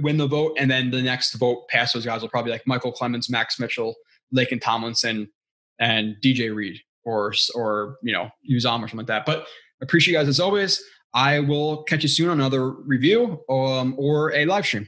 win 0.00 0.18
the 0.18 0.26
vote, 0.26 0.56
and 0.58 0.70
then 0.70 0.90
the 0.90 1.00
next 1.00 1.32
vote 1.34 1.66
past 1.68 1.94
those 1.94 2.04
guys 2.04 2.20
will 2.20 2.28
probably 2.28 2.52
like 2.52 2.66
Michael 2.66 2.92
Clemons, 2.92 3.30
Max 3.30 3.58
Mitchell, 3.58 3.94
Laken 4.34 4.60
Tomlinson, 4.60 5.28
and 5.78 6.16
DJ 6.22 6.54
Reed, 6.54 6.78
or 7.04 7.32
or 7.54 7.96
you 8.02 8.12
know 8.12 8.28
Uzomah 8.50 8.82
or 8.82 8.88
something 8.88 8.98
like 8.98 9.06
that. 9.06 9.24
But 9.24 9.46
appreciate 9.80 10.12
you 10.12 10.18
guys 10.18 10.28
as 10.28 10.40
always. 10.40 10.82
I 11.14 11.40
will 11.40 11.84
catch 11.84 12.02
you 12.02 12.08
soon 12.08 12.28
on 12.28 12.40
another 12.40 12.70
review 12.70 13.40
um, 13.48 13.94
or 13.96 14.34
a 14.34 14.44
live 14.44 14.66
stream. 14.66 14.86